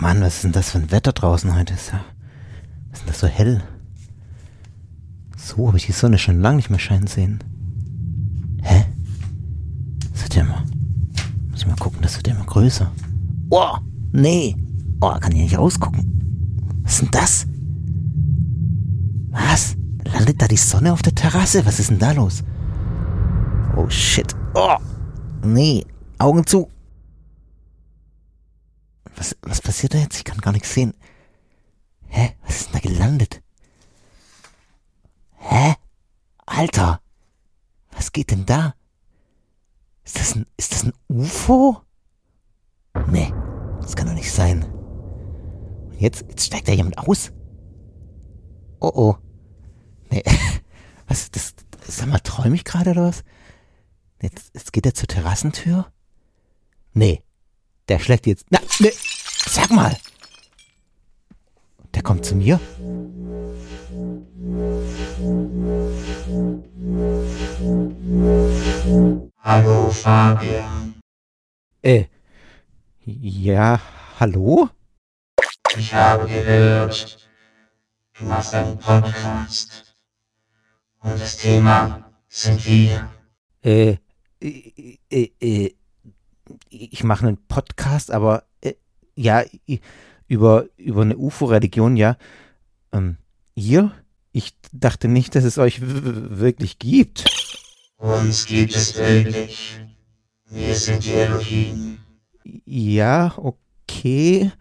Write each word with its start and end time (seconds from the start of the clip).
Mann, 0.00 0.22
was 0.22 0.36
ist 0.36 0.44
denn 0.44 0.52
das 0.52 0.70
für 0.70 0.78
ein 0.78 0.90
Wetter 0.90 1.12
draußen 1.12 1.54
heute? 1.54 1.74
Ist 1.74 1.92
ja, 1.92 2.00
was 2.90 3.00
ist 3.00 3.02
denn 3.02 3.08
das 3.08 3.20
so 3.20 3.26
hell? 3.26 3.62
So 5.36 5.66
habe 5.66 5.76
ich 5.76 5.84
die 5.84 5.92
Sonne 5.92 6.16
schon 6.16 6.40
lange 6.40 6.56
nicht 6.56 6.70
mehr 6.70 6.78
scheinen 6.78 7.06
sehen. 7.06 7.44
Hä? 8.62 8.86
Das 10.10 10.22
wird 10.22 10.36
ja 10.36 10.42
immer. 10.42 10.64
Muss 11.50 11.60
ich 11.60 11.66
mal 11.66 11.76
gucken, 11.76 11.98
das 12.00 12.16
wird 12.16 12.28
ja 12.28 12.34
immer 12.34 12.46
größer. 12.46 12.90
Oh, 13.50 13.76
nee. 14.12 14.56
Oh, 15.02 15.12
kann 15.20 15.32
ich 15.32 15.42
nicht 15.42 15.58
rausgucken. 15.58 16.80
Was 16.82 16.92
ist 16.94 17.02
denn 17.02 17.10
das? 17.10 17.46
Was? 19.30 19.76
Landet 20.14 20.40
da 20.40 20.48
die 20.48 20.56
Sonne 20.56 20.94
auf 20.94 21.02
der 21.02 21.14
Terrasse? 21.14 21.66
Was 21.66 21.78
ist 21.78 21.90
denn 21.90 21.98
da 21.98 22.12
los? 22.12 22.42
Oh 23.76 23.88
shit. 23.90 24.34
Oh. 24.54 24.76
Nee. 25.44 25.84
Augen 26.18 26.46
zu. 26.46 26.70
Was, 29.16 29.36
was 29.42 29.60
passiert 29.80 29.94
da 29.94 29.98
jetzt? 29.98 30.16
Ich 30.18 30.24
kann 30.24 30.38
gar 30.42 30.52
nichts 30.52 30.74
sehen. 30.74 30.92
Hä? 32.08 32.36
Was 32.42 32.60
ist 32.60 32.66
denn 32.66 32.72
da 32.74 32.78
gelandet? 32.80 33.42
Hä? 35.38 35.74
Alter! 36.44 37.00
Was 37.92 38.12
geht 38.12 38.30
denn 38.30 38.44
da? 38.44 38.74
Ist 40.04 40.18
das 40.18 40.34
ein, 40.34 40.44
ist 40.58 40.72
das 40.72 40.84
ein 40.84 40.92
UFO? 41.08 41.80
Nee, 43.06 43.32
das 43.80 43.96
kann 43.96 44.06
doch 44.06 44.12
nicht 44.12 44.30
sein. 44.30 44.64
Und 44.64 45.98
jetzt, 45.98 46.26
jetzt 46.28 46.44
steigt 46.44 46.68
da 46.68 46.72
jemand 46.72 46.98
aus? 46.98 47.32
Oh 48.80 48.92
oh. 48.94 49.16
Nee, 50.10 50.24
was, 51.06 51.30
das, 51.30 51.54
sag 51.86 52.08
mal, 52.08 52.18
träume 52.18 52.54
ich 52.54 52.64
gerade 52.64 52.90
oder 52.90 53.04
was? 53.04 53.24
Jetzt, 54.20 54.50
jetzt 54.52 54.74
geht 54.74 54.84
er 54.84 54.92
zur 54.92 55.08
Terrassentür? 55.08 55.90
Nee, 56.92 57.22
der 57.88 57.98
schlägt 57.98 58.26
jetzt, 58.26 58.44
na, 58.50 58.60
nee, 58.80 58.92
sag 59.46 59.70
mal. 59.70 59.96
Der 61.94 62.02
kommt 62.02 62.24
zu 62.24 62.34
mir? 62.36 62.60
Hallo 69.38 69.90
Fabian. 69.90 70.94
Äh, 71.82 72.04
ja, 73.04 73.80
hallo? 74.18 74.68
Ich 75.76 75.94
habe 75.94 76.26
gehört, 76.26 77.28
du 78.18 78.24
machst 78.24 78.54
einen 78.54 78.78
Podcast. 78.78 79.96
Und 81.00 81.18
das 81.18 81.38
Thema 81.38 82.12
sind 82.28 82.64
wir. 82.66 83.10
Äh, 83.62 83.96
äh, 84.40 84.98
äh, 85.10 85.30
äh 85.40 85.74
ich 86.68 87.04
mache 87.04 87.26
einen 87.26 87.46
Podcast, 87.46 88.10
aber 88.10 88.44
ja, 89.14 89.44
über, 90.26 90.66
über 90.76 91.02
eine 91.02 91.16
UFO-Religion, 91.16 91.96
ja. 91.96 92.16
Ähm, 92.92 93.16
ihr? 93.54 93.92
Ich 94.32 94.54
dachte 94.72 95.08
nicht, 95.08 95.34
dass 95.34 95.44
es 95.44 95.58
euch 95.58 95.80
wirklich 95.82 96.78
gibt. 96.78 97.24
Uns 97.96 98.46
gibt 98.46 98.74
es 98.74 98.96
wirklich. 98.96 99.80
Wir 100.48 100.74
sind 100.74 101.04
die 101.04 101.12
Elohim. 101.12 101.98
Ja, 102.64 103.34
okay. 103.36 104.52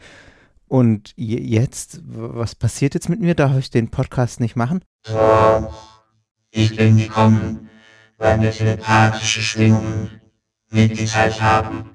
Und 0.67 1.13
jetzt, 1.15 2.01
was 2.05 2.55
passiert 2.55 2.93
jetzt 2.93 3.09
mit 3.09 3.19
mir? 3.19 3.35
Darf 3.35 3.57
ich 3.57 3.69
den 3.69 3.89
Podcast 3.89 4.39
nicht 4.39 4.55
machen? 4.55 4.83
Doch. 5.03 6.03
Ich 6.51 6.75
bin 6.75 6.97
gekommen, 6.97 7.69
weil 8.17 8.37
mir 8.37 8.51
telepathische 8.51 9.41
Schwingungen 9.41 10.21
mitgeteilt 10.69 11.41
haben, 11.41 11.91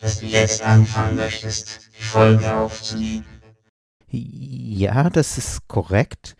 dass 0.00 0.20
du 0.20 0.26
jetzt 0.26 0.62
anfangen 0.62 1.16
möchtest, 1.16 1.89
Folge 2.02 2.54
aufzunehmen. 2.54 3.24
Ja, 4.10 5.08
das 5.08 5.38
ist 5.38 5.68
korrekt. 5.68 6.36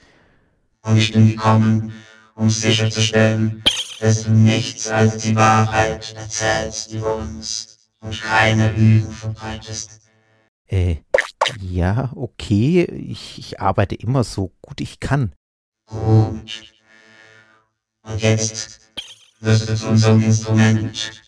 Und 0.83 0.97
ich 0.97 1.13
bin 1.13 1.29
gekommen, 1.29 1.93
um 2.35 2.51
sicherzustellen, 2.51 3.63
dass 4.01 4.25
du 4.25 4.31
nichts 4.31 4.89
als 4.89 5.19
die 5.19 5.37
Wahrheit 5.37 6.15
erzählst 6.17 6.93
über 6.93 7.17
uns 7.17 7.79
und 8.01 8.21
keine 8.21 8.73
Lügen 8.73 9.13
verbreitest. 9.13 10.01
Äh, 10.67 10.97
ja, 11.61 12.11
okay. 12.15 12.85
Ich, 12.85 13.39
ich 13.39 13.61
arbeite 13.61 13.95
immer 13.95 14.25
so 14.25 14.53
gut 14.63 14.81
ich 14.81 15.01
kann. 15.01 15.35
Gut. 15.87 16.73
Und 18.03 18.23
jetzt 18.23 18.81
wirst 19.41 19.69
du 19.69 19.77
zu 19.77 19.89
unserem 19.89 20.23
Instrument 20.23 21.23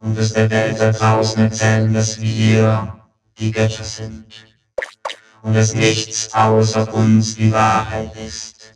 und 0.00 0.16
wirst 0.16 0.36
der 0.36 0.50
Welt 0.50 0.78
da 0.78 0.92
draußen 0.92 1.42
erzählen, 1.42 1.92
dass 1.94 2.20
wir 2.20 2.99
Götter 3.48 3.84
sind 3.84 4.26
und 5.42 5.54
dass 5.54 5.74
nichts 5.74 6.34
außer 6.34 6.92
uns 6.92 7.36
die 7.36 7.50
Wahrheit 7.50 8.12
ist 8.16 8.74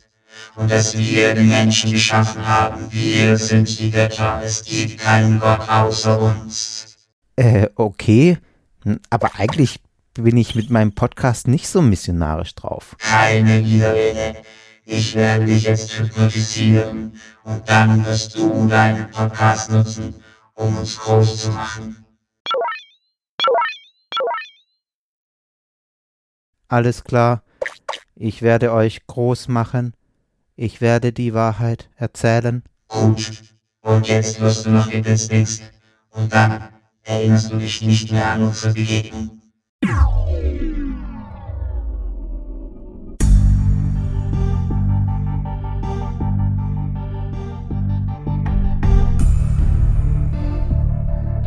und 0.55 0.71
dass 0.71 0.97
wir 0.97 1.35
den 1.35 1.49
Menschen 1.49 1.91
geschaffen 1.91 2.45
haben. 2.47 2.91
Wir 2.91 3.37
sind 3.37 3.79
die 3.79 3.91
Götter, 3.91 4.41
es 4.43 4.63
gibt 4.63 4.99
keinen 4.99 5.39
Gott 5.39 5.69
außer 5.69 6.19
uns. 6.19 6.97
Äh, 7.35 7.67
okay, 7.75 8.37
aber 9.09 9.31
eigentlich 9.37 9.79
bin 10.13 10.37
ich 10.37 10.55
mit 10.55 10.69
meinem 10.69 10.93
Podcast 10.93 11.47
nicht 11.47 11.67
so 11.67 11.81
missionarisch 11.81 12.55
drauf. 12.55 12.95
Keine 12.99 13.63
Widerrede. 13.63 14.35
Ich 14.85 15.15
werde 15.15 15.45
dich 15.45 15.63
jetzt 15.63 15.97
hypnotisieren 15.97 17.19
und 17.43 17.67
dann 17.67 18.05
wirst 18.05 18.35
du 18.35 18.67
deinen 18.67 19.09
Podcast 19.09 19.71
nutzen, 19.71 20.15
um 20.53 20.77
uns 20.77 20.97
groß 20.97 21.41
zu 21.41 21.49
machen. 21.49 22.04
Alles 26.67 27.03
klar. 27.03 27.43
Ich 28.15 28.41
werde 28.41 28.71
euch 28.71 29.05
groß 29.07 29.47
machen. 29.49 29.93
Ich 30.55 30.81
werde 30.81 31.11
die 31.11 31.33
Wahrheit 31.33 31.89
erzählen. 31.95 32.63
Gut. 32.87 33.43
Und 33.81 34.07
jetzt 34.07 34.39
wirst 34.39 34.65
du 34.65 34.71
noch 34.71 34.89
geblitzt 34.89 35.61
und 36.11 36.33
dann 36.33 36.69
erinnerst 37.03 37.51
du 37.51 37.57
dich 37.57 37.81
nicht 37.81 38.11
mehr 38.11 38.31
an 38.31 38.43
unsere 38.43 38.73
Begegnung. 38.73 39.41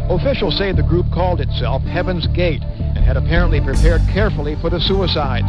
Officials 0.09 0.57
say 0.59 0.73
the 0.73 0.83
group 0.83 1.07
called 1.13 1.41
itself 1.41 1.83
Heaven's 1.83 2.27
Gate 2.35 2.63
had 3.09 3.17
apparently 3.17 3.59
prepared 3.59 4.03
carefully 4.13 4.55
for 4.61 4.69
the 4.69 4.79
suicides. 4.79 5.49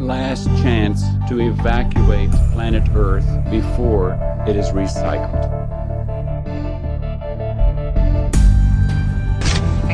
Last 0.00 0.46
chance 0.62 1.02
to 1.28 1.40
evacuate 1.40 2.30
planet 2.54 2.88
Earth 2.94 3.26
before 3.50 4.14
it 4.48 4.56
is 4.56 4.70
recycled. 4.70 5.44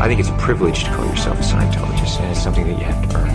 I 0.01 0.07
think 0.07 0.21
it's 0.21 0.29
a 0.29 0.39
privilege 0.39 0.85
to 0.85 0.91
call 0.91 1.09
yourself 1.09 1.41
a 1.41 1.43
Scientologist, 1.43 2.21
and 2.21 2.31
it's 2.31 2.41
something 2.41 2.69
that 2.69 2.79
you 2.79 2.85
have 2.85 3.11
to 3.11 3.17
earn. 3.19 3.35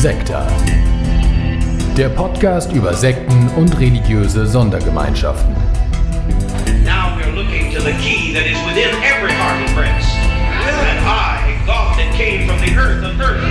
Sekta. 0.00 0.93
Der 1.96 2.08
Podcast 2.08 2.72
über 2.72 2.92
Sekten 2.92 3.48
und 3.56 3.78
religiöse 3.78 4.48
Sondergemeinschaften. 4.48 5.54
Now 6.84 7.16
we're 7.16 7.30
looking 7.32 7.72
to 7.72 7.80
the 7.80 7.92
key 8.02 8.34
that 8.34 8.44
is 8.44 8.58
within 8.66 8.90
every 9.04 9.30
heart 9.30 9.64
and 9.64 9.72
breast. 9.76 10.10
And 10.18 10.98
I, 11.06 11.56
God 11.64 11.96
that 11.96 12.12
came 12.16 12.48
from 12.48 12.58
the 12.58 12.76
earth 12.76 13.04
of 13.04 13.20
earth. 13.20 13.44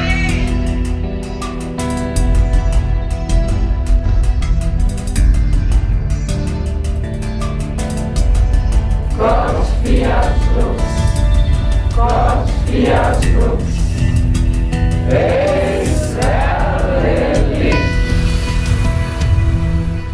Gott 9.18 9.66
fiat 9.86 10.38
lux. 10.57 11.95
Gott 11.95 12.50
fiat 12.68 13.25
lux. 13.38 13.74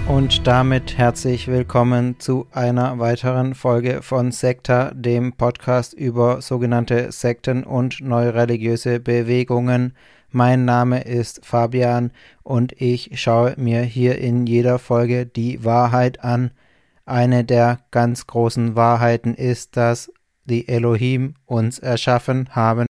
Und 0.09 0.47
damit 0.47 0.97
herzlich 0.97 1.47
willkommen 1.47 2.19
zu 2.19 2.47
einer 2.51 2.97
weiteren 2.97 3.53
Folge 3.53 4.01
von 4.01 4.31
Sekta, 4.31 4.91
dem 4.95 5.33
Podcast 5.33 5.93
über 5.93 6.41
sogenannte 6.41 7.11
Sekten 7.11 7.63
und 7.63 8.01
neureligiöse 8.01 8.99
Bewegungen. 8.99 9.93
Mein 10.31 10.65
Name 10.65 11.01
ist 11.03 11.45
Fabian 11.45 12.09
und 12.41 12.73
ich 12.81 13.21
schaue 13.21 13.53
mir 13.57 13.81
hier 13.81 14.17
in 14.17 14.47
jeder 14.47 14.79
Folge 14.79 15.27
die 15.27 15.63
Wahrheit 15.63 16.23
an. 16.23 16.49
Eine 17.05 17.43
der 17.43 17.81
ganz 17.91 18.25
großen 18.25 18.75
Wahrheiten 18.75 19.35
ist, 19.35 19.77
dass 19.77 20.11
die 20.45 20.67
Elohim 20.67 21.35
uns 21.45 21.77
erschaffen 21.77 22.49
haben. 22.55 22.88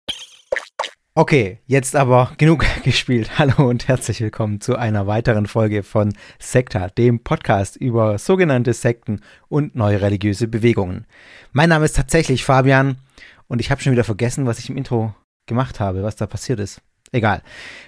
Okay, 1.13 1.59
jetzt 1.67 1.97
aber 1.97 2.31
genug 2.37 2.65
gespielt. 2.83 3.37
Hallo 3.37 3.67
und 3.67 3.89
herzlich 3.89 4.21
willkommen 4.21 4.61
zu 4.61 4.77
einer 4.77 5.07
weiteren 5.07 5.45
Folge 5.45 5.83
von 5.83 6.13
Sekta, 6.39 6.87
dem 6.87 7.19
Podcast 7.19 7.75
über 7.75 8.17
sogenannte 8.17 8.71
Sekten 8.71 9.19
und 9.49 9.75
neue 9.75 9.99
religiöse 9.99 10.47
Bewegungen. 10.47 11.05
Mein 11.51 11.67
Name 11.67 11.83
ist 11.83 11.97
tatsächlich 11.97 12.45
Fabian 12.45 12.95
und 13.49 13.59
ich 13.59 13.71
habe 13.71 13.81
schon 13.81 13.91
wieder 13.91 14.05
vergessen, 14.05 14.45
was 14.45 14.59
ich 14.59 14.69
im 14.69 14.77
Intro 14.77 15.13
gemacht 15.47 15.81
habe, 15.81 16.01
was 16.01 16.15
da 16.15 16.27
passiert 16.27 16.61
ist. 16.61 16.81
Egal. 17.11 17.41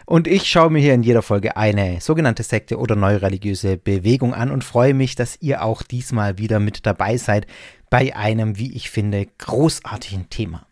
Und 0.05 0.27
ich 0.27 0.49
schaue 0.49 0.69
mir 0.69 0.79
hier 0.79 0.93
in 0.93 1.03
jeder 1.03 1.21
Folge 1.21 1.55
eine 1.55 2.01
sogenannte 2.01 2.43
Sekte 2.43 2.77
oder 2.77 2.97
neue 2.97 3.21
religiöse 3.21 3.77
Bewegung 3.77 4.33
an 4.33 4.51
und 4.51 4.65
freue 4.65 4.93
mich, 4.93 5.15
dass 5.15 5.41
ihr 5.41 5.63
auch 5.63 5.81
diesmal 5.81 6.39
wieder 6.39 6.59
mit 6.59 6.85
dabei 6.85 7.15
seid 7.15 7.47
bei 7.89 8.13
einem, 8.17 8.57
wie 8.57 8.75
ich 8.75 8.89
finde, 8.89 9.27
großartigen 9.37 10.29
Thema. 10.29 10.67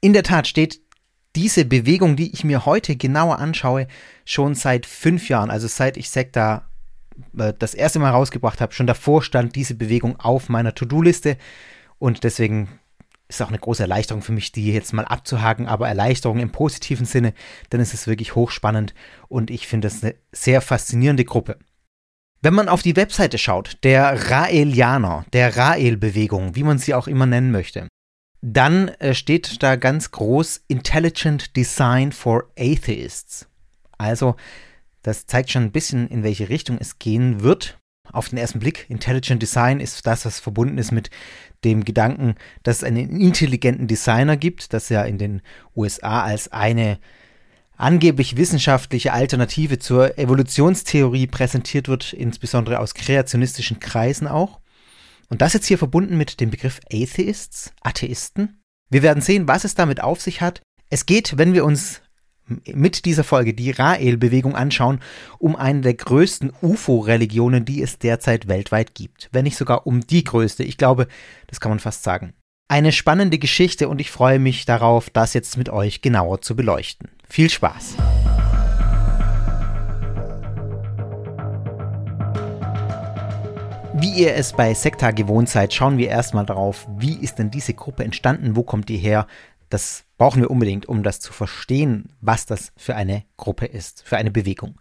In 0.00 0.14
der 0.14 0.22
Tat 0.22 0.46
steht 0.46 0.85
diese 1.36 1.66
Bewegung, 1.66 2.16
die 2.16 2.32
ich 2.32 2.42
mir 2.44 2.66
heute 2.66 2.96
genauer 2.96 3.38
anschaue, 3.38 3.86
schon 4.24 4.54
seit 4.54 4.86
fünf 4.86 5.28
Jahren, 5.28 5.50
also 5.50 5.68
seit 5.68 5.96
ich 5.96 6.10
Sekta 6.10 6.66
äh, 7.38 7.52
das 7.56 7.74
erste 7.74 7.98
Mal 7.98 8.10
rausgebracht 8.10 8.60
habe, 8.60 8.72
schon 8.72 8.86
davor 8.86 9.22
stand 9.22 9.54
diese 9.54 9.74
Bewegung 9.74 10.18
auf 10.18 10.48
meiner 10.48 10.74
To-Do-Liste 10.74 11.36
und 11.98 12.24
deswegen 12.24 12.68
ist 13.28 13.42
auch 13.42 13.48
eine 13.48 13.58
große 13.58 13.82
Erleichterung 13.82 14.22
für 14.22 14.32
mich, 14.32 14.52
die 14.52 14.72
jetzt 14.72 14.92
mal 14.92 15.04
abzuhaken, 15.04 15.66
aber 15.66 15.88
Erleichterung 15.88 16.38
im 16.38 16.52
positiven 16.52 17.06
Sinne, 17.06 17.34
denn 17.70 17.80
es 17.80 17.92
ist 17.92 18.06
wirklich 18.06 18.34
hochspannend 18.34 18.94
und 19.28 19.50
ich 19.50 19.66
finde 19.66 19.88
es 19.88 20.02
eine 20.02 20.14
sehr 20.32 20.60
faszinierende 20.60 21.24
Gruppe. 21.24 21.58
Wenn 22.40 22.54
man 22.54 22.68
auf 22.68 22.82
die 22.82 22.96
Webseite 22.96 23.38
schaut, 23.38 23.78
der 23.82 24.30
Raelianer, 24.30 25.24
der 25.32 25.56
Rael-Bewegung, 25.56 26.54
wie 26.54 26.62
man 26.62 26.78
sie 26.78 26.94
auch 26.94 27.08
immer 27.08 27.26
nennen 27.26 27.50
möchte, 27.50 27.88
dann 28.42 28.88
äh, 28.88 29.14
steht 29.14 29.62
da 29.62 29.76
ganz 29.76 30.10
groß 30.10 30.62
Intelligent 30.68 31.56
Design 31.56 32.12
for 32.12 32.44
Atheists. 32.58 33.48
Also, 33.98 34.36
das 35.02 35.26
zeigt 35.26 35.50
schon 35.50 35.62
ein 35.62 35.72
bisschen, 35.72 36.08
in 36.08 36.22
welche 36.22 36.48
Richtung 36.48 36.78
es 36.78 36.98
gehen 36.98 37.42
wird. 37.42 37.78
Auf 38.12 38.28
den 38.28 38.38
ersten 38.38 38.60
Blick, 38.60 38.86
Intelligent 38.88 39.42
Design 39.42 39.80
ist 39.80 40.06
das, 40.06 40.24
was 40.24 40.38
verbunden 40.38 40.78
ist 40.78 40.92
mit 40.92 41.10
dem 41.64 41.84
Gedanken, 41.84 42.34
dass 42.62 42.78
es 42.78 42.84
einen 42.84 43.20
intelligenten 43.20 43.88
Designer 43.88 44.36
gibt, 44.36 44.72
das 44.72 44.88
ja 44.88 45.02
in 45.02 45.18
den 45.18 45.42
USA 45.74 46.22
als 46.22 46.52
eine 46.52 46.98
angeblich 47.76 48.36
wissenschaftliche 48.36 49.12
Alternative 49.12 49.78
zur 49.78 50.18
Evolutionstheorie 50.18 51.26
präsentiert 51.26 51.88
wird, 51.88 52.12
insbesondere 52.12 52.78
aus 52.78 52.94
kreationistischen 52.94 53.80
Kreisen 53.80 54.28
auch. 54.28 54.60
Und 55.28 55.42
das 55.42 55.52
jetzt 55.52 55.66
hier 55.66 55.78
verbunden 55.78 56.16
mit 56.16 56.40
dem 56.40 56.50
Begriff 56.50 56.80
Atheists, 56.92 57.72
Atheisten. 57.82 58.62
Wir 58.90 59.02
werden 59.02 59.22
sehen, 59.22 59.48
was 59.48 59.64
es 59.64 59.74
damit 59.74 60.02
auf 60.02 60.20
sich 60.20 60.40
hat. 60.40 60.62
Es 60.90 61.06
geht, 61.06 61.36
wenn 61.36 61.52
wir 61.52 61.64
uns 61.64 62.02
mit 62.64 63.04
dieser 63.06 63.24
Folge 63.24 63.54
die 63.54 63.72
Rael-Bewegung 63.72 64.54
anschauen, 64.54 65.00
um 65.38 65.56
eine 65.56 65.80
der 65.80 65.94
größten 65.94 66.52
UFO-Religionen, 66.62 67.64
die 67.64 67.82
es 67.82 67.98
derzeit 67.98 68.46
weltweit 68.46 68.94
gibt. 68.94 69.28
Wenn 69.32 69.44
nicht 69.44 69.56
sogar 69.56 69.86
um 69.86 70.06
die 70.06 70.22
größte. 70.22 70.62
Ich 70.62 70.78
glaube, 70.78 71.08
das 71.48 71.60
kann 71.60 71.70
man 71.70 71.80
fast 71.80 72.04
sagen. 72.04 72.34
Eine 72.68 72.92
spannende 72.92 73.38
Geschichte 73.38 73.88
und 73.88 74.00
ich 74.00 74.10
freue 74.10 74.38
mich 74.38 74.64
darauf, 74.64 75.10
das 75.10 75.34
jetzt 75.34 75.56
mit 75.56 75.68
euch 75.68 76.02
genauer 76.02 76.40
zu 76.40 76.56
beleuchten. 76.56 77.10
Viel 77.28 77.50
Spaß! 77.50 77.96
Wie 83.98 84.12
ihr 84.12 84.34
es 84.34 84.52
bei 84.52 84.74
Sekta 84.74 85.10
gewohnt 85.10 85.48
seid, 85.48 85.72
schauen 85.72 85.96
wir 85.96 86.08
erstmal 86.08 86.44
darauf, 86.44 86.86
wie 86.98 87.16
ist 87.16 87.38
denn 87.38 87.50
diese 87.50 87.72
Gruppe 87.72 88.04
entstanden, 88.04 88.54
wo 88.54 88.62
kommt 88.62 88.90
die 88.90 88.98
her? 88.98 89.26
Das 89.70 90.04
brauchen 90.18 90.42
wir 90.42 90.50
unbedingt, 90.50 90.84
um 90.86 91.02
das 91.02 91.18
zu 91.18 91.32
verstehen, 91.32 92.12
was 92.20 92.44
das 92.44 92.72
für 92.76 92.94
eine 92.94 93.24
Gruppe 93.38 93.64
ist, 93.64 94.02
für 94.04 94.18
eine 94.18 94.30
Bewegung. 94.30 94.78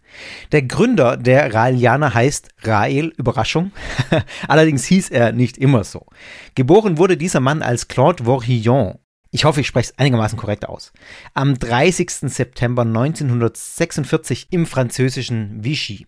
Der 0.52 0.64
Gründer 0.64 1.16
der 1.16 1.54
Raelianer 1.54 2.14
heißt 2.14 2.50
Rael, 2.64 3.14
Überraschung. 3.16 3.72
Allerdings 4.50 4.84
hieß 4.84 5.12
er 5.12 5.32
nicht 5.32 5.58
immer 5.58 5.86
so. 5.86 6.08
Geboren 6.56 6.98
wurde 6.98 7.16
dieser 7.16 7.40
Mann 7.40 7.62
als 7.62 7.88
Claude 7.88 8.26
Vorillon. 8.26 9.00
Ich 9.32 9.46
hoffe, 9.46 9.62
ich 9.62 9.68
spreche 9.68 9.92
es 9.92 9.98
einigermaßen 9.98 10.38
korrekt 10.38 10.68
aus. 10.68 10.92
Am 11.34 11.58
30. 11.58 12.12
September 12.12 12.82
1946 12.82 14.48
im 14.52 14.66
französischen 14.66 15.64
Vichy. 15.64 16.06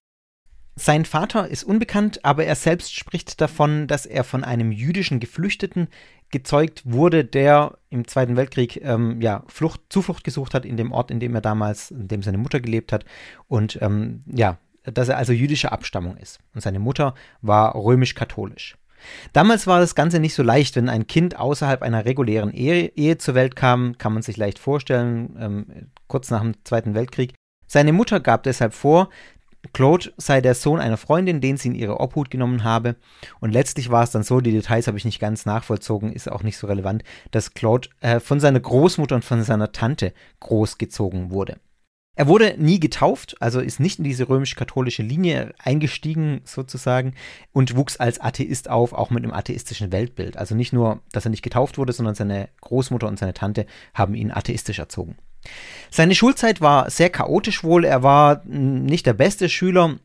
Sein 0.79 1.05
Vater 1.05 1.47
ist 1.47 1.63
unbekannt, 1.63 2.23
aber 2.23 2.45
er 2.45 2.53
selbst 2.53 2.93
spricht 2.93 3.41
davon, 3.41 3.87
dass 3.87 4.05
er 4.05 4.23
von 4.23 4.43
einem 4.43 4.71
jüdischen 4.71 5.19
Geflüchteten 5.19 5.87
gezeugt 6.29 6.83
wurde, 6.85 7.25
der 7.25 7.79
im 7.89 8.07
Zweiten 8.07 8.37
Weltkrieg 8.37 8.79
ähm, 8.83 9.19
ja, 9.19 9.43
Flucht, 9.47 9.81
Zuflucht 9.89 10.23
gesucht 10.23 10.53
hat 10.53 10.65
in 10.65 10.77
dem 10.77 10.91
Ort, 10.91 11.09
in 11.09 11.19
dem 11.19 11.33
er 11.33 11.41
damals, 11.41 11.89
in 11.89 12.07
dem 12.07 12.21
seine 12.21 12.37
Mutter 12.37 12.59
gelebt 12.59 12.91
hat. 12.91 13.05
Und 13.47 13.79
ähm, 13.81 14.23
ja, 14.27 14.59
dass 14.83 15.09
er 15.09 15.17
also 15.17 15.33
jüdischer 15.33 15.71
Abstammung 15.71 16.15
ist. 16.15 16.39
Und 16.53 16.61
seine 16.61 16.79
Mutter 16.79 17.15
war 17.41 17.73
römisch-katholisch. 17.73 18.77
Damals 19.33 19.65
war 19.65 19.79
das 19.79 19.95
Ganze 19.95 20.19
nicht 20.19 20.35
so 20.35 20.43
leicht, 20.43 20.75
wenn 20.75 20.89
ein 20.89 21.07
Kind 21.07 21.39
außerhalb 21.39 21.81
einer 21.81 22.05
regulären 22.05 22.51
Ehe, 22.51 22.91
Ehe 22.95 23.17
zur 23.17 23.33
Welt 23.33 23.55
kam, 23.55 23.97
kann 23.97 24.13
man 24.13 24.21
sich 24.21 24.37
leicht 24.37 24.59
vorstellen, 24.59 25.35
ähm, 25.39 25.89
kurz 26.07 26.29
nach 26.29 26.41
dem 26.41 26.53
Zweiten 26.65 26.93
Weltkrieg. 26.93 27.33
Seine 27.67 27.93
Mutter 27.93 28.19
gab 28.19 28.43
deshalb 28.43 28.73
vor, 28.73 29.09
Claude 29.73 30.13
sei 30.17 30.41
der 30.41 30.55
Sohn 30.55 30.79
einer 30.79 30.97
Freundin, 30.97 31.41
den 31.41 31.57
sie 31.57 31.69
in 31.69 31.75
ihre 31.75 31.99
Obhut 31.99 32.29
genommen 32.29 32.63
habe. 32.63 32.95
Und 33.39 33.51
letztlich 33.51 33.89
war 33.89 34.03
es 34.03 34.11
dann 34.11 34.23
so, 34.23 34.41
die 34.41 34.51
Details 34.51 34.87
habe 34.87 34.97
ich 34.97 35.05
nicht 35.05 35.19
ganz 35.19 35.45
nachvollzogen, 35.45 36.11
ist 36.11 36.31
auch 36.31 36.43
nicht 36.43 36.57
so 36.57 36.67
relevant, 36.67 37.03
dass 37.31 37.53
Claude 37.53 37.89
äh, 38.01 38.19
von 38.19 38.39
seiner 38.39 38.59
Großmutter 38.59 39.15
und 39.15 39.25
von 39.25 39.43
seiner 39.43 39.71
Tante 39.71 40.13
großgezogen 40.39 41.31
wurde. 41.31 41.57
Er 42.17 42.27
wurde 42.27 42.55
nie 42.57 42.79
getauft, 42.79 43.35
also 43.41 43.59
ist 43.59 43.79
nicht 43.79 43.99
in 43.99 44.03
diese 44.03 44.27
römisch-katholische 44.27 45.03
Linie 45.03 45.53
eingestiegen 45.59 46.41
sozusagen 46.45 47.13
und 47.53 47.75
wuchs 47.75 47.97
als 47.97 48.19
Atheist 48.19 48.71
auf, 48.71 48.93
auch 48.93 49.11
mit 49.11 49.23
einem 49.23 49.33
atheistischen 49.33 49.91
Weltbild. 49.91 50.35
Also 50.35 50.55
nicht 50.55 50.73
nur, 50.73 51.01
dass 51.11 51.25
er 51.25 51.29
nicht 51.29 51.43
getauft 51.43 51.77
wurde, 51.77 51.93
sondern 51.93 52.15
seine 52.15 52.49
Großmutter 52.61 53.07
und 53.07 53.19
seine 53.19 53.35
Tante 53.35 53.67
haben 53.93 54.15
ihn 54.15 54.31
atheistisch 54.31 54.79
erzogen. 54.79 55.15
Seine 55.89 56.15
Schulzeit 56.15 56.61
war 56.61 56.89
sehr 56.89 57.09
chaotisch 57.09 57.63
wohl. 57.63 57.85
Er 57.85 58.03
war 58.03 58.43
nicht 58.45 59.05
der 59.05 59.13
beste 59.13 59.49
Schüler. 59.49 59.97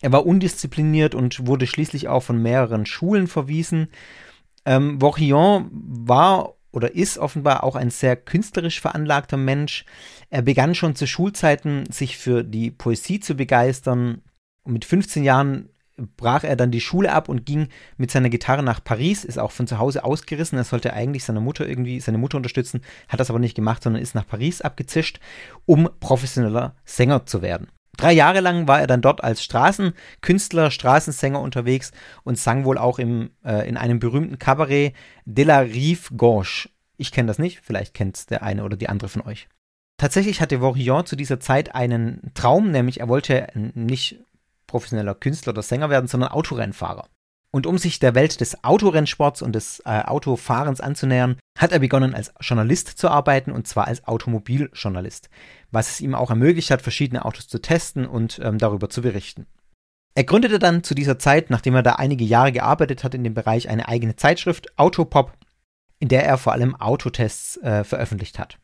Er 0.00 0.12
war 0.12 0.26
undiszipliniert 0.26 1.14
und 1.14 1.46
wurde 1.46 1.66
schließlich 1.66 2.08
auch 2.08 2.22
von 2.22 2.40
mehreren 2.40 2.86
Schulen 2.86 3.26
verwiesen. 3.26 3.88
Ähm, 4.64 5.00
Vorillon 5.00 5.70
war 5.72 6.54
oder 6.72 6.94
ist 6.94 7.18
offenbar 7.18 7.64
auch 7.64 7.76
ein 7.76 7.90
sehr 7.90 8.16
künstlerisch 8.16 8.80
veranlagter 8.80 9.36
Mensch. 9.36 9.84
Er 10.30 10.42
begann 10.42 10.74
schon 10.74 10.94
zu 10.94 11.06
Schulzeiten, 11.06 11.90
sich 11.90 12.16
für 12.16 12.44
die 12.44 12.70
Poesie 12.70 13.20
zu 13.20 13.34
begeistern. 13.34 14.22
Und 14.62 14.74
mit 14.74 14.84
15 14.84 15.24
Jahren 15.24 15.70
brach 16.16 16.44
er 16.44 16.56
dann 16.56 16.70
die 16.70 16.80
Schule 16.80 17.12
ab 17.12 17.28
und 17.28 17.46
ging 17.46 17.68
mit 17.96 18.10
seiner 18.10 18.30
Gitarre 18.30 18.62
nach 18.62 18.82
Paris, 18.82 19.24
ist 19.24 19.38
auch 19.38 19.50
von 19.50 19.66
zu 19.66 19.78
Hause 19.78 20.04
ausgerissen. 20.04 20.58
Er 20.58 20.64
sollte 20.64 20.92
eigentlich 20.92 21.24
seine 21.24 21.40
Mutter 21.40 21.68
irgendwie, 21.68 22.00
seine 22.00 22.18
Mutter 22.18 22.36
unterstützen, 22.36 22.82
hat 23.08 23.20
das 23.20 23.30
aber 23.30 23.38
nicht 23.38 23.54
gemacht, 23.54 23.82
sondern 23.82 24.02
ist 24.02 24.14
nach 24.14 24.26
Paris 24.26 24.60
abgezischt, 24.60 25.20
um 25.66 25.88
professioneller 26.00 26.74
Sänger 26.84 27.26
zu 27.26 27.42
werden. 27.42 27.68
Drei 27.96 28.12
Jahre 28.12 28.40
lang 28.40 28.66
war 28.66 28.80
er 28.80 28.86
dann 28.86 29.02
dort 29.02 29.22
als 29.22 29.44
Straßenkünstler, 29.44 30.70
Straßensänger 30.70 31.40
unterwegs 31.40 31.92
und 32.24 32.38
sang 32.38 32.64
wohl 32.64 32.78
auch 32.78 32.98
im, 32.98 33.30
äh, 33.44 33.68
in 33.68 33.76
einem 33.76 33.98
berühmten 33.98 34.38
Kabarett 34.38 34.94
De 35.26 35.44
la 35.44 35.58
Rive 35.58 36.14
Gauche. 36.16 36.70
Ich 36.96 37.12
kenne 37.12 37.28
das 37.28 37.38
nicht, 37.38 37.60
vielleicht 37.62 37.92
kennt 37.92 38.16
es 38.16 38.26
der 38.26 38.42
eine 38.42 38.64
oder 38.64 38.76
die 38.76 38.88
andere 38.88 39.08
von 39.08 39.22
euch. 39.22 39.48
Tatsächlich 40.00 40.40
hatte 40.40 40.60
Vorillon 40.60 41.04
zu 41.04 41.14
dieser 41.14 41.40
Zeit 41.40 41.74
einen 41.74 42.30
Traum, 42.32 42.70
nämlich 42.70 43.00
er 43.00 43.08
wollte 43.08 43.46
nicht 43.74 44.18
professioneller 44.70 45.14
Künstler 45.14 45.52
oder 45.52 45.62
Sänger 45.62 45.90
werden, 45.90 46.06
sondern 46.06 46.30
Autorennfahrer. 46.30 47.08
Und 47.52 47.66
um 47.66 47.78
sich 47.78 47.98
der 47.98 48.14
Welt 48.14 48.40
des 48.40 48.62
Autorennsports 48.62 49.42
und 49.42 49.52
des 49.52 49.80
äh, 49.80 50.02
Autofahrens 50.02 50.80
anzunähern, 50.80 51.36
hat 51.58 51.72
er 51.72 51.80
begonnen 51.80 52.14
als 52.14 52.32
Journalist 52.40 52.88
zu 52.88 53.08
arbeiten 53.08 53.50
und 53.50 53.66
zwar 53.66 53.88
als 53.88 54.06
Automobiljournalist, 54.06 55.28
was 55.72 55.90
es 55.90 56.00
ihm 56.00 56.14
auch 56.14 56.30
ermöglicht 56.30 56.70
hat, 56.70 56.80
verschiedene 56.80 57.24
Autos 57.24 57.48
zu 57.48 57.60
testen 57.60 58.06
und 58.06 58.40
ähm, 58.42 58.58
darüber 58.58 58.88
zu 58.88 59.02
berichten. 59.02 59.46
Er 60.14 60.24
gründete 60.24 60.60
dann 60.60 60.84
zu 60.84 60.94
dieser 60.94 61.18
Zeit, 61.18 61.50
nachdem 61.50 61.74
er 61.74 61.82
da 61.82 61.94
einige 61.94 62.24
Jahre 62.24 62.52
gearbeitet 62.52 63.02
hat 63.02 63.14
in 63.14 63.24
dem 63.24 63.34
Bereich, 63.34 63.68
eine 63.68 63.88
eigene 63.88 64.14
Zeitschrift 64.14 64.78
Autopop, 64.78 65.32
in 65.98 66.08
der 66.08 66.24
er 66.24 66.38
vor 66.38 66.52
allem 66.52 66.76
Autotests 66.76 67.56
äh, 67.58 67.82
veröffentlicht 67.82 68.38
hat. 68.38 68.58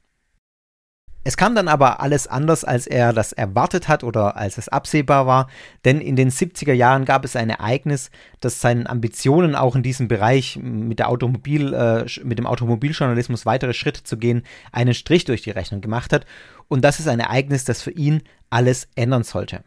Es 1.27 1.37
kam 1.37 1.57
dann 1.57 1.67
aber 1.67 1.99
alles 1.99 2.29
anders, 2.29 2.63
als 2.63 2.87
er 2.87 3.13
das 3.13 3.33
erwartet 3.33 3.89
hat 3.89 4.05
oder 4.05 4.37
als 4.37 4.59
es 4.59 4.69
absehbar 4.69 5.27
war, 5.27 5.49
denn 5.85 6.01
in 6.01 6.15
den 6.15 6.31
70er 6.31 6.73
Jahren 6.73 7.05
gab 7.05 7.25
es 7.25 7.35
ein 7.35 7.51
Ereignis, 7.51 8.13
das 8.39 8.61
seinen 8.61 8.87
Ambitionen 8.87 9.57
auch 9.57 9.75
in 9.75 9.83
diesem 9.83 10.07
Bereich 10.07 10.57
mit, 10.63 11.01
der 11.01 11.09
Automobil, 11.09 11.75
äh, 11.75 12.07
mit 12.23 12.39
dem 12.39 12.47
Automobiljournalismus 12.47 13.45
weitere 13.45 13.75
Schritte 13.75 14.05
zu 14.05 14.19
gehen, 14.19 14.45
einen 14.71 14.95
Strich 14.95 15.25
durch 15.25 15.43
die 15.43 15.51
Rechnung 15.51 15.81
gemacht 15.81 16.13
hat. 16.13 16.27
Und 16.69 16.85
das 16.85 17.01
ist 17.01 17.09
ein 17.09 17.19
Ereignis, 17.19 17.65
das 17.65 17.83
für 17.83 17.91
ihn 17.91 18.23
alles 18.49 18.87
ändern 18.95 19.25
sollte. 19.25 19.65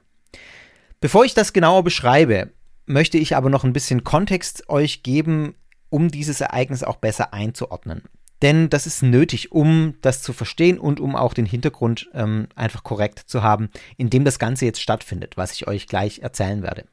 Bevor 1.02 1.26
ich 1.26 1.34
das 1.34 1.52
genauer 1.52 1.84
beschreibe, 1.84 2.54
möchte 2.86 3.18
ich 3.18 3.36
aber 3.36 3.50
noch 3.50 3.66
ein 3.66 3.74
bisschen 3.74 4.06
Kontext 4.06 4.70
euch 4.70 5.04
geben, 5.04 5.56
um 5.90 6.08
dieses 6.08 6.40
Ereignis 6.40 6.84
auch 6.84 6.96
besser 6.96 7.34
einzuordnen. 7.34 8.04
Denn 8.42 8.70
das 8.70 8.88
ist 8.88 9.04
nötig, 9.04 9.52
um 9.52 9.96
das 10.02 10.22
zu 10.22 10.34
verstehen 10.34 10.80
und 10.80 11.00
um 11.00 11.16
auch 11.16 11.34
den 11.34 11.46
Hintergrund 11.46 12.10
ähm, 12.14 12.48
einfach 12.56 12.84
korrekt 12.84 13.20
zu 13.20 13.44
haben, 13.44 13.70
in 13.98 14.10
dem 14.10 14.26
das 14.26 14.40
Ganze 14.40 14.66
jetzt 14.66 14.82
stattfindet, 14.82 15.38
was 15.38 15.54
ich 15.54 15.68
euch 15.68 15.88
gleich 15.88 16.20
erzählen 16.20 16.64
werde. 16.64 16.86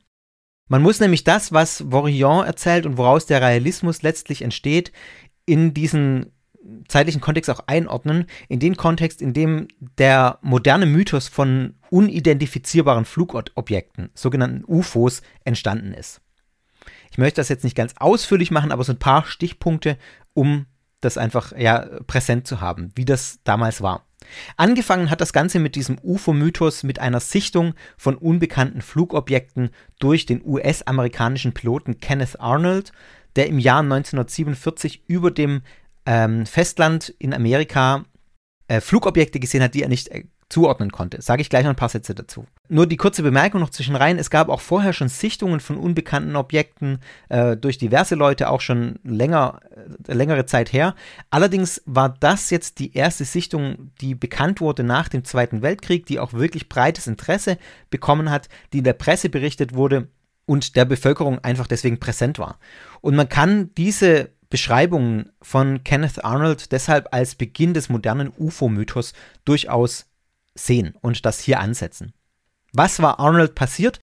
Man 0.69 0.83
muss 0.83 0.99
nämlich 0.99 1.23
das, 1.23 1.53
was 1.53 1.85
Vorillon 1.89 2.45
erzählt 2.45 2.87
und 2.87 2.97
woraus 2.97 3.27
der 3.27 3.41
Realismus 3.41 4.03
letztlich 4.03 4.43
entsteht, 4.43 4.91
in 5.45 5.75
diesen 5.75 6.33
zeitlichen 6.89 7.21
Kontext 7.21 7.49
auch 7.51 7.61
einordnen, 7.69 8.27
in 8.49 8.59
den 8.59 8.77
Kontext, 8.77 9.23
in 9.23 9.33
dem 9.33 9.69
der 9.99 10.39
moderne 10.43 10.87
Mythos 10.87 11.29
von 11.29 11.75
unidentifizierbaren 11.91 13.05
Flugobjekten, 13.05 14.11
sogenannten 14.15 14.65
UFOs, 14.67 15.23
entstanden 15.45 15.93
ist. 15.93 16.21
Ich 17.11 17.19
möchte 17.19 17.41
das 17.41 17.49
jetzt 17.49 17.65
nicht 17.65 17.77
ganz 17.77 17.95
ausführlich 17.99 18.51
machen, 18.51 18.73
aber 18.73 18.83
so 18.85 18.93
ein 18.93 18.99
paar 18.99 19.25
Stichpunkte, 19.25 19.97
um 20.35 20.67
das 21.07 21.19
einfach 21.19 21.53
ja 21.57 21.87
präsent 22.07 22.47
zu 22.47 22.61
haben, 22.61 22.93
wie 22.95 23.05
das 23.05 23.41
damals 23.45 23.81
war. 23.81 24.05
Angefangen 24.57 25.11
hat 25.11 25.21
das 25.21 25.33
Ganze 25.33 25.59
mit 25.59 25.77
diesem 25.77 25.99
UFO-Mythos 26.03 26.83
mit 26.83 26.99
einer 26.99 27.21
Sichtung 27.21 27.75
von 27.97 28.17
unbekannten 28.17 28.83
Flugobjekten 28.83 29.71
durch 29.99 30.27
den 30.27 30.43
US-amerikanischen 30.45 31.55
Piloten 31.55 32.01
Kenneth 32.01 32.41
Arnold, 32.41 32.93
der 33.37 33.47
im 33.47 33.59
Jahr 33.59 33.81
1947 33.81 35.05
über 35.07 35.31
dem 35.31 35.63
ähm, 36.07 36.47
Festland 36.47 37.15
in 37.19 37.35
Amerika 37.35 38.05
äh, 38.69 38.81
Flugobjekte 38.81 39.41
gesehen 39.41 39.63
hat, 39.63 39.75
die 39.75 39.83
er 39.83 39.89
nicht 39.89 40.09
äh, 40.09 40.25
zuordnen 40.49 40.91
konnte. 40.91 41.23
Sage 41.23 41.43
ich 41.43 41.51
gleich 41.51 41.65
noch 41.65 41.71
ein 41.71 41.77
paar 41.77 41.89
Sätze 41.89 42.15
dazu. 42.15 42.47
Nur 42.69 42.87
die 42.87 42.97
kurze 42.97 43.23
Bemerkung 43.23 43.61
noch 43.61 43.71
zwischen 43.71 43.97
rein. 43.97 44.19
Es 44.19 44.31
gab 44.31 44.49
auch 44.49 44.61
vorher 44.61 44.93
schon 44.93 45.09
Sichtungen 45.09 45.61
von 45.61 45.77
unbekannten 45.77 46.37
Objekten 46.37 46.99
äh, 47.29 47.57
durch 47.57 47.79
diverse 47.79 48.15
Leute, 48.15 48.51
auch 48.51 48.61
schon 48.61 48.99
länger, 49.05 49.61
äh, 50.09 50.13
längere 50.13 50.47
Zeit 50.47 50.73
her. 50.73 50.95
Allerdings 51.31 51.83
war 51.87 52.09
das 52.09 52.51
jetzt 52.51 52.79
die 52.79 52.95
erste 52.95 53.25
Sichtung, 53.25 53.93
die 54.01 54.15
bekannt 54.15 54.61
wurde 54.61 54.83
nach 54.83 55.09
dem 55.09 55.25
Zweiten 55.25 55.63
Weltkrieg, 55.63 56.07
die 56.07 56.19
auch 56.19 56.33
wirklich 56.33 56.69
breites 56.69 57.07
Interesse 57.07 57.59
bekommen 57.91 58.31
hat, 58.31 58.49
die 58.73 58.79
in 58.79 58.85
der 58.85 58.95
Presse 58.95 59.29
berichtet 59.29 59.75
wurde 59.75 60.09
und 60.45 60.77
der 60.77 60.85
Bevölkerung 60.85 61.39
einfach 61.41 61.67
deswegen 61.67 62.01
präsent 62.01 62.39
war. 62.39 62.59
Und 63.01 63.17
man 63.17 63.29
kann 63.29 63.75
diese 63.77 64.31
Beschreibungen 64.49 65.31
von 65.43 65.83
Kenneth 65.85 66.25
Arnold 66.25 66.73
deshalb 66.73 67.09
als 67.13 67.35
Beginn 67.35 67.75
des 67.75 67.89
modernen 67.89 68.33
UFO-Mythos 68.37 69.13
durchaus 69.45 70.07
sehen 70.55 70.95
und 71.01 71.27
das 71.27 71.41
hier 71.41 71.61
ansetzen. 71.61 72.13
Was 72.79 73.01
war 73.01 73.19
Arnold 73.21 73.55
passiert? 73.55 74.01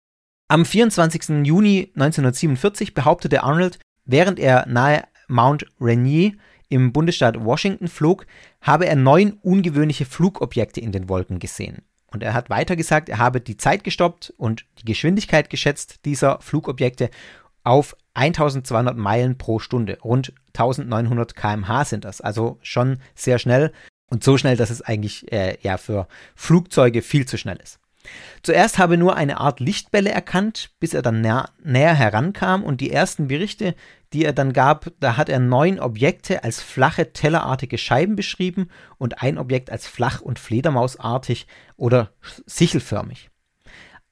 Am 0.48 0.64
24. 0.64 1.44
Juni 1.46 1.92
1947 1.94 2.94
behauptete 2.94 3.42
Arnold, 3.42 3.78
während 4.06 4.38
er 4.38 4.66
nahe 4.66 5.04
Mount 5.28 5.66
Rainier 5.78 6.32
im 6.70 6.90
Bundesstaat 6.90 7.44
Washington 7.44 7.86
flog, 7.86 8.26
habe 8.62 8.86
er 8.86 8.96
neun 8.96 9.34
ungewöhnliche 9.42 10.06
Flugobjekte 10.06 10.80
in 10.80 10.90
den 10.90 11.10
Wolken 11.10 11.38
gesehen. 11.38 11.82
Und 12.06 12.22
er 12.22 12.32
hat 12.32 12.48
weiter 12.48 12.74
gesagt, 12.74 13.10
er 13.10 13.18
habe 13.18 13.42
die 13.42 13.58
Zeit 13.58 13.84
gestoppt 13.84 14.32
und 14.38 14.64
die 14.78 14.86
Geschwindigkeit 14.86 15.50
geschätzt 15.50 16.06
dieser 16.06 16.40
Flugobjekte 16.40 17.10
auf 17.64 17.94
1200 18.14 18.96
Meilen 18.96 19.36
pro 19.36 19.58
Stunde. 19.58 19.98
Rund 20.02 20.32
1900 20.54 21.36
km/h 21.36 21.84
sind 21.84 22.06
das. 22.06 22.22
Also 22.22 22.58
schon 22.62 23.00
sehr 23.14 23.38
schnell 23.38 23.70
und 24.06 24.24
so 24.24 24.38
schnell, 24.38 24.56
dass 24.56 24.70
es 24.70 24.80
eigentlich 24.80 25.30
äh, 25.30 25.58
ja 25.60 25.76
für 25.76 26.08
Flugzeuge 26.34 27.02
viel 27.02 27.26
zu 27.26 27.36
schnell 27.36 27.58
ist. 27.62 27.81
Zuerst 28.42 28.78
habe 28.78 28.96
nur 28.96 29.16
eine 29.16 29.38
Art 29.38 29.60
Lichtbälle 29.60 30.10
erkannt, 30.10 30.70
bis 30.80 30.94
er 30.94 31.02
dann 31.02 31.20
näher, 31.20 31.50
näher 31.62 31.94
herankam 31.94 32.64
und 32.64 32.80
die 32.80 32.90
ersten 32.90 33.28
Berichte, 33.28 33.74
die 34.12 34.24
er 34.24 34.32
dann 34.32 34.52
gab, 34.52 34.92
da 35.00 35.16
hat 35.16 35.28
er 35.28 35.38
neun 35.38 35.78
Objekte 35.78 36.44
als 36.44 36.60
flache, 36.60 37.12
tellerartige 37.12 37.78
Scheiben 37.78 38.16
beschrieben 38.16 38.68
und 38.98 39.22
ein 39.22 39.38
Objekt 39.38 39.70
als 39.70 39.86
flach 39.86 40.20
und 40.20 40.38
fledermausartig 40.38 41.46
oder 41.76 42.12
sichelförmig. 42.46 43.30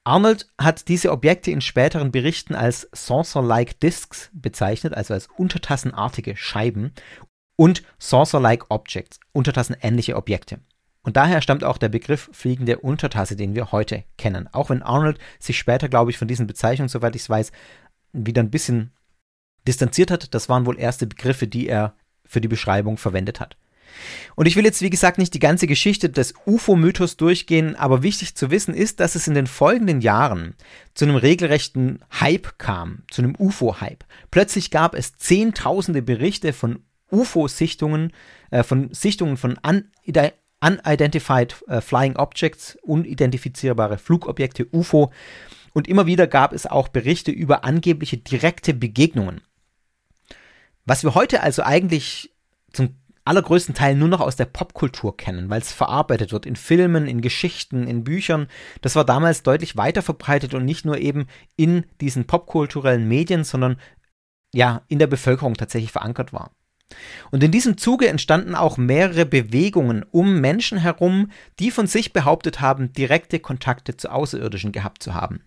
Arnold 0.04 0.48
hat 0.58 0.88
diese 0.88 1.12
Objekte 1.12 1.50
in 1.50 1.60
späteren 1.60 2.10
Berichten 2.10 2.54
als 2.54 2.88
Saucer-like 2.92 3.80
Discs 3.80 4.30
bezeichnet, 4.32 4.94
also 4.94 5.12
als 5.12 5.28
untertassenartige 5.36 6.36
Scheiben, 6.36 6.92
und 7.56 7.82
Saucer-like 7.98 8.70
Objects, 8.70 9.20
untertassenähnliche 9.32 10.16
Objekte. 10.16 10.60
Und 11.02 11.16
daher 11.16 11.40
stammt 11.40 11.64
auch 11.64 11.78
der 11.78 11.88
Begriff 11.88 12.28
fliegende 12.32 12.78
Untertasse, 12.78 13.36
den 13.36 13.54
wir 13.54 13.72
heute 13.72 14.04
kennen. 14.18 14.48
Auch 14.52 14.70
wenn 14.70 14.82
Arnold 14.82 15.18
sich 15.38 15.58
später, 15.58 15.88
glaube 15.88 16.10
ich, 16.10 16.18
von 16.18 16.28
diesen 16.28 16.46
Bezeichnungen, 16.46 16.90
soweit 16.90 17.16
ich 17.16 17.22
es 17.22 17.30
weiß, 17.30 17.52
wieder 18.12 18.42
ein 18.42 18.50
bisschen 18.50 18.92
distanziert 19.66 20.10
hat. 20.10 20.34
Das 20.34 20.48
waren 20.48 20.66
wohl 20.66 20.78
erste 20.78 21.06
Begriffe, 21.06 21.46
die 21.46 21.68
er 21.68 21.94
für 22.24 22.40
die 22.40 22.48
Beschreibung 22.48 22.96
verwendet 22.96 23.40
hat. 23.40 23.56
Und 24.36 24.46
ich 24.46 24.56
will 24.56 24.64
jetzt, 24.64 24.82
wie 24.82 24.90
gesagt, 24.90 25.18
nicht 25.18 25.34
die 25.34 25.40
ganze 25.40 25.66
Geschichte 25.66 26.10
des 26.10 26.34
UFO-Mythos 26.46 27.16
durchgehen, 27.16 27.74
aber 27.76 28.02
wichtig 28.02 28.36
zu 28.36 28.50
wissen 28.50 28.74
ist, 28.74 29.00
dass 29.00 29.14
es 29.14 29.26
in 29.26 29.34
den 29.34 29.46
folgenden 29.46 30.00
Jahren 30.00 30.54
zu 30.94 31.04
einem 31.04 31.16
regelrechten 31.16 32.00
Hype 32.20 32.58
kam, 32.58 33.02
zu 33.10 33.22
einem 33.22 33.34
UFO-Hype. 33.36 34.04
Plötzlich 34.30 34.70
gab 34.70 34.94
es 34.94 35.16
zehntausende 35.16 36.02
Berichte 36.02 36.52
von 36.52 36.84
UFO-Sichtungen, 37.10 38.12
äh, 38.50 38.62
von 38.62 38.92
Sichtungen 38.94 39.36
von 39.36 39.58
Unidentified 40.60 41.62
äh, 41.68 41.80
Flying 41.80 42.16
Objects, 42.16 42.76
unidentifizierbare 42.82 43.98
Flugobjekte, 43.98 44.66
UFO. 44.72 45.12
Und 45.72 45.88
immer 45.88 46.06
wieder 46.06 46.26
gab 46.26 46.52
es 46.52 46.66
auch 46.66 46.88
Berichte 46.88 47.30
über 47.30 47.64
angebliche 47.64 48.18
direkte 48.18 48.74
Begegnungen. 48.74 49.40
Was 50.84 51.04
wir 51.04 51.14
heute 51.14 51.42
also 51.42 51.62
eigentlich 51.62 52.34
zum 52.72 52.96
allergrößten 53.24 53.74
Teil 53.74 53.94
nur 53.94 54.08
noch 54.08 54.20
aus 54.20 54.36
der 54.36 54.46
Popkultur 54.46 55.16
kennen, 55.16 55.50
weil 55.50 55.60
es 55.60 55.72
verarbeitet 55.72 56.32
wird 56.32 56.46
in 56.46 56.56
Filmen, 56.56 57.06
in 57.06 57.20
Geschichten, 57.20 57.86
in 57.86 58.02
Büchern. 58.02 58.48
Das 58.80 58.96
war 58.96 59.04
damals 59.04 59.42
deutlich 59.42 59.76
weiter 59.76 60.02
verbreitet 60.02 60.54
und 60.54 60.64
nicht 60.64 60.84
nur 60.84 60.98
eben 60.98 61.26
in 61.56 61.84
diesen 62.00 62.26
popkulturellen 62.26 63.06
Medien, 63.06 63.44
sondern 63.44 63.76
ja, 64.52 64.82
in 64.88 64.98
der 64.98 65.06
Bevölkerung 65.06 65.54
tatsächlich 65.54 65.92
verankert 65.92 66.32
war. 66.32 66.50
Und 67.30 67.42
in 67.42 67.50
diesem 67.50 67.76
Zuge 67.76 68.08
entstanden 68.08 68.54
auch 68.54 68.76
mehrere 68.76 69.26
Bewegungen 69.26 70.04
um 70.10 70.40
Menschen 70.40 70.78
herum, 70.78 71.30
die 71.58 71.70
von 71.70 71.86
sich 71.86 72.12
behauptet 72.12 72.60
haben, 72.60 72.92
direkte 72.92 73.38
Kontakte 73.38 73.96
zu 73.96 74.10
Außerirdischen 74.10 74.72
gehabt 74.72 75.02
zu 75.02 75.14
haben. 75.14 75.42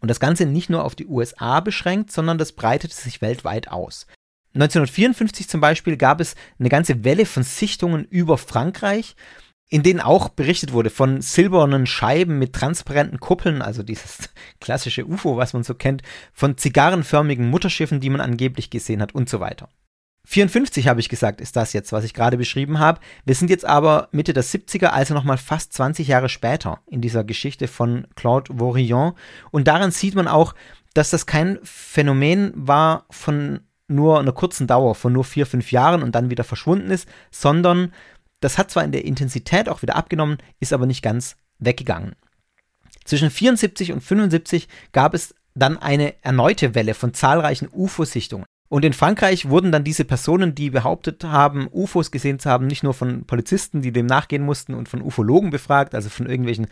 Und 0.00 0.08
das 0.08 0.20
Ganze 0.20 0.46
nicht 0.46 0.70
nur 0.70 0.84
auf 0.84 0.94
die 0.94 1.06
USA 1.06 1.60
beschränkt, 1.60 2.12
sondern 2.12 2.38
das 2.38 2.52
breitete 2.52 2.94
sich 2.94 3.20
weltweit 3.20 3.68
aus. 3.68 4.06
1954 4.54 5.48
zum 5.48 5.60
Beispiel 5.60 5.96
gab 5.96 6.20
es 6.20 6.34
eine 6.58 6.68
ganze 6.68 7.04
Welle 7.04 7.26
von 7.26 7.42
Sichtungen 7.42 8.04
über 8.04 8.38
Frankreich, 8.38 9.14
in 9.68 9.82
denen 9.82 10.00
auch 10.00 10.30
berichtet 10.30 10.72
wurde 10.72 10.90
von 10.90 11.20
silbernen 11.20 11.86
Scheiben 11.86 12.38
mit 12.38 12.54
transparenten 12.54 13.20
Kuppeln, 13.20 13.60
also 13.60 13.82
dieses 13.82 14.30
klassische 14.60 15.06
UFO, 15.06 15.36
was 15.36 15.52
man 15.52 15.62
so 15.62 15.74
kennt, 15.74 16.02
von 16.32 16.56
zigarrenförmigen 16.56 17.48
Mutterschiffen, 17.50 18.00
die 18.00 18.10
man 18.10 18.20
angeblich 18.20 18.70
gesehen 18.70 19.02
hat 19.02 19.14
und 19.14 19.28
so 19.28 19.40
weiter. 19.40 19.68
54 20.30 20.88
habe 20.88 21.00
ich 21.00 21.08
gesagt, 21.08 21.40
ist 21.40 21.56
das 21.56 21.72
jetzt, 21.72 21.90
was 21.90 22.04
ich 22.04 22.12
gerade 22.12 22.36
beschrieben 22.36 22.78
habe. 22.78 23.00
Wir 23.24 23.34
sind 23.34 23.48
jetzt 23.48 23.64
aber 23.64 24.08
Mitte 24.12 24.34
der 24.34 24.44
70er, 24.44 24.88
also 24.88 25.14
nochmal 25.14 25.38
fast 25.38 25.72
20 25.72 26.06
Jahre 26.06 26.28
später 26.28 26.80
in 26.86 27.00
dieser 27.00 27.24
Geschichte 27.24 27.66
von 27.66 28.06
Claude 28.14 28.52
Vorillon. 28.58 29.14
Und 29.52 29.68
daran 29.68 29.90
sieht 29.90 30.14
man 30.14 30.28
auch, 30.28 30.54
dass 30.92 31.08
das 31.08 31.24
kein 31.24 31.58
Phänomen 31.62 32.52
war 32.54 33.06
von 33.08 33.60
nur 33.86 34.20
einer 34.20 34.32
kurzen 34.32 34.66
Dauer 34.66 34.94
von 34.94 35.14
nur 35.14 35.24
vier, 35.24 35.46
fünf 35.46 35.72
Jahren 35.72 36.02
und 36.02 36.14
dann 36.14 36.28
wieder 36.28 36.44
verschwunden 36.44 36.90
ist, 36.90 37.08
sondern 37.30 37.94
das 38.40 38.58
hat 38.58 38.70
zwar 38.70 38.84
in 38.84 38.92
der 38.92 39.06
Intensität 39.06 39.66
auch 39.66 39.80
wieder 39.80 39.96
abgenommen, 39.96 40.36
ist 40.60 40.74
aber 40.74 40.84
nicht 40.84 41.00
ganz 41.00 41.36
weggegangen. 41.58 42.16
Zwischen 43.06 43.30
74 43.30 43.92
und 43.92 44.02
75 44.02 44.68
gab 44.92 45.14
es 45.14 45.34
dann 45.54 45.78
eine 45.78 46.22
erneute 46.22 46.74
Welle 46.74 46.92
von 46.92 47.14
zahlreichen 47.14 47.70
UFO-Sichtungen. 47.72 48.44
Und 48.68 48.84
in 48.84 48.92
Frankreich 48.92 49.48
wurden 49.48 49.72
dann 49.72 49.84
diese 49.84 50.04
Personen, 50.04 50.54
die 50.54 50.70
behauptet 50.70 51.24
haben, 51.24 51.68
UFOs 51.72 52.10
gesehen 52.10 52.38
zu 52.38 52.50
haben, 52.50 52.66
nicht 52.66 52.82
nur 52.82 52.94
von 52.94 53.24
Polizisten, 53.24 53.80
die 53.80 53.92
dem 53.92 54.06
nachgehen 54.06 54.44
mussten 54.44 54.74
und 54.74 54.88
von 54.88 55.02
Ufologen 55.02 55.50
befragt, 55.50 55.94
also 55.94 56.08
von 56.08 56.26
irgendwelchen 56.26 56.66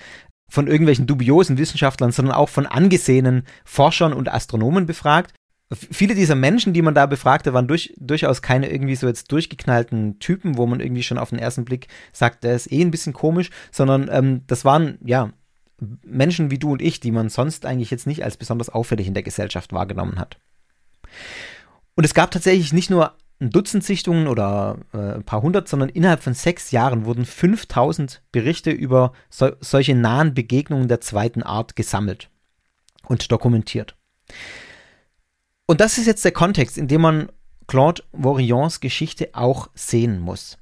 von 0.48 0.68
irgendwelchen 0.68 1.08
dubiosen 1.08 1.58
Wissenschaftlern, 1.58 2.12
sondern 2.12 2.36
auch 2.36 2.48
von 2.48 2.66
angesehenen 2.66 3.42
Forschern 3.64 4.12
und 4.12 4.32
Astronomen 4.32 4.86
befragt 4.86 5.34
viele 5.74 6.14
dieser 6.14 6.34
Menschen, 6.34 6.72
die 6.72 6.82
man 6.82 6.94
da 6.94 7.06
befragte, 7.06 7.52
waren 7.52 7.66
durch, 7.66 7.92
durchaus 7.98 8.42
keine 8.42 8.70
irgendwie 8.70 8.94
so 8.94 9.06
jetzt 9.06 9.32
durchgeknallten 9.32 10.18
Typen, 10.18 10.56
wo 10.56 10.66
man 10.66 10.80
irgendwie 10.80 11.02
schon 11.02 11.18
auf 11.18 11.30
den 11.30 11.38
ersten 11.38 11.64
Blick 11.64 11.88
sagt, 12.12 12.44
der 12.44 12.54
ist 12.54 12.70
eh 12.70 12.80
ein 12.80 12.90
bisschen 12.90 13.12
komisch, 13.12 13.50
sondern 13.72 14.08
ähm, 14.10 14.42
das 14.46 14.64
waren, 14.64 14.98
ja, 15.04 15.32
Menschen 16.02 16.50
wie 16.50 16.58
du 16.58 16.72
und 16.72 16.82
ich, 16.82 17.00
die 17.00 17.10
man 17.10 17.28
sonst 17.28 17.66
eigentlich 17.66 17.90
jetzt 17.90 18.06
nicht 18.06 18.24
als 18.24 18.36
besonders 18.36 18.70
auffällig 18.70 19.08
in 19.08 19.14
der 19.14 19.22
Gesellschaft 19.22 19.72
wahrgenommen 19.72 20.18
hat. 20.18 20.38
Und 21.96 22.04
es 22.04 22.14
gab 22.14 22.30
tatsächlich 22.30 22.72
nicht 22.72 22.90
nur 22.90 23.16
ein 23.40 23.50
Dutzend 23.50 23.84
Sichtungen 23.84 24.28
oder 24.28 24.78
äh, 24.94 25.14
ein 25.14 25.24
paar 25.24 25.42
hundert, 25.42 25.68
sondern 25.68 25.88
innerhalb 25.88 26.22
von 26.22 26.34
sechs 26.34 26.70
Jahren 26.70 27.04
wurden 27.04 27.24
5000 27.24 28.22
Berichte 28.32 28.70
über 28.70 29.12
so, 29.28 29.50
solche 29.60 29.94
nahen 29.94 30.32
Begegnungen 30.32 30.88
der 30.88 31.00
zweiten 31.00 31.42
Art 31.42 31.76
gesammelt 31.76 32.30
und 33.06 33.30
dokumentiert. 33.30 33.96
Und 35.66 35.80
das 35.80 35.98
ist 35.98 36.06
jetzt 36.06 36.24
der 36.24 36.32
Kontext, 36.32 36.78
in 36.78 36.88
dem 36.88 37.00
man 37.00 37.28
Claude 37.66 38.02
Vorillons 38.12 38.80
Geschichte 38.80 39.30
auch 39.32 39.68
sehen 39.74 40.20
muss. 40.20 40.58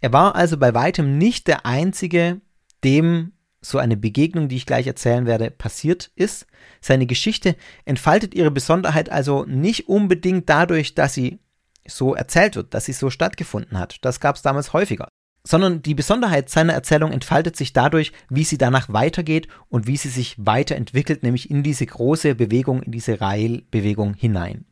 Er 0.00 0.12
war 0.12 0.36
also 0.36 0.58
bei 0.58 0.74
weitem 0.74 1.18
nicht 1.18 1.48
der 1.48 1.64
Einzige, 1.64 2.40
dem 2.84 3.32
so 3.60 3.78
eine 3.78 3.96
Begegnung, 3.96 4.48
die 4.48 4.56
ich 4.56 4.66
gleich 4.66 4.86
erzählen 4.86 5.26
werde, 5.26 5.50
passiert 5.50 6.10
ist. 6.14 6.46
Seine 6.80 7.06
Geschichte 7.06 7.56
entfaltet 7.84 8.34
ihre 8.34 8.50
Besonderheit 8.50 9.10
also 9.10 9.44
nicht 9.44 9.88
unbedingt 9.88 10.48
dadurch, 10.48 10.94
dass 10.94 11.14
sie 11.14 11.40
so 11.86 12.14
erzählt 12.14 12.56
wird, 12.56 12.74
dass 12.74 12.84
sie 12.84 12.92
so 12.92 13.10
stattgefunden 13.10 13.78
hat. 13.78 13.98
Das 14.02 14.20
gab 14.20 14.36
es 14.36 14.42
damals 14.42 14.72
häufiger. 14.72 15.08
Sondern 15.44 15.80
die 15.82 15.94
Besonderheit 15.94 16.50
seiner 16.50 16.72
Erzählung 16.72 17.12
entfaltet 17.12 17.56
sich 17.56 17.72
dadurch, 17.72 18.12
wie 18.28 18.42
sie 18.42 18.58
danach 18.58 18.92
weitergeht 18.92 19.46
und 19.68 19.86
wie 19.86 19.96
sie 19.96 20.08
sich 20.08 20.34
weiterentwickelt, 20.38 21.22
nämlich 21.22 21.50
in 21.50 21.62
diese 21.62 21.86
große 21.86 22.34
Bewegung, 22.34 22.82
in 22.82 22.90
diese 22.90 23.20
Rail-Bewegung 23.20 24.14
hinein. 24.14 24.64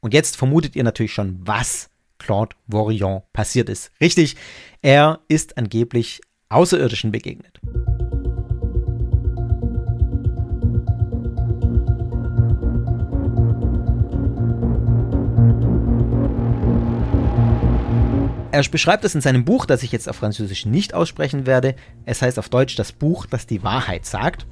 Und 0.00 0.14
jetzt 0.14 0.36
vermutet 0.36 0.76
ihr 0.76 0.84
natürlich 0.84 1.12
schon, 1.12 1.38
was 1.40 1.90
Claude 2.18 2.54
Vorillon 2.70 3.22
passiert 3.32 3.68
ist. 3.68 3.90
Richtig, 4.00 4.36
er 4.80 5.20
ist 5.26 5.58
angeblich 5.58 6.20
Außerirdischen 6.48 7.10
begegnet. 7.10 7.60
Er 18.56 18.64
beschreibt 18.70 19.04
es 19.04 19.14
in 19.14 19.20
seinem 19.20 19.44
Buch, 19.44 19.66
das 19.66 19.82
ich 19.82 19.92
jetzt 19.92 20.08
auf 20.08 20.16
Französisch 20.16 20.64
nicht 20.64 20.94
aussprechen 20.94 21.44
werde. 21.44 21.76
Es 22.06 22.22
heißt 22.22 22.38
auf 22.38 22.48
Deutsch 22.48 22.74
das 22.74 22.90
Buch, 22.90 23.26
das 23.26 23.46
die 23.46 23.62
Wahrheit 23.62 24.06
sagt. 24.06 24.46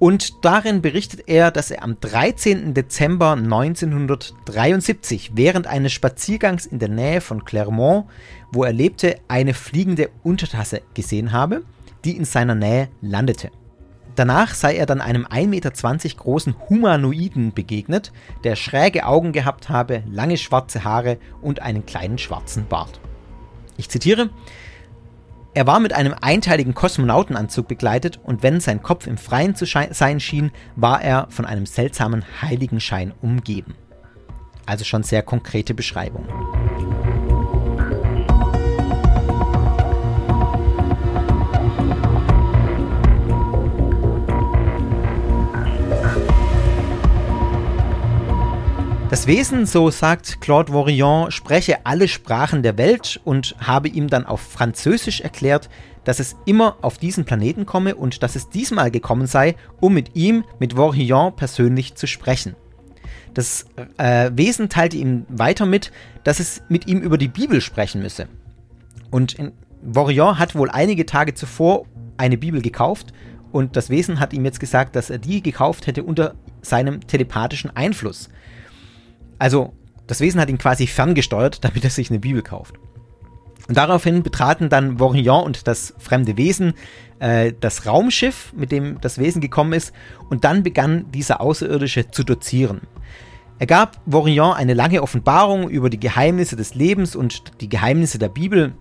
Und 0.00 0.44
darin 0.44 0.82
berichtet 0.82 1.28
er, 1.28 1.52
dass 1.52 1.70
er 1.70 1.84
am 1.84 2.00
13. 2.00 2.74
Dezember 2.74 3.34
1973 3.34 5.36
während 5.36 5.68
eines 5.68 5.92
Spaziergangs 5.92 6.66
in 6.66 6.80
der 6.80 6.88
Nähe 6.88 7.20
von 7.20 7.44
Clermont, 7.44 8.06
wo 8.50 8.64
er 8.64 8.72
lebte, 8.72 9.14
eine 9.28 9.54
fliegende 9.54 10.10
Untertasse 10.24 10.82
gesehen 10.94 11.30
habe, 11.30 11.62
die 12.04 12.16
in 12.16 12.24
seiner 12.24 12.56
Nähe 12.56 12.88
landete. 13.02 13.52
Danach 14.16 14.52
sei 14.52 14.74
er 14.74 14.86
dann 14.86 15.00
einem 15.00 15.26
1,20 15.26 15.46
Meter 15.46 15.70
großen 16.16 16.56
Humanoiden 16.68 17.54
begegnet, 17.54 18.10
der 18.42 18.56
schräge 18.56 19.06
Augen 19.06 19.30
gehabt 19.30 19.68
habe, 19.68 20.02
lange 20.10 20.38
schwarze 20.38 20.82
Haare 20.82 21.18
und 21.40 21.62
einen 21.62 21.86
kleinen 21.86 22.18
schwarzen 22.18 22.66
Bart. 22.66 22.98
Ich 23.82 23.88
zitiere, 23.88 24.30
er 25.54 25.66
war 25.66 25.80
mit 25.80 25.92
einem 25.92 26.14
einteiligen 26.20 26.72
Kosmonautenanzug 26.72 27.66
begleitet 27.66 28.20
und 28.22 28.44
wenn 28.44 28.60
sein 28.60 28.80
Kopf 28.80 29.08
im 29.08 29.18
Freien 29.18 29.56
zu 29.56 29.66
sein 29.66 30.20
schien, 30.20 30.52
war 30.76 31.02
er 31.02 31.26
von 31.30 31.46
einem 31.46 31.66
seltsamen 31.66 32.24
Heiligenschein 32.40 33.12
umgeben. 33.20 33.74
Also 34.66 34.84
schon 34.84 35.02
sehr 35.02 35.24
konkrete 35.24 35.74
Beschreibung. 35.74 36.28
Das 49.12 49.26
Wesen, 49.26 49.66
so 49.66 49.90
sagt 49.90 50.40
Claude 50.40 50.72
Vorillon, 50.72 51.30
spreche 51.30 51.84
alle 51.84 52.08
Sprachen 52.08 52.62
der 52.62 52.78
Welt 52.78 53.20
und 53.24 53.54
habe 53.58 53.88
ihm 53.88 54.08
dann 54.08 54.24
auf 54.24 54.40
Französisch 54.40 55.20
erklärt, 55.20 55.68
dass 56.04 56.18
es 56.18 56.34
immer 56.46 56.78
auf 56.80 56.96
diesen 56.96 57.26
Planeten 57.26 57.66
komme 57.66 57.94
und 57.94 58.22
dass 58.22 58.36
es 58.36 58.48
diesmal 58.48 58.90
gekommen 58.90 59.26
sei, 59.26 59.54
um 59.80 59.92
mit 59.92 60.16
ihm, 60.16 60.44
mit 60.58 60.76
Vorillon 60.76 61.36
persönlich 61.36 61.94
zu 61.94 62.06
sprechen. 62.06 62.56
Das 63.34 63.66
äh, 63.98 64.30
Wesen 64.32 64.70
teilte 64.70 64.96
ihm 64.96 65.26
weiter 65.28 65.66
mit, 65.66 65.92
dass 66.24 66.40
es 66.40 66.62
mit 66.70 66.86
ihm 66.86 67.02
über 67.02 67.18
die 67.18 67.28
Bibel 67.28 67.60
sprechen 67.60 68.00
müsse. 68.00 68.28
Und 69.10 69.36
Vorillon 69.92 70.38
hat 70.38 70.54
wohl 70.54 70.70
einige 70.70 71.04
Tage 71.04 71.34
zuvor 71.34 71.84
eine 72.16 72.38
Bibel 72.38 72.62
gekauft 72.62 73.12
und 73.52 73.76
das 73.76 73.90
Wesen 73.90 74.20
hat 74.20 74.32
ihm 74.32 74.46
jetzt 74.46 74.58
gesagt, 74.58 74.96
dass 74.96 75.10
er 75.10 75.18
die 75.18 75.42
gekauft 75.42 75.86
hätte 75.86 76.02
unter 76.02 76.34
seinem 76.62 77.06
telepathischen 77.06 77.76
Einfluss. 77.76 78.30
Also, 79.42 79.72
das 80.06 80.20
Wesen 80.20 80.40
hat 80.40 80.48
ihn 80.50 80.58
quasi 80.58 80.86
ferngesteuert, 80.86 81.58
damit 81.64 81.82
er 81.82 81.90
sich 81.90 82.10
eine 82.10 82.20
Bibel 82.20 82.42
kauft. 82.42 82.76
Und 83.66 83.76
daraufhin 83.76 84.22
betraten 84.22 84.68
dann 84.68 84.98
Vorillon 84.98 85.42
und 85.42 85.66
das 85.66 85.94
fremde 85.98 86.36
Wesen 86.36 86.74
äh, 87.18 87.52
das 87.58 87.84
Raumschiff, 87.84 88.52
mit 88.56 88.70
dem 88.70 89.00
das 89.00 89.18
Wesen 89.18 89.40
gekommen 89.40 89.72
ist, 89.72 89.92
und 90.30 90.44
dann 90.44 90.62
begann 90.62 91.10
dieser 91.10 91.40
Außerirdische 91.40 92.08
zu 92.12 92.22
dozieren. 92.22 92.82
Er 93.58 93.66
gab 93.66 94.00
Vorillon 94.08 94.54
eine 94.54 94.74
lange 94.74 95.02
Offenbarung 95.02 95.68
über 95.68 95.90
die 95.90 95.98
Geheimnisse 95.98 96.54
des 96.54 96.76
Lebens 96.76 97.16
und 97.16 97.60
die 97.60 97.68
Geheimnisse 97.68 98.20
der 98.20 98.28
Bibel. 98.28 98.74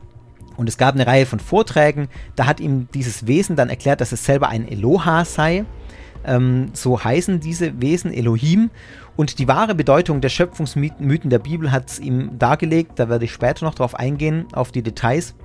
Und 0.58 0.70
es 0.70 0.78
gab 0.78 0.94
eine 0.94 1.08
Reihe 1.08 1.26
von 1.26 1.40
Vorträgen. 1.40 2.08
Da 2.36 2.46
hat 2.46 2.60
ihm 2.60 2.88
dieses 2.94 3.26
Wesen 3.26 3.56
dann 3.56 3.70
erklärt, 3.70 4.00
dass 4.00 4.12
es 4.12 4.26
selber 4.26 4.50
ein 4.50 4.68
Eloha 4.68 5.26
sei. 5.26 5.66
Ähm, 6.24 6.70
so 6.74 7.04
heißen 7.04 7.40
diese 7.40 7.82
Wesen 7.82 8.14
Elohim. 8.14 8.70
Und 9.22 9.38
die 9.38 9.48
wahre 9.48 9.76
Bedeutung 9.76 10.20
der 10.20 10.30
Schöpfungsmythen 10.30 11.30
der 11.30 11.38
Bibel 11.38 11.72
hat 11.72 11.92
es 11.92 12.00
ihm 12.00 12.40
dargelegt. 12.40 12.94
Da 12.96 13.08
werde 13.08 13.26
ich 13.26 13.32
später 13.32 13.66
noch 13.66 13.76
drauf 13.76 13.94
eingehen, 13.94 14.48
auf 14.52 14.72
die 14.72 14.82
Details. 14.82 15.36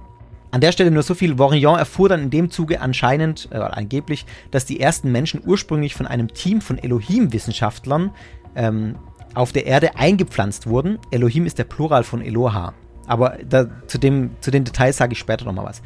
An 0.51 0.62
der 0.62 0.73
Stelle 0.73 0.91
nur 0.91 1.03
so 1.03 1.12
viel. 1.12 1.37
Vorillon 1.37 1.79
erfuhr 1.79 2.09
dann 2.09 2.23
in 2.23 2.31
dem 2.31 2.51
Zuge 2.51 2.81
anscheinend, 2.81 3.51
äh, 3.53 3.57
angeblich, 3.57 4.25
dass 4.51 4.65
die 4.65 4.81
ersten 4.81 5.12
Menschen 5.12 5.43
ursprünglich 5.45 5.95
von 5.95 6.07
einem 6.07 6.33
Team 6.33 6.62
von 6.62 6.79
Elohim-Wissenschaftlern 6.79 8.12
ähm, 8.55 8.95
auf 9.35 9.53
der 9.53 9.67
Erde 9.67 9.95
eingepflanzt 9.95 10.67
wurden. 10.67 10.99
Elohim 11.11 11.45
ist 11.45 11.59
der 11.59 11.65
Plural 11.65 12.03
von 12.03 12.23
Eloha. 12.23 12.73
Aber 13.07 13.37
da, 13.47 13.67
zu, 13.89 13.99
dem, 13.99 14.31
zu 14.41 14.51
den 14.51 14.65
Details 14.65 14.97
sage 14.97 15.12
ich 15.12 15.19
später 15.19 15.45
nochmal 15.45 15.67
was. 15.67 15.83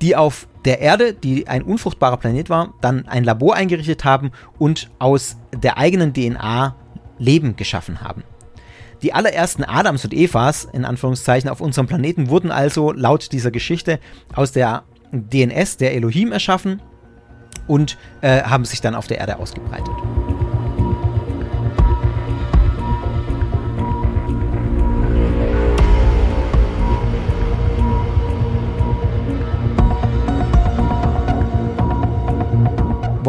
Die 0.00 0.16
auf 0.16 0.48
der 0.64 0.80
Erde, 0.80 1.12
die 1.12 1.48
ein 1.48 1.64
unfruchtbarer 1.64 2.16
Planet 2.16 2.48
war, 2.48 2.72
dann 2.80 3.06
ein 3.06 3.24
Labor 3.24 3.56
eingerichtet 3.56 4.06
haben 4.06 4.30
und 4.58 4.88
aus 4.98 5.36
der 5.52 5.76
eigenen 5.76 6.14
DNA 6.14 6.74
Leben 7.18 7.56
geschaffen 7.56 8.00
haben. 8.00 8.24
Die 9.02 9.12
allerersten 9.12 9.64
Adams 9.64 10.04
und 10.04 10.14
Evas, 10.14 10.64
in 10.64 10.84
Anführungszeichen, 10.84 11.50
auf 11.50 11.60
unserem 11.60 11.86
Planeten 11.86 12.30
wurden 12.30 12.50
also 12.50 12.92
laut 12.92 13.30
dieser 13.32 13.50
Geschichte 13.50 14.00
aus 14.34 14.52
der 14.52 14.84
DNS 15.12 15.76
der 15.76 15.94
Elohim 15.94 16.32
erschaffen 16.32 16.80
und 17.66 17.98
äh, 18.22 18.42
haben 18.42 18.64
sich 18.64 18.80
dann 18.80 18.94
auf 18.94 19.06
der 19.06 19.18
Erde 19.18 19.38
ausgebreitet. 19.38 19.94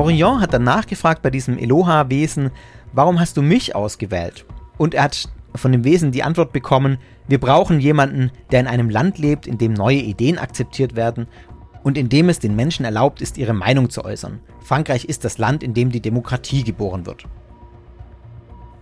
Vorillon 0.08 0.40
hat 0.40 0.54
dann 0.54 0.64
nachgefragt 0.64 1.22
bei 1.22 1.30
diesem 1.30 1.58
Eloha-Wesen, 1.58 2.52
warum 2.94 3.20
hast 3.20 3.38
du 3.38 3.42
mich 3.42 3.76
ausgewählt? 3.76 4.46
Und 4.78 4.94
er 4.94 5.04
hat 5.04 5.30
von 5.56 5.72
dem 5.72 5.84
Wesen 5.84 6.12
die 6.12 6.24
Antwort 6.24 6.54
bekommen, 6.54 6.98
wir 7.28 7.40
brauchen 7.40 7.80
jemanden, 7.80 8.32
der 8.52 8.62
in 8.62 8.68
einem 8.68 8.90
Land 8.90 9.18
lebt, 9.18 9.48
in 9.48 9.58
dem 9.58 9.74
neue 9.74 9.98
Ideen 9.98 10.38
akzeptiert 10.38 10.96
werden 10.96 11.28
und 11.84 11.98
in 11.98 12.10
dem 12.10 12.30
es 12.30 12.40
den 12.40 12.56
Menschen 12.56 12.86
erlaubt 12.86 13.22
ist, 13.22 13.38
ihre 13.38 13.54
Meinung 13.54 13.90
zu 13.90 14.06
äußern. 14.06 14.40
Frankreich 14.60 15.06
ist 15.06 15.26
das 15.26 15.38
Land, 15.38 15.64
in 15.64 15.74
dem 15.74 15.92
die 15.92 16.02
Demokratie 16.02 16.64
geboren 16.64 17.06
wird. 17.06 17.26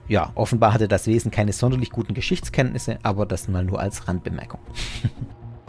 Ja, 0.08 0.32
offenbar 0.36 0.74
hatte 0.74 0.88
das 0.88 1.08
Wesen 1.08 1.32
keine 1.32 1.54
sonderlich 1.54 1.90
guten 1.90 2.14
Geschichtskenntnisse, 2.14 3.00
aber 3.02 3.26
das 3.26 3.48
mal 3.48 3.64
nur 3.64 3.80
als 3.80 4.08
Randbemerkung. 4.08 4.60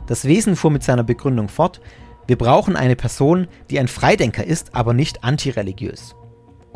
Das 0.06 0.24
Wesen 0.24 0.54
fuhr 0.54 0.70
mit 0.70 0.84
seiner 0.84 1.02
Begründung 1.02 1.48
fort, 1.48 1.80
wir 2.28 2.38
brauchen 2.38 2.76
eine 2.76 2.94
Person, 2.94 3.48
die 3.70 3.80
ein 3.80 3.88
Freidenker 3.88 4.44
ist, 4.44 4.72
aber 4.72 4.94
nicht 4.94 5.24
antireligiös. 5.24 6.14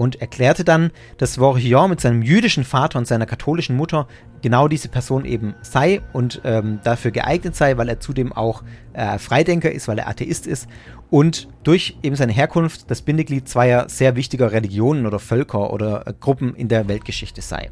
Und 0.00 0.18
erklärte 0.22 0.64
dann, 0.64 0.92
dass 1.18 1.36
Vorillon 1.36 1.90
mit 1.90 2.00
seinem 2.00 2.22
jüdischen 2.22 2.64
Vater 2.64 2.98
und 2.98 3.06
seiner 3.06 3.26
katholischen 3.26 3.76
Mutter 3.76 4.08
genau 4.40 4.66
diese 4.66 4.88
Person 4.88 5.26
eben 5.26 5.54
sei 5.60 6.00
und 6.14 6.40
ähm, 6.42 6.80
dafür 6.82 7.10
geeignet 7.10 7.54
sei, 7.54 7.76
weil 7.76 7.90
er 7.90 8.00
zudem 8.00 8.32
auch 8.32 8.62
äh, 8.94 9.18
Freidenker 9.18 9.70
ist, 9.70 9.88
weil 9.88 9.98
er 9.98 10.08
Atheist 10.08 10.46
ist 10.46 10.70
und 11.10 11.48
durch 11.64 11.98
eben 12.02 12.16
seine 12.16 12.32
Herkunft 12.32 12.90
das 12.90 13.02
Bindeglied 13.02 13.46
zweier 13.46 13.90
sehr 13.90 14.16
wichtiger 14.16 14.52
Religionen 14.52 15.04
oder 15.04 15.18
Völker 15.18 15.70
oder 15.70 16.06
äh, 16.06 16.14
Gruppen 16.18 16.54
in 16.54 16.68
der 16.68 16.88
Weltgeschichte 16.88 17.42
sei. 17.42 17.68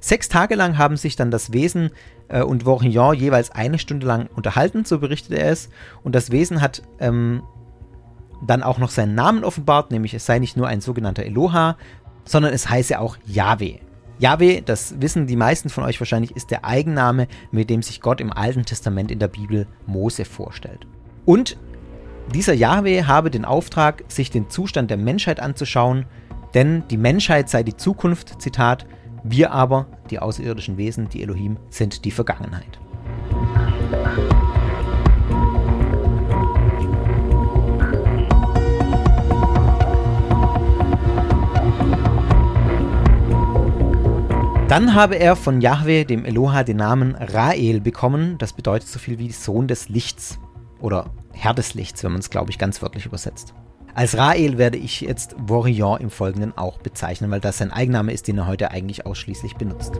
Sechs 0.00 0.30
Tage 0.30 0.54
lang 0.54 0.78
haben 0.78 0.96
sich 0.96 1.14
dann 1.14 1.30
das 1.30 1.52
Wesen 1.52 1.90
äh, 2.28 2.40
und 2.40 2.62
Vorillon 2.62 3.14
jeweils 3.14 3.50
eine 3.50 3.78
Stunde 3.78 4.06
lang 4.06 4.30
unterhalten, 4.34 4.86
so 4.86 4.98
berichtet 4.98 5.36
er 5.36 5.50
es. 5.50 5.68
Und 6.02 6.14
das 6.14 6.30
Wesen 6.30 6.62
hat 6.62 6.80
ähm, 7.00 7.42
dann 8.46 8.62
auch 8.62 8.78
noch 8.78 8.90
seinen 8.90 9.14
Namen 9.14 9.44
offenbart, 9.44 9.90
nämlich 9.90 10.14
es 10.14 10.26
sei 10.26 10.38
nicht 10.38 10.56
nur 10.56 10.68
ein 10.68 10.80
sogenannter 10.80 11.24
Eloha, 11.24 11.76
sondern 12.24 12.52
es 12.52 12.68
heiße 12.68 12.98
auch 12.98 13.16
Yahweh. 13.26 13.78
Yahweh, 14.18 14.60
das 14.60 15.00
wissen 15.00 15.26
die 15.26 15.36
meisten 15.36 15.70
von 15.70 15.84
euch 15.84 16.00
wahrscheinlich, 16.00 16.36
ist 16.36 16.50
der 16.50 16.64
Eigenname, 16.64 17.26
mit 17.50 17.68
dem 17.68 17.82
sich 17.82 18.00
Gott 18.00 18.20
im 18.20 18.32
Alten 18.32 18.64
Testament 18.64 19.10
in 19.10 19.18
der 19.18 19.28
Bibel 19.28 19.66
Mose 19.86 20.24
vorstellt. 20.24 20.86
Und 21.24 21.56
dieser 22.32 22.54
Yahweh 22.54 23.04
habe 23.04 23.30
den 23.30 23.44
Auftrag, 23.44 24.04
sich 24.08 24.30
den 24.30 24.48
Zustand 24.48 24.90
der 24.90 24.96
Menschheit 24.96 25.40
anzuschauen, 25.40 26.06
denn 26.54 26.84
die 26.88 26.96
Menschheit 26.96 27.50
sei 27.50 27.62
die 27.62 27.76
Zukunft, 27.76 28.40
Zitat, 28.40 28.86
wir 29.24 29.52
aber 29.52 29.86
die 30.10 30.20
außerirdischen 30.20 30.76
Wesen, 30.76 31.08
die 31.08 31.22
Elohim, 31.22 31.56
sind 31.70 32.04
die 32.04 32.10
Vergangenheit. 32.10 32.78
Dann 44.74 44.96
habe 44.96 45.14
er 45.14 45.36
von 45.36 45.60
Yahweh, 45.60 46.02
dem 46.02 46.24
Eloha, 46.24 46.64
den 46.64 46.78
Namen 46.78 47.14
Rael 47.14 47.80
bekommen. 47.80 48.38
Das 48.38 48.52
bedeutet 48.52 48.88
so 48.88 48.98
viel 48.98 49.20
wie 49.20 49.30
Sohn 49.30 49.68
des 49.68 49.88
Lichts 49.88 50.40
oder 50.80 51.12
Herr 51.32 51.54
des 51.54 51.74
Lichts, 51.74 52.02
wenn 52.02 52.10
man 52.10 52.18
es, 52.18 52.28
glaube 52.28 52.50
ich, 52.50 52.58
ganz 52.58 52.82
wörtlich 52.82 53.06
übersetzt. 53.06 53.54
Als 53.94 54.18
Rael 54.18 54.58
werde 54.58 54.76
ich 54.76 55.00
jetzt 55.00 55.36
Vorion 55.46 56.00
im 56.00 56.10
Folgenden 56.10 56.58
auch 56.58 56.78
bezeichnen, 56.78 57.30
weil 57.30 57.38
das 57.38 57.58
sein 57.58 57.70
Eigenname 57.70 58.12
ist, 58.12 58.26
den 58.26 58.36
er 58.36 58.48
heute 58.48 58.72
eigentlich 58.72 59.06
ausschließlich 59.06 59.54
benutzt. 59.54 59.92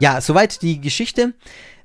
Ja, 0.00 0.22
soweit 0.22 0.62
die 0.62 0.80
Geschichte. 0.80 1.34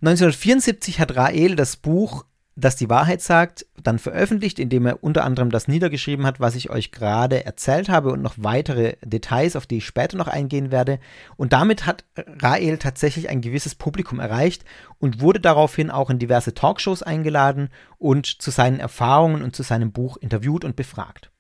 1974 0.06 1.00
hat 1.00 1.16
Rael 1.16 1.56
das 1.56 1.78
Buch 1.78 2.26
Das 2.58 2.76
die 2.76 2.90
Wahrheit 2.90 3.22
sagt 3.22 3.66
dann 3.82 3.98
veröffentlicht, 3.98 4.60
indem 4.60 4.86
er 4.86 5.04
unter 5.04 5.26
anderem 5.26 5.50
das 5.50 5.68
niedergeschrieben 5.68 6.26
hat, 6.26 6.40
was 6.40 6.56
ich 6.56 6.70
euch 6.70 6.92
gerade 6.92 7.44
erzählt 7.44 7.90
habe 7.90 8.12
und 8.12 8.22
noch 8.22 8.36
weitere 8.38 8.98
Details, 9.04 9.56
auf 9.56 9.66
die 9.66 9.78
ich 9.78 9.86
später 9.86 10.16
noch 10.16 10.28
eingehen 10.28 10.72
werde. 10.72 11.00
Und 11.38 11.54
damit 11.54 11.86
hat 11.86 12.06
Rael 12.16 12.78
tatsächlich 12.78 13.30
ein 13.30 13.42
gewisses 13.42 13.74
Publikum 13.74 14.20
erreicht 14.20 14.64
und 15.00 15.22
wurde 15.22 15.42
daraufhin 15.42 15.90
auch 15.90 16.10
in 16.10 16.20
diverse 16.20 16.54
Talkshows 16.54 17.04
eingeladen 17.04 17.70
und 17.98 18.28
zu 18.28 18.52
seinen 18.52 18.80
Erfahrungen 18.80 19.42
und 19.42 19.56
zu 19.56 19.64
seinem 19.64 19.92
Buch 19.92 20.18
interviewt 20.18 20.64
und 20.64 20.76
befragt. 20.76 21.32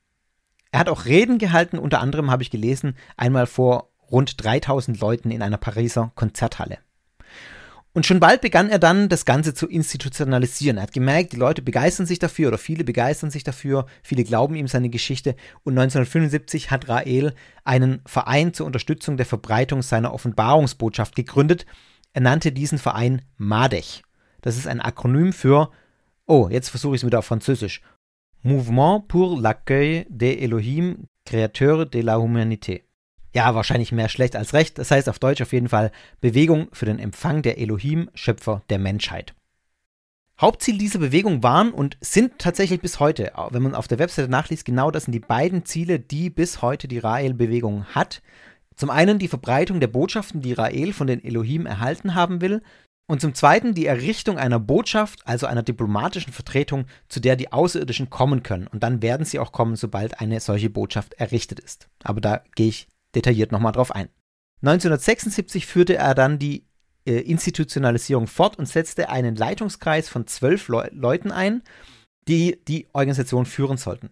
Er 0.72 0.80
hat 0.80 0.90
auch 0.90 1.06
Reden 1.06 1.38
gehalten, 1.38 1.78
unter 1.78 2.02
anderem 2.02 2.30
habe 2.32 2.44
ich 2.44 2.52
gelesen, 2.52 2.98
einmal 3.16 3.46
vor 3.46 3.92
rund 4.12 4.44
3000 4.44 5.00
Leuten 5.00 5.32
in 5.32 5.42
einer 5.42 5.58
Pariser 5.58 6.12
Konzerthalle. 6.16 6.80
Und 7.96 8.06
schon 8.06 8.20
bald 8.20 8.42
begann 8.42 8.70
er 8.70 8.78
dann, 8.78 9.08
das 9.08 9.24
Ganze 9.24 9.54
zu 9.54 9.70
institutionalisieren. 9.70 10.76
Er 10.76 10.84
hat 10.84 10.92
gemerkt, 10.92 11.32
die 11.32 11.38
Leute 11.38 11.62
begeistern 11.62 12.06
sich 12.06 12.20
dafür 12.20 12.50
oder 12.50 12.58
viele 12.58 12.84
begeistern 12.84 13.32
sich 13.32 13.46
dafür, 13.46 13.86
viele 14.04 14.26
glauben 14.26 14.56
ihm 14.56 14.68
seine 14.68 14.90
Geschichte. 14.90 15.38
Und 15.64 15.78
1975 15.78 16.72
hat 16.72 16.90
Rael 16.90 17.34
einen 17.64 18.02
Verein 18.06 18.54
zur 18.54 18.66
Unterstützung 18.66 19.16
der 19.16 19.26
Verbreitung 19.26 19.82
seiner 19.82 20.14
Offenbarungsbotschaft 20.14 21.16
gegründet. 21.16 21.66
Er 22.12 22.20
nannte 22.20 22.52
diesen 22.52 22.80
Verein 22.80 23.22
MADECH. 23.38 24.04
Das 24.42 24.58
ist 24.58 24.68
ein 24.68 24.82
Akronym 24.82 25.32
für, 25.32 25.72
oh, 26.26 26.50
jetzt 26.52 26.68
versuche 26.68 26.96
ich 26.96 27.02
es 27.02 27.06
wieder 27.06 27.20
auf 27.20 27.26
Französisch. 27.26 27.82
Mouvement 28.42 29.08
pour 29.08 29.40
l'accueil 29.40 30.06
des 30.10 30.36
Elohim, 30.42 31.08
Créateur 31.26 31.86
de 31.86 32.02
la 32.02 32.18
Humanité 32.18 32.84
ja, 33.36 33.54
wahrscheinlich 33.54 33.92
mehr 33.92 34.08
schlecht 34.08 34.36
als 34.36 34.54
recht. 34.54 34.78
Das 34.78 34.92
heißt 34.92 35.10
auf 35.10 35.20
Deutsch 35.20 35.42
auf 35.42 35.52
jeden 35.52 35.70
Fall 35.70 35.92
Bewegung 36.22 36.70
für 36.72 36.86
den 36.86 37.00
Empfang 37.00 37.42
der 37.42 37.58
Elohim, 37.58 38.10
Schöpfer 38.14 38.64
der 38.70 38.80
Menschheit. 38.80 39.36
Hauptziel 40.40 40.78
dieser 40.78 41.00
Bewegung 41.00 41.44
waren 41.44 41.72
und 41.72 41.98
sind 42.00 42.40
tatsächlich 42.40 42.82
bis 42.82 43.00
heute, 43.00 43.34
wenn 43.52 43.62
man 43.62 43.76
auf 43.76 43.88
der 43.88 44.00
Webseite 44.00 44.30
nachliest, 44.30 44.66
genau 44.66 44.90
das 44.90 45.04
sind 45.06 45.12
die 45.12 45.20
beiden 45.20 45.66
Ziele, 45.66 46.00
die 46.00 46.30
bis 46.30 46.62
heute 46.62 46.88
die 46.88 47.00
Rael-Bewegung 47.00 47.86
hat. 47.86 48.22
Zum 48.76 48.90
einen 48.90 49.20
die 49.20 49.28
Verbreitung 49.28 49.80
der 49.80 49.88
Botschaften, 49.88 50.42
die 50.42 50.54
Rael 50.54 50.94
von 50.94 51.08
den 51.08 51.24
Elohim 51.24 51.66
erhalten 51.66 52.16
haben 52.16 52.42
will, 52.42 52.62
und 53.08 53.22
zum 53.22 53.34
Zweiten 53.36 53.74
die 53.74 53.86
Errichtung 53.86 54.38
einer 54.38 54.60
Botschaft, 54.60 55.20
also 55.26 55.46
einer 55.46 55.62
diplomatischen 55.62 56.34
Vertretung, 56.34 56.86
zu 57.08 57.20
der 57.20 57.36
die 57.36 57.52
Außerirdischen 57.52 58.10
kommen 58.10 58.44
können. 58.44 58.68
Und 58.68 58.82
dann 58.82 59.02
werden 59.02 59.26
sie 59.26 59.40
auch 59.40 59.52
kommen, 59.52 59.76
sobald 59.76 60.20
eine 60.20 60.40
solche 60.40 60.70
Botschaft 60.72 61.14
errichtet 61.14 61.60
ist. 61.60 61.88
Aber 62.04 62.20
da 62.20 62.44
gehe 62.56 62.70
ich 62.70 62.88
detailliert 63.16 63.52
nochmal 63.52 63.72
drauf 63.72 63.94
ein. 63.94 64.10
1976 64.62 65.66
führte 65.66 65.96
er 65.96 66.16
dann 66.16 66.40
die 66.40 66.66
äh, 67.06 67.20
Institutionalisierung 67.20 68.28
fort 68.28 68.58
und 68.58 68.68
setzte 68.68 69.10
einen 69.10 69.36
Leitungskreis 69.36 70.10
von 70.10 70.28
zwölf 70.28 70.68
Le 70.68 70.90
Leuten 70.94 71.32
ein, 71.32 71.62
die 72.28 72.60
die 72.68 72.88
Organisation 72.94 73.46
führen 73.46 73.78
sollten. 73.78 74.12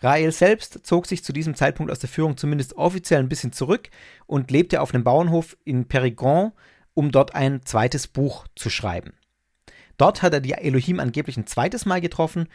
Rael 0.00 0.32
selbst 0.32 0.86
zog 0.86 1.06
sich 1.06 1.24
zu 1.24 1.32
diesem 1.32 1.54
Zeitpunkt 1.54 1.90
aus 1.90 1.98
der 1.98 2.08
Führung 2.08 2.36
zumindest 2.36 2.74
offiziell 2.74 3.20
ein 3.20 3.28
bisschen 3.28 3.52
zurück 3.52 3.88
und 4.26 4.50
lebte 4.50 4.80
auf 4.80 4.92
einem 4.92 5.04
Bauernhof 5.04 5.56
in 5.64 5.86
Périgord, 5.86 6.52
um 6.92 7.10
dort 7.10 7.34
ein 7.34 7.64
zweites 7.64 8.06
Buch 8.06 8.46
zu 8.54 8.70
schreiben. 8.70 9.14
Dort 9.96 10.22
hat 10.22 10.34
er 10.34 10.40
die 10.40 10.52
Elohim 10.52 11.00
angeblich 11.00 11.36
ein 11.36 11.46
zweites 11.46 11.86
Mal 11.86 12.00
getroffen 12.00 12.48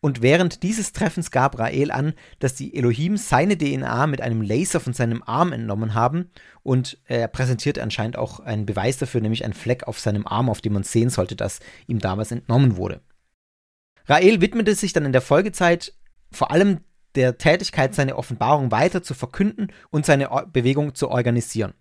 und 0.00 0.22
während 0.22 0.62
dieses 0.62 0.92
Treffens 0.92 1.30
gab 1.30 1.58
Rael 1.58 1.90
an, 1.90 2.14
dass 2.38 2.54
die 2.54 2.74
Elohim 2.74 3.18
seine 3.18 3.58
DNA 3.58 4.06
mit 4.06 4.22
einem 4.22 4.40
Laser 4.40 4.80
von 4.80 4.94
seinem 4.94 5.22
Arm 5.22 5.52
entnommen 5.52 5.94
haben 5.94 6.30
und 6.62 6.98
er 7.04 7.28
präsentiert 7.28 7.78
anscheinend 7.78 8.16
auch 8.16 8.40
einen 8.40 8.64
Beweis 8.64 8.96
dafür, 8.96 9.20
nämlich 9.20 9.44
einen 9.44 9.52
Fleck 9.52 9.84
auf 9.84 10.00
seinem 10.00 10.26
Arm, 10.26 10.48
auf 10.48 10.62
dem 10.62 10.72
man 10.72 10.84
sehen 10.84 11.10
sollte, 11.10 11.36
dass 11.36 11.60
ihm 11.86 11.98
damals 11.98 12.32
entnommen 12.32 12.76
wurde. 12.76 13.02
Rael 14.06 14.40
widmete 14.40 14.74
sich 14.74 14.94
dann 14.94 15.04
in 15.04 15.12
der 15.12 15.20
Folgezeit 15.20 15.92
vor 16.32 16.50
allem 16.50 16.80
der 17.14 17.38
Tätigkeit, 17.38 17.94
seine 17.94 18.16
Offenbarung 18.16 18.70
weiter 18.70 19.02
zu 19.02 19.14
verkünden 19.14 19.72
und 19.90 20.06
seine 20.06 20.28
Bewegung 20.52 20.94
zu 20.94 21.10
organisieren. 21.10 21.74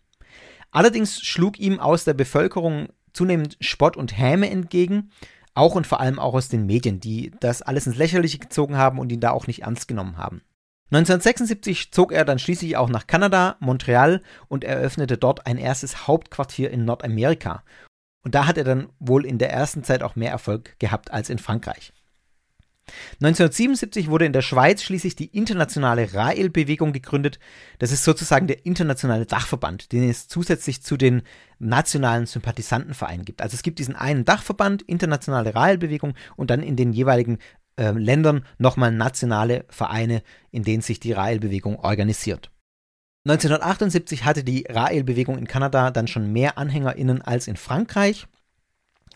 Allerdings 0.71 1.21
schlug 1.21 1.57
ihm 1.59 1.79
aus 1.79 2.03
der 2.03 2.13
Bevölkerung 2.13 2.89
zunehmend 3.13 3.57
Spott 3.61 3.97
und 3.97 4.17
Häme 4.17 4.49
entgegen, 4.49 5.11
auch 5.59 5.75
und 5.75 5.85
vor 5.85 5.99
allem 5.99 6.19
auch 6.19 6.33
aus 6.33 6.49
den 6.49 6.65
Medien, 6.65 6.99
die 6.99 7.31
das 7.39 7.61
alles 7.61 7.85
ins 7.85 7.97
Lächerliche 7.97 8.39
gezogen 8.39 8.77
haben 8.77 8.97
und 8.97 9.11
ihn 9.11 9.19
da 9.19 9.31
auch 9.31 9.47
nicht 9.47 9.63
ernst 9.63 9.87
genommen 9.87 10.17
haben. 10.17 10.41
1976 10.91 11.91
zog 11.91 12.11
er 12.11 12.25
dann 12.25 12.39
schließlich 12.39 12.75
auch 12.75 12.89
nach 12.89 13.05
Kanada, 13.05 13.57
Montreal 13.59 14.23
und 14.47 14.63
eröffnete 14.63 15.17
dort 15.17 15.45
ein 15.45 15.57
erstes 15.57 16.07
Hauptquartier 16.07 16.71
in 16.71 16.85
Nordamerika. 16.85 17.63
Und 18.23 18.33
da 18.33 18.47
hat 18.47 18.57
er 18.57 18.63
dann 18.63 18.89
wohl 18.99 19.25
in 19.25 19.37
der 19.37 19.51
ersten 19.51 19.83
Zeit 19.83 20.01
auch 20.01 20.15
mehr 20.15 20.31
Erfolg 20.31 20.79
gehabt 20.79 21.11
als 21.11 21.29
in 21.29 21.37
Frankreich. 21.37 21.93
1977 23.21 24.09
wurde 24.09 24.25
in 24.25 24.33
der 24.33 24.41
Schweiz 24.41 24.83
schließlich 24.83 25.15
die 25.15 25.27
internationale 25.27 26.13
Rael-Bewegung 26.13 26.93
gegründet. 26.93 27.39
Das 27.79 27.91
ist 27.91 28.03
sozusagen 28.03 28.47
der 28.47 28.65
internationale 28.65 29.25
Dachverband, 29.25 29.91
den 29.91 30.09
es 30.09 30.27
zusätzlich 30.27 30.81
zu 30.81 30.97
den 30.97 31.21
nationalen 31.59 32.25
Sympathisantenvereinen 32.25 33.25
gibt. 33.25 33.41
Also 33.41 33.55
es 33.55 33.63
gibt 33.63 33.79
diesen 33.79 33.95
einen 33.95 34.25
Dachverband, 34.25 34.81
internationale 34.83 35.55
Rael-Bewegung 35.55 36.13
und 36.35 36.49
dann 36.49 36.63
in 36.63 36.75
den 36.75 36.93
jeweiligen 36.93 37.39
äh, 37.77 37.91
Ländern 37.91 38.45
nochmal 38.57 38.91
nationale 38.91 39.65
Vereine, 39.69 40.21
in 40.51 40.63
denen 40.63 40.81
sich 40.81 40.99
die 40.99 41.13
Rael-Bewegung 41.13 41.79
organisiert. 41.79 42.51
1978 43.25 44.25
hatte 44.25 44.43
die 44.43 44.65
Rael-Bewegung 44.69 45.37
in 45.37 45.47
Kanada 45.47 45.91
dann 45.91 46.07
schon 46.07 46.31
mehr 46.31 46.57
AnhängerInnen 46.57 47.21
als 47.21 47.47
in 47.47 47.57
Frankreich. 47.57 48.27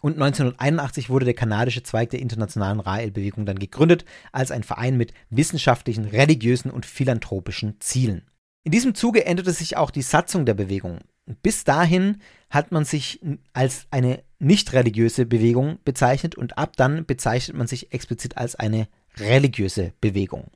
Und 0.04 0.16
1981 0.22 1.10
wurde 1.10 1.24
der 1.24 1.34
kanadische 1.34 1.82
Zweig 1.82 2.10
der 2.10 2.20
internationalen 2.20 2.82
Rael-Bewegung 2.82 3.46
dann 3.46 3.58
gegründet 3.58 4.04
als 4.34 4.52
ein 4.52 4.64
Verein 4.64 4.98
mit 4.98 5.14
wissenschaftlichen, 5.30 6.04
religiösen 6.04 6.72
und 6.72 6.86
philanthropischen 6.86 7.80
Zielen. 7.80 8.30
In 8.66 8.74
diesem 8.74 8.96
Zuge 8.96 9.26
änderte 9.26 9.54
sich 9.54 9.78
auch 9.78 9.92
die 9.92 10.02
Satzung 10.02 10.46
der 10.46 10.56
Bewegung. 10.56 11.00
Bis 11.42 11.64
dahin 11.64 12.18
hat 12.50 12.74
man 12.74 12.84
sich 12.84 13.22
als 13.54 13.88
eine 13.92 14.24
nicht 14.40 14.74
religiöse 14.74 15.26
Bewegung 15.26 15.80
bezeichnet 15.86 16.36
und 16.36 16.58
ab 16.58 16.76
dann 16.76 17.06
bezeichnet 17.06 17.56
man 17.56 17.68
sich 17.68 17.94
explizit 17.94 18.36
als 18.36 18.56
eine 18.56 18.90
religiöse 19.18 19.94
Bewegung. 20.02 20.52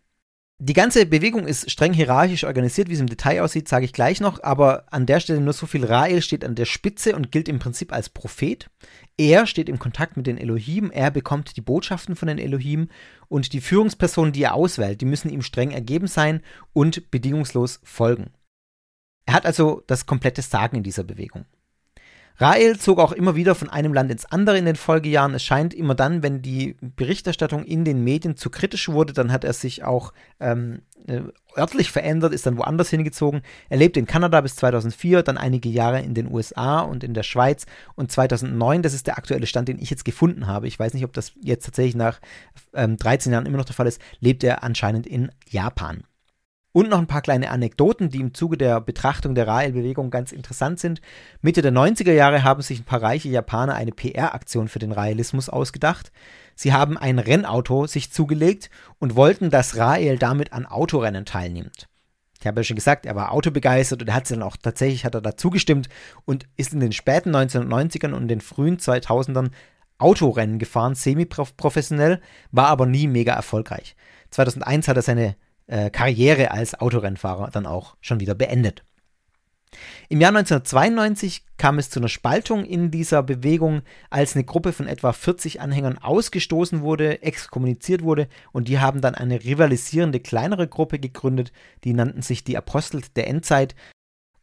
Die 0.60 0.74
ganze 0.74 1.06
Bewegung 1.06 1.46
ist 1.46 1.70
streng 1.70 1.94
hierarchisch 1.94 2.44
organisiert, 2.44 2.90
wie 2.90 2.94
es 2.94 3.00
im 3.00 3.06
Detail 3.06 3.44
aussieht, 3.44 3.68
sage 3.68 3.86
ich 3.86 3.94
gleich 3.94 4.20
noch, 4.20 4.42
aber 4.42 4.86
an 4.92 5.06
der 5.06 5.20
Stelle 5.20 5.40
nur 5.40 5.54
so 5.54 5.68
viel. 5.68 5.86
Rael 5.86 6.24
steht 6.24 6.44
an 6.44 6.56
der 6.56 6.66
Spitze 6.66 7.16
und 7.16 7.32
gilt 7.32 7.48
im 7.48 7.60
Prinzip 7.60 7.94
als 7.94 8.10
Prophet. 8.10 8.68
Er 9.20 9.48
steht 9.48 9.68
im 9.68 9.80
Kontakt 9.80 10.16
mit 10.16 10.28
den 10.28 10.38
Elohim, 10.38 10.92
er 10.92 11.10
bekommt 11.10 11.58
die 11.58 11.62
Botschaften 11.62 12.16
von 12.16 12.28
den 12.28 12.38
Elohim 12.38 12.90
und 13.28 13.52
die 13.52 13.62
Führungspersonen, 13.62 14.32
die 14.32 14.44
er 14.44 14.54
auswählt, 14.54 15.02
die 15.02 15.06
müssen 15.06 15.30
ihm 15.30 15.42
streng 15.42 15.72
ergeben 15.72 16.08
sein 16.08 16.42
und 16.74 17.10
bedingungslos 17.10 17.80
folgen. 17.84 18.30
Er 19.26 19.34
hat 19.34 19.48
also 19.48 19.84
das 19.88 20.06
komplette 20.06 20.44
Sagen 20.44 20.78
in 20.78 20.84
dieser 20.84 21.04
Bewegung. 21.04 21.46
Rael 22.40 22.78
zog 22.78 23.00
auch 23.00 23.12
immer 23.12 23.36
wieder 23.36 23.56
von 23.56 23.70
einem 23.70 23.94
Land 23.94 24.12
ins 24.12 24.26
andere 24.26 24.58
in 24.58 24.66
den 24.66 24.76
Folgejahren. 24.76 25.34
Es 25.34 25.44
scheint 25.44 25.74
immer 25.74 25.96
dann, 25.96 26.22
wenn 26.22 26.42
die 26.42 26.76
Berichterstattung 26.82 27.64
in 27.64 27.84
den 27.84 28.04
Medien 28.04 28.38
zu 28.38 28.50
kritisch 28.50 28.90
wurde, 28.90 29.14
dann 29.14 29.32
hat 29.32 29.44
er 29.44 29.54
sich 29.54 29.84
auch 29.84 30.14
ähm, 30.40 30.82
äh, 31.08 31.22
örtlich 31.58 31.92
verändert, 31.92 32.34
ist 32.34 32.46
dann 32.46 32.58
woanders 32.58 32.90
hingezogen. 32.92 33.42
Er 33.70 33.78
lebte 33.78 34.00
in 34.00 34.06
Kanada 34.06 34.42
bis 34.42 34.56
2004, 34.56 35.24
dann 35.24 35.38
einige 35.38 35.70
Jahre 35.70 36.02
in 36.02 36.14
den 36.14 36.32
USA 36.32 36.82
und 36.82 37.04
in 37.04 37.16
der 37.16 37.24
Schweiz 37.24 37.66
und 37.96 38.12
2009, 38.12 38.84
das 38.84 38.94
ist 38.94 39.08
der 39.08 39.18
aktuelle 39.18 39.48
Stand, 39.48 39.68
den 39.68 39.80
ich 39.80 39.90
jetzt 39.90 40.06
gefunden 40.06 40.46
habe. 40.46 40.68
Ich 40.68 40.78
weiß 40.78 40.94
nicht, 40.94 41.06
ob 41.06 41.14
das 41.14 41.32
jetzt 41.42 41.66
tatsächlich 41.66 41.96
nach 41.96 42.20
ähm, 42.74 42.98
13 42.98 43.34
Jahren 43.34 43.48
immer 43.48 43.58
noch 43.58 43.66
der 43.66 43.76
Fall 43.76 43.88
ist, 43.88 44.00
lebt 44.20 44.44
er 44.44 44.64
anscheinend 44.64 45.08
in 45.08 45.32
Japan. 45.50 46.04
Und 46.78 46.90
noch 46.90 47.00
ein 47.00 47.08
paar 47.08 47.24
kleine 47.24 47.50
Anekdoten, 47.50 48.12
die 48.12 48.20
im 48.20 48.36
Zuge 48.36 48.56
der 48.56 48.80
Betrachtung 48.82 49.34
der 49.34 49.48
Rael-Bewegung 49.48 50.12
ganz 50.12 50.32
interessant 50.32 50.80
sind. 50.80 51.02
Mitte 51.42 51.64
der 51.64 51.72
90er 51.72 52.12
Jahre 52.12 52.44
haben 52.44 52.62
sich 52.62 52.80
ein 52.80 52.86
paar 52.86 53.02
reiche 53.02 53.30
Japaner 53.30 53.74
eine 53.74 53.92
PR-Aktion 53.92 54.68
für 54.68 54.78
den 54.78 54.92
Raelismus 54.92 55.50
ausgedacht. 55.50 56.12
Sie 56.54 56.74
haben 56.74 56.96
ein 56.96 57.18
Rennauto 57.18 57.88
sich 57.88 58.12
zugelegt 58.12 58.70
und 59.00 59.16
wollten, 59.16 59.50
dass 59.50 59.76
Rael 59.76 60.20
damit 60.20 60.54
an 60.54 60.68
Autorennen 60.68 61.26
teilnimmt. 61.26 61.88
Ich 62.40 62.46
habe 62.46 62.60
ja 62.60 62.64
schon 62.64 62.76
gesagt, 62.76 63.08
er 63.08 63.16
war 63.16 63.32
autobegeistert 63.32 64.04
und 64.04 64.10
er 64.10 64.14
hat 64.14 64.30
dann 64.30 64.44
auch 64.44 64.56
tatsächlich 64.56 65.04
hat 65.04 65.16
er 65.16 65.22
dazu 65.22 65.50
gestimmt 65.50 65.90
und 66.26 66.46
ist 66.58 66.74
in 66.74 66.80
den 66.80 66.92
späten 66.92 67.36
1990ern 67.36 68.14
und 68.14 68.28
den 68.28 68.40
frühen 68.40 68.78
2000ern 68.78 69.50
Autorennen 69.98 70.60
gefahren, 70.60 70.94
semi-professionell, 70.94 72.22
war 72.52 72.68
aber 72.68 72.86
nie 72.86 73.08
mega 73.08 73.34
erfolgreich. 73.34 73.96
2001 74.30 74.88
hat 74.88 74.98
er 74.98 75.02
seine 75.02 75.36
äh, 75.68 75.90
Karriere 75.90 76.52
als 76.52 76.80
Autorennfahrer 76.80 77.50
dann 77.52 77.66
auch 77.66 77.96
schon 78.02 78.20
wieder 78.20 78.36
beendet. 78.36 78.84
Im 80.10 80.22
Jahr 80.22 80.30
1992 80.30 81.44
kam 81.58 81.78
es 81.78 81.90
zu 81.90 82.00
einer 82.00 82.08
Spaltung 82.08 82.64
in 82.64 82.90
dieser 82.90 83.22
Bewegung, 83.22 83.82
als 84.10 84.36
eine 84.36 84.46
Gruppe 84.46 84.72
von 84.72 84.88
etwa 84.88 85.12
40 85.12 85.60
Anhängern 85.60 85.98
ausgestoßen 85.98 86.82
wurde, 86.82 87.22
exkommuniziert 87.22 88.02
wurde 88.02 88.30
und 88.54 88.70
die 88.70 88.80
haben 88.80 89.02
dann 89.02 89.16
eine 89.16 89.44
rivalisierende 89.44 90.22
kleinere 90.22 90.68
Gruppe 90.68 91.00
gegründet, 91.00 91.52
die 91.84 91.94
nannten 91.94 92.22
sich 92.22 92.46
die 92.46 92.58
Apostel 92.58 93.02
der 93.16 93.28
Endzeit 93.28 93.76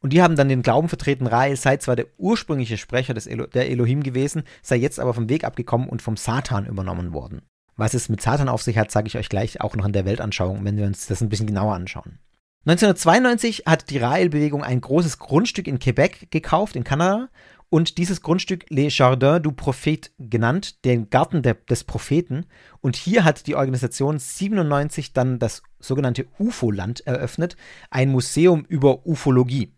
und 0.00 0.12
die 0.12 0.20
haben 0.20 0.36
dann 0.36 0.50
den 0.50 0.60
Glauben 0.60 0.90
vertreten, 0.90 1.26
Rael 1.26 1.56
sei 1.56 1.78
zwar 1.78 1.96
der 1.96 2.08
ursprüngliche 2.18 2.76
Sprecher 2.76 3.14
des 3.14 3.26
Elo 3.26 3.46
der 3.46 3.70
Elohim 3.70 4.02
gewesen, 4.02 4.42
sei 4.60 4.76
jetzt 4.76 5.00
aber 5.00 5.14
vom 5.14 5.30
Weg 5.30 5.44
abgekommen 5.44 5.88
und 5.88 6.02
vom 6.02 6.18
Satan 6.18 6.66
übernommen 6.66 7.14
worden. 7.14 7.40
Was 7.76 7.94
es 7.94 8.08
mit 8.08 8.20
Satan 8.20 8.48
auf 8.48 8.62
sich 8.62 8.78
hat, 8.78 8.90
sage 8.90 9.08
ich 9.08 9.16
euch 9.16 9.28
gleich 9.28 9.60
auch 9.60 9.74
noch 9.76 9.84
in 9.86 9.92
der 9.92 10.04
Weltanschauung, 10.04 10.64
wenn 10.64 10.76
wir 10.76 10.86
uns 10.86 11.06
das 11.06 11.20
ein 11.20 11.28
bisschen 11.28 11.46
genauer 11.46 11.74
anschauen. 11.74 12.18
1992 12.66 13.64
hat 13.66 13.90
die 13.90 13.98
Rael-Bewegung 13.98 14.62
ein 14.62 14.80
großes 14.80 15.18
Grundstück 15.18 15.66
in 15.66 15.78
Quebec 15.78 16.30
gekauft, 16.30 16.76
in 16.76 16.84
Kanada, 16.84 17.28
und 17.68 17.98
dieses 17.98 18.22
Grundstück 18.22 18.66
Les 18.70 18.96
Jardins 18.96 19.42
du 19.42 19.50
Prophète 19.50 20.10
genannt, 20.18 20.84
den 20.84 21.10
Garten 21.10 21.42
der, 21.42 21.54
des 21.54 21.82
Propheten. 21.82 22.46
Und 22.80 22.94
hier 22.94 23.24
hat 23.24 23.48
die 23.48 23.56
Organisation 23.56 24.18
97 24.18 25.12
dann 25.12 25.40
das 25.40 25.62
sogenannte 25.80 26.26
UFO-Land 26.38 27.04
eröffnet, 27.06 27.56
ein 27.90 28.10
Museum 28.12 28.64
über 28.68 29.04
Ufologie. 29.06 29.72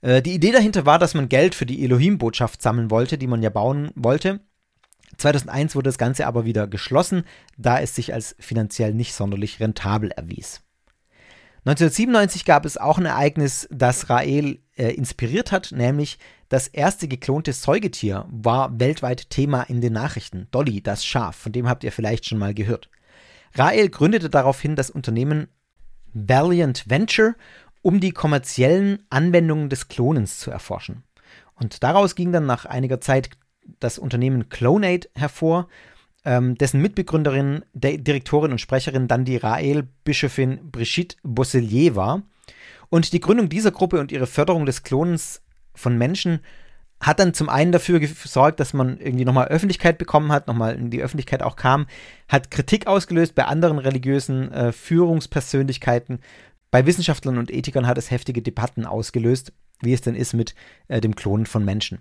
Äh, 0.00 0.22
die 0.22 0.34
Idee 0.34 0.52
dahinter 0.52 0.86
war, 0.86 0.98
dass 0.98 1.14
man 1.14 1.28
Geld 1.28 1.54
für 1.54 1.66
die 1.66 1.82
Elohim-Botschaft 1.84 2.62
sammeln 2.62 2.90
wollte, 2.90 3.18
die 3.18 3.26
man 3.26 3.42
ja 3.42 3.50
bauen 3.50 3.90
wollte. 3.96 4.40
2001 5.18 5.74
wurde 5.74 5.88
das 5.88 5.98
Ganze 5.98 6.26
aber 6.26 6.44
wieder 6.44 6.66
geschlossen, 6.66 7.24
da 7.56 7.80
es 7.80 7.94
sich 7.94 8.14
als 8.14 8.36
finanziell 8.38 8.94
nicht 8.94 9.14
sonderlich 9.14 9.60
rentabel 9.60 10.10
erwies. 10.12 10.62
1997 11.64 12.44
gab 12.44 12.64
es 12.64 12.78
auch 12.78 12.98
ein 12.98 13.04
Ereignis, 13.04 13.68
das 13.70 14.08
Rael 14.08 14.60
äh, 14.76 14.90
inspiriert 14.94 15.52
hat, 15.52 15.72
nämlich 15.72 16.18
das 16.48 16.68
erste 16.68 17.08
geklonte 17.08 17.52
Säugetier 17.52 18.26
war 18.30 18.80
weltweit 18.80 19.28
Thema 19.28 19.64
in 19.64 19.80
den 19.80 19.92
Nachrichten. 19.92 20.46
Dolly, 20.50 20.80
das 20.82 21.04
Schaf, 21.04 21.36
von 21.36 21.52
dem 21.52 21.68
habt 21.68 21.84
ihr 21.84 21.92
vielleicht 21.92 22.26
schon 22.26 22.38
mal 22.38 22.54
gehört. 22.54 22.88
Rael 23.54 23.90
gründete 23.90 24.30
daraufhin 24.30 24.76
das 24.76 24.88
Unternehmen 24.88 25.48
Valiant 26.14 26.88
Venture 26.88 27.34
um 27.82 28.00
die 28.00 28.12
kommerziellen 28.12 29.06
Anwendungen 29.10 29.68
des 29.68 29.88
Klonens 29.88 30.38
zu 30.38 30.50
erforschen. 30.50 31.04
Und 31.54 31.82
daraus 31.82 32.14
ging 32.14 32.32
dann 32.32 32.46
nach 32.46 32.64
einiger 32.64 33.00
Zeit 33.00 33.30
das 33.80 33.98
Unternehmen 33.98 34.48
Clonate 34.48 35.08
hervor, 35.14 35.68
ähm, 36.24 36.56
dessen 36.56 36.82
Mitbegründerin, 36.82 37.64
Direktorin 37.74 38.52
und 38.52 38.60
Sprecherin 38.60 39.08
dann 39.08 39.24
die 39.24 39.36
Rael-Bischöfin 39.36 40.70
Brigitte 40.70 41.16
Bosselier 41.22 41.96
war. 41.96 42.22
Und 42.90 43.12
die 43.12 43.20
Gründung 43.20 43.48
dieser 43.48 43.70
Gruppe 43.70 44.00
und 44.00 44.12
ihre 44.12 44.26
Förderung 44.26 44.66
des 44.66 44.82
Klonens 44.82 45.42
von 45.74 45.96
Menschen 45.96 46.40
hat 47.00 47.20
dann 47.20 47.32
zum 47.32 47.48
einen 47.48 47.70
dafür 47.70 48.00
gesorgt, 48.00 48.58
dass 48.58 48.72
man 48.72 48.98
irgendwie 48.98 49.24
nochmal 49.24 49.48
Öffentlichkeit 49.48 49.98
bekommen 49.98 50.32
hat, 50.32 50.48
nochmal 50.48 50.74
in 50.74 50.90
die 50.90 51.02
Öffentlichkeit 51.02 51.42
auch 51.42 51.54
kam, 51.54 51.86
hat 52.28 52.50
Kritik 52.50 52.88
ausgelöst 52.88 53.36
bei 53.36 53.44
anderen 53.44 53.78
religiösen 53.78 54.50
äh, 54.50 54.72
Führungspersönlichkeiten 54.72 56.18
bei 56.70 56.84
Wissenschaftlern 56.84 57.38
und 57.38 57.50
Ethikern 57.50 57.86
hat 57.86 57.98
es 57.98 58.10
heftige 58.10 58.42
Debatten 58.42 58.84
ausgelöst, 58.84 59.52
wie 59.80 59.94
es 59.94 60.02
denn 60.02 60.14
ist 60.14 60.34
mit 60.34 60.54
äh, 60.88 61.00
dem 61.00 61.14
Klonen 61.14 61.46
von 61.46 61.64
Menschen. 61.64 62.00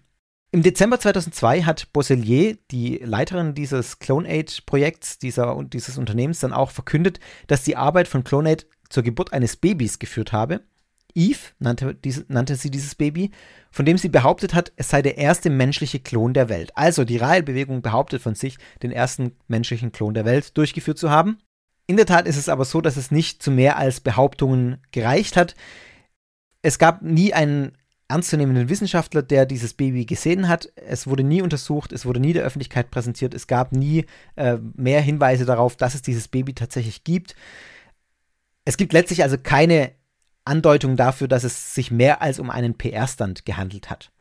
Im 0.58 0.63
Dezember 0.63 1.00
2002 1.00 1.65
hat 1.65 1.93
Bosselier, 1.93 2.58
die 2.72 2.98
Leiterin 2.98 3.54
dieses 3.54 4.00
CloneAid-Projekts, 4.00 5.20
dieser, 5.20 5.63
dieses 5.65 6.00
Unternehmens, 6.00 6.39
dann 6.39 6.52
auch 6.52 6.72
verkündet, 6.72 7.20
dass 7.46 7.62
die 7.62 7.76
Arbeit 7.76 8.08
von 8.08 8.24
CloneAid 8.24 8.65
zur 8.89 9.04
Geburt 9.04 9.34
eines 9.34 9.56
Babys 9.56 10.00
geführt 10.00 10.32
habe. 10.32 10.62
Eve 11.13 11.38
nannte, 11.60 11.93
diese, 11.93 12.26
nannte 12.28 12.56
sie 12.56 12.72
dieses 12.72 12.96
Baby, 12.96 13.30
von 13.70 13.86
dem 13.86 14.00
sie 14.00 14.10
behauptet 14.10 14.56
hat, 14.56 14.74
es 14.78 14.89
sei 14.89 15.04
der 15.04 15.20
erste 15.20 15.52
menschliche 15.52 16.00
Klon 16.00 16.34
der 16.34 16.50
Welt. 16.50 16.72
Also 16.74 17.04
die 17.04 17.17
Rael-Bewegung 17.17 17.84
behauptet 17.84 18.24
von 18.24 18.34
sich, 18.34 18.58
den 18.82 18.91
ersten 18.91 19.34
menschlichen 19.48 19.91
Klon 19.91 20.15
der 20.15 20.26
Welt 20.26 20.58
durchgeführt 20.58 20.98
zu 20.98 21.12
haben. 21.12 21.38
In 21.86 21.98
der 21.98 22.08
Tat 22.08 22.28
ist 22.28 22.38
es 22.38 22.50
aber 22.50 22.65
so, 22.65 22.82
dass 22.82 22.98
es 22.98 23.12
nicht 23.12 23.43
zu 23.43 23.52
mehr 23.52 23.78
als 23.78 24.00
Behauptungen 24.00 24.82
gereicht 24.91 25.38
hat. 25.38 25.54
Es 26.63 26.80
gab 26.80 27.04
nie 27.04 27.32
einen 27.32 27.78
ernstzunehmenden 28.08 28.70
Wissenschaftler, 28.70 29.22
der 29.22 29.46
dieses 29.46 29.74
Baby 29.74 30.06
gesehen 30.06 30.48
hat. 30.48 30.72
Es 30.76 31.08
wurde 31.08 31.24
nie 31.24 31.41
untersucht, 31.41 31.91
es 31.91 32.06
wurde 32.06 32.20
nie 32.20 32.34
der 32.34 32.43
Öffentlichkeit 32.43 32.89
präsentiert, 32.91 33.34
es 33.34 33.48
gab 33.48 33.72
nie 33.72 34.06
äh, 34.36 34.58
mehr 34.76 35.02
Hinweise 35.02 35.46
darauf, 35.46 35.76
dass 35.76 35.96
es 35.96 36.02
dieses 36.02 36.28
Baby 36.28 36.54
tatsächlich 36.54 37.04
gibt. 37.04 37.36
Es 38.65 38.78
gibt 38.78 38.93
letztlich 38.93 39.24
also 39.24 39.38
keine 39.38 39.91
Andeutung 40.46 40.96
dafür, 40.96 41.28
dass 41.28 41.43
es 41.43 41.76
sich 41.76 41.91
mehr 41.91 42.22
als 42.22 42.39
um 42.39 42.50
einen 42.50 42.78
PR-Stand 42.78 43.46
gehandelt 43.46 43.89
hat. 43.89 44.12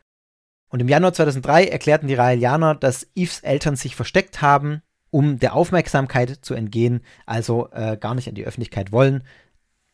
Und 0.69 0.81
im 0.81 0.89
Januar 0.89 1.13
2003 1.13 1.65
erklärten 1.65 2.07
die 2.07 2.15
Raelianer, 2.15 2.75
dass 2.75 3.07
Eves 3.15 3.39
Eltern 3.39 3.77
sich 3.77 3.95
versteckt 3.95 4.41
haben 4.41 4.81
um 5.09 5.39
der 5.39 5.53
Aufmerksamkeit 5.53 6.39
zu 6.41 6.53
entgehen, 6.53 7.01
also 7.25 7.69
äh, 7.71 7.97
gar 7.97 8.15
nicht 8.15 8.27
an 8.27 8.35
die 8.35 8.45
Öffentlichkeit 8.45 8.91
wollen. 8.91 9.23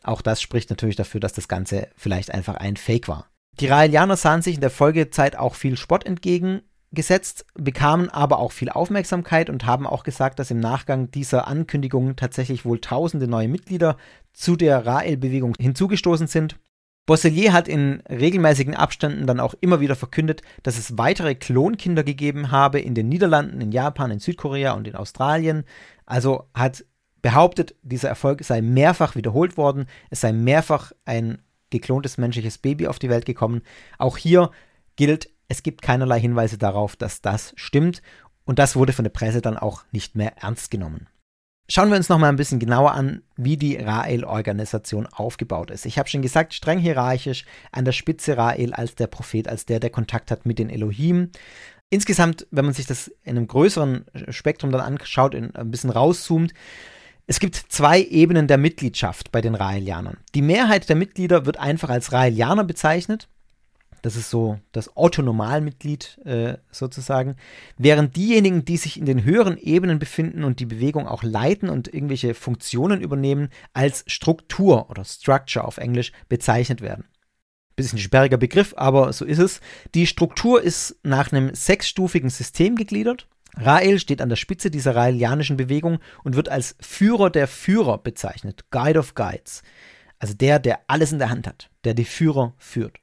Auch 0.03 0.21
das 0.21 0.41
spricht 0.41 0.69
natürlich 0.69 0.95
dafür, 0.95 1.19
dass 1.19 1.33
das 1.33 1.47
Ganze 1.47 1.87
vielleicht 1.95 2.31
einfach 2.33 2.55
ein 2.55 2.75
Fake 2.75 3.07
war. 3.07 3.27
Die 3.59 3.67
Raelianer 3.67 4.17
sahen 4.17 4.41
sich 4.41 4.55
in 4.55 4.61
der 4.61 4.69
Folgezeit 4.69 5.35
auch 5.35 5.55
viel 5.55 5.77
Spott 5.77 6.05
entgegengesetzt, 6.05 7.45
bekamen 7.53 8.09
aber 8.09 8.39
auch 8.39 8.51
viel 8.51 8.69
Aufmerksamkeit 8.69 9.49
und 9.49 9.65
haben 9.65 9.85
auch 9.85 10.03
gesagt, 10.03 10.39
dass 10.39 10.51
im 10.51 10.59
Nachgang 10.59 11.11
dieser 11.11 11.47
Ankündigung 11.47 12.15
tatsächlich 12.15 12.65
wohl 12.65 12.79
tausende 12.79 13.27
neue 13.27 13.47
Mitglieder 13.47 13.97
zu 14.33 14.55
der 14.55 14.85
Rael-Bewegung 14.85 15.53
hinzugestoßen 15.59 16.27
sind. 16.27 16.57
Bosselier 17.05 17.51
hat 17.51 17.67
in 17.67 18.01
regelmäßigen 18.09 18.75
Abständen 18.75 19.27
dann 19.27 19.41
auch 19.41 19.53
immer 19.59 19.81
wieder 19.81 19.95
verkündet, 19.95 20.41
dass 20.63 20.77
es 20.77 20.97
weitere 20.97 21.35
Klonkinder 21.35 22.03
gegeben 22.03 22.49
habe 22.49 22.79
in 22.79 22.95
den 22.95 23.09
Niederlanden, 23.09 23.59
in 23.59 23.73
Japan, 23.73 24.09
in 24.09 24.19
Südkorea 24.19 24.71
und 24.71 24.87
in 24.87 24.95
Australien. 24.95 25.65
Also 26.05 26.45
hat 26.53 26.85
behauptet, 27.21 27.75
dieser 27.81 28.07
Erfolg 28.09 28.43
sei 28.43 28.61
mehrfach 28.61 29.15
wiederholt 29.15 29.57
worden, 29.57 29.85
es 30.09 30.21
sei 30.21 30.31
mehrfach 30.31 30.93
ein 31.03 31.39
geklontes 31.73 32.17
menschliches 32.17 32.57
Baby 32.57 32.87
auf 32.87 32.99
die 32.99 33.09
Welt 33.09 33.25
gekommen. 33.25 33.61
Auch 33.97 34.17
hier 34.17 34.51
gilt, 34.95 35.29
es 35.47 35.63
gibt 35.63 35.81
keinerlei 35.81 36.19
Hinweise 36.19 36.57
darauf, 36.57 36.95
dass 36.95 37.21
das 37.21 37.53
stimmt 37.55 38.01
und 38.45 38.59
das 38.59 38.75
wurde 38.75 38.93
von 38.93 39.03
der 39.03 39.11
Presse 39.11 39.41
dann 39.41 39.57
auch 39.57 39.83
nicht 39.91 40.15
mehr 40.15 40.37
ernst 40.37 40.71
genommen. 40.71 41.07
Schauen 41.69 41.89
wir 41.89 41.95
uns 41.95 42.09
noch 42.09 42.17
mal 42.17 42.27
ein 42.27 42.35
bisschen 42.35 42.59
genauer 42.59 42.91
an, 42.91 43.23
wie 43.37 43.55
die 43.55 43.77
Rael-Organisation 43.77 45.07
aufgebaut 45.07 45.71
ist. 45.71 45.85
Ich 45.85 45.97
habe 45.97 46.09
schon 46.09 46.21
gesagt, 46.21 46.53
streng 46.53 46.77
hierarchisch, 46.77 47.45
an 47.71 47.85
der 47.85 47.93
Spitze 47.93 48.37
Rael 48.37 48.73
als 48.73 48.95
der 48.95 49.07
Prophet, 49.07 49.47
als 49.47 49.65
der, 49.65 49.79
der 49.79 49.89
Kontakt 49.89 50.29
hat 50.29 50.45
mit 50.45 50.59
den 50.59 50.69
Elohim. 50.69 51.29
Insgesamt, 51.89 52.47
wenn 52.51 52.65
man 52.65 52.73
sich 52.73 52.85
das 52.85 53.07
in 53.23 53.37
einem 53.37 53.47
größeren 53.47 54.05
Spektrum 54.29 54.71
dann 54.71 54.81
anschaut, 54.81 55.33
in, 55.35 55.55
ein 55.55 55.71
bisschen 55.71 55.89
rauszoomt, 55.89 56.53
es 57.25 57.39
gibt 57.39 57.55
zwei 57.55 58.01
Ebenen 58.01 58.47
der 58.47 58.57
Mitgliedschaft 58.57 59.31
bei 59.31 59.41
den 59.41 59.55
Raelianern. 59.55 60.17
Die 60.35 60.41
Mehrheit 60.41 60.89
der 60.89 60.95
Mitglieder 60.95 61.45
wird 61.45 61.57
einfach 61.57 61.89
als 61.89 62.11
Raelianer 62.11 62.63
bezeichnet. 62.63 63.29
Das 64.01 64.17
ist 64.17 64.29
so 64.29 64.59
das 64.73 64.97
Otto-Normalmitglied 64.97 66.19
äh, 66.25 66.57
sozusagen. 66.71 67.37
Während 67.77 68.17
diejenigen, 68.17 68.65
die 68.65 68.75
sich 68.75 68.99
in 68.99 69.05
den 69.05 69.23
höheren 69.23 69.57
Ebenen 69.57 69.97
befinden 69.97 70.43
und 70.43 70.59
die 70.59 70.65
Bewegung 70.65 71.07
auch 71.07 71.23
leiten 71.23 71.69
und 71.69 71.93
irgendwelche 71.93 72.33
Funktionen 72.33 72.99
übernehmen, 72.99 73.47
als 73.71 74.03
Struktur 74.07 74.89
oder 74.89 75.05
Structure 75.05 75.63
auf 75.65 75.77
Englisch 75.77 76.11
bezeichnet 76.27 76.81
werden. 76.81 77.05
Bisschen 77.77 77.97
sperriger 77.97 78.37
Begriff, 78.37 78.73
aber 78.75 79.13
so 79.13 79.23
ist 79.23 79.39
es. 79.39 79.61
Die 79.95 80.05
Struktur 80.05 80.61
ist 80.61 80.99
nach 81.03 81.31
einem 81.31 81.55
sechsstufigen 81.55 82.29
System 82.29 82.75
gegliedert. 82.75 83.29
Rael 83.57 83.99
steht 83.99 84.21
an 84.21 84.29
der 84.29 84.35
Spitze 84.35 84.71
dieser 84.71 84.95
raelianischen 84.95 85.57
Bewegung 85.57 85.99
und 86.23 86.35
wird 86.35 86.49
als 86.49 86.75
Führer 86.79 87.29
der 87.29 87.47
Führer 87.47 87.97
bezeichnet, 87.97 88.65
Guide 88.71 88.99
of 88.99 89.15
Guides. 89.15 89.61
Also 90.19 90.33
der, 90.33 90.59
der 90.59 90.81
alles 90.87 91.11
in 91.11 91.19
der 91.19 91.29
Hand 91.29 91.47
hat, 91.47 91.69
der 91.83 91.93
die 91.93 92.05
Führer 92.05 92.53
führt. 92.57 92.99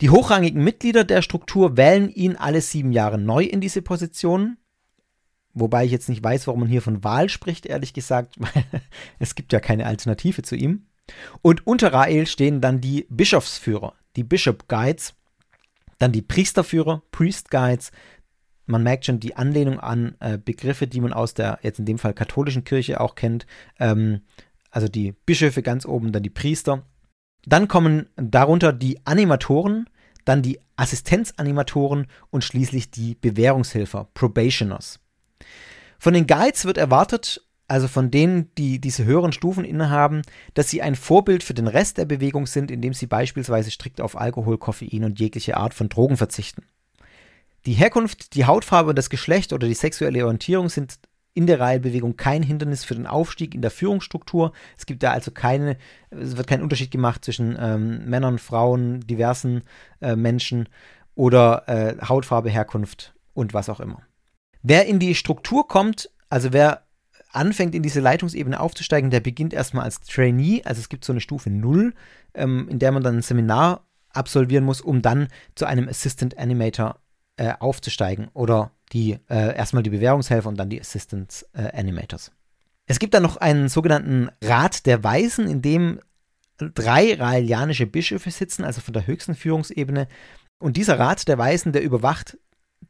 Die 0.00 0.10
hochrangigen 0.10 0.62
Mitglieder 0.62 1.04
der 1.04 1.22
Struktur 1.22 1.76
wählen 1.76 2.10
ihn 2.10 2.36
alle 2.36 2.60
sieben 2.60 2.92
Jahre 2.92 3.18
neu 3.18 3.44
in 3.44 3.60
diese 3.60 3.82
Position. 3.82 4.58
Wobei 5.54 5.86
ich 5.86 5.92
jetzt 5.92 6.08
nicht 6.08 6.22
weiß, 6.22 6.46
warum 6.46 6.60
man 6.60 6.68
hier 6.68 6.82
von 6.82 7.02
Wahl 7.02 7.28
spricht, 7.28 7.64
ehrlich 7.64 7.94
gesagt, 7.94 8.34
weil 8.38 8.64
es 9.18 9.34
gibt 9.34 9.52
ja 9.52 9.60
keine 9.60 9.86
Alternative 9.86 10.42
zu 10.42 10.54
ihm. 10.54 10.86
Und 11.40 11.66
unter 11.66 11.92
Rael 11.92 12.26
stehen 12.26 12.60
dann 12.60 12.80
die 12.80 13.06
Bischofsführer, 13.08 13.94
die 14.16 14.24
Bishop 14.24 14.68
Guides, 14.68 15.14
dann 15.98 16.12
die 16.12 16.22
Priesterführer, 16.22 17.02
Priest 17.10 17.50
Guides. 17.50 17.90
Man 18.66 18.82
merkt 18.82 19.06
schon 19.06 19.20
die 19.20 19.36
Anlehnung 19.36 19.80
an 19.80 20.16
äh, 20.20 20.38
Begriffe, 20.38 20.86
die 20.86 21.00
man 21.00 21.12
aus 21.12 21.34
der, 21.34 21.58
jetzt 21.62 21.78
in 21.78 21.86
dem 21.86 21.98
Fall 21.98 22.14
katholischen 22.14 22.64
Kirche 22.64 23.00
auch 23.00 23.14
kennt. 23.14 23.46
Ähm, 23.78 24.22
also 24.70 24.88
die 24.88 25.12
Bischöfe 25.12 25.62
ganz 25.62 25.86
oben, 25.86 26.12
dann 26.12 26.22
die 26.22 26.30
Priester. 26.30 26.84
Dann 27.46 27.68
kommen 27.68 28.08
darunter 28.16 28.72
die 28.72 29.06
Animatoren, 29.06 29.88
dann 30.24 30.42
die 30.42 30.58
Assistenzanimatoren 30.74 32.08
und 32.30 32.44
schließlich 32.44 32.90
die 32.90 33.14
Bewährungshelfer, 33.14 34.08
Probationers. 34.12 35.00
Von 35.98 36.12
den 36.12 36.26
Guides 36.26 36.64
wird 36.64 36.76
erwartet, 36.76 37.46
also 37.68 37.88
von 37.88 38.10
denen, 38.10 38.54
die 38.56 38.80
diese 38.80 39.04
höheren 39.04 39.32
Stufen 39.32 39.64
innehaben, 39.64 40.22
dass 40.54 40.68
sie 40.68 40.82
ein 40.82 40.94
Vorbild 40.94 41.42
für 41.42 41.54
den 41.54 41.66
Rest 41.66 41.98
der 41.98 42.04
Bewegung 42.04 42.46
sind, 42.46 42.70
indem 42.70 42.94
sie 42.94 43.06
beispielsweise 43.06 43.70
strikt 43.70 44.00
auf 44.00 44.18
Alkohol, 44.18 44.58
Koffein 44.58 45.04
und 45.04 45.18
jegliche 45.18 45.56
Art 45.56 45.74
von 45.74 45.88
Drogen 45.88 46.16
verzichten. 46.16 46.64
Die 47.66 47.72
Herkunft, 47.72 48.34
die 48.34 48.46
Hautfarbe 48.46 48.90
und 48.90 48.96
das 48.96 49.10
Geschlecht 49.10 49.52
oder 49.52 49.66
die 49.66 49.74
sexuelle 49.74 50.24
Orientierung 50.24 50.68
sind 50.68 50.98
in 51.34 51.46
der 51.46 51.60
Railbewegung 51.60 52.16
kein 52.16 52.42
Hindernis 52.42 52.84
für 52.84 52.94
den 52.94 53.06
Aufstieg 53.06 53.54
in 53.54 53.60
der 53.60 53.70
Führungsstruktur. 53.70 54.52
Es 54.78 54.86
gibt 54.86 55.02
da 55.02 55.10
also 55.10 55.32
keine, 55.32 55.76
es 56.10 56.36
wird 56.36 56.46
kein 56.46 56.62
Unterschied 56.62 56.90
gemacht 56.90 57.24
zwischen 57.24 57.56
ähm, 57.60 58.08
Männern, 58.08 58.38
Frauen, 58.38 59.00
diversen 59.00 59.62
äh, 60.00 60.16
Menschen 60.16 60.68
oder 61.14 61.64
äh, 61.66 61.96
Hautfarbe, 62.06 62.48
Herkunft 62.50 63.14
und 63.34 63.52
was 63.52 63.68
auch 63.68 63.80
immer. 63.80 64.00
Wer 64.62 64.86
in 64.86 64.98
die 64.98 65.14
Struktur 65.14 65.68
kommt, 65.68 66.08
also 66.30 66.52
wer 66.52 66.84
anfängt, 67.32 67.74
in 67.74 67.82
diese 67.82 68.00
Leitungsebene 68.00 68.58
aufzusteigen, 68.58 69.10
der 69.10 69.20
beginnt 69.20 69.52
erstmal 69.52 69.84
als 69.84 70.00
Trainee, 70.00 70.62
also 70.64 70.80
es 70.80 70.88
gibt 70.88 71.04
so 71.04 71.12
eine 71.12 71.20
Stufe 71.20 71.50
0, 71.50 71.92
ähm, 72.34 72.68
in 72.70 72.78
der 72.78 72.92
man 72.92 73.02
dann 73.02 73.18
ein 73.18 73.22
Seminar 73.22 73.86
absolvieren 74.10 74.64
muss, 74.64 74.80
um 74.80 75.02
dann 75.02 75.28
zu 75.54 75.66
einem 75.66 75.88
Assistant 75.88 76.38
Animator 76.38 76.98
äh, 77.36 77.52
aufzusteigen 77.58 78.28
oder 78.34 78.70
die 78.92 79.18
äh, 79.28 79.56
erstmal 79.56 79.82
die 79.82 79.90
Bewährungshelfer 79.90 80.48
und 80.48 80.58
dann 80.58 80.70
die 80.70 80.80
Assistant 80.80 81.46
äh, 81.52 81.76
Animators. 81.76 82.32
Es 82.86 82.98
gibt 82.98 83.14
dann 83.14 83.22
noch 83.22 83.36
einen 83.36 83.68
sogenannten 83.68 84.30
Rat 84.42 84.86
der 84.86 85.02
Weisen, 85.02 85.48
in 85.48 85.60
dem 85.60 86.00
drei 86.56 87.14
raelianische 87.14 87.86
Bischöfe 87.86 88.30
sitzen, 88.30 88.64
also 88.64 88.80
von 88.80 88.94
der 88.94 89.06
höchsten 89.06 89.34
Führungsebene. 89.34 90.08
Und 90.58 90.76
dieser 90.76 90.98
Rat 90.98 91.28
der 91.28 91.36
Weisen, 91.36 91.72
der 91.72 91.82
überwacht 91.82 92.38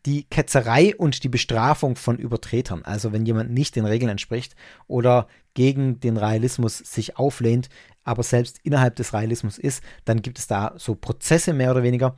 die 0.04 0.24
Ketzerei 0.24 0.94
und 0.96 1.24
die 1.24 1.28
Bestrafung 1.28 1.96
von 1.96 2.18
Übertretern. 2.18 2.84
Also 2.84 3.12
wenn 3.12 3.26
jemand 3.26 3.50
nicht 3.50 3.74
den 3.74 3.86
Regeln 3.86 4.10
entspricht 4.10 4.54
oder 4.86 5.26
gegen 5.54 5.98
den 6.00 6.16
Realismus 6.16 6.78
sich 6.78 7.16
auflehnt, 7.16 7.68
aber 8.04 8.22
selbst 8.22 8.60
innerhalb 8.62 8.94
des 8.96 9.12
Realismus 9.12 9.58
ist, 9.58 9.82
dann 10.04 10.22
gibt 10.22 10.38
es 10.38 10.46
da 10.46 10.74
so 10.76 10.94
Prozesse 10.94 11.52
mehr 11.52 11.72
oder 11.72 11.82
weniger. 11.82 12.16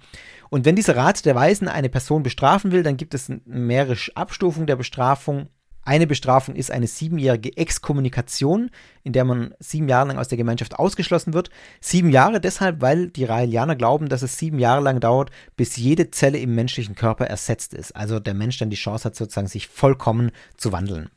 Und 0.50 0.64
wenn 0.64 0.76
dieser 0.76 0.96
Rat 0.96 1.24
der 1.24 1.34
Weisen 1.34 1.68
eine 1.68 1.88
Person 1.88 2.22
bestrafen 2.22 2.72
will, 2.72 2.82
dann 2.82 2.96
gibt 2.96 3.14
es 3.14 3.30
mehrere 3.44 3.96
Abstufungen 4.14 4.66
der 4.66 4.76
Bestrafung 4.76 5.48
eine 5.88 6.06
Bestrafung 6.06 6.54
ist 6.54 6.70
eine 6.70 6.86
siebenjährige 6.86 7.56
Exkommunikation, 7.56 8.70
in 9.04 9.14
der 9.14 9.24
man 9.24 9.54
sieben 9.58 9.88
Jahre 9.88 10.08
lang 10.08 10.18
aus 10.18 10.28
der 10.28 10.36
Gemeinschaft 10.36 10.78
ausgeschlossen 10.78 11.32
wird. 11.32 11.48
Sieben 11.80 12.10
Jahre 12.10 12.42
deshalb, 12.42 12.82
weil 12.82 13.08
die 13.08 13.24
Raelianer 13.24 13.74
glauben, 13.74 14.10
dass 14.10 14.20
es 14.20 14.36
sieben 14.36 14.58
Jahre 14.58 14.82
lang 14.82 15.00
dauert, 15.00 15.30
bis 15.56 15.78
jede 15.78 16.10
Zelle 16.10 16.36
im 16.36 16.54
menschlichen 16.54 16.94
Körper 16.94 17.26
ersetzt 17.26 17.72
ist. 17.72 17.96
Also 17.96 18.20
der 18.20 18.34
Mensch 18.34 18.58
dann 18.58 18.68
die 18.68 18.76
Chance 18.76 19.04
hat, 19.04 19.16
sozusagen 19.16 19.46
sich 19.46 19.66
vollkommen 19.66 20.30
zu 20.58 20.72
wandeln. 20.72 21.08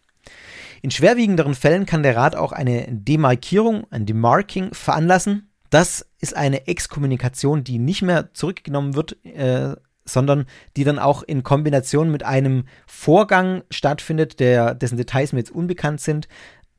In 0.82 0.90
schwerwiegenderen 0.90 1.54
Fällen 1.54 1.86
kann 1.86 2.02
der 2.02 2.16
Rat 2.16 2.38
auch 2.38 2.54
eine 2.54 2.88
Demarkierung, 2.90 3.88
ein 3.90 4.06
Demarking 4.06 4.74
veranlassen. 4.74 5.51
Das 5.72 6.06
ist 6.20 6.36
eine 6.36 6.68
Exkommunikation, 6.68 7.64
die 7.64 7.80
nicht 7.80 8.02
mehr 8.02 8.34
zurückgenommen 8.34 8.94
wird, 8.94 9.26
äh, 9.26 9.76
sondern 10.04 10.46
die 10.76 10.84
dann 10.84 11.00
auch 11.00 11.24
in 11.24 11.44
Kombination 11.44 12.12
mit 12.12 12.24
einem 12.24 12.66
Vorgang 12.86 13.64
stattfindet, 13.72 14.40
der, 14.42 14.76
dessen 14.76 14.98
Details 14.98 15.32
mir 15.32 15.40
jetzt 15.40 15.52
unbekannt 15.52 16.02
sind, 16.02 16.28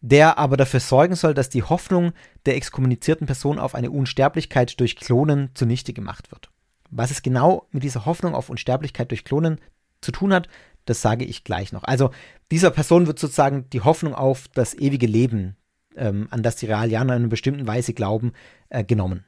der 0.03 0.37
aber 0.37 0.59
dafür 0.59 0.81
sorgen 0.81 1.15
soll, 1.15 1.33
dass 1.33 1.49
die 1.49 1.63
Hoffnung 1.63 2.13
der 2.45 2.57
exkommunizierten 2.57 3.27
Person 3.27 3.59
auf 3.59 3.75
eine 3.75 3.91
Unsterblichkeit 3.91 4.79
durch 4.79 4.97
Klonen 4.97 5.51
zunichte 5.55 5.95
gemacht 5.95 6.31
wird. 6.31 6.51
Was 6.91 7.11
es 7.11 7.23
genau 7.23 7.69
mit 7.71 7.85
dieser 7.85 8.05
Hoffnung 8.05 8.35
auf 8.35 8.51
Unsterblichkeit 8.51 9.11
durch 9.11 9.25
Klonen 9.25 9.59
zu 10.03 10.13
tun 10.13 10.35
hat, 10.35 10.49
das 10.85 11.01
sage 11.01 11.25
ich 11.25 11.45
gleich 11.45 11.73
noch. 11.73 11.85
Also 11.85 12.11
dieser 12.51 12.71
Person 12.71 13.07
wird 13.07 13.19
sozusagen 13.19 13.71
die 13.71 13.81
Hoffnung 13.81 14.15
auf 14.15 14.49
das 14.49 14.75
ewige 14.75 15.07
Leben, 15.07 15.57
ähm, 15.97 16.29
an 16.31 16.43
das 16.43 16.57
die 16.57 16.67
Raelianer 16.67 17.15
in 17.15 17.23
einer 17.23 17.29
bestimmten 17.29 17.67
Weise 17.67 17.95
glauben, 17.95 18.33
äh, 18.69 18.85
genommen. 18.85 19.25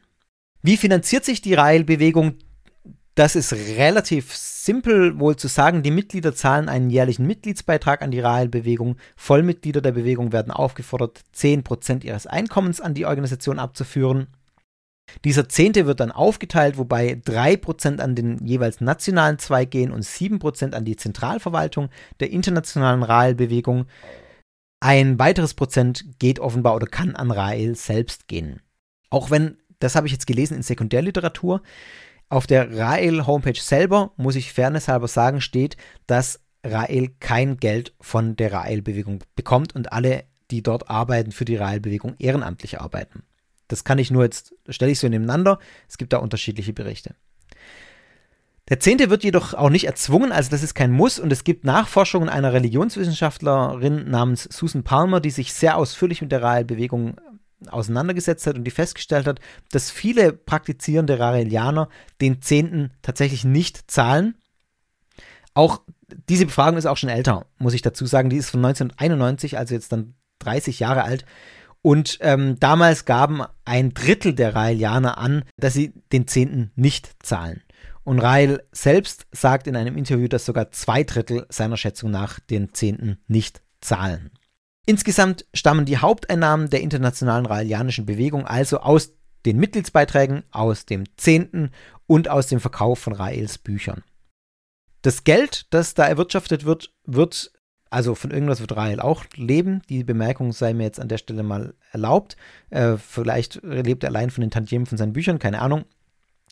Wie 0.62 0.77
finanziert 0.77 1.24
sich 1.24 1.42
die 1.42 1.55
Rael-Bewegung? 1.55 2.35
Das 3.14 3.37
ist 3.37 3.53
relativ 3.53 4.35
simpel 4.35 5.20
wohl 5.20 5.37
zu 5.37 5.46
sagen. 5.46 5.83
Die 5.83 5.90
Mitglieder 5.90 6.35
zahlen 6.35 6.68
einen 6.68 6.90
jährlichen 6.90 7.27
Mitgliedsbeitrag 7.27 8.03
an 8.03 8.11
die 8.11 8.20
Rahel-Bewegung. 8.20 8.96
Vollmitglieder 9.14 9.81
der 9.81 9.92
Bewegung 9.92 10.33
werden 10.33 10.50
aufgefordert, 10.50 11.20
10% 11.37 12.05
ihres 12.05 12.27
Einkommens 12.27 12.81
an 12.81 12.94
die 12.94 13.07
Organisation 13.07 13.59
abzuführen. 13.59 14.27
Dieser 15.24 15.48
Zehnte 15.48 15.87
wird 15.87 16.00
dann 16.00 16.11
aufgeteilt, 16.11 16.79
wobei 16.79 17.20
3% 17.24 18.00
an 18.00 18.14
den 18.14 18.44
jeweils 18.44 18.81
nationalen 18.81 19.38
Zweig 19.38 19.70
gehen 19.70 19.92
und 19.92 20.03
7% 20.03 20.72
an 20.72 20.85
die 20.85 20.96
Zentralverwaltung 20.96 21.90
der 22.20 22.31
internationalen 22.31 23.03
Rahel-Bewegung. 23.03 23.87
Ein 24.80 25.18
weiteres 25.18 25.54
Prozent 25.54 26.04
geht 26.18 26.40
offenbar 26.40 26.74
oder 26.74 26.87
kann 26.87 27.16
an 27.16 27.30
Rahel 27.30 27.74
selbst 27.74 28.28
gehen. 28.28 28.60
Auch 29.10 29.30
wenn, 29.30 29.58
das 29.78 29.94
habe 29.94 30.06
ich 30.06 30.12
jetzt 30.12 30.26
gelesen 30.26 30.56
in 30.56 30.62
Sekundärliteratur, 30.62 31.62
auf 32.28 32.46
der 32.46 32.76
Rael-Homepage 32.76 33.60
selber, 33.60 34.12
muss 34.16 34.37
ich 34.37 34.52
fairnesshalber 34.52 35.08
sagen, 35.08 35.40
steht, 35.40 35.76
dass 36.06 36.40
Rael 36.64 37.10
kein 37.20 37.58
Geld 37.58 37.94
von 38.00 38.37
der 38.37 38.52
Rael-Bewegung 38.52 39.22
bekommt 39.37 39.74
und 39.74 39.92
alle, 39.92 40.24
die 40.50 40.62
dort 40.62 40.90
arbeiten, 40.90 41.32
für 41.32 41.44
die 41.44 41.56
Rael-Bewegung 41.56 42.16
ehrenamtlich 42.18 42.80
arbeiten. 42.80 43.22
Das 43.68 43.84
kann 43.84 43.98
ich 43.98 44.10
nur 44.10 44.24
jetzt, 44.24 44.54
stelle 44.68 44.92
ich 44.92 44.98
so 44.98 45.08
nebeneinander. 45.08 45.58
Es 45.88 45.98
gibt 45.98 46.12
da 46.12 46.18
unterschiedliche 46.18 46.72
Berichte. 46.72 47.14
Der 48.70 48.81
Zehnte 48.81 49.11
wird 49.11 49.24
jedoch 49.24 49.53
auch 49.53 49.68
nicht 49.68 49.85
erzwungen, 49.85 50.33
also 50.33 50.50
das 50.50 50.62
ist 50.62 50.74
kein 50.74 50.90
Muss 50.90 51.18
und 51.18 51.31
es 51.31 51.44
gibt 51.44 51.64
Nachforschungen 51.64 52.31
einer 52.31 52.55
Religionswissenschaftlerin 52.55 54.09
namens 54.09 54.44
Susan 54.44 54.85
Palmer, 54.85 55.20
die 55.20 55.31
sich 55.31 55.53
sehr 55.53 55.77
ausführlich 55.77 56.22
mit 56.22 56.33
der 56.33 56.42
Rael-Bewegung 56.42 57.20
auseinandergesetzt 57.68 58.46
hat 58.46 58.57
und 58.57 58.64
die 58.64 58.70
festgestellt 58.70 59.27
hat, 59.27 59.40
dass 59.70 59.90
viele 59.90 60.33
praktizierende 60.33 61.18
Raelianer 61.18 61.88
den 62.20 62.40
Zehnten 62.40 62.90
tatsächlich 63.03 63.44
nicht 63.44 63.90
zahlen. 63.90 64.35
Auch 65.53 65.83
diese 66.29 66.46
Befragung 66.46 66.79
ist 66.79 66.87
auch 66.87 66.96
schon 66.96 67.11
älter, 67.11 67.46
muss 67.59 67.74
ich 67.74 67.83
dazu 67.83 68.07
sagen. 68.07 68.31
Die 68.31 68.37
ist 68.37 68.50
von 68.50 68.64
1991, 68.64 69.59
also 69.59 69.74
jetzt 69.74 69.92
dann 69.92 70.14
30 70.40 70.81
Jahre 70.81 71.05
alt. 71.05 71.24
Und 71.83 72.18
ähm, 72.22 72.59
damals 72.61 73.05
gaben 73.05 73.42
ein 73.64 73.92
Drittel 73.92 74.35
der 74.35 74.55
Raelianer 74.55 75.18
an, 75.18 75.44
dass 75.57 75.74
sie 75.74 75.92
den 76.12 76.27
Zehnten 76.27 76.70
nicht 76.77 77.22
zahlen. 77.22 77.62
Und 78.04 78.18
Rael 78.18 78.62
selbst 78.70 79.26
sagt 79.32 79.66
in 79.66 79.76
einem 79.76 79.96
Interview, 79.96 80.28
dass 80.28 80.44
sogar 80.44 80.70
zwei 80.70 81.02
Drittel 81.04 81.46
seiner 81.48 81.78
Schätzung 81.78 82.10
nach 82.10 82.38
den 82.38 82.74
Zehnten 82.74 83.18
nicht 83.26 83.62
zahlen. 83.80 84.30
Insgesamt 84.86 85.46
stammen 85.54 85.86
die 85.86 85.98
Haupteinnahmen 85.98 86.68
der 86.68 86.82
internationalen 86.82 87.46
raelianischen 87.46 88.04
Bewegung 88.04 88.46
also 88.46 88.78
aus 88.80 89.14
den 89.46 89.56
Mitgliedsbeiträgen, 89.58 90.44
aus 90.50 90.84
dem 90.84 91.04
Zehnten 91.16 91.70
und 92.06 92.28
aus 92.28 92.46
dem 92.46 92.60
Verkauf 92.60 92.98
von 92.98 93.14
Raels 93.14 93.58
Büchern. 93.58 94.02
Das 95.02 95.24
Geld, 95.24 95.66
das 95.70 95.94
da 95.94 96.06
erwirtschaftet 96.06 96.64
wird, 96.64 96.94
wird, 97.04 97.52
also 97.90 98.14
von 98.14 98.30
irgendwas 98.30 98.60
wird 98.60 98.76
Rael 98.76 99.00
auch 99.00 99.24
leben. 99.34 99.82
Die 99.88 100.04
Bemerkung 100.04 100.52
sei 100.52 100.74
mir 100.74 100.84
jetzt 100.84 101.00
an 101.00 101.08
der 101.08 101.18
Stelle 101.18 101.42
mal 101.42 101.74
erlaubt. 101.90 102.36
Äh, 102.70 102.96
vielleicht 102.96 103.62
lebt 103.62 104.02
er 104.02 104.10
allein 104.10 104.30
von 104.30 104.42
den 104.42 104.50
Tantiemen 104.50 104.86
von 104.86 104.98
seinen 104.98 105.12
Büchern, 105.12 105.38
keine 105.38 105.60
Ahnung. 105.60 105.84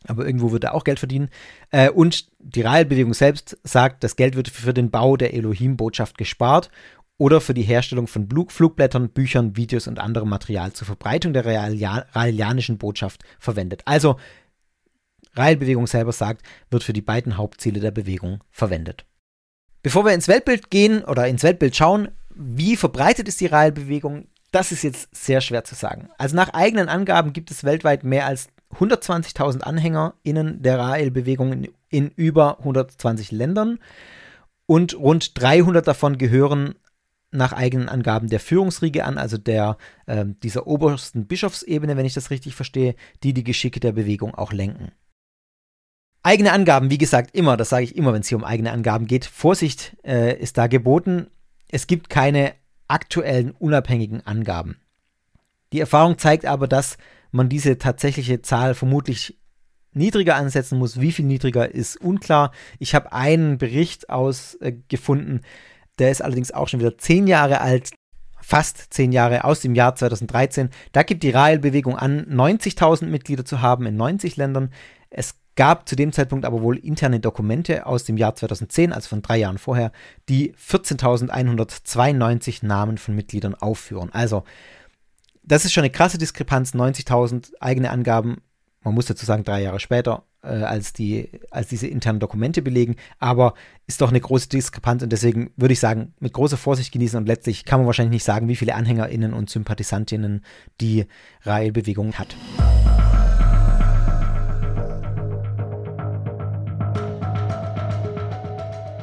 Aber 0.08 0.26
irgendwo 0.26 0.52
wird 0.52 0.64
er 0.64 0.74
auch 0.74 0.84
Geld 0.84 0.98
verdienen. 0.98 1.28
Äh, 1.70 1.90
und 1.90 2.26
die 2.38 2.62
Rael-Bewegung 2.62 3.14
selbst 3.14 3.58
sagt, 3.62 4.04
das 4.04 4.16
Geld 4.16 4.36
wird 4.36 4.48
für 4.48 4.74
den 4.74 4.90
Bau 4.90 5.16
der 5.16 5.34
Elohim-Botschaft 5.34 6.18
gespart 6.18 6.70
oder 7.18 7.40
für 7.40 7.54
die 7.54 7.62
Herstellung 7.62 8.08
von 8.08 8.28
Flugblättern, 8.48 9.10
Büchern, 9.10 9.56
Videos 9.56 9.86
und 9.86 9.98
anderem 9.98 10.28
Material 10.28 10.72
zur 10.72 10.86
Verbreitung 10.86 11.32
der 11.32 11.44
raelianischen 11.46 12.78
Botschaft 12.78 13.22
verwendet. 13.38 13.82
Also, 13.84 14.16
Raelbewegung 15.34 15.86
selber 15.86 16.12
sagt, 16.12 16.44
wird 16.70 16.82
für 16.82 16.92
die 16.92 17.00
beiden 17.00 17.36
Hauptziele 17.36 17.80
der 17.80 17.90
Bewegung 17.90 18.42
verwendet. 18.50 19.06
Bevor 19.82 20.04
wir 20.04 20.14
ins 20.14 20.28
Weltbild 20.28 20.70
gehen 20.70 21.04
oder 21.04 21.26
ins 21.26 21.42
Weltbild 21.42 21.76
schauen, 21.76 22.08
wie 22.34 22.76
verbreitet 22.76 23.28
ist 23.28 23.40
die 23.40 23.46
Raelbewegung, 23.46 24.26
das 24.50 24.70
ist 24.72 24.82
jetzt 24.82 25.08
sehr 25.14 25.40
schwer 25.40 25.64
zu 25.64 25.74
sagen. 25.74 26.08
Also 26.18 26.36
nach 26.36 26.50
eigenen 26.50 26.88
Angaben 26.88 27.32
gibt 27.32 27.50
es 27.50 27.64
weltweit 27.64 28.04
mehr 28.04 28.26
als 28.26 28.48
120.000 28.76 29.62
AnhängerInnen 29.62 30.62
der 30.62 30.78
Rael-Bewegung 30.78 31.52
in, 31.52 31.68
in 31.88 32.08
über 32.10 32.58
120 32.58 33.30
Ländern 33.30 33.78
und 34.66 34.98
rund 34.98 35.40
300 35.40 35.86
davon 35.86 36.18
gehören 36.18 36.74
nach 37.30 37.52
eigenen 37.52 37.88
Angaben 37.88 38.28
der 38.28 38.40
Führungsriege 38.40 39.04
an, 39.04 39.18
also 39.18 39.38
der 39.38 39.78
äh, 40.06 40.24
dieser 40.42 40.66
obersten 40.66 41.26
Bischofsebene, 41.26 41.96
wenn 41.96 42.06
ich 42.06 42.14
das 42.14 42.30
richtig 42.30 42.54
verstehe, 42.54 42.94
die 43.22 43.32
die 43.32 43.44
Geschicke 43.44 43.80
der 43.80 43.92
Bewegung 43.92 44.34
auch 44.34 44.52
lenken. 44.52 44.92
Eigene 46.22 46.52
Angaben, 46.52 46.90
wie 46.90 46.98
gesagt, 46.98 47.34
immer, 47.34 47.56
das 47.56 47.70
sage 47.70 47.84
ich 47.84 47.96
immer, 47.96 48.12
wenn 48.12 48.20
es 48.20 48.28
hier 48.28 48.38
um 48.38 48.44
eigene 48.44 48.70
Angaben 48.70 49.06
geht. 49.06 49.24
Vorsicht 49.24 49.96
äh, 50.04 50.38
ist 50.38 50.56
da 50.56 50.68
geboten. 50.68 51.26
Es 51.68 51.86
gibt 51.86 52.10
keine 52.10 52.54
aktuellen 52.86 53.52
unabhängigen 53.52 54.24
Angaben. 54.24 54.76
Die 55.72 55.80
Erfahrung 55.80 56.18
zeigt 56.18 56.44
aber, 56.44 56.68
dass 56.68 56.98
man 57.32 57.48
diese 57.48 57.78
tatsächliche 57.78 58.42
Zahl 58.42 58.74
vermutlich 58.74 59.38
niedriger 59.94 60.36
ansetzen 60.36 60.78
muss. 60.78 61.00
Wie 61.00 61.12
viel 61.12 61.24
niedriger 61.24 61.74
ist 61.74 61.96
unklar. 61.96 62.52
Ich 62.78 62.94
habe 62.94 63.12
einen 63.12 63.58
Bericht 63.58 64.08
ausgefunden, 64.08 65.38
äh, 65.38 65.42
der 65.98 66.10
ist 66.10 66.22
allerdings 66.22 66.52
auch 66.52 66.68
schon 66.68 66.80
wieder 66.80 66.96
zehn 66.96 67.26
Jahre 67.26 67.60
alt, 67.60 67.90
fast 68.40 68.92
zehn 68.92 69.12
Jahre 69.12 69.44
aus 69.44 69.60
dem 69.60 69.74
Jahr 69.74 69.94
2013. 69.94 70.70
Da 70.92 71.02
gibt 71.02 71.22
die 71.22 71.30
Rahel-Bewegung 71.30 71.96
an, 71.96 72.26
90.000 72.26 73.06
Mitglieder 73.06 73.44
zu 73.44 73.60
haben 73.60 73.86
in 73.86 73.96
90 73.96 74.36
Ländern. 74.36 74.70
Es 75.10 75.36
gab 75.54 75.88
zu 75.88 75.96
dem 75.96 76.12
Zeitpunkt 76.12 76.46
aber 76.46 76.62
wohl 76.62 76.78
interne 76.78 77.20
Dokumente 77.20 77.86
aus 77.86 78.04
dem 78.04 78.16
Jahr 78.16 78.34
2010, 78.34 78.92
also 78.92 79.08
von 79.08 79.22
drei 79.22 79.36
Jahren 79.36 79.58
vorher, 79.58 79.92
die 80.28 80.54
14.192 80.54 82.64
Namen 82.64 82.96
von 82.96 83.14
Mitgliedern 83.14 83.54
aufführen. 83.54 84.10
Also, 84.12 84.44
das 85.42 85.64
ist 85.64 85.72
schon 85.72 85.82
eine 85.82 85.90
krasse 85.90 86.18
Diskrepanz, 86.18 86.74
90.000 86.74 87.52
eigene 87.60 87.90
Angaben, 87.90 88.38
man 88.82 88.94
muss 88.94 89.06
dazu 89.06 89.24
sagen, 89.24 89.44
drei 89.44 89.62
Jahre 89.62 89.80
später, 89.80 90.24
äh, 90.42 90.48
als, 90.48 90.92
die, 90.92 91.30
als 91.50 91.68
diese 91.68 91.86
internen 91.86 92.20
Dokumente 92.20 92.62
belegen, 92.62 92.96
aber 93.18 93.54
ist 93.86 94.00
doch 94.00 94.10
eine 94.10 94.20
große 94.20 94.48
Diskrepanz 94.48 95.02
und 95.02 95.12
deswegen 95.12 95.52
würde 95.56 95.72
ich 95.72 95.80
sagen, 95.80 96.14
mit 96.18 96.32
großer 96.32 96.56
Vorsicht 96.56 96.92
genießen 96.92 97.18
und 97.18 97.26
letztlich 97.26 97.64
kann 97.64 97.80
man 97.80 97.86
wahrscheinlich 97.86 98.14
nicht 98.14 98.24
sagen, 98.24 98.48
wie 98.48 98.56
viele 98.56 98.74
AnhängerInnen 98.74 99.32
und 99.34 99.50
SympathisantInnen 99.50 100.44
die 100.80 101.06
Rahel-Bewegung 101.42 102.14
hat. 102.14 102.36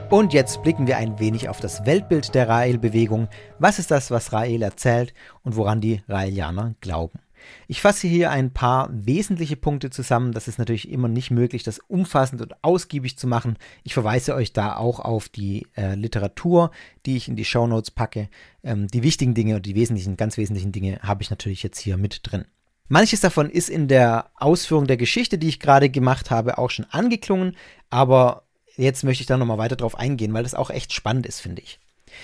Und 0.10 0.34
jetzt 0.34 0.64
blicken 0.64 0.88
wir 0.88 0.98
ein 0.98 1.20
wenig 1.20 1.50
auf 1.50 1.60
das 1.60 1.86
Weltbild 1.86 2.34
der 2.34 2.50
Rael-Bewegung. 2.50 3.28
Was 3.60 3.78
ist 3.78 3.92
das, 3.92 4.10
was 4.10 4.34
Rael 4.34 4.64
erzählt 4.64 5.14
und 5.44 5.56
woran 5.56 5.82
die 5.82 6.02
Raelianer 6.08 6.74
glauben? 6.82 7.20
Ich 7.68 7.82
fasse 7.82 8.08
hier 8.08 8.32
ein 8.32 8.52
paar 8.52 8.90
wesentliche 8.92 9.56
Punkte 9.56 9.92
zusammen. 9.92 10.32
Das 10.32 10.48
ist 10.48 10.58
natürlich 10.58 10.90
immer 10.90 11.08
nicht 11.08 11.30
möglich, 11.30 11.62
das 11.62 11.78
umfassend 11.78 12.42
und 12.42 12.64
ausgiebig 12.64 13.20
zu 13.20 13.28
machen. 13.28 13.58
Ich 13.84 13.94
verweise 13.94 14.34
euch 14.34 14.52
da 14.52 14.78
auch 14.78 15.00
auf 15.00 15.30
die 15.30 15.68
äh, 15.78 15.94
Literatur, 15.94 16.72
die 17.06 17.16
ich 17.16 17.28
in 17.28 17.36
die 17.36 17.46
Show 17.46 17.68
Notes 17.68 17.92
packe. 17.92 18.30
Ähm, 18.64 18.88
die 18.88 19.04
wichtigen 19.04 19.36
Dinge 19.36 19.58
und 19.58 19.66
die 19.68 19.76
wesentlichen, 19.76 20.18
ganz 20.18 20.38
wesentlichen 20.38 20.72
Dinge 20.72 21.00
habe 21.04 21.22
ich 21.22 21.30
natürlich 21.30 21.62
jetzt 21.62 21.80
hier 21.80 21.98
mit 21.98 22.22
drin. 22.24 22.46
Manches 22.88 23.22
davon 23.22 23.52
ist 23.52 23.70
in 23.70 23.88
der 23.88 24.32
Ausführung 24.34 24.88
der 24.88 24.98
Geschichte, 24.98 25.38
die 25.38 25.50
ich 25.50 25.60
gerade 25.60 25.92
gemacht 25.92 26.32
habe, 26.32 26.58
auch 26.58 26.72
schon 26.72 26.86
angeklungen, 26.86 27.56
aber 27.92 28.49
jetzt 28.80 29.04
möchte 29.04 29.22
ich 29.22 29.28
da 29.28 29.38
nochmal 29.38 29.58
weiter 29.58 29.76
drauf 29.76 29.98
eingehen, 29.98 30.34
weil 30.34 30.44
das 30.44 30.56
auch 30.56 30.70
echt 30.70 30.94
spannend 30.94 31.26
ist, 31.26 31.40
finde 31.40 31.62
ich. 31.62 31.80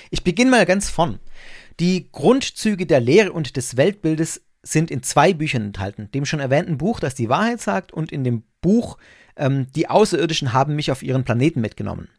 Ich 0.10 0.24
beginne 0.24 0.52
mal 0.52 0.66
ganz 0.66 0.90
vorn. 0.90 1.20
Die 1.80 2.10
Grundzüge 2.12 2.86
der 2.86 3.00
Lehre 3.00 3.32
und 3.32 3.58
des 3.58 3.78
Weltbildes 3.78 4.42
sind 4.64 4.90
in 4.90 5.04
zwei 5.04 5.34
Büchern 5.34 5.62
enthalten. 5.64 6.10
Dem 6.14 6.26
schon 6.26 6.40
erwähnten 6.40 6.78
Buch, 6.78 7.00
das 7.00 7.16
die 7.16 7.30
Wahrheit 7.30 7.62
sagt, 7.62 7.92
und 7.92 8.12
in 8.12 8.24
dem 8.24 8.44
Buch 8.62 8.98
ähm, 9.36 9.68
Die 9.76 9.90
Außerirdischen 9.90 10.54
haben 10.54 10.76
mich 10.76 10.92
auf 10.92 11.04
ihren 11.04 11.24
Planeten 11.24 11.62
mitgenommen. 11.62 12.10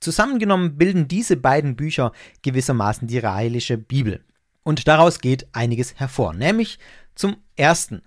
Zusammengenommen 0.00 0.76
bilden 0.76 1.08
diese 1.08 1.36
beiden 1.36 1.76
Bücher 1.76 2.12
gewissermaßen 2.42 3.08
die 3.08 3.18
raelische 3.18 3.76
Bibel. 3.76 4.24
Und 4.62 4.88
daraus 4.88 5.20
geht 5.20 5.46
einiges 5.52 5.94
hervor, 5.96 6.34
nämlich 6.34 6.78
zum 7.14 7.36
ersten. 7.56 8.02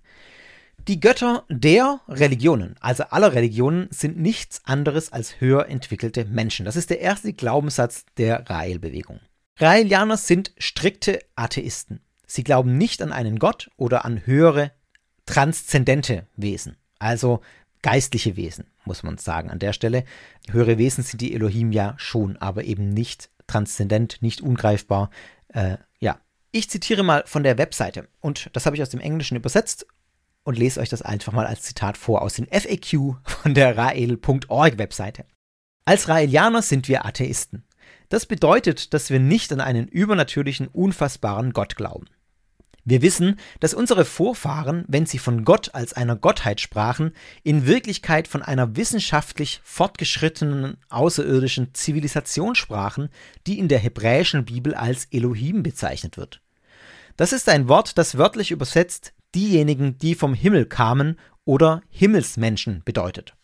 Die 0.90 1.00
Götter 1.00 1.46
der 1.50 2.02
Religionen, 2.08 2.76
also 2.80 3.04
aller 3.04 3.34
Religionen, 3.34 3.90
sind 3.92 4.18
nichts 4.18 4.62
anderes 4.66 5.14
als 5.14 5.40
höher 5.40 5.68
entwickelte 5.68 6.26
Menschen. 6.26 6.66
Das 6.66 6.76
ist 6.76 6.90
der 6.90 7.00
erste 7.00 7.32
Glaubenssatz 7.32 8.08
der 8.18 8.50
Rael-Bewegung. 8.50 9.20
Raelianer 9.60 10.18
sind 10.18 10.52
strikte 10.58 11.20
Atheisten. 11.36 12.02
Sie 12.26 12.44
glauben 12.44 12.80
nicht 12.80 13.04
an 13.04 13.12
einen 13.12 13.38
Gott 13.38 13.70
oder 13.78 14.04
an 14.04 14.26
höhere, 14.26 14.72
transzendente 15.28 16.26
Wesen, 16.36 16.76
also 16.98 17.42
geistliche 17.84 18.36
Wesen, 18.36 18.66
muss 18.84 19.04
man 19.04 19.20
sagen 19.20 19.52
an 19.52 19.60
der 19.60 19.74
Stelle. 19.74 20.06
Höhere 20.50 20.80
Wesen 20.80 21.04
sind 21.04 21.22
die 21.22 21.36
Elohim 21.36 21.72
ja 21.72 21.94
schon, 21.98 22.36
aber 22.38 22.64
eben 22.64 22.90
nicht 22.90 23.30
transzendent, 23.46 24.24
nicht 24.24 24.42
ungreifbar. 24.42 25.12
Äh, 25.50 25.78
ja, 26.00 26.20
ich 26.52 26.68
zitiere 26.68 27.04
mal 27.04 27.26
von 27.28 27.44
der 27.44 27.60
Webseite 27.60 28.08
und 28.22 28.50
das 28.54 28.66
habe 28.66 28.76
ich 28.76 28.82
aus 28.82 28.90
dem 28.90 29.02
Englischen 29.02 29.38
übersetzt 29.38 29.86
und 30.44 30.58
lese 30.58 30.80
euch 30.80 30.90
das 30.90 31.02
einfach 31.02 31.34
mal 31.34 31.46
als 31.46 31.62
Zitat 31.62 31.98
vor 31.98 32.22
aus 32.22 32.34
dem 32.34 32.48
FAQ 32.48 33.16
von 33.24 33.54
der 33.54 33.78
rael.org 33.78 34.78
Webseite. 34.78 35.26
Als 35.86 36.08
Raelianer 36.08 36.62
sind 36.62 36.88
wir 36.88 37.06
Atheisten. 37.06 37.66
Das 38.10 38.26
bedeutet, 38.26 38.94
dass 38.94 39.10
wir 39.10 39.20
nicht 39.20 39.52
an 39.52 39.62
einen 39.62 39.88
übernatürlichen, 39.88 40.68
unfassbaren 40.68 41.54
Gott 41.54 41.76
glauben. 41.76 42.06
Wir 42.86 43.04
wissen, 43.04 43.40
dass 43.60 43.76
unsere 43.76 44.04
Vorfahren, 44.04 44.84
wenn 44.88 45.06
sie 45.06 45.20
von 45.20 45.46
Gott 45.46 45.76
als 45.76 45.94
einer 45.94 46.16
Gottheit 46.16 46.60
sprachen, 46.60 47.12
in 47.44 47.68
Wirklichkeit 47.68 48.28
von 48.28 48.42
einer 48.42 48.76
wissenschaftlich 48.76 49.62
fortgeschrittenen 49.64 50.78
außerirdischen 50.90 51.76
Zivilisation 51.76 52.56
sprachen, 52.56 53.10
die 53.46 53.60
in 53.60 53.68
der 53.68 53.80
hebräischen 53.80 54.46
Bibel 54.46 54.74
als 54.74 55.06
Elohim 55.12 55.62
bezeichnet 55.62 56.18
wird. 56.18 56.42
Das 57.16 57.34
ist 57.34 57.50
ein 57.50 57.68
Wort, 57.68 57.98
das 57.98 58.18
wörtlich 58.18 58.50
übersetzt 58.50 59.14
diejenigen, 59.36 59.98
die 59.98 60.16
vom 60.16 60.34
Himmel 60.34 60.66
kamen 60.66 61.20
oder 61.46 61.82
Himmelsmenschen 61.90 62.84
bedeutet. 62.84 63.36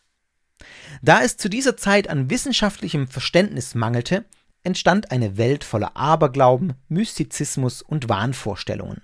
Da 1.02 1.22
es 1.22 1.38
zu 1.38 1.50
dieser 1.50 1.78
Zeit 1.78 2.10
an 2.10 2.30
wissenschaftlichem 2.30 3.08
Verständnis 3.08 3.76
mangelte, 3.76 4.26
entstand 4.64 5.12
eine 5.12 5.38
Welt 5.38 5.64
voller 5.64 5.96
Aberglauben, 5.96 6.74
Mystizismus 6.88 7.82
und 7.82 8.10
Wahnvorstellungen. 8.10 9.02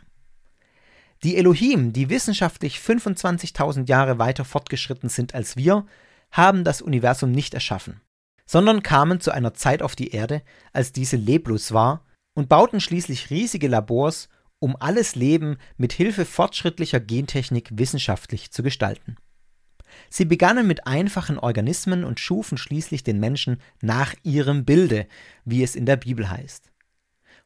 Die 1.24 1.38
Elohim, 1.38 1.94
die 1.94 2.10
wissenschaftlich 2.10 2.78
25.000 2.78 3.88
Jahre 3.88 4.18
weiter 4.18 4.44
fortgeschritten 4.44 5.10
sind 5.10 5.36
als 5.36 5.56
wir, 5.56 5.86
haben 6.32 6.64
das 6.64 6.82
Universum 6.82 7.32
nicht 7.32 7.54
erschaffen, 7.54 8.02
sondern 8.48 8.82
kamen 8.82 9.20
zu 9.20 9.32
einer 9.32 9.54
Zeit 9.54 9.84
auf 9.84 9.96
die 9.96 10.12
Erde, 10.12 10.42
als 10.74 10.92
diese 10.92 11.18
leblos 11.18 11.74
war, 11.74 12.06
und 12.34 12.50
bauten 12.50 12.80
schließlich 12.80 13.30
riesige 13.30 13.68
Labors, 13.68 14.30
um 14.62 14.78
alles 14.80 15.16
Leben 15.16 15.58
mit 15.76 15.92
Hilfe 15.92 16.24
fortschrittlicher 16.24 17.00
Gentechnik 17.00 17.70
wissenschaftlich 17.74 18.52
zu 18.52 18.62
gestalten. 18.64 19.18
Sie 20.10 20.24
begannen 20.24 20.68
mit 20.68 20.88
einfachen 20.88 21.38
Organismen 21.38 22.06
und 22.06 22.20
schufen 22.20 22.58
schließlich 22.58 23.04
den 23.04 23.20
Menschen 23.20 23.60
nach 23.82 24.14
ihrem 24.24 24.64
Bilde, 24.64 25.08
wie 25.44 25.64
es 25.64 25.76
in 25.76 25.86
der 25.86 25.98
Bibel 25.98 26.30
heißt. 26.30 26.72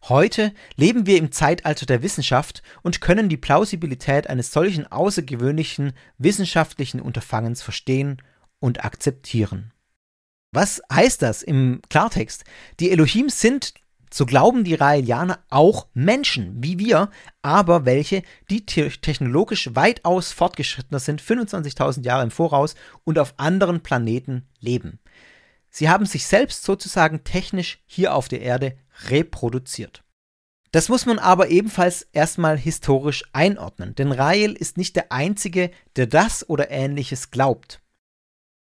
Heute 0.04 0.54
leben 0.76 1.08
wir 1.08 1.18
im 1.18 1.32
Zeitalter 1.32 1.86
der 1.86 2.04
Wissenschaft 2.04 2.62
und 2.84 3.02
können 3.02 3.30
die 3.30 3.38
Plausibilität 3.38 4.30
eines 4.30 4.52
solchen 4.52 4.86
außergewöhnlichen 4.86 5.94
wissenschaftlichen 6.18 7.00
Unterfangens 7.00 7.64
verstehen 7.64 8.22
und 8.60 8.84
akzeptieren. 8.84 9.72
Was 10.52 10.82
heißt 10.92 11.22
das 11.22 11.44
im 11.44 11.82
Klartext? 11.90 12.44
Die 12.80 12.92
Elohim 12.92 13.30
sind, 13.30 13.74
so 14.16 14.26
glauben 14.26 14.64
die 14.64 14.76
Raelianer, 14.76 15.40
auch 15.50 15.88
Menschen, 15.94 16.64
wie 16.64 16.80
wir, 16.80 17.10
aber 17.42 17.84
welche, 17.84 18.24
die 18.50 18.66
technologisch 18.66 19.72
weitaus 19.76 20.32
fortgeschrittener 20.32 21.00
sind, 21.00 21.22
25.000 21.22 22.06
Jahre 22.06 22.24
im 22.24 22.32
Voraus 22.32 22.76
und 23.04 23.20
auf 23.20 23.34
anderen 23.36 23.82
Planeten 23.82 24.48
leben. 24.62 25.00
Sie 25.70 25.90
haben 25.90 26.06
sich 26.06 26.28
selbst 26.28 26.64
sozusagen 26.64 27.26
technisch 27.26 27.84
hier 27.86 28.16
auf 28.16 28.30
der 28.30 28.40
Erde 28.40 28.78
reproduziert. 29.10 30.06
Das 30.72 30.88
muss 30.88 31.06
man 31.06 31.20
aber 31.20 31.50
ebenfalls 31.50 32.04
erstmal 32.14 32.58
historisch 32.58 33.26
einordnen, 33.34 33.96
denn 33.96 34.14
Rael 34.14 34.54
ist 34.54 34.78
nicht 34.78 34.96
der 34.96 35.12
Einzige, 35.12 35.72
der 35.98 36.08
das 36.08 36.50
oder 36.50 36.72
ähnliches 36.72 37.32
glaubt. 37.32 37.82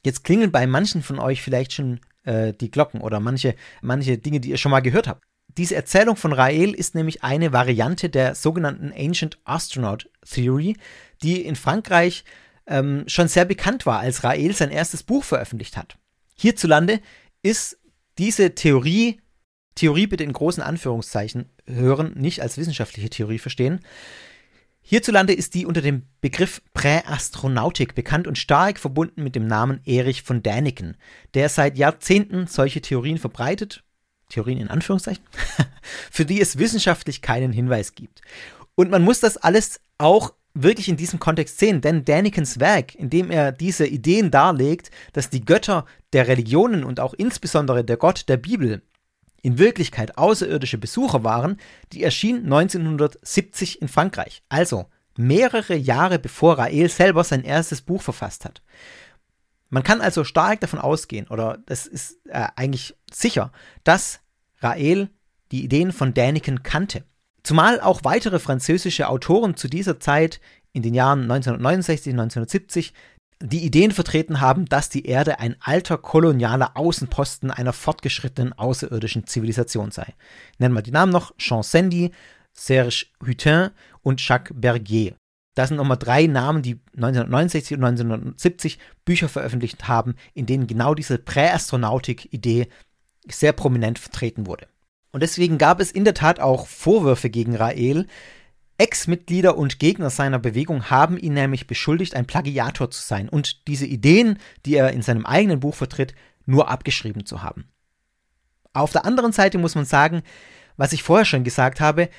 Jetzt 0.05 0.23
klingeln 0.23 0.53
bei 0.53 0.67
manchen 0.67 1.03
von 1.03 1.19
euch 1.19 1.41
vielleicht 1.41 1.73
schon 1.73 1.99
äh, 2.23 2.53
die 2.53 2.71
Glocken 2.71 3.01
oder 3.01 3.19
manche, 3.19 3.55
manche 3.81 4.17
Dinge, 4.17 4.39
die 4.39 4.51
ihr 4.51 4.57
schon 4.57 4.71
mal 4.71 4.79
gehört 4.79 5.09
habt. 5.09 5.25
Diese 5.57 5.75
Erzählung 5.75 6.15
von 6.15 6.33
Rael 6.33 6.73
ist 6.73 6.95
nämlich 6.95 7.23
eine 7.23 7.53
Variante 7.53 8.09
der 8.09 8.35
sogenannten 8.35 8.91
Ancient 8.91 9.37
Astronaut 9.43 10.09
Theory, 10.27 10.77
die 11.21 11.41
in 11.45 11.55
Frankreich 11.55 12.23
ähm, 12.65 13.03
schon 13.07 13.27
sehr 13.27 13.45
bekannt 13.45 13.85
war, 13.85 13.99
als 13.99 14.23
Rael 14.23 14.55
sein 14.55 14.71
erstes 14.71 15.03
Buch 15.03 15.23
veröffentlicht 15.23 15.77
hat. 15.77 15.97
Hierzulande 16.35 17.01
ist 17.41 17.77
diese 18.17 18.55
Theorie 18.55 19.19
Theorie 19.75 20.07
bitte 20.07 20.23
in 20.23 20.33
großen 20.33 20.61
Anführungszeichen 20.61 21.49
hören, 21.65 22.13
nicht 22.15 22.41
als 22.41 22.57
wissenschaftliche 22.57 23.09
Theorie 23.09 23.39
verstehen. 23.39 23.79
Hierzulande 24.81 25.33
ist 25.33 25.53
die 25.53 25.65
unter 25.65 25.81
dem 25.81 26.03
Begriff 26.19 26.61
Präastronautik 26.73 27.95
bekannt 27.95 28.27
und 28.27 28.37
stark 28.37 28.77
verbunden 28.77 29.23
mit 29.23 29.33
dem 29.35 29.47
Namen 29.47 29.79
Erich 29.85 30.23
von 30.23 30.43
Däniken, 30.43 30.97
der 31.33 31.49
seit 31.49 31.77
Jahrzehnten 31.77 32.47
solche 32.47 32.81
Theorien 32.81 33.17
verbreitet 33.17 33.83
Theorien 34.29 34.59
in 34.59 34.69
Anführungszeichen, 34.69 35.23
für 36.11 36.25
die 36.25 36.41
es 36.41 36.57
wissenschaftlich 36.57 37.21
keinen 37.21 37.51
Hinweis 37.51 37.95
gibt. 37.95 38.21
Und 38.75 38.89
man 38.89 39.03
muss 39.03 39.19
das 39.19 39.37
alles 39.37 39.79
auch 39.97 40.33
wirklich 40.53 40.87
in 40.87 40.97
diesem 40.97 41.19
Kontext 41.19 41.59
sehen, 41.59 41.81
denn 41.81 42.05
Danikens 42.05 42.59
Werk, 42.59 42.95
in 42.95 43.09
dem 43.09 43.31
er 43.31 43.51
diese 43.51 43.87
Ideen 43.87 44.29
darlegt, 44.29 44.91
dass 45.13 45.29
die 45.29 45.43
Götter 45.43 45.85
der 46.13 46.27
Religionen 46.27 46.83
und 46.83 46.99
auch 46.99 47.13
insbesondere 47.13 47.83
der 47.83 47.97
Gott 47.97 48.29
der 48.29 48.37
Bibel 48.37 48.81
in 49.41 49.57
Wirklichkeit 49.57 50.17
außerirdische 50.17 50.77
Besucher 50.77 51.23
waren, 51.23 51.57
die 51.91 52.03
erschien 52.03 52.43
1970 52.43 53.81
in 53.81 53.87
Frankreich, 53.87 54.43
also 54.49 54.85
mehrere 55.17 55.75
Jahre 55.75 56.19
bevor 56.19 56.57
Rael 56.57 56.89
selber 56.89 57.23
sein 57.23 57.43
erstes 57.43 57.81
Buch 57.81 58.01
verfasst 58.01 58.45
hat. 58.45 58.61
Man 59.73 59.81
kann 59.81 60.01
also 60.01 60.23
stark 60.23 60.61
davon 60.61 60.77
ausgehen, 60.77 61.27
oder 61.29 61.57
das 61.65 61.87
ist 61.87 62.23
äh, 62.27 62.47
eigentlich 62.55 62.95
sicher, 63.11 63.51
dass 63.83 64.19
Rael 64.59 65.09
die 65.51 65.63
Ideen 65.63 65.91
von 65.91 66.13
Däniken 66.13 66.61
kannte. 66.61 67.05
Zumal 67.41 67.81
auch 67.81 68.01
weitere 68.03 68.37
französische 68.37 69.09
Autoren 69.09 69.57
zu 69.57 69.67
dieser 69.67 69.99
Zeit 69.99 70.39
in 70.73 70.83
den 70.83 70.93
Jahren 70.93 71.23
1969, 71.23 72.13
1970 72.13 72.93
die 73.41 73.65
Ideen 73.65 73.91
vertreten 73.91 74.41
haben, 74.41 74.65
dass 74.65 74.89
die 74.89 75.07
Erde 75.07 75.39
ein 75.39 75.55
alter 75.59 75.97
kolonialer 75.97 76.77
Außenposten 76.77 77.49
einer 77.49 77.73
fortgeschrittenen 77.73 78.53
außerirdischen 78.53 79.25
Zivilisation 79.25 79.89
sei. 79.89 80.13
Nennen 80.59 80.75
wir 80.75 80.83
die 80.83 80.91
Namen 80.91 81.11
noch: 81.11 81.35
Jean 81.39 81.63
Sandy, 81.63 82.11
Serge 82.51 83.07
Hutin 83.25 83.71
und 84.03 84.25
Jacques 84.25 84.53
Bergier. 84.55 85.15
Das 85.55 85.69
sind 85.69 85.77
nochmal 85.77 85.97
drei 85.97 86.25
Namen, 86.25 86.63
die 86.63 86.79
1969 86.95 87.77
und 87.77 87.83
1970 87.83 88.79
Bücher 89.05 89.29
veröffentlicht 89.29 89.87
haben, 89.87 90.15
in 90.33 90.45
denen 90.45 90.67
genau 90.67 90.95
diese 90.95 91.19
Präastronautik-Idee 91.19 92.67
sehr 93.27 93.53
prominent 93.53 93.99
vertreten 93.99 94.47
wurde. 94.47 94.67
Und 95.11 95.21
deswegen 95.21 95.59
gab 95.59 95.79
es 95.79 95.91
in 95.91 96.05
der 96.05 96.15
Tat 96.15 96.39
auch 96.39 96.67
Vorwürfe 96.67 97.29
gegen 97.29 97.55
Rael. 97.55 98.07
Ex-Mitglieder 98.79 99.55
und 99.55 99.77
Gegner 99.77 100.09
seiner 100.09 100.39
Bewegung 100.39 100.89
haben 100.89 101.17
ihn 101.17 101.33
nämlich 101.33 101.67
beschuldigt, 101.67 102.15
ein 102.15 102.25
Plagiator 102.25 102.89
zu 102.89 103.01
sein 103.01 103.29
und 103.29 103.67
diese 103.67 103.85
Ideen, 103.85 104.39
die 104.65 104.75
er 104.75 104.91
in 104.91 105.03
seinem 105.03 105.27
eigenen 105.27 105.59
Buch 105.59 105.75
vertritt, 105.75 106.15
nur 106.47 106.69
abgeschrieben 106.69 107.27
zu 107.27 107.43
haben. 107.43 107.65
Auf 108.73 108.91
der 108.91 109.05
anderen 109.05 109.31
Seite 109.31 109.59
muss 109.59 109.75
man 109.75 109.85
sagen, 109.85 110.23
was 110.77 110.93
ich 110.93 111.03
vorher 111.03 111.25
schon 111.25 111.43
gesagt 111.43 111.79
habe, 111.79 112.09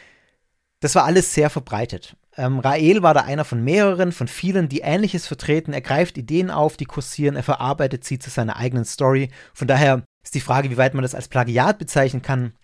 das 0.78 0.94
war 0.94 1.04
alles 1.04 1.34
sehr 1.34 1.50
verbreitet. 1.50 2.16
Ähm, 2.36 2.58
Rael 2.58 3.02
war 3.02 3.14
da 3.14 3.22
einer 3.22 3.44
von 3.44 3.62
mehreren, 3.62 4.12
von 4.12 4.28
vielen, 4.28 4.68
die 4.68 4.80
Ähnliches 4.80 5.26
vertreten. 5.26 5.72
Er 5.72 5.80
greift 5.80 6.18
Ideen 6.18 6.50
auf, 6.50 6.76
die 6.76 6.84
kursieren, 6.84 7.36
er 7.36 7.42
verarbeitet 7.42 8.04
sie 8.04 8.18
zu 8.18 8.30
seiner 8.30 8.56
eigenen 8.56 8.84
Story. 8.84 9.30
Von 9.52 9.68
daher 9.68 10.04
ist 10.24 10.34
die 10.34 10.40
Frage, 10.40 10.70
wie 10.70 10.76
weit 10.76 10.94
man 10.94 11.02
das 11.02 11.14
als 11.14 11.28
Plagiat 11.28 11.78
bezeichnen 11.78 12.22
kann, 12.22 12.54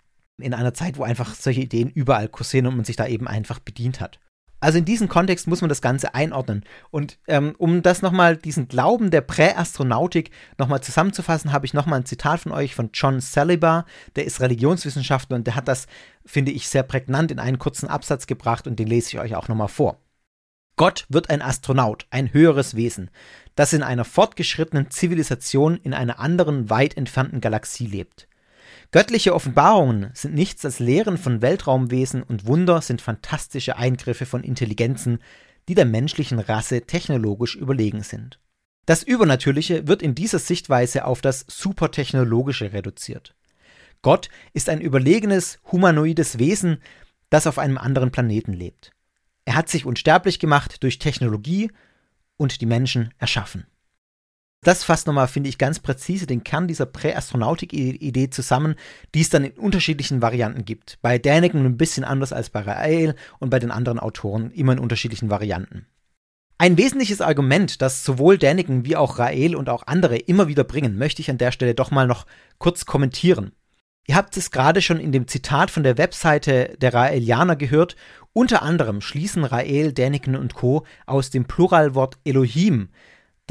in 0.41 0.53
einer 0.53 0.73
Zeit, 0.73 0.97
wo 0.97 1.03
einfach 1.03 1.35
solche 1.35 1.61
Ideen 1.61 1.89
überall 1.89 2.27
kursieren 2.27 2.67
und 2.67 2.75
man 2.75 2.85
sich 2.85 2.95
da 2.95 3.07
eben 3.07 3.27
einfach 3.27 3.59
bedient 3.59 4.01
hat. 4.01 4.19
Also 4.61 4.77
in 4.77 4.85
diesem 4.85 5.09
Kontext 5.09 5.47
muss 5.47 5.61
man 5.61 5.69
das 5.69 5.81
Ganze 5.81 6.13
einordnen. 6.13 6.63
Und 6.91 7.17
ähm, 7.27 7.55
um 7.57 7.81
das 7.81 8.03
nochmal, 8.03 8.37
diesen 8.37 8.67
Glauben 8.67 9.09
der 9.09 9.21
Präastronautik 9.21 10.29
nochmal 10.59 10.81
zusammenzufassen, 10.81 11.51
habe 11.51 11.65
ich 11.65 11.73
nochmal 11.73 11.99
ein 11.99 12.05
Zitat 12.05 12.41
von 12.41 12.51
euch 12.51 12.75
von 12.75 12.91
John 12.93 13.19
Saliba, 13.19 13.85
der 14.15 14.25
ist 14.25 14.39
Religionswissenschaftler 14.39 15.35
und 15.35 15.47
der 15.47 15.55
hat 15.55 15.67
das, 15.67 15.87
finde 16.25 16.51
ich, 16.51 16.69
sehr 16.69 16.83
prägnant 16.83 17.31
in 17.31 17.39
einen 17.39 17.59
kurzen 17.59 17.89
Absatz 17.89 18.27
gebracht 18.27 18.67
und 18.67 18.77
den 18.77 18.87
lese 18.87 19.09
ich 19.09 19.19
euch 19.19 19.35
auch 19.35 19.47
nochmal 19.47 19.67
vor. 19.67 19.97
Gott 20.75 21.05
wird 21.09 21.29
ein 21.29 21.41
Astronaut, 21.41 22.05
ein 22.11 22.31
höheres 22.31 22.75
Wesen, 22.75 23.09
das 23.55 23.73
in 23.73 23.83
einer 23.83 24.05
fortgeschrittenen 24.05 24.91
Zivilisation 24.91 25.77
in 25.77 25.93
einer 25.93 26.19
anderen, 26.19 26.69
weit 26.69 26.95
entfernten 26.97 27.41
Galaxie 27.41 27.87
lebt. 27.87 28.27
Göttliche 28.91 29.33
Offenbarungen 29.33 30.09
sind 30.13 30.33
nichts 30.33 30.65
als 30.65 30.79
Lehren 30.79 31.17
von 31.17 31.41
Weltraumwesen 31.41 32.23
und 32.23 32.45
Wunder 32.45 32.81
sind 32.81 33.01
fantastische 33.01 33.77
Eingriffe 33.77 34.25
von 34.25 34.43
Intelligenzen, 34.43 35.19
die 35.69 35.75
der 35.75 35.85
menschlichen 35.85 36.39
Rasse 36.39 36.81
technologisch 36.81 37.55
überlegen 37.55 38.03
sind. 38.03 38.39
Das 38.85 39.03
Übernatürliche 39.03 39.87
wird 39.87 40.01
in 40.01 40.13
dieser 40.13 40.39
Sichtweise 40.39 41.05
auf 41.05 41.21
das 41.21 41.45
Supertechnologische 41.47 42.73
reduziert. 42.73 43.33
Gott 44.01 44.29
ist 44.51 44.67
ein 44.67 44.81
überlegenes, 44.81 45.59
humanoides 45.71 46.37
Wesen, 46.37 46.81
das 47.29 47.47
auf 47.47 47.59
einem 47.59 47.77
anderen 47.77 48.11
Planeten 48.11 48.51
lebt. 48.51 48.91
Er 49.45 49.55
hat 49.55 49.69
sich 49.69 49.85
unsterblich 49.85 50.37
gemacht 50.37 50.83
durch 50.83 50.99
Technologie 50.99 51.71
und 52.35 52.59
die 52.59 52.65
Menschen 52.65 53.13
erschaffen. 53.19 53.67
Das 54.63 54.83
fasst 54.83 55.07
nochmal, 55.07 55.27
finde 55.27 55.49
ich, 55.49 55.57
ganz 55.57 55.79
präzise 55.79 56.27
den 56.27 56.43
Kern 56.43 56.67
dieser 56.67 56.85
Präastronautik-Idee 56.85 58.29
zusammen, 58.29 58.75
die 59.15 59.21
es 59.21 59.29
dann 59.31 59.43
in 59.43 59.53
unterschiedlichen 59.53 60.21
Varianten 60.21 60.65
gibt. 60.65 60.99
Bei 61.01 61.17
Däniken 61.17 61.65
ein 61.65 61.77
bisschen 61.77 62.03
anders 62.03 62.31
als 62.31 62.51
bei 62.51 62.59
Rael 62.59 63.15
und 63.39 63.49
bei 63.49 63.57
den 63.57 63.71
anderen 63.71 63.97
Autoren 63.97 64.51
immer 64.51 64.73
in 64.73 64.79
unterschiedlichen 64.79 65.31
Varianten. 65.31 65.87
Ein 66.59 66.77
wesentliches 66.77 67.21
Argument, 67.21 67.81
das 67.81 68.05
sowohl 68.05 68.37
Däniken 68.37 68.85
wie 68.85 68.95
auch 68.95 69.17
Rael 69.17 69.55
und 69.55 69.67
auch 69.67 69.87
andere 69.87 70.17
immer 70.17 70.47
wieder 70.47 70.63
bringen, 70.63 70.95
möchte 70.95 71.23
ich 71.23 71.31
an 71.31 71.39
der 71.39 71.51
Stelle 71.51 71.73
doch 71.73 71.89
mal 71.89 72.05
noch 72.05 72.27
kurz 72.59 72.85
kommentieren. 72.85 73.53
Ihr 74.05 74.15
habt 74.15 74.37
es 74.37 74.51
gerade 74.51 74.83
schon 74.83 74.99
in 74.99 75.11
dem 75.11 75.27
Zitat 75.27 75.71
von 75.71 75.81
der 75.81 75.97
Webseite 75.97 76.75
der 76.79 76.93
Raelianer 76.93 77.55
gehört. 77.55 77.95
Unter 78.31 78.61
anderem 78.61 79.01
schließen 79.01 79.43
Rael, 79.43 79.91
Däniken 79.91 80.35
und 80.35 80.53
Co. 80.53 80.85
aus 81.07 81.31
dem 81.31 81.45
Pluralwort 81.45 82.19
Elohim 82.25 82.89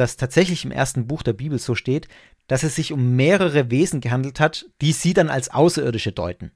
das 0.01 0.17
tatsächlich 0.17 0.65
im 0.65 0.73
ersten 0.73 1.07
Buch 1.07 1.23
der 1.23 1.33
Bibel 1.35 1.59
so 1.59 1.75
steht, 1.75 2.09
dass 2.49 2.65
es 2.65 2.75
sich 2.75 2.93
um 2.93 3.15
mehrere 3.15 3.71
Wesen 3.71 4.01
gehandelt 4.01 4.41
hat, 4.41 4.67
die 4.81 4.93
sie 4.93 5.15
dann 5.15 5.29
als 5.29 5.51
Außerirdische 5.51 6.11
deuten. 6.13 6.51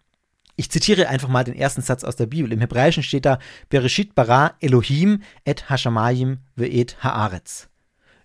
Ich 0.57 0.71
zitiere 0.71 1.09
einfach 1.09 1.29
mal 1.29 1.45
den 1.45 1.57
ersten 1.57 1.83
Satz 1.83 2.05
aus 2.05 2.17
der 2.17 2.27
Bibel. 2.27 2.53
Im 2.53 2.61
Hebräischen 2.61 3.03
steht 3.03 3.25
da 3.25 3.39
Bereshit 3.69 4.15
bara 4.15 4.55
Elohim 4.61 5.23
et 5.45 5.69
Hashamayim 5.69 6.39
ve'et 6.57 6.97
haaretz. 6.99 7.69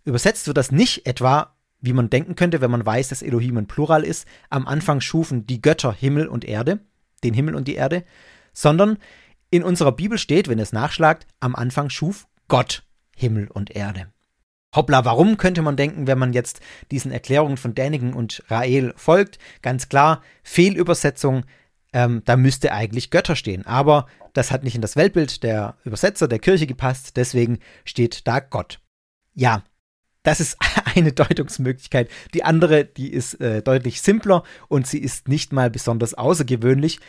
Übersetzt 0.06 0.48
wird 0.48 0.58
das 0.58 0.72
nicht 0.72 1.06
etwa, 1.06 1.56
wie 1.82 1.94
man 1.94 2.10
denken 2.10 2.36
könnte, 2.36 2.62
wenn 2.62 2.72
man 2.72 2.86
weiß, 2.86 3.10
dass 3.10 3.22
Elohim 3.22 3.58
ein 3.58 3.68
Plural 3.68 4.04
ist, 4.04 4.28
am 4.50 4.68
Anfang 4.68 5.02
schufen 5.02 5.48
die 5.48 5.62
Götter 5.62 5.94
Himmel 5.94 6.28
und 6.28 6.46
Erde, 6.46 6.80
den 7.24 7.34
Himmel 7.34 7.56
und 7.56 7.68
die 7.68 7.76
Erde, 7.76 8.04
sondern 8.54 8.98
in 9.52 9.64
unserer 9.64 9.92
Bibel 9.92 10.18
steht, 10.18 10.48
wenn 10.48 10.60
es 10.60 10.74
nachschlagt, 10.74 11.28
am 11.40 11.56
Anfang 11.56 11.90
schuf 11.90 12.28
Gott 12.48 12.84
Himmel 13.16 13.48
und 13.48 13.76
Erde. 13.76 14.08
Hoppla, 14.76 15.04
warum 15.04 15.38
könnte 15.38 15.64
man 15.64 15.76
denken, 15.76 16.06
wenn 16.06 16.20
man 16.20 16.34
jetzt 16.34 16.60
diesen 16.92 17.12
Erklärungen 17.12 17.58
von 17.58 17.74
Däniken 17.74 18.14
und 18.14 18.44
Rael 18.50 18.94
folgt? 18.96 19.40
Ganz 19.64 19.90
klar, 19.90 20.22
Fehlübersetzung, 20.44 21.46
ähm, 21.92 22.22
da 22.26 22.38
müsste 22.38 22.72
eigentlich 22.72 23.10
Götter 23.10 23.36
stehen. 23.36 23.66
Aber 23.66 24.06
das 24.34 24.52
hat 24.52 24.64
nicht 24.64 24.76
in 24.76 24.82
das 24.82 24.96
Weltbild 24.96 25.42
der 25.42 25.78
Übersetzer 25.84 26.28
der 26.28 26.38
Kirche 26.38 26.68
gepasst, 26.68 27.18
deswegen 27.18 27.58
steht 27.84 28.28
da 28.28 28.40
Gott. 28.40 28.80
Ja, 29.34 29.64
das 30.22 30.40
ist 30.40 30.58
eine 30.96 31.14
Deutungsmöglichkeit. 31.14 32.10
Die 32.36 32.44
andere, 32.44 32.86
die 32.86 33.12
ist 33.12 33.42
äh, 33.42 33.64
deutlich 33.64 34.02
simpler 34.02 34.44
und 34.68 34.86
sie 34.86 35.00
ist 35.00 35.28
nicht 35.28 35.52
mal 35.52 35.72
besonders 35.72 36.14
außergewöhnlich. 36.14 37.00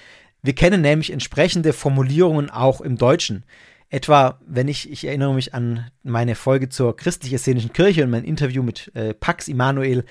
Wir 0.43 0.55
kennen 0.55 0.81
nämlich 0.81 1.13
entsprechende 1.13 1.75
Formulierungen 1.75 2.49
auch 2.49 2.81
im 2.81 2.97
Deutschen. 2.97 3.45
Etwa, 3.93 4.39
wenn 4.47 4.69
ich, 4.69 4.89
ich 4.89 5.05
erinnere 5.05 5.35
mich 5.35 5.53
an 5.53 5.91
meine 6.05 6.37
Folge 6.37 6.69
zur 6.69 6.95
christlich-essenischen 6.95 7.73
Kirche 7.73 8.05
und 8.05 8.11
mein 8.11 8.23
Interview 8.23 8.63
mit 8.63 8.95
äh, 8.95 9.15
Pax 9.15 9.49
Immanuel, 9.49 10.05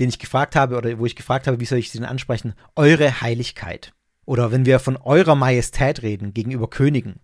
den 0.00 0.08
ich 0.08 0.18
gefragt 0.18 0.56
habe 0.56 0.76
oder 0.76 0.98
wo 0.98 1.06
ich 1.06 1.14
gefragt 1.14 1.46
habe, 1.46 1.60
wie 1.60 1.64
soll 1.64 1.78
ich 1.78 1.90
sie 1.90 1.98
denn 1.98 2.08
ansprechen? 2.08 2.54
Eure 2.74 3.20
Heiligkeit. 3.20 3.92
Oder 4.26 4.50
wenn 4.50 4.66
wir 4.66 4.80
von 4.80 4.96
eurer 4.96 5.36
Majestät 5.36 6.02
reden 6.02 6.34
gegenüber 6.34 6.68
Königen. 6.68 7.20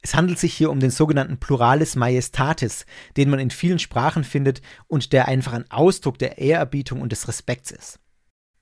Es 0.00 0.14
handelt 0.14 0.38
sich 0.38 0.54
hier 0.54 0.70
um 0.70 0.80
den 0.80 0.90
sogenannten 0.90 1.38
Pluralis 1.38 1.96
Majestatis, 1.96 2.86
den 3.18 3.28
man 3.28 3.38
in 3.38 3.50
vielen 3.50 3.78
Sprachen 3.78 4.24
findet 4.24 4.62
und 4.88 5.12
der 5.12 5.28
einfach 5.28 5.52
ein 5.52 5.70
Ausdruck 5.70 6.18
der 6.18 6.38
Ehrerbietung 6.38 7.02
und 7.02 7.12
des 7.12 7.28
Respekts 7.28 7.70
ist. 7.70 8.00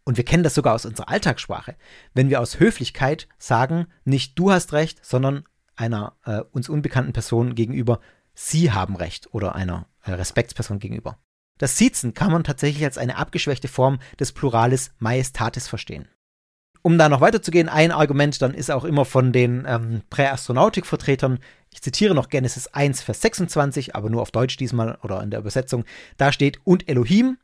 Und 0.05 0.17
wir 0.17 0.25
kennen 0.25 0.43
das 0.43 0.55
sogar 0.55 0.75
aus 0.75 0.87
unserer 0.87 1.09
Alltagssprache. 1.09 1.77
Wenn 2.15 2.31
wir 2.31 2.41
aus 2.41 2.59
Höflichkeit 2.59 3.29
sagen, 3.39 3.87
nicht 4.05 4.39
du 4.39 4.51
hast 4.51 4.73
recht, 4.73 5.05
sondern 5.05 5.45
einer 5.81 6.15
äh, 6.25 6.41
uns 6.53 6.69
unbekannten 6.69 7.13
Person 7.13 7.55
gegenüber, 7.55 8.01
Sie 8.35 8.71
haben 8.71 8.97
Recht 8.97 9.35
oder 9.35 9.55
einer 9.55 9.87
äh, 10.05 10.13
Respektsperson 10.13 10.79
gegenüber. 10.79 11.19
Das 11.59 11.77
Siezen 11.77 12.15
kann 12.15 12.33
man 12.33 12.45
tatsächlich 12.45 12.85
als 12.85 12.97
eine 12.97 13.17
abgeschwächte 13.17 13.69
Form 13.69 13.99
des 14.19 14.33
Pluralis 14.33 14.93
Majestatis 14.99 15.69
verstehen. 15.69 16.09
Um 16.83 16.97
da 16.97 17.11
noch 17.11 17.21
weiterzugehen, 17.21 17.69
ein 17.69 17.93
Argument 17.93 18.41
dann 18.41 18.55
ist 18.55 18.71
auch 18.71 18.85
immer 18.85 19.05
von 19.05 19.33
den 19.33 19.65
ähm, 19.67 20.03
Präastronautik-Vertretern, 20.09 21.39
ich 21.73 21.83
zitiere 21.83 22.15
noch 22.15 22.31
Genesis 22.31 22.69
1, 22.69 23.03
Vers 23.03 23.21
26, 23.21 23.95
aber 23.95 24.09
nur 24.09 24.23
auf 24.23 24.31
Deutsch 24.31 24.57
diesmal 24.57 24.99
oder 25.03 25.23
in 25.23 25.31
der 25.31 25.41
Übersetzung, 25.41 25.85
da 26.17 26.33
steht, 26.33 26.59
und 26.65 26.89
Elohim 26.89 27.37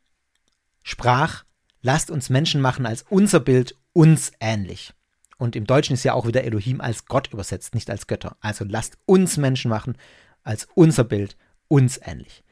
sprach, 0.83 1.45
lasst 1.83 2.11
uns 2.11 2.31
Menschen 2.31 2.61
machen 2.61 2.87
als 2.87 3.05
unser 3.09 3.41
Bild 3.41 3.77
uns 3.93 4.33
ähnlich. 4.41 4.95
Und 5.39 5.57
im 5.57 5.67
Deutschen 5.67 5.95
ist 5.95 6.05
ja 6.05 6.15
auch 6.15 6.27
wieder 6.27 6.45
Elohim 6.45 6.81
als 6.81 7.07
Gott 7.07 7.33
übersetzt, 7.33 7.75
nicht 7.75 7.91
als 7.91 8.07
Götter. 8.07 8.37
Also 8.41 8.65
lasst 8.67 8.99
uns 9.05 9.37
Menschen 9.37 9.69
machen, 9.69 9.97
als 10.43 10.67
unser 10.75 11.05
Bild, 11.05 11.37
uns 11.69 12.01
ähnlich. 12.03 12.43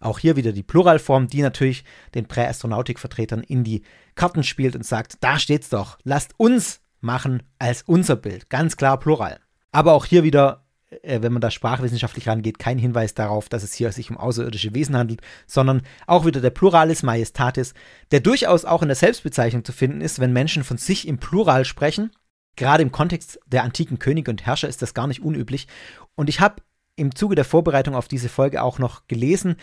Auch 0.00 0.18
hier 0.18 0.36
wieder 0.36 0.52
die 0.52 0.62
Pluralform, 0.62 1.26
die 1.26 1.42
natürlich 1.42 1.84
den 2.14 2.26
Präastronautik-Vertretern 2.26 3.42
in 3.42 3.64
die 3.64 3.82
Karten 4.14 4.44
spielt 4.44 4.76
und 4.76 4.86
sagt, 4.86 5.16
da 5.20 5.38
steht's 5.38 5.68
doch, 5.68 5.98
lasst 6.04 6.34
uns 6.36 6.80
machen 7.00 7.42
als 7.58 7.82
unser 7.82 8.16
Bild. 8.16 8.50
Ganz 8.50 8.76
klar 8.76 8.98
Plural. 8.98 9.40
Aber 9.72 9.92
auch 9.92 10.04
hier 10.04 10.22
wieder, 10.22 10.64
äh, 11.02 11.20
wenn 11.22 11.32
man 11.32 11.40
da 11.40 11.50
sprachwissenschaftlich 11.50 12.28
rangeht, 12.28 12.58
kein 12.58 12.78
Hinweis 12.78 13.14
darauf, 13.14 13.48
dass 13.48 13.64
es 13.64 13.74
hier 13.74 13.90
sich 13.90 14.10
um 14.10 14.16
außerirdische 14.16 14.74
Wesen 14.74 14.96
handelt, 14.96 15.20
sondern 15.46 15.82
auch 16.06 16.26
wieder 16.26 16.40
der 16.40 16.50
Pluralis 16.50 17.02
Majestatis, 17.02 17.74
der 18.12 18.20
durchaus 18.20 18.64
auch 18.64 18.82
in 18.82 18.88
der 18.88 18.96
Selbstbezeichnung 18.96 19.64
zu 19.64 19.72
finden 19.72 20.00
ist, 20.00 20.20
wenn 20.20 20.32
Menschen 20.32 20.62
von 20.62 20.78
sich 20.78 21.08
im 21.08 21.18
Plural 21.18 21.64
sprechen. 21.64 22.10
Gerade 22.58 22.82
im 22.82 22.90
Kontext 22.90 23.38
der 23.46 23.62
antiken 23.62 24.00
Könige 24.00 24.32
und 24.32 24.44
Herrscher 24.44 24.68
ist 24.68 24.82
das 24.82 24.92
gar 24.92 25.06
nicht 25.06 25.22
unüblich. 25.22 25.68
Und 26.16 26.28
ich 26.28 26.40
habe 26.40 26.56
im 26.96 27.14
Zuge 27.14 27.36
der 27.36 27.44
Vorbereitung 27.44 27.94
auf 27.94 28.08
diese 28.08 28.28
Folge 28.28 28.62
auch 28.62 28.80
noch 28.80 29.06
gelesen 29.06 29.56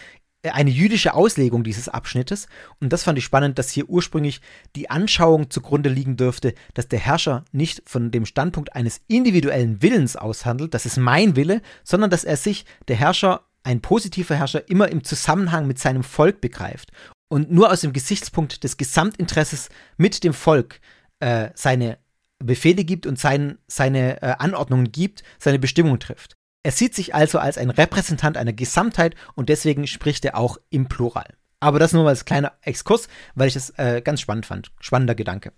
eine 0.44 0.70
jüdische 0.70 1.14
Auslegung 1.14 1.66
dieses 1.66 1.90
Abschnittes. 1.90 2.48
Und 2.80 2.94
das 2.94 3.04
fand 3.04 3.18
ich 3.18 3.26
spannend, 3.26 3.60
dass 3.60 3.70
hier 3.70 3.90
ursprünglich 3.90 4.40
die 4.78 4.90
Anschauung 4.90 5.50
zugrunde 5.50 5.90
liegen 5.90 6.16
dürfte, 6.16 6.54
dass 6.74 6.88
der 6.88 7.00
Herrscher 7.00 7.44
nicht 7.52 7.82
von 7.86 8.12
dem 8.12 8.26
Standpunkt 8.26 8.76
eines 8.76 9.02
individuellen 9.08 9.82
Willens 9.82 10.16
aushandelt, 10.16 10.74
das 10.74 10.86
ist 10.86 10.98
mein 10.98 11.36
Wille, 11.36 11.62
sondern 11.84 12.12
dass 12.12 12.24
er 12.24 12.38
sich, 12.38 12.66
der 12.88 12.96
Herrscher, 12.96 13.42
ein 13.64 13.82
positiver 13.82 14.36
Herrscher, 14.36 14.70
immer 14.70 14.88
im 14.88 15.04
Zusammenhang 15.04 15.68
mit 15.68 15.80
seinem 15.80 16.04
Volk 16.04 16.40
begreift 16.40 16.92
und 17.28 17.52
nur 17.52 17.72
aus 17.72 17.82
dem 17.82 17.92
Gesichtspunkt 17.92 18.64
des 18.64 18.78
Gesamtinteresses 18.78 19.70
mit 19.98 20.24
dem 20.24 20.34
Volk 20.34 20.80
äh, 21.20 21.50
seine 21.56 21.98
Befehle 22.46 22.84
gibt 22.84 23.06
und 23.06 23.20
sein, 23.20 23.58
seine 23.68 24.22
äh, 24.22 24.36
Anordnungen 24.40 24.92
gibt, 24.92 25.24
seine 25.40 25.60
Bestimmung 25.60 26.00
trifft. 26.00 26.36
Er 26.64 26.72
sieht 26.72 26.96
sich 26.96 27.14
also 27.14 27.38
als 27.38 27.58
ein 27.58 27.70
Repräsentant 27.70 28.38
einer 28.38 28.54
Gesamtheit 28.54 29.16
und 29.36 29.50
deswegen 29.50 29.86
spricht 29.86 30.26
er 30.26 30.36
auch 30.36 30.58
im 30.70 30.88
Plural. 30.88 31.36
Aber 31.60 31.80
das 31.80 31.94
nur 31.94 32.08
als 32.08 32.26
kleiner 32.26 32.54
Exkurs, 32.62 33.08
weil 33.36 33.48
ich 33.48 33.54
das 33.54 33.70
äh, 33.78 34.02
ganz 34.02 34.22
spannend 34.22 34.46
fand. 34.46 34.72
Spannender 34.80 35.16
Gedanke. 35.16 35.54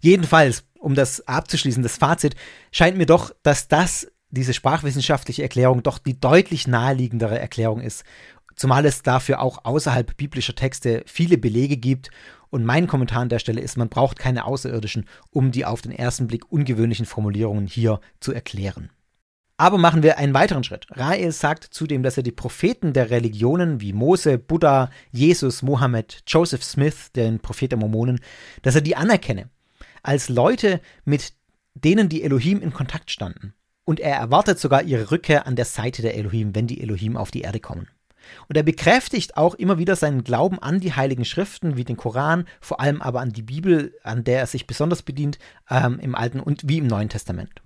Jedenfalls, 0.00 0.64
um 0.78 0.94
das 0.94 1.26
abzuschließen, 1.28 1.82
das 1.82 1.96
Fazit, 1.96 2.36
scheint 2.72 2.96
mir 2.96 3.06
doch, 3.06 3.34
dass 3.42 3.68
das, 3.68 4.10
diese 4.30 4.54
sprachwissenschaftliche 4.54 5.42
Erklärung, 5.42 5.82
doch 5.82 5.98
die 5.98 6.18
deutlich 6.18 6.66
naheliegendere 6.66 7.38
Erklärung 7.38 7.80
ist. 7.80 8.04
Zumal 8.56 8.84
es 8.86 9.02
dafür 9.02 9.40
auch 9.40 9.64
außerhalb 9.64 10.16
biblischer 10.16 10.54
Texte 10.54 11.02
viele 11.06 11.38
Belege 11.38 11.76
gibt. 11.76 12.10
Und 12.50 12.64
mein 12.64 12.86
Kommentar 12.86 13.22
an 13.22 13.28
der 13.28 13.38
Stelle 13.38 13.60
ist, 13.60 13.76
man 13.76 13.88
braucht 13.88 14.18
keine 14.18 14.44
Außerirdischen, 14.44 15.06
um 15.30 15.52
die 15.52 15.64
auf 15.64 15.80
den 15.80 15.92
ersten 15.92 16.26
Blick 16.26 16.50
ungewöhnlichen 16.52 17.06
Formulierungen 17.06 17.66
hier 17.66 18.00
zu 18.20 18.32
erklären. 18.32 18.90
Aber 19.56 19.78
machen 19.78 20.02
wir 20.02 20.18
einen 20.18 20.34
weiteren 20.34 20.64
Schritt. 20.64 20.86
Rael 20.90 21.30
sagt 21.30 21.64
zudem, 21.64 22.02
dass 22.02 22.16
er 22.16 22.22
die 22.22 22.32
Propheten 22.32 22.92
der 22.92 23.10
Religionen 23.10 23.80
wie 23.80 23.92
Mose, 23.92 24.36
Buddha, 24.36 24.90
Jesus, 25.12 25.62
Mohammed, 25.62 26.22
Joseph 26.26 26.64
Smith, 26.64 27.12
den 27.14 27.38
Prophet 27.38 27.70
der 27.70 27.78
Mormonen, 27.78 28.20
dass 28.62 28.74
er 28.74 28.80
die 28.80 28.96
anerkenne 28.96 29.48
als 30.02 30.28
Leute, 30.28 30.80
mit 31.04 31.32
denen 31.74 32.08
die 32.08 32.22
Elohim 32.22 32.60
in 32.60 32.72
Kontakt 32.72 33.10
standen. 33.10 33.54
Und 33.84 34.00
er 34.00 34.16
erwartet 34.16 34.58
sogar 34.58 34.82
ihre 34.82 35.10
Rückkehr 35.10 35.46
an 35.46 35.56
der 35.56 35.64
Seite 35.64 36.02
der 36.02 36.16
Elohim, 36.16 36.54
wenn 36.54 36.66
die 36.66 36.80
Elohim 36.80 37.16
auf 37.16 37.30
die 37.30 37.42
Erde 37.42 37.60
kommen. 37.60 37.88
Und 38.48 38.56
er 38.56 38.62
bekräftigt 38.62 39.36
auch 39.36 39.54
immer 39.54 39.78
wieder 39.78 39.96
seinen 39.96 40.24
Glauben 40.24 40.58
an 40.58 40.80
die 40.80 40.94
heiligen 40.94 41.24
Schriften, 41.24 41.76
wie 41.76 41.84
den 41.84 41.96
Koran, 41.96 42.46
vor 42.60 42.80
allem 42.80 43.02
aber 43.02 43.20
an 43.20 43.32
die 43.32 43.42
Bibel, 43.42 43.94
an 44.02 44.24
der 44.24 44.40
er 44.40 44.46
sich 44.46 44.66
besonders 44.66 45.02
bedient, 45.02 45.38
ähm, 45.70 45.98
im 46.00 46.14
Alten 46.14 46.40
und 46.40 46.68
wie 46.68 46.78
im 46.78 46.86
Neuen 46.86 47.08
Testament. 47.08 47.62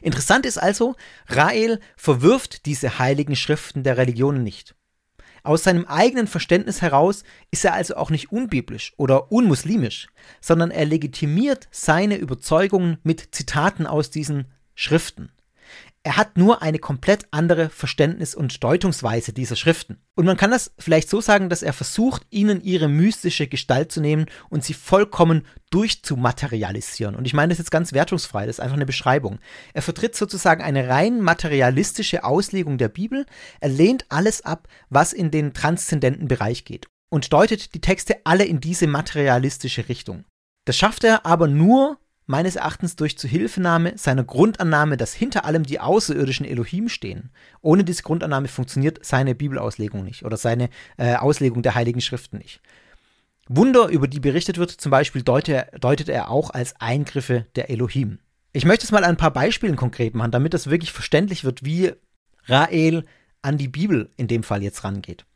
Interessant 0.00 0.46
ist 0.46 0.58
also, 0.58 0.96
Rael 1.28 1.80
verwirft 1.96 2.66
diese 2.66 2.98
heiligen 2.98 3.36
Schriften 3.36 3.82
der 3.82 3.96
Religionen 3.96 4.42
nicht. 4.42 4.74
Aus 5.42 5.62
seinem 5.62 5.84
eigenen 5.84 6.26
Verständnis 6.26 6.82
heraus 6.82 7.22
ist 7.52 7.64
er 7.64 7.74
also 7.74 7.94
auch 7.94 8.10
nicht 8.10 8.32
unbiblisch 8.32 8.94
oder 8.96 9.30
unmuslimisch, 9.30 10.08
sondern 10.40 10.72
er 10.72 10.86
legitimiert 10.86 11.68
seine 11.70 12.16
Überzeugungen 12.16 12.98
mit 13.04 13.28
Zitaten 13.32 13.86
aus 13.86 14.10
diesen 14.10 14.46
Schriften. 14.74 15.30
Er 16.06 16.16
hat 16.16 16.38
nur 16.38 16.62
eine 16.62 16.78
komplett 16.78 17.26
andere 17.32 17.68
Verständnis- 17.68 18.36
und 18.36 18.62
Deutungsweise 18.62 19.32
dieser 19.32 19.56
Schriften. 19.56 19.98
Und 20.14 20.24
man 20.24 20.36
kann 20.36 20.52
das 20.52 20.70
vielleicht 20.78 21.10
so 21.10 21.20
sagen, 21.20 21.48
dass 21.48 21.64
er 21.64 21.72
versucht, 21.72 22.22
ihnen 22.30 22.62
ihre 22.62 22.86
mystische 22.86 23.48
Gestalt 23.48 23.90
zu 23.90 24.00
nehmen 24.00 24.26
und 24.48 24.62
sie 24.62 24.72
vollkommen 24.72 25.44
durchzumaterialisieren. 25.70 27.16
Und 27.16 27.26
ich 27.26 27.34
meine 27.34 27.48
das 27.48 27.58
jetzt 27.58 27.72
ganz 27.72 27.92
wertungsfrei, 27.92 28.46
das 28.46 28.58
ist 28.58 28.60
einfach 28.60 28.76
eine 28.76 28.86
Beschreibung. 28.86 29.40
Er 29.74 29.82
vertritt 29.82 30.14
sozusagen 30.14 30.62
eine 30.62 30.88
rein 30.88 31.20
materialistische 31.22 32.22
Auslegung 32.22 32.78
der 32.78 32.88
Bibel, 32.88 33.26
er 33.58 33.70
lehnt 33.70 34.06
alles 34.08 34.44
ab, 34.44 34.68
was 34.88 35.12
in 35.12 35.32
den 35.32 35.54
transzendenten 35.54 36.28
Bereich 36.28 36.64
geht 36.64 36.86
und 37.10 37.32
deutet 37.32 37.74
die 37.74 37.80
Texte 37.80 38.18
alle 38.22 38.44
in 38.44 38.60
diese 38.60 38.86
materialistische 38.86 39.88
Richtung. 39.88 40.24
Das 40.66 40.76
schafft 40.76 41.02
er 41.02 41.26
aber 41.26 41.48
nur 41.48 41.98
meines 42.26 42.56
Erachtens 42.56 42.96
durch 42.96 43.16
Zuhilfenahme 43.16 43.96
seiner 43.96 44.24
Grundannahme, 44.24 44.96
dass 44.96 45.14
hinter 45.14 45.44
allem 45.44 45.62
die 45.62 45.80
außerirdischen 45.80 46.44
Elohim 46.44 46.88
stehen. 46.88 47.30
Ohne 47.62 47.84
diese 47.84 48.02
Grundannahme 48.02 48.48
funktioniert 48.48 49.04
seine 49.04 49.34
Bibelauslegung 49.34 50.04
nicht 50.04 50.24
oder 50.24 50.36
seine 50.36 50.68
äh, 50.96 51.14
Auslegung 51.14 51.62
der 51.62 51.74
Heiligen 51.74 52.00
Schriften 52.00 52.38
nicht. 52.38 52.60
Wunder, 53.48 53.88
über 53.88 54.08
die 54.08 54.18
berichtet 54.18 54.58
wird, 54.58 54.72
zum 54.72 54.90
Beispiel 54.90 55.22
deutet 55.22 55.54
er, 55.72 55.78
deutet 55.78 56.08
er 56.08 56.30
auch 56.30 56.50
als 56.50 56.74
Eingriffe 56.80 57.46
der 57.54 57.70
Elohim. 57.70 58.18
Ich 58.52 58.64
möchte 58.64 58.84
es 58.84 58.90
mal 58.90 59.04
an 59.04 59.10
ein 59.10 59.16
paar 59.16 59.32
Beispielen 59.32 59.76
konkret 59.76 60.14
machen, 60.14 60.32
damit 60.32 60.52
das 60.52 60.68
wirklich 60.68 60.92
verständlich 60.92 61.44
wird, 61.44 61.64
wie 61.64 61.92
Rael 62.46 63.04
an 63.42 63.56
die 63.56 63.68
Bibel 63.68 64.10
in 64.16 64.26
dem 64.26 64.42
Fall 64.42 64.62
jetzt 64.62 64.82
rangeht. 64.82 65.26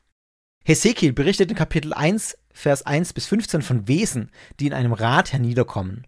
Hesekiel 0.65 1.13
berichtet 1.13 1.51
in 1.51 1.57
Kapitel 1.57 1.93
1, 1.93 2.37
Vers 2.53 2.85
1 2.85 3.13
bis 3.13 3.27
15 3.27 3.63
von 3.63 3.87
Wesen, 3.87 4.31
die 4.59 4.67
in 4.67 4.73
einem 4.73 4.93
Rad 4.93 5.33
herniederkommen 5.33 6.07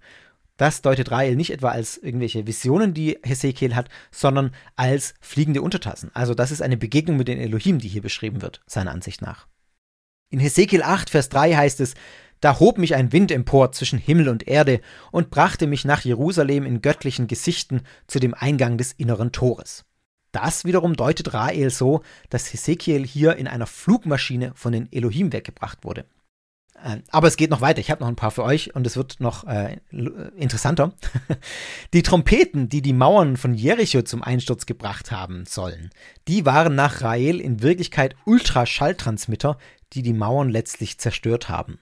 das 0.62 0.80
deutet 0.80 1.10
Rael 1.10 1.34
nicht 1.34 1.50
etwa 1.50 1.70
als 1.70 1.96
irgendwelche 1.96 2.46
Visionen, 2.46 2.94
die 2.94 3.18
Hesekiel 3.24 3.74
hat, 3.74 3.88
sondern 4.12 4.54
als 4.76 5.14
fliegende 5.20 5.60
Untertassen. 5.60 6.12
Also 6.14 6.34
das 6.34 6.52
ist 6.52 6.62
eine 6.62 6.76
Begegnung 6.76 7.16
mit 7.16 7.26
den 7.26 7.40
Elohim, 7.40 7.80
die 7.80 7.88
hier 7.88 8.00
beschrieben 8.00 8.42
wird, 8.42 8.60
seiner 8.64 8.92
Ansicht 8.92 9.22
nach. 9.22 9.48
In 10.30 10.38
Hesekiel 10.38 10.84
8, 10.84 11.10
Vers 11.10 11.30
3 11.30 11.54
heißt 11.54 11.80
es, 11.80 11.94
da 12.40 12.60
hob 12.60 12.78
mich 12.78 12.94
ein 12.94 13.12
Wind 13.12 13.32
empor 13.32 13.72
zwischen 13.72 13.98
Himmel 13.98 14.28
und 14.28 14.46
Erde 14.46 14.80
und 15.10 15.30
brachte 15.30 15.66
mich 15.66 15.84
nach 15.84 16.02
Jerusalem 16.02 16.64
in 16.64 16.80
göttlichen 16.80 17.26
Gesichten 17.26 17.82
zu 18.06 18.20
dem 18.20 18.32
Eingang 18.32 18.78
des 18.78 18.92
inneren 18.92 19.32
Tores. 19.32 19.84
Das 20.30 20.64
wiederum 20.64 20.94
deutet 20.94 21.34
Rael 21.34 21.70
so, 21.70 22.02
dass 22.30 22.52
Hesekiel 22.52 23.04
hier 23.04 23.34
in 23.34 23.48
einer 23.48 23.66
Flugmaschine 23.66 24.52
von 24.54 24.72
den 24.72 24.90
Elohim 24.92 25.32
weggebracht 25.32 25.82
wurde. 25.82 26.04
Ähm, 26.85 27.03
aber 27.11 27.28
es 27.28 27.37
geht 27.37 27.51
noch 27.51 27.61
weiter. 27.61 27.80
Ich 27.80 27.91
habe 27.91 28.01
noch 28.01 28.09
ein 28.09 28.16
paar 28.16 28.30
für 28.30 28.43
euch 28.43 28.74
und 28.74 28.87
es 28.87 28.97
wird 28.97 29.20
noch 29.20 29.45
äh, 29.45 29.78
interessanter. 30.37 30.95
die 31.93 32.03
Trompeten, 32.03 32.68
die 32.68 32.83
die 32.83 32.93
Mauern 32.93 33.37
von 33.37 33.55
Jericho 33.55 34.03
zum 34.03 34.22
Einsturz 34.22 34.66
gebracht 34.66 35.12
haben 35.12 35.47
sollen, 35.47 35.91
die 36.28 36.45
waren 36.45 36.74
nach 36.74 37.03
Rael 37.03 37.41
in 37.41 37.62
Wirklichkeit 37.62 38.16
Ultraschalltransmitter, 38.24 39.59
die 39.93 40.03
die 40.03 40.12
Mauern 40.12 40.49
letztlich 40.49 40.99
zerstört 40.99 41.49
haben. 41.49 41.78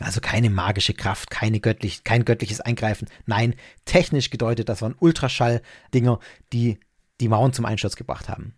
Also 0.00 0.20
keine 0.20 0.50
magische 0.50 0.94
Kraft, 0.94 1.30
keine 1.30 1.60
göttlich, 1.60 2.04
kein 2.04 2.24
göttliches 2.24 2.60
Eingreifen. 2.60 3.08
Nein, 3.26 3.54
technisch 3.84 4.30
gedeutet, 4.30 4.68
das 4.68 4.82
waren 4.82 4.96
Ultraschall-Dinger, 4.98 6.18
die 6.52 6.78
die 7.20 7.28
Mauern 7.28 7.52
zum 7.52 7.64
Einsturz 7.64 7.94
gebracht 7.94 8.28
haben. 8.28 8.54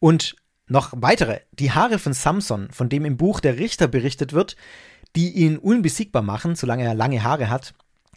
Und 0.00 0.36
noch 0.68 0.92
weitere, 0.96 1.40
die 1.52 1.72
Haare 1.72 1.98
von 1.98 2.12
Samson, 2.12 2.68
von 2.70 2.88
dem 2.88 3.04
im 3.04 3.16
Buch 3.16 3.40
der 3.40 3.58
Richter 3.58 3.88
berichtet 3.88 4.32
wird, 4.32 4.56
die 5.16 5.30
ihn 5.30 5.58
unbesiegbar 5.58 6.22
machen, 6.22 6.54
solange 6.54 6.84
er 6.84 6.94
lange 6.94 7.22
Haare 7.22 7.50
hat, 7.50 7.74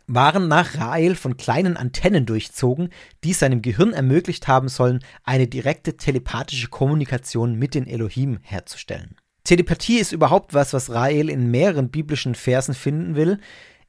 waren 0.07 0.47
nach 0.47 0.77
Rael 0.77 1.15
von 1.15 1.37
kleinen 1.37 1.77
Antennen 1.77 2.25
durchzogen, 2.25 2.89
die 3.23 3.33
seinem 3.33 3.61
Gehirn 3.61 3.93
ermöglicht 3.93 4.47
haben 4.47 4.67
sollen, 4.67 4.99
eine 5.23 5.47
direkte 5.47 5.95
telepathische 5.95 6.67
Kommunikation 6.67 7.55
mit 7.55 7.75
den 7.75 7.87
Elohim 7.87 8.39
herzustellen. 8.41 9.15
Telepathie 9.43 9.99
ist 9.99 10.11
überhaupt 10.11 10.53
was, 10.53 10.73
was 10.73 10.91
Rael 10.91 11.29
in 11.29 11.49
mehreren 11.49 11.89
biblischen 11.89 12.35
Versen 12.35 12.73
finden 12.73 13.15
will. 13.15 13.39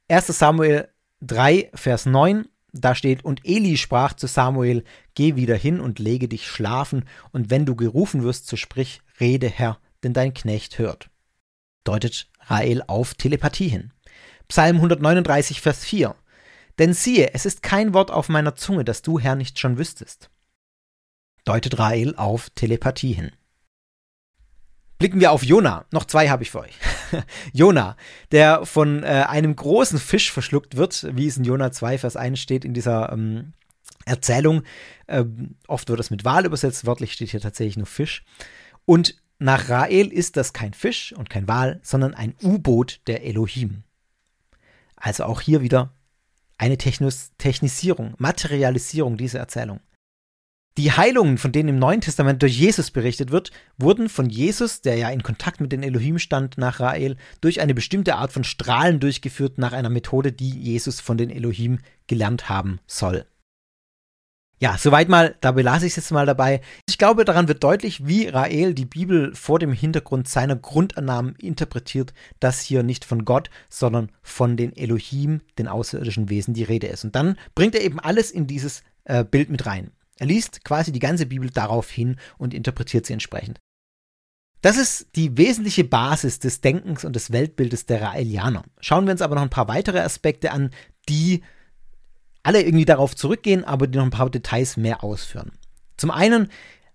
1. 0.07 0.27
Samuel 0.27 0.87
3, 1.21 1.71
Vers 1.73 2.05
9 2.05 2.45
da 2.73 2.95
steht, 2.95 3.23
und 3.23 3.45
Eli 3.45 3.77
sprach 3.77 4.13
zu 4.13 4.27
Samuel, 4.27 4.83
geh 5.15 5.35
wieder 5.35 5.55
hin 5.55 5.79
und 5.79 5.99
lege 5.99 6.27
dich 6.27 6.47
schlafen, 6.47 7.05
und 7.31 7.49
wenn 7.49 7.65
du 7.65 7.75
gerufen 7.75 8.23
wirst, 8.23 8.47
so 8.47 8.57
sprich, 8.57 9.01
rede 9.19 9.47
Herr, 9.47 9.79
denn 10.03 10.13
dein 10.13 10.33
Knecht 10.33 10.79
hört. 10.79 11.09
Deutet 11.83 12.27
Rael 12.41 12.83
auf 12.87 13.13
Telepathie 13.13 13.69
hin. 13.69 13.91
Psalm 14.47 14.77
139, 14.77 15.61
Vers 15.61 15.85
4. 15.85 16.15
Denn 16.79 16.93
siehe, 16.93 17.33
es 17.33 17.45
ist 17.45 17.61
kein 17.61 17.93
Wort 17.93 18.09
auf 18.11 18.29
meiner 18.29 18.55
Zunge, 18.55 18.83
das 18.83 19.01
du, 19.01 19.19
Herr, 19.19 19.35
nicht 19.35 19.59
schon 19.59 19.77
wüsstest. 19.77 20.29
Deutet 21.45 21.77
Rael 21.77 22.15
auf 22.15 22.49
Telepathie 22.51 23.13
hin. 23.13 23.31
Blicken 24.97 25.19
wir 25.19 25.31
auf 25.31 25.43
Jona. 25.43 25.85
Noch 25.91 26.05
zwei 26.05 26.29
habe 26.29 26.43
ich 26.43 26.51
für 26.51 26.61
euch. 26.61 26.73
Jona, 27.53 27.97
der 28.31 28.65
von 28.65 29.03
äh, 29.03 29.25
einem 29.27 29.55
großen 29.55 29.99
Fisch 29.99 30.31
verschluckt 30.31 30.77
wird, 30.77 31.07
wie 31.15 31.27
es 31.27 31.37
in 31.37 31.43
Jona 31.43 31.71
2, 31.71 31.97
Vers 31.99 32.15
1 32.15 32.39
steht 32.39 32.65
in 32.65 32.73
dieser 32.73 33.11
ähm, 33.11 33.53
Erzählung. 34.05 34.63
Ähm, 35.07 35.55
oft 35.67 35.89
wird 35.89 35.99
es 35.99 36.09
mit 36.09 36.25
Wal 36.25 36.45
übersetzt, 36.45 36.85
wörtlich 36.85 37.13
steht 37.13 37.29
hier 37.29 37.41
tatsächlich 37.41 37.77
nur 37.77 37.85
Fisch. 37.85 38.23
Und 38.85 39.21
nach 39.39 39.69
Rael 39.69 40.07
ist 40.07 40.37
das 40.37 40.53
kein 40.53 40.73
Fisch 40.73 41.13
und 41.13 41.29
kein 41.29 41.47
Wal, 41.47 41.79
sondern 41.83 42.13
ein 42.13 42.35
U-Boot 42.41 43.01
der 43.07 43.25
Elohim. 43.25 43.83
Also 44.95 45.25
auch 45.25 45.41
hier 45.41 45.61
wieder 45.61 45.93
eine 46.57 46.77
Technis 46.77 47.31
Technisierung, 47.37 48.15
Materialisierung 48.17 49.17
dieser 49.17 49.39
Erzählung. 49.39 49.81
Die 50.77 50.91
Heilungen, 50.91 51.37
von 51.37 51.51
denen 51.51 51.69
im 51.69 51.77
Neuen 51.77 52.01
Testament 52.01 52.41
durch 52.41 52.57
Jesus 52.57 52.89
berichtet 52.89 53.29
wird, 53.29 53.51
wurden 53.77 54.09
von 54.09 54.27
Jesus, 54.27 54.81
der 54.81 54.95
ja 54.95 55.09
in 55.09 55.21
Kontakt 55.21 55.61
mit 55.61 55.71
den 55.71 55.83
Elohim 55.83 56.17
stand 56.17 56.57
nach 56.57 56.79
Rael, 56.79 57.15
durch 57.41 57.61
eine 57.61 57.75
bestimmte 57.75 58.15
Art 58.15 58.31
von 58.31 58.43
Strahlen 58.43 58.99
durchgeführt 58.99 59.59
nach 59.59 59.71
einer 59.71 59.91
Methode, 59.91 60.31
die 60.31 60.49
Jesus 60.49 60.99
von 60.99 61.17
den 61.17 61.29
Elohim 61.29 61.77
gelernt 62.07 62.49
haben 62.49 62.79
soll. 62.87 63.27
Ja, 64.59 64.77
soweit 64.77 65.09
mal, 65.09 65.35
da 65.41 65.51
belasse 65.51 65.85
ich 65.85 65.91
es 65.91 65.97
jetzt 65.97 66.11
mal 66.11 66.25
dabei. 66.25 66.61
Ich 66.87 66.97
glaube, 66.97 67.25
daran 67.25 67.47
wird 67.47 67.63
deutlich, 67.63 68.07
wie 68.07 68.27
Rael 68.27 68.73
die 68.73 68.85
Bibel 68.85 69.35
vor 69.35 69.59
dem 69.59 69.73
Hintergrund 69.73 70.27
seiner 70.27 70.55
Grundannahmen 70.55 71.35
interpretiert, 71.35 72.13
dass 72.39 72.61
hier 72.61 72.81
nicht 72.81 73.05
von 73.05 73.25
Gott, 73.25 73.51
sondern 73.69 74.09
von 74.23 74.57
den 74.57 74.75
Elohim, 74.75 75.41
den 75.59 75.67
außerirdischen 75.67 76.29
Wesen, 76.29 76.53
die 76.53 76.63
Rede 76.63 76.87
ist. 76.87 77.03
Und 77.03 77.15
dann 77.15 77.37
bringt 77.53 77.75
er 77.75 77.81
eben 77.81 77.99
alles 77.99 78.31
in 78.31 78.47
dieses 78.47 78.83
äh, 79.03 79.23
Bild 79.23 79.49
mit 79.49 79.65
rein. 79.65 79.91
Er 80.23 80.27
liest 80.27 80.63
quasi 80.63 80.93
die 80.93 80.99
ganze 80.99 81.25
Bibel 81.25 81.49
darauf 81.49 81.91
hin 81.91 82.15
und 82.37 82.53
interpretiert 82.53 83.05
sie 83.05 83.11
entsprechend. 83.11 83.59
Das 84.61 84.77
ist 84.77 85.07
die 85.17 85.37
wesentliche 85.37 85.83
Basis 85.83 86.39
des 86.39 86.61
Denkens 86.61 87.03
und 87.03 87.13
des 87.13 87.33
Weltbildes 87.33 87.87
der 87.87 88.01
Raelianer. 88.01 88.63
Schauen 88.79 89.05
wir 89.05 89.11
uns 89.11 89.21
aber 89.21 89.35
noch 89.35 89.41
ein 89.41 89.49
paar 89.49 89.67
weitere 89.67 89.99
Aspekte 89.99 90.53
an, 90.53 90.69
die 91.09 91.43
alle 92.41 92.61
irgendwie 92.61 92.85
darauf 92.85 93.17
zurückgehen, 93.17 93.65
aber 93.65 93.85
die 93.85 93.97
noch 93.97 94.05
ein 94.05 94.11
paar 94.11 94.29
Details 94.29 94.77
mehr 94.77 95.03
ausführen. 95.03 95.51
Zum 95.97 96.09
einen 96.09 96.47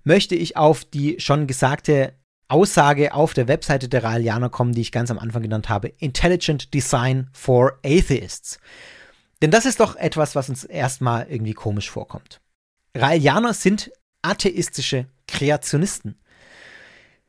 möchte 0.05 0.35
ich 0.35 0.57
auf 0.57 0.87
die 0.87 1.21
schon 1.21 1.47
gesagte 1.47 2.15
Aussage 2.49 3.13
auf 3.13 3.35
der 3.35 3.47
Webseite 3.47 3.91
der 3.91 4.05
Raelianer 4.05 4.49
kommen, 4.49 4.73
die 4.73 4.81
ich 4.81 4.91
ganz 4.91 5.11
am 5.11 5.19
Anfang 5.19 5.43
genannt 5.43 5.69
habe. 5.69 5.89
Intelligent 5.99 6.73
Design 6.73 7.29
for 7.35 7.79
Atheists. 7.85 8.59
Denn 9.43 9.51
das 9.51 9.67
ist 9.67 9.81
doch 9.81 9.97
etwas, 9.97 10.35
was 10.35 10.49
uns 10.49 10.65
erstmal 10.65 11.27
irgendwie 11.29 11.53
komisch 11.53 11.91
vorkommt. 11.91 12.41
Raelianer 12.99 13.55
sind 13.55 13.93
atheistische 14.23 15.07
Kreationisten. 15.27 16.19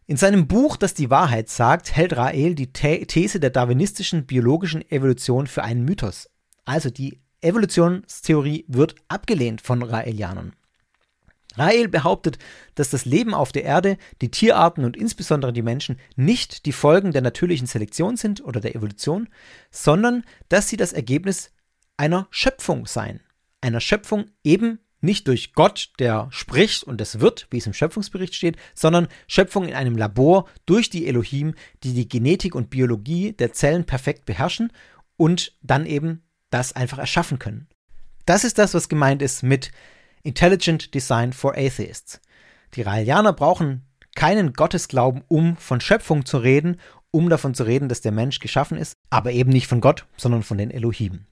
In 0.07 0.17
seinem 0.17 0.47
Buch, 0.47 0.77
das 0.77 0.95
die 0.95 1.11
Wahrheit 1.11 1.49
sagt, 1.49 1.95
hält 1.95 2.17
Rael 2.17 2.55
die 2.55 2.73
These 2.73 3.39
der 3.39 3.51
darwinistischen 3.51 4.25
biologischen 4.25 4.89
Evolution 4.89 5.45
für 5.45 5.63
einen 5.63 5.85
Mythos. 5.85 6.27
Also 6.65 6.89
die 6.89 7.21
Evolutionstheorie 7.41 8.65
wird 8.67 8.95
abgelehnt 9.07 9.61
von 9.61 9.83
Raelianern. 9.83 10.53
Rael 11.55 11.87
behauptet, 11.87 12.39
dass 12.75 12.89
das 12.89 13.05
Leben 13.05 13.33
auf 13.33 13.51
der 13.51 13.63
Erde, 13.63 13.97
die 14.21 14.31
Tierarten 14.31 14.85
und 14.85 14.97
insbesondere 14.97 15.53
die 15.53 15.61
Menschen 15.61 15.99
nicht 16.15 16.65
die 16.65 16.71
Folgen 16.71 17.11
der 17.11 17.21
natürlichen 17.21 17.67
Selektion 17.67 18.17
sind 18.17 18.43
oder 18.43 18.59
der 18.59 18.75
Evolution, 18.75 19.29
sondern 19.69 20.23
dass 20.47 20.69
sie 20.69 20.77
das 20.77 20.93
Ergebnis 20.93 21.51
einer 21.97 22.27
Schöpfung 22.31 22.87
seien. 22.87 23.19
Einer 23.61 23.81
Schöpfung 23.81 24.25
eben 24.43 24.79
nicht 25.01 25.27
durch 25.27 25.53
Gott, 25.53 25.91
der 25.99 26.27
spricht 26.31 26.83
und 26.83 26.99
es 27.01 27.19
wird, 27.19 27.47
wie 27.51 27.57
es 27.57 27.67
im 27.67 27.73
Schöpfungsbericht 27.73 28.35
steht, 28.35 28.57
sondern 28.75 29.07
Schöpfung 29.27 29.65
in 29.67 29.73
einem 29.73 29.97
Labor 29.97 30.47
durch 30.65 30.89
die 30.89 31.07
Elohim, 31.07 31.53
die 31.83 31.93
die 31.93 32.09
Genetik 32.09 32.55
und 32.55 32.69
Biologie 32.69 33.33
der 33.33 33.53
Zellen 33.53 33.85
perfekt 33.85 34.25
beherrschen 34.25 34.71
und 35.17 35.53
dann 35.61 35.85
eben 35.85 36.23
das 36.49 36.73
einfach 36.73 36.97
erschaffen 36.97 37.39
können. 37.39 37.67
Das 38.25 38.43
ist 38.43 38.57
das, 38.57 38.73
was 38.73 38.89
gemeint 38.89 39.21
ist 39.21 39.43
mit 39.43 39.71
Intelligent 40.23 40.93
Design 40.93 41.33
for 41.33 41.55
Atheists. 41.57 42.19
Die 42.75 42.81
Raelianer 42.81 43.33
brauchen 43.33 43.85
keinen 44.15 44.53
Gottesglauben, 44.53 45.23
um 45.27 45.55
von 45.57 45.81
Schöpfung 45.81 46.25
zu 46.25 46.37
reden, 46.37 46.79
um 47.11 47.29
davon 47.29 47.53
zu 47.53 47.63
reden, 47.63 47.89
dass 47.89 48.01
der 48.01 48.11
Mensch 48.11 48.39
geschaffen 48.39 48.77
ist, 48.77 48.93
aber 49.09 49.31
eben 49.31 49.51
nicht 49.51 49.67
von 49.67 49.81
Gott, 49.81 50.05
sondern 50.17 50.43
von 50.43 50.57
den 50.57 50.71
Elohim. 50.71 51.25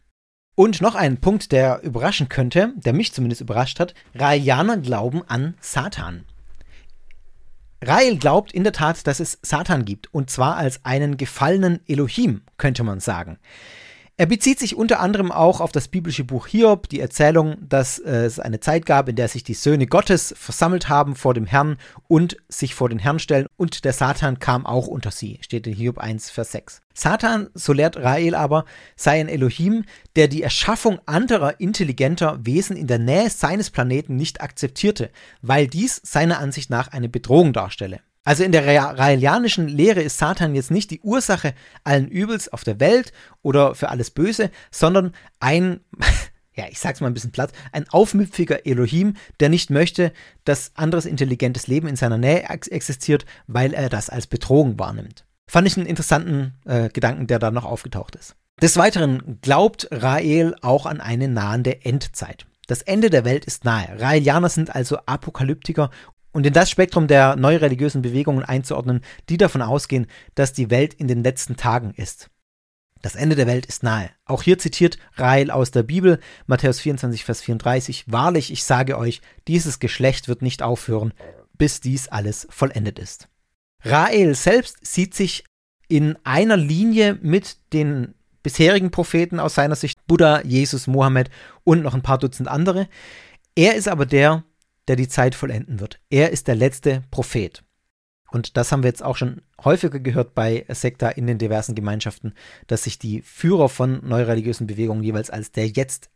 Und 0.59 0.81
noch 0.81 0.95
ein 0.95 1.17
Punkt, 1.17 1.51
der 1.51 1.83
überraschen 1.83 2.29
könnte, 2.29 2.73
der 2.77 2.91
mich 2.91 3.13
zumindest 3.13 3.41
überrascht 3.41 3.79
hat, 3.79 3.93
Raelianer 4.15 4.77
glauben 4.77 5.21
an 5.27 5.53
Satan. 5.61 6.25
Rael 7.79 8.17
glaubt 8.17 8.53
in 8.53 8.63
der 8.63 8.73
Tat, 8.73 9.05
dass 9.05 9.19
es 9.19 9.37
Satan 9.43 9.85
gibt, 9.85 10.11
und 10.15 10.31
zwar 10.31 10.57
als 10.57 10.83
einen 10.83 11.17
gefallenen 11.17 11.81
Elohim, 11.87 12.41
könnte 12.57 12.83
man 12.83 12.99
sagen. 12.99 13.37
Er 14.19 14.25
bezieht 14.25 14.57
sich 14.57 14.75
unter 14.75 14.99
anderem 14.99 15.31
auch 15.31 15.61
auf 15.61 15.71
das 15.71 15.89
biblische 15.89 16.23
Buch 16.23 16.47
Hiob, 16.47 16.89
die 16.89 16.99
Erzählung, 16.99 17.57
dass 17.61 17.99
äh, 17.99 18.25
es 18.25 18.39
eine 18.39 18.59
Zeit 18.59 18.87
gab, 18.87 19.07
in 19.09 19.15
der 19.15 19.27
sich 19.27 19.43
die 19.43 19.53
Söhne 19.53 19.85
Gottes 19.85 20.33
versammelt 20.35 20.89
haben 20.89 21.15
vor 21.15 21.35
dem 21.35 21.45
Herrn 21.45 21.77
und 22.07 22.35
sich 22.49 22.73
vor 22.73 22.89
den 22.89 22.97
Herrn 22.97 23.19
stellen 23.19 23.45
und 23.57 23.85
der 23.85 23.93
Satan 23.93 24.39
kam 24.39 24.65
auch 24.65 24.87
unter 24.87 25.11
sie, 25.11 25.37
steht 25.41 25.67
in 25.67 25.75
Hiob 25.75 25.99
1, 25.99 26.31
Vers 26.31 26.51
6. 26.53 26.81
Satan, 26.95 27.49
so 27.53 27.73
lehrt 27.73 27.95
Rael 27.95 28.33
aber, 28.33 28.65
sei 28.95 29.19
ein 29.19 29.29
Elohim, 29.29 29.85
der 30.15 30.27
die 30.27 30.41
Erschaffung 30.41 30.97
anderer 31.05 31.59
intelligenter 31.59 32.39
Wesen 32.43 32.75
in 32.75 32.87
der 32.87 32.97
Nähe 32.97 33.29
seines 33.29 33.69
Planeten 33.69 34.15
nicht 34.15 34.41
akzeptierte, 34.41 35.11
weil 35.43 35.67
dies 35.67 36.01
seiner 36.03 36.39
Ansicht 36.39 36.71
nach 36.71 36.87
eine 36.87 37.07
Bedrohung 37.07 37.53
darstelle. 37.53 37.99
Also 38.27 38.43
in 38.43 38.51
der 38.51 38.67
raelianischen 38.67 39.69
Lehre 39.69 40.01
ist 40.01 40.17
Satan 40.17 40.53
jetzt 40.53 40.69
nicht 40.69 40.91
die 40.91 40.99
Ursache 40.99 41.53
allen 41.85 42.09
Übels 42.09 42.51
auf 42.51 42.65
der 42.65 42.81
Welt 42.81 43.13
oder 43.41 43.73
für 43.73 43.87
alles 43.87 44.11
Böse, 44.11 44.51
sondern 44.69 45.13
ein, 45.39 45.79
ja, 46.53 46.65
ich 46.69 46.77
sag's 46.77 46.99
mal 46.99 47.07
ein 47.07 47.13
bisschen 47.13 47.31
platt, 47.31 47.53
ein 47.71 47.87
aufmüpfiger 47.87 48.65
Elohim, 48.65 49.13
der 49.39 49.47
nicht 49.47 49.69
möchte, 49.69 50.11
dass 50.43 50.73
anderes 50.75 51.05
intelligentes 51.05 51.67
Leben 51.67 51.87
in 51.87 51.95
seiner 51.95 52.17
Nähe 52.17 52.43
existiert, 52.49 53.25
weil 53.47 53.73
er 53.73 53.87
das 53.87 54.09
als 54.09 54.27
Bedrohung 54.27 54.77
wahrnimmt. 54.77 55.25
Fand 55.49 55.65
ich 55.65 55.77
einen 55.77 55.85
interessanten 55.85 56.55
äh, 56.65 56.89
Gedanken, 56.89 57.27
der 57.27 57.39
da 57.39 57.49
noch 57.49 57.63
aufgetaucht 57.63 58.17
ist. 58.17 58.35
Des 58.61 58.75
Weiteren 58.75 59.39
glaubt 59.41 59.87
Rael 59.89 60.53
auch 60.61 60.85
an 60.85 60.99
eine 60.99 61.29
nahende 61.29 61.85
Endzeit. 61.85 62.45
Das 62.67 62.81
Ende 62.81 63.09
der 63.09 63.23
Welt 63.23 63.45
ist 63.45 63.63
nahe. 63.63 64.01
Raelianer 64.01 64.49
sind 64.49 64.75
also 64.75 64.97
Apokalyptiker 65.05 65.89
und 66.37 66.45
in 66.45 66.53
das 66.53 66.69
Spektrum 66.69 67.07
der 67.07 67.35
neureligiösen 67.35 68.03
Bewegungen 68.03 68.45
einzuordnen, 68.45 69.01
die 69.27 69.37
davon 69.37 69.63
ausgehen, 69.63 70.05
dass 70.35 70.53
die 70.53 70.69
Welt 70.69 70.93
in 70.93 71.07
den 71.07 71.23
letzten 71.23 71.57
Tagen 71.57 71.95
ist. 71.95 72.29
Das 73.01 73.15
Ende 73.15 73.35
der 73.35 73.47
Welt 73.47 73.65
ist 73.65 73.81
nahe. 73.81 74.11
Auch 74.23 74.43
hier 74.43 74.59
zitiert 74.59 74.99
Rael 75.15 75.49
aus 75.49 75.71
der 75.71 75.81
Bibel, 75.81 76.19
Matthäus 76.45 76.79
24, 76.79 77.25
Vers 77.25 77.41
34, 77.41 78.11
Wahrlich, 78.11 78.51
ich 78.51 78.63
sage 78.65 78.99
euch, 78.99 79.21
dieses 79.47 79.79
Geschlecht 79.79 80.27
wird 80.27 80.43
nicht 80.43 80.61
aufhören, 80.61 81.11
bis 81.57 81.81
dies 81.81 82.07
alles 82.07 82.45
vollendet 82.51 82.99
ist. 82.99 83.29
Rael 83.83 84.35
selbst 84.35 84.85
sieht 84.85 85.15
sich 85.15 85.43
in 85.87 86.19
einer 86.23 86.55
Linie 86.55 87.17
mit 87.19 87.57
den 87.73 88.13
bisherigen 88.43 88.91
Propheten 88.91 89.39
aus 89.39 89.55
seiner 89.55 89.75
Sicht, 89.75 89.97
Buddha, 90.05 90.43
Jesus, 90.43 90.85
Mohammed 90.85 91.31
und 91.63 91.81
noch 91.81 91.95
ein 91.95 92.03
paar 92.03 92.19
Dutzend 92.19 92.47
andere. 92.47 92.87
Er 93.55 93.73
ist 93.73 93.87
aber 93.87 94.05
der, 94.05 94.43
der 94.87 94.95
die 94.95 95.07
Zeit 95.07 95.35
vollenden 95.35 95.79
wird. 95.79 95.99
Er 96.09 96.31
ist 96.31 96.47
der 96.47 96.55
letzte 96.55 97.03
Prophet. 97.11 97.63
Und 98.29 98.57
das 98.57 98.71
haben 98.71 98.83
wir 98.83 98.89
jetzt 98.89 99.03
auch 99.03 99.15
schon 99.15 99.41
häufiger 99.63 99.99
gehört 99.99 100.35
bei 100.35 100.65
Sekta 100.69 101.09
in 101.09 101.27
den 101.27 101.37
diversen 101.37 101.75
Gemeinschaften, 101.75 102.33
dass 102.67 102.83
sich 102.83 102.99
die 102.99 103.21
Führer 103.21 103.69
von 103.69 104.05
neureligiösen 104.05 104.67
Bewegungen 104.67 105.03
jeweils 105.03 105.29
als 105.29 105.51
der 105.51 105.67
jetzt, 105.67 106.09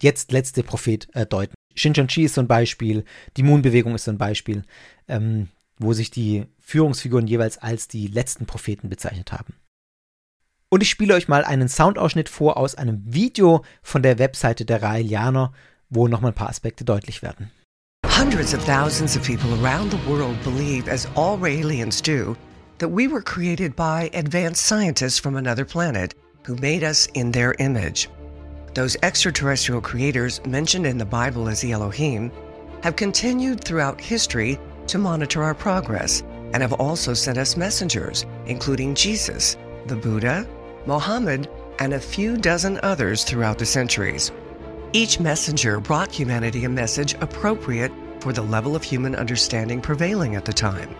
jetzt 0.00 0.32
letzte 0.32 0.62
Prophet 0.62 1.08
äh, 1.14 1.26
deuten. 1.26 1.54
Shincheonji 1.74 2.24
ist 2.24 2.34
so 2.34 2.40
ein 2.40 2.48
Beispiel, 2.48 3.04
die 3.36 3.42
Moon-Bewegung 3.42 3.94
ist 3.94 4.04
so 4.04 4.10
ein 4.10 4.18
Beispiel, 4.18 4.62
ähm, 5.08 5.48
wo 5.78 5.92
sich 5.92 6.10
die 6.10 6.46
Führungsfiguren 6.60 7.26
jeweils 7.26 7.58
als 7.58 7.88
die 7.88 8.06
letzten 8.06 8.46
Propheten 8.46 8.88
bezeichnet 8.88 9.32
haben. 9.32 9.54
Und 10.68 10.82
ich 10.82 10.90
spiele 10.90 11.14
euch 11.14 11.28
mal 11.28 11.44
einen 11.44 11.68
Soundausschnitt 11.68 12.28
vor 12.28 12.56
aus 12.56 12.74
einem 12.74 13.02
Video 13.04 13.64
von 13.82 14.02
der 14.02 14.18
Webseite 14.18 14.64
der 14.64 14.82
Raelianer, 14.82 15.52
wo 15.90 16.08
nochmal 16.08 16.32
ein 16.32 16.36
paar 16.36 16.48
Aspekte 16.48 16.84
deutlich 16.84 17.22
werden. 17.22 17.50
Hundreds 18.16 18.54
of 18.54 18.62
thousands 18.64 19.14
of 19.14 19.22
people 19.22 19.62
around 19.62 19.90
the 19.90 20.10
world 20.10 20.42
believe, 20.42 20.88
as 20.88 21.06
all 21.16 21.44
aliens 21.44 22.00
do, 22.00 22.34
that 22.78 22.88
we 22.88 23.06
were 23.08 23.20
created 23.20 23.76
by 23.76 24.08
advanced 24.14 24.64
scientists 24.64 25.18
from 25.18 25.36
another 25.36 25.66
planet 25.66 26.14
who 26.42 26.56
made 26.56 26.82
us 26.82 27.04
in 27.12 27.30
their 27.30 27.54
image. 27.58 28.08
Those 28.72 28.96
extraterrestrial 29.02 29.82
creators 29.82 30.42
mentioned 30.46 30.86
in 30.86 30.96
the 30.96 31.04
Bible 31.04 31.46
as 31.46 31.60
the 31.60 31.72
Elohim 31.72 32.32
have 32.82 32.96
continued 32.96 33.62
throughout 33.62 34.00
history 34.00 34.58
to 34.86 34.96
monitor 34.96 35.42
our 35.42 35.54
progress 35.54 36.22
and 36.54 36.62
have 36.62 36.72
also 36.72 37.12
sent 37.12 37.36
us 37.36 37.54
messengers, 37.54 38.24
including 38.46 38.94
Jesus, 38.94 39.58
the 39.88 39.96
Buddha, 39.96 40.48
Mohammed, 40.86 41.50
and 41.80 41.92
a 41.92 42.00
few 42.00 42.38
dozen 42.38 42.80
others 42.82 43.24
throughout 43.24 43.58
the 43.58 43.66
centuries. 43.66 44.32
Each 44.94 45.20
messenger 45.20 45.80
brought 45.80 46.10
humanity 46.10 46.64
a 46.64 46.70
message 46.70 47.12
appropriate 47.20 47.92
for 48.20 48.32
the 48.32 48.42
level 48.42 48.76
of 48.76 48.82
human 48.82 49.14
understanding 49.14 49.80
prevailing 49.80 50.34
at 50.34 50.44
the 50.44 50.52
time. 50.52 50.94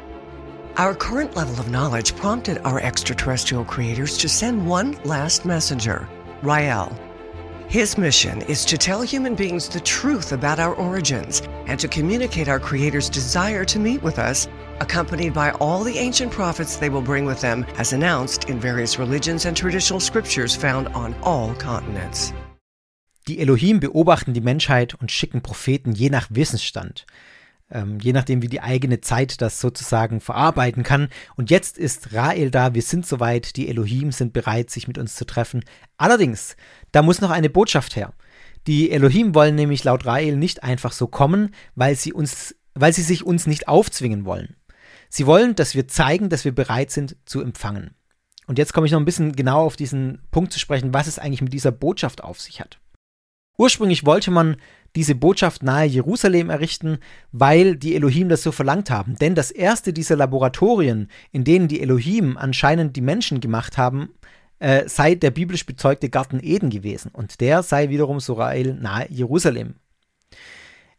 Our 0.76 0.94
current 0.94 1.36
level 1.36 1.58
of 1.58 1.70
knowledge 1.70 2.14
prompted 2.16 2.58
our 2.58 2.80
extraterrestrial 2.80 3.64
creators 3.64 4.18
to 4.18 4.28
send 4.28 4.66
one 4.66 4.92
last 5.04 5.44
messenger, 5.44 6.08
Rael. 6.42 6.94
His 7.68 7.98
mission 7.98 8.42
is 8.42 8.64
to 8.66 8.78
tell 8.78 9.02
human 9.02 9.34
beings 9.34 9.68
the 9.68 9.80
truth 9.80 10.32
about 10.32 10.60
our 10.60 10.74
origins 10.74 11.42
and 11.66 11.80
to 11.80 11.88
communicate 11.88 12.48
our 12.48 12.60
Creator's 12.60 13.10
desire 13.10 13.64
to 13.64 13.80
meet 13.80 14.02
with 14.02 14.20
us, 14.20 14.46
accompanied 14.78 15.34
by 15.34 15.50
all 15.52 15.82
the 15.82 15.98
ancient 15.98 16.30
prophets 16.30 16.76
they 16.76 16.90
will 16.90 17.02
bring 17.02 17.24
with 17.24 17.40
them, 17.40 17.66
as 17.76 17.92
announced 17.92 18.44
in 18.44 18.60
various 18.60 19.00
religions 19.00 19.46
and 19.46 19.56
traditional 19.56 19.98
scriptures 19.98 20.54
found 20.54 20.86
on 20.88 21.14
all 21.22 21.54
continents. 21.54 22.32
Die 23.28 23.40
Elohim 23.40 23.80
beobachten 23.80 24.34
die 24.34 24.40
Menschheit 24.40 24.94
und 24.94 25.10
schicken 25.10 25.42
Propheten 25.42 25.92
je 25.92 26.10
nach 26.10 26.28
Wissensstand. 26.30 27.06
Ähm, 27.68 27.98
je 28.00 28.12
nachdem, 28.12 28.42
wie 28.42 28.48
die 28.48 28.60
eigene 28.60 29.00
Zeit 29.00 29.40
das 29.42 29.60
sozusagen 29.60 30.20
verarbeiten 30.20 30.84
kann. 30.84 31.08
Und 31.34 31.50
jetzt 31.50 31.78
ist 31.78 32.12
Rael 32.12 32.52
da, 32.52 32.74
wir 32.74 32.82
sind 32.82 33.04
soweit, 33.04 33.56
die 33.56 33.68
Elohim 33.68 34.12
sind 34.12 34.32
bereit, 34.32 34.70
sich 34.70 34.86
mit 34.86 34.98
uns 34.98 35.16
zu 35.16 35.24
treffen. 35.24 35.64
Allerdings, 35.96 36.56
da 36.92 37.02
muss 37.02 37.20
noch 37.20 37.30
eine 37.30 37.50
Botschaft 37.50 37.96
her. 37.96 38.12
Die 38.68 38.92
Elohim 38.92 39.34
wollen 39.34 39.56
nämlich 39.56 39.82
laut 39.82 40.06
Rael 40.06 40.36
nicht 40.36 40.62
einfach 40.62 40.92
so 40.92 41.08
kommen, 41.08 41.52
weil 41.74 41.96
sie 41.96 42.12
uns, 42.12 42.54
weil 42.74 42.92
sie 42.92 43.02
sich 43.02 43.24
uns 43.24 43.48
nicht 43.48 43.66
aufzwingen 43.66 44.24
wollen. 44.24 44.54
Sie 45.08 45.26
wollen, 45.26 45.56
dass 45.56 45.74
wir 45.74 45.88
zeigen, 45.88 46.28
dass 46.28 46.44
wir 46.44 46.54
bereit 46.54 46.92
sind 46.92 47.16
zu 47.24 47.40
empfangen. 47.40 47.96
Und 48.46 48.58
jetzt 48.58 48.72
komme 48.72 48.86
ich 48.86 48.92
noch 48.92 49.00
ein 49.00 49.04
bisschen 49.04 49.34
genau 49.34 49.64
auf 49.64 49.74
diesen 49.74 50.22
Punkt 50.30 50.52
zu 50.52 50.60
sprechen, 50.60 50.94
was 50.94 51.08
es 51.08 51.18
eigentlich 51.18 51.42
mit 51.42 51.52
dieser 51.52 51.72
Botschaft 51.72 52.22
auf 52.22 52.40
sich 52.40 52.60
hat. 52.60 52.78
Ursprünglich 53.59 54.04
wollte 54.04 54.30
man 54.30 54.57
diese 54.96 55.14
Botschaft 55.14 55.62
nahe 55.62 55.86
Jerusalem 55.86 56.50
errichten, 56.50 56.98
weil 57.32 57.76
die 57.76 57.94
Elohim 57.94 58.28
das 58.28 58.42
so 58.42 58.50
verlangt 58.50 58.90
haben. 58.90 59.16
Denn 59.16 59.34
das 59.34 59.50
erste 59.50 59.92
dieser 59.92 60.16
Laboratorien, 60.16 61.11
in 61.32 61.44
denen 61.44 61.68
die 61.68 61.80
Elohim 61.80 62.36
anscheinend 62.38 62.96
die 62.96 63.02
Menschen 63.02 63.40
gemacht 63.40 63.76
haben, 63.76 64.11
äh, 64.59 64.88
sei 64.88 65.14
der 65.14 65.30
biblisch 65.30 65.66
bezeugte 65.66 66.09
Garten 66.09 66.40
Eden 66.42 66.70
gewesen. 66.70 67.11
Und 67.12 67.40
der 67.40 67.62
sei 67.62 67.90
wiederum 67.90 68.20
Sorael 68.20 68.74
nahe 68.74 69.07
Jerusalem. 69.11 69.74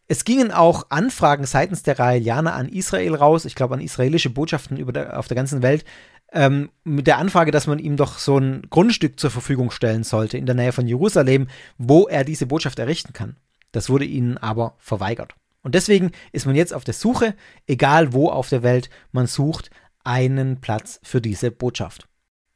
Es 0.06 0.24
gingen 0.24 0.52
auch 0.52 0.86
Anfragen 0.88 1.44
seitens 1.44 1.82
der 1.82 1.98
Raelianer 1.98 2.54
an 2.54 2.68
Israel 2.68 3.14
raus, 3.14 3.44
ich 3.44 3.54
glaube 3.54 3.74
an 3.74 3.80
israelische 3.80 4.30
Botschaften 4.30 4.84
der, 4.92 5.18
auf 5.18 5.28
der 5.28 5.34
ganzen 5.34 5.60
Welt, 5.62 5.84
ähm, 6.32 6.70
mit 6.84 7.06
der 7.06 7.18
Anfrage, 7.18 7.50
dass 7.50 7.66
man 7.66 7.78
ihm 7.78 7.96
doch 7.96 8.18
so 8.18 8.38
ein 8.38 8.62
Grundstück 8.70 9.18
zur 9.18 9.30
Verfügung 9.30 9.70
stellen 9.70 10.04
sollte 10.04 10.38
in 10.38 10.46
der 10.46 10.54
Nähe 10.54 10.72
von 10.72 10.86
Jerusalem, 10.86 11.48
wo 11.78 12.06
er 12.06 12.24
diese 12.24 12.46
Botschaft 12.46 12.78
errichten 12.78 13.12
kann. 13.12 13.36
Das 13.72 13.90
wurde 13.90 14.04
ihnen 14.04 14.38
aber 14.38 14.74
verweigert. 14.78 15.34
Und 15.62 15.74
deswegen 15.74 16.12
ist 16.32 16.46
man 16.46 16.54
jetzt 16.54 16.72
auf 16.72 16.84
der 16.84 16.94
Suche, 16.94 17.34
egal 17.66 18.12
wo 18.12 18.30
auf 18.30 18.48
der 18.48 18.62
Welt 18.62 18.90
man 19.12 19.26
sucht, 19.26 19.70
einen 20.04 20.60
Platz 20.60 21.00
für 21.02 21.20
diese 21.20 21.50
Botschaft. 21.50 22.07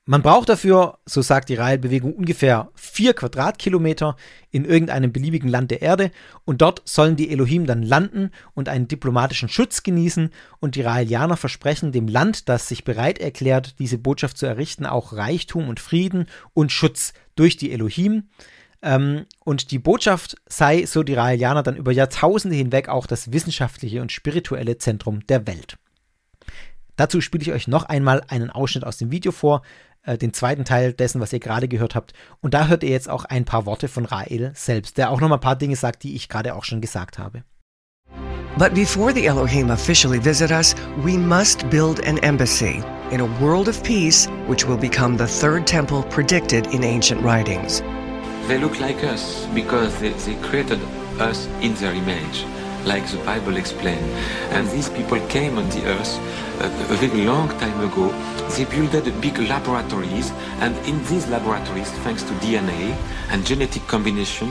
Man 0.05 0.23
braucht 0.23 0.49
dafür, 0.49 0.99
so 1.07 1.23
sagt 1.23 1.49
die 1.49 1.55
Rahel-Bewegung, 1.55 2.13
ungefähr 2.13 2.73
vier 2.75 3.15
Quadratkilometer 3.15 4.17
in 4.51 4.65
irgendeinem 4.65 5.13
beliebigen 5.13 5.49
Land 5.49 5.71
der 5.71 5.81
Erde 5.81 6.11
und 6.45 6.61
dort 6.61 6.83
sollen 6.85 7.15
die 7.15 7.31
Elohim 7.31 7.67
dann 7.67 7.85
landen 7.85 8.33
und 8.55 8.69
einen 8.69 8.89
diplomatischen 8.89 9.49
Schutz 9.49 9.85
genießen 9.85 10.31
und 10.59 10.75
die 10.75 10.83
Raelianer 10.83 11.37
versprechen 11.37 11.93
dem 11.93 12.09
Land, 12.09 12.49
das 12.49 12.67
sich 12.67 12.83
bereit 12.83 13.21
erklärt, 13.21 13.79
diese 13.79 13.97
Botschaft 13.97 14.39
zu 14.39 14.47
errichten, 14.47 14.87
auch 14.87 15.13
Reichtum 15.13 15.69
und 15.69 15.79
Frieden 15.79 16.27
und 16.53 16.73
Schutz 16.73 17.13
durch 17.37 17.57
die 17.57 17.71
Elohim. 17.71 18.25
Ähm, 18.83 19.27
und 19.45 19.71
die 19.71 19.79
Botschaft 19.79 20.35
sei, 20.49 20.85
so 20.85 21.05
die 21.05 21.15
Raelianer, 21.15 21.63
dann 21.63 21.77
über 21.77 21.93
Jahrtausende 21.93 22.57
hinweg 22.57 22.89
auch 22.89 23.07
das 23.07 23.31
wissenschaftliche 23.33 24.03
und 24.03 24.11
spirituelle 24.11 24.79
Zentrum 24.79 25.25
der 25.29 25.47
Welt. 25.47 25.79
Dazu 26.97 27.21
spiele 27.21 27.43
ich 27.43 27.53
euch 27.53 27.69
noch 27.69 27.85
einmal 27.85 28.23
einen 28.29 28.51
Ausschnitt 28.51 28.85
aus 28.85 28.99
dem 28.99 29.11
Video 29.11 29.33
vor, 29.33 29.63
äh, 30.05 30.19
den 30.19 30.33
zweiten 30.33 30.65
Teil 30.65 30.93
dessen, 30.93 31.21
was 31.21 31.33
ihr 31.33 31.41
gerade 31.41 31.69
gehört 31.69 31.95
habt. 31.95 32.13
Und 32.41 32.55
da 32.55 32.69
hört 32.69 32.83
ihr 32.83 32.91
jetzt 32.91 33.09
auch 33.09 33.25
ein 33.25 33.45
paar 33.45 33.67
Worte 33.67 33.89
von 33.89 34.05
Rael 34.05 34.53
selbst, 34.55 34.99
der 34.99 35.11
auch 35.11 35.21
noch 35.21 35.29
mal 35.29 35.37
ein 35.37 35.41
paar 35.41 35.57
Dinge 35.57 35.77
sagt, 35.77 36.03
die 36.03 36.15
ich 36.15 36.29
gerade 36.29 36.55
auch 36.55 36.65
schon 36.65 36.81
gesagt 36.81 37.19
habe. 37.19 37.45
But 38.59 38.75
before 38.75 39.15
the 39.15 39.27
Elohim 39.27 39.71
officially 39.71 40.19
visit 40.19 40.51
us, 40.51 40.75
we 41.03 41.17
must 41.17 41.69
build 41.71 42.05
an 42.07 42.19
embassy 42.19 42.83
in 43.11 43.21
a 43.21 43.41
world 43.41 43.67
of 43.67 43.83
peace, 43.83 44.29
which 44.47 44.67
will 44.67 44.77
become 44.77 45.17
the 45.17 45.27
third 45.27 45.67
temple 45.67 46.03
predicted 46.11 46.67
in 46.67 46.85
ancient 46.85 47.23
writings. 47.23 47.83
They 48.49 48.59
look 48.59 48.79
like 48.79 49.03
us 49.05 49.47
because 49.55 49.99
they, 50.01 50.11
they 50.11 50.35
created 50.43 50.81
us 51.19 51.49
in 51.63 51.75
their 51.77 51.95
image, 51.95 52.45
like 52.85 53.07
the 53.09 53.19
Bible 53.19 53.57
explained. 53.57 54.05
And 54.51 54.69
these 54.69 54.89
people 54.89 55.19
came 55.29 55.59
on 55.59 55.69
the 55.71 55.85
earth 55.87 56.19
a, 56.61 56.67
a 56.67 56.97
very 56.97 57.25
long 57.25 57.49
time 57.59 57.81
ago. 57.81 58.09
They 58.57 58.65
built 58.65 58.93
big 59.21 59.39
laboratories, 59.39 60.31
and 60.61 60.77
in 60.87 61.03
these 61.07 61.27
laboratories, 61.29 61.91
thanks 62.05 62.23
to 62.25 62.33
DNA 62.35 62.95
and 63.31 63.47
genetic 63.47 63.87
combination, 63.87 64.51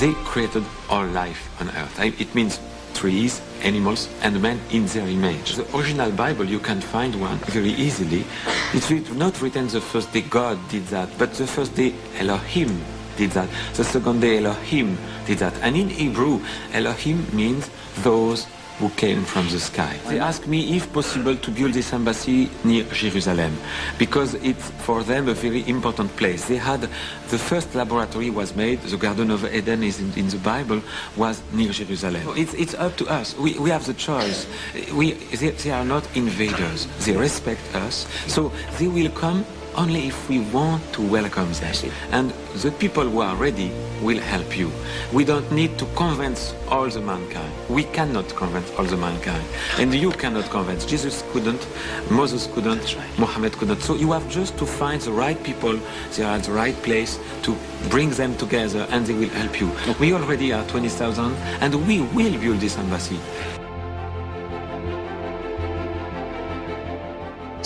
they 0.00 0.12
created 0.24 0.64
all 0.88 1.06
life 1.06 1.48
on 1.60 1.68
earth. 1.70 1.98
It 2.00 2.34
means 2.34 2.58
trees, 2.94 3.40
animals, 3.62 4.08
and 4.22 4.40
man 4.40 4.58
in 4.70 4.86
their 4.86 5.06
image. 5.06 5.54
The 5.54 5.76
original 5.76 6.10
Bible, 6.10 6.46
you 6.46 6.58
can 6.58 6.80
find 6.80 7.20
one 7.20 7.38
very 7.54 7.70
easily. 7.70 8.24
It's 8.72 8.90
not 9.12 9.40
written 9.40 9.68
the 9.68 9.80
first 9.80 10.12
day 10.12 10.22
God 10.22 10.58
did 10.68 10.86
that, 10.86 11.08
but 11.18 11.34
the 11.34 11.46
first 11.46 11.74
day 11.76 11.94
Elohim 12.18 12.80
did 13.16 13.30
that. 13.32 13.48
The 13.74 13.84
second 13.84 14.20
day 14.20 14.38
Elohim 14.38 14.98
did 15.26 15.38
that. 15.38 15.54
And 15.62 15.76
in 15.76 15.88
Hebrew, 15.88 16.40
Elohim 16.72 17.26
means 17.32 17.70
those 18.02 18.46
who 18.78 18.90
came 18.90 19.24
from 19.24 19.48
the 19.48 19.58
sky. 19.58 19.96
They 20.06 20.20
asked 20.20 20.46
me 20.46 20.76
if 20.76 20.92
possible 20.92 21.34
to 21.34 21.50
build 21.50 21.72
this 21.72 21.92
embassy 21.92 22.50
near 22.62 22.84
Jerusalem 22.84 23.56
because 23.98 24.34
it's 24.34 24.70
for 24.84 25.02
them 25.02 25.28
a 25.28 25.34
very 25.34 25.66
important 25.66 26.14
place. 26.16 26.46
They 26.46 26.56
had 26.56 26.82
the 26.82 27.38
first 27.38 27.74
laboratory 27.74 28.28
was 28.28 28.54
made, 28.54 28.80
the 28.82 28.96
Garden 28.98 29.30
of 29.30 29.44
Eden 29.46 29.82
is 29.82 30.00
in, 30.00 30.12
in 30.14 30.28
the 30.28 30.38
Bible, 30.38 30.82
was 31.16 31.42
near 31.52 31.72
Jerusalem. 31.72 32.22
It's, 32.36 32.52
it's 32.54 32.74
up 32.74 32.96
to 32.96 33.06
us. 33.06 33.34
We, 33.38 33.58
we 33.58 33.70
have 33.70 33.86
the 33.86 33.94
choice. 33.94 34.46
We, 34.92 35.12
they, 35.12 35.50
they 35.50 35.70
are 35.70 35.84
not 35.84 36.04
invaders. 36.14 36.86
They 37.06 37.16
respect 37.16 37.62
us. 37.74 38.06
So 38.26 38.52
they 38.78 38.88
will 38.88 39.10
come 39.10 39.46
only 39.76 40.08
if 40.08 40.28
we 40.28 40.40
want 40.50 40.82
to 40.94 41.02
welcome 41.02 41.52
them. 41.52 41.74
And 42.10 42.30
the 42.62 42.70
people 42.72 43.04
who 43.04 43.20
are 43.20 43.36
ready 43.36 43.70
will 44.02 44.20
help 44.20 44.56
you. 44.56 44.70
We 45.12 45.24
don't 45.24 45.50
need 45.52 45.78
to 45.78 45.86
convince 45.96 46.54
all 46.68 46.88
the 46.88 47.00
mankind. 47.00 47.52
We 47.68 47.84
cannot 47.84 48.28
convince 48.36 48.70
all 48.72 48.84
the 48.84 48.96
mankind. 48.96 49.44
And 49.78 49.94
you 49.94 50.10
cannot 50.12 50.50
convince. 50.50 50.84
Jesus 50.84 51.24
couldn't, 51.32 51.66
Moses 52.10 52.48
couldn't, 52.54 52.96
Muhammad 53.18 53.52
couldn't. 53.52 53.80
So 53.80 53.94
you 53.94 54.12
have 54.12 54.28
just 54.28 54.56
to 54.58 54.66
find 54.66 55.00
the 55.00 55.12
right 55.12 55.40
people, 55.42 55.78
they 56.14 56.24
are 56.24 56.36
at 56.36 56.44
the 56.44 56.52
right 56.52 56.76
place 56.82 57.18
to 57.42 57.56
bring 57.88 58.10
them 58.10 58.36
together 58.36 58.86
and 58.90 59.06
they 59.06 59.14
will 59.14 59.28
help 59.30 59.60
you. 59.60 59.70
We 60.00 60.12
already 60.14 60.52
are 60.52 60.66
20,000 60.68 61.32
and 61.60 61.86
we 61.86 62.00
will 62.00 62.38
build 62.40 62.60
this 62.60 62.78
embassy. 62.78 63.18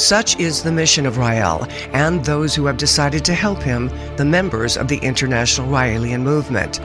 Such 0.01 0.41
is 0.41 0.63
the 0.63 0.73
mission 0.73 1.05
of 1.05 1.19
Rael 1.19 1.69
and 1.93 2.25
those 2.25 2.55
who 2.55 2.65
have 2.65 2.79
decided 2.79 3.23
to 3.27 3.35
help 3.35 3.63
him, 3.63 3.91
the 4.17 4.25
members 4.25 4.79
of 4.79 4.89
the 4.89 4.97
International 4.97 5.69
Raelian 5.69 6.23
Movement. 6.23 6.81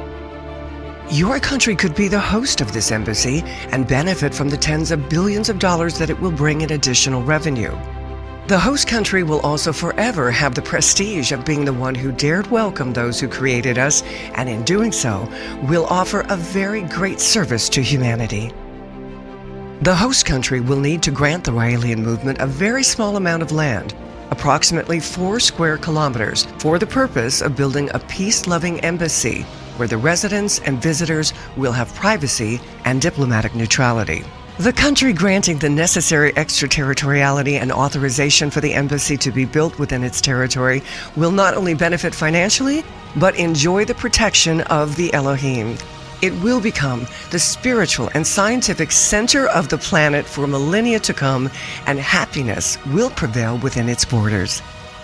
Your 1.10 1.40
country 1.40 1.78
could 1.78 1.96
be 1.96 2.10
the 2.10 2.20
host 2.20 2.60
of 2.60 2.74
this 2.74 2.92
embassy 2.92 3.42
and 3.72 3.88
benefit 3.88 4.36
from 4.36 4.50
the 4.50 4.58
tens 4.58 4.92
of 4.92 5.08
billions 5.08 5.48
of 5.48 5.60
dollars 5.60 5.98
that 5.98 6.10
it 6.10 6.20
will 6.20 6.30
bring 6.30 6.60
in 6.60 6.74
additional 6.74 7.24
revenue. 7.24 7.72
The 8.48 8.60
host 8.60 8.90
country 8.90 9.24
will 9.24 9.40
also 9.40 9.72
forever 9.72 10.30
have 10.30 10.54
the 10.54 10.62
prestige 10.62 11.32
of 11.32 11.46
being 11.46 11.64
the 11.64 11.72
one 11.72 11.96
who 11.96 12.12
dared 12.12 12.48
welcome 12.48 12.92
those 12.92 13.18
who 13.18 13.30
created 13.30 13.78
us, 13.78 14.04
and 14.34 14.50
in 14.50 14.64
doing 14.64 14.92
so, 14.92 15.32
will 15.70 15.86
offer 15.86 16.26
a 16.28 16.36
very 16.36 16.82
great 16.82 17.22
service 17.22 17.70
to 17.70 17.82
humanity. 17.82 18.52
The 19.82 19.94
host 19.94 20.26
country 20.26 20.62
will 20.62 20.80
need 20.80 21.04
to 21.04 21.12
grant 21.12 21.44
the 21.44 21.52
Raelian 21.52 22.00
movement 22.00 22.40
a 22.40 22.48
very 22.48 22.82
small 22.82 23.18
amount 23.18 23.44
of 23.44 23.52
land, 23.52 23.94
approximately 24.32 25.02
four 25.02 25.38
square 25.42 25.78
kilometers, 25.78 26.48
for 26.60 26.80
the 26.80 26.88
purpose 26.88 27.42
of 27.42 27.58
building 27.58 27.90
a 27.94 28.00
peace 28.00 28.48
loving 28.48 28.80
embassy 28.80 29.42
where 29.76 29.88
the 29.88 29.98
residents 29.98 30.60
and 30.60 30.82
visitors 30.82 31.34
will 31.58 31.74
have 31.74 31.94
privacy 31.94 32.62
and 32.86 33.02
diplomatic 33.02 33.54
neutrality. 33.54 34.24
The 34.60 34.72
country 34.72 35.12
granting 35.12 35.60
the 35.60 35.70
necessary 35.70 36.32
extraterritoriality 36.38 37.58
and 37.58 37.74
authorization 37.74 38.50
for 38.50 38.62
the 38.62 38.74
embassy 38.74 39.18
to 39.18 39.32
be 39.32 39.44
built 39.44 39.78
within 39.78 40.06
its 40.06 40.22
territory 40.22 40.82
will 41.18 41.32
not 41.32 41.54
only 41.54 41.74
benefit 41.74 42.16
financially, 42.16 42.86
but 43.18 43.36
enjoy 43.36 43.84
the 43.84 43.96
protection 43.96 44.62
of 44.62 44.96
the 44.96 45.14
Elohim. 45.14 45.78
It 46.26 46.34
will 46.42 46.60
become 46.60 47.06
the 47.30 47.38
spiritual 47.38 48.10
and 48.16 48.26
scientific 48.26 48.92
center 48.92 49.48
of 49.48 49.70
the 49.70 49.78
planet 49.78 50.26
for 50.26 50.48
millennia 50.48 51.00
to 51.02 51.14
come, 51.14 51.52
and 51.86 52.00
happiness 52.00 52.80
will 52.88 53.12
prevail 53.12 53.60
within 53.62 53.88
its 53.88 54.06
borders. 54.06 54.64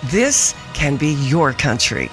This 0.10 0.56
can 0.74 0.98
be 0.98 1.14
your 1.32 1.54
country. 1.54 2.10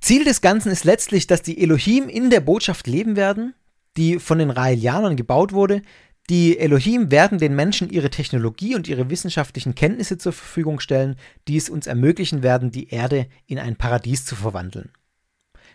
Ziel 0.00 0.24
des 0.24 0.40
Ganzen 0.40 0.72
ist 0.72 0.84
letztlich, 0.84 1.28
dass 1.28 1.42
die 1.42 1.62
Elohim 1.62 2.08
in 2.08 2.28
der 2.28 2.40
Botschaft 2.40 2.88
leben 2.88 3.14
werden, 3.14 3.54
die 3.96 4.18
von 4.18 4.38
den 4.38 4.50
Raelianern 4.50 5.16
gebaut 5.16 5.52
wurde, 5.52 5.82
Die 6.30 6.58
Elohim 6.58 7.10
werden 7.10 7.38
den 7.38 7.56
Menschen 7.56 7.88
ihre 7.88 8.10
Technologie 8.10 8.74
und 8.74 8.86
ihre 8.86 9.08
wissenschaftlichen 9.08 9.74
Kenntnisse 9.74 10.18
zur 10.18 10.34
Verfügung 10.34 10.78
stellen, 10.78 11.16
die 11.46 11.56
es 11.56 11.70
uns 11.70 11.86
ermöglichen 11.86 12.42
werden, 12.42 12.70
die 12.70 12.90
Erde 12.90 13.28
in 13.46 13.58
ein 13.58 13.76
Paradies 13.76 14.26
zu 14.26 14.36
verwandeln. 14.36 14.90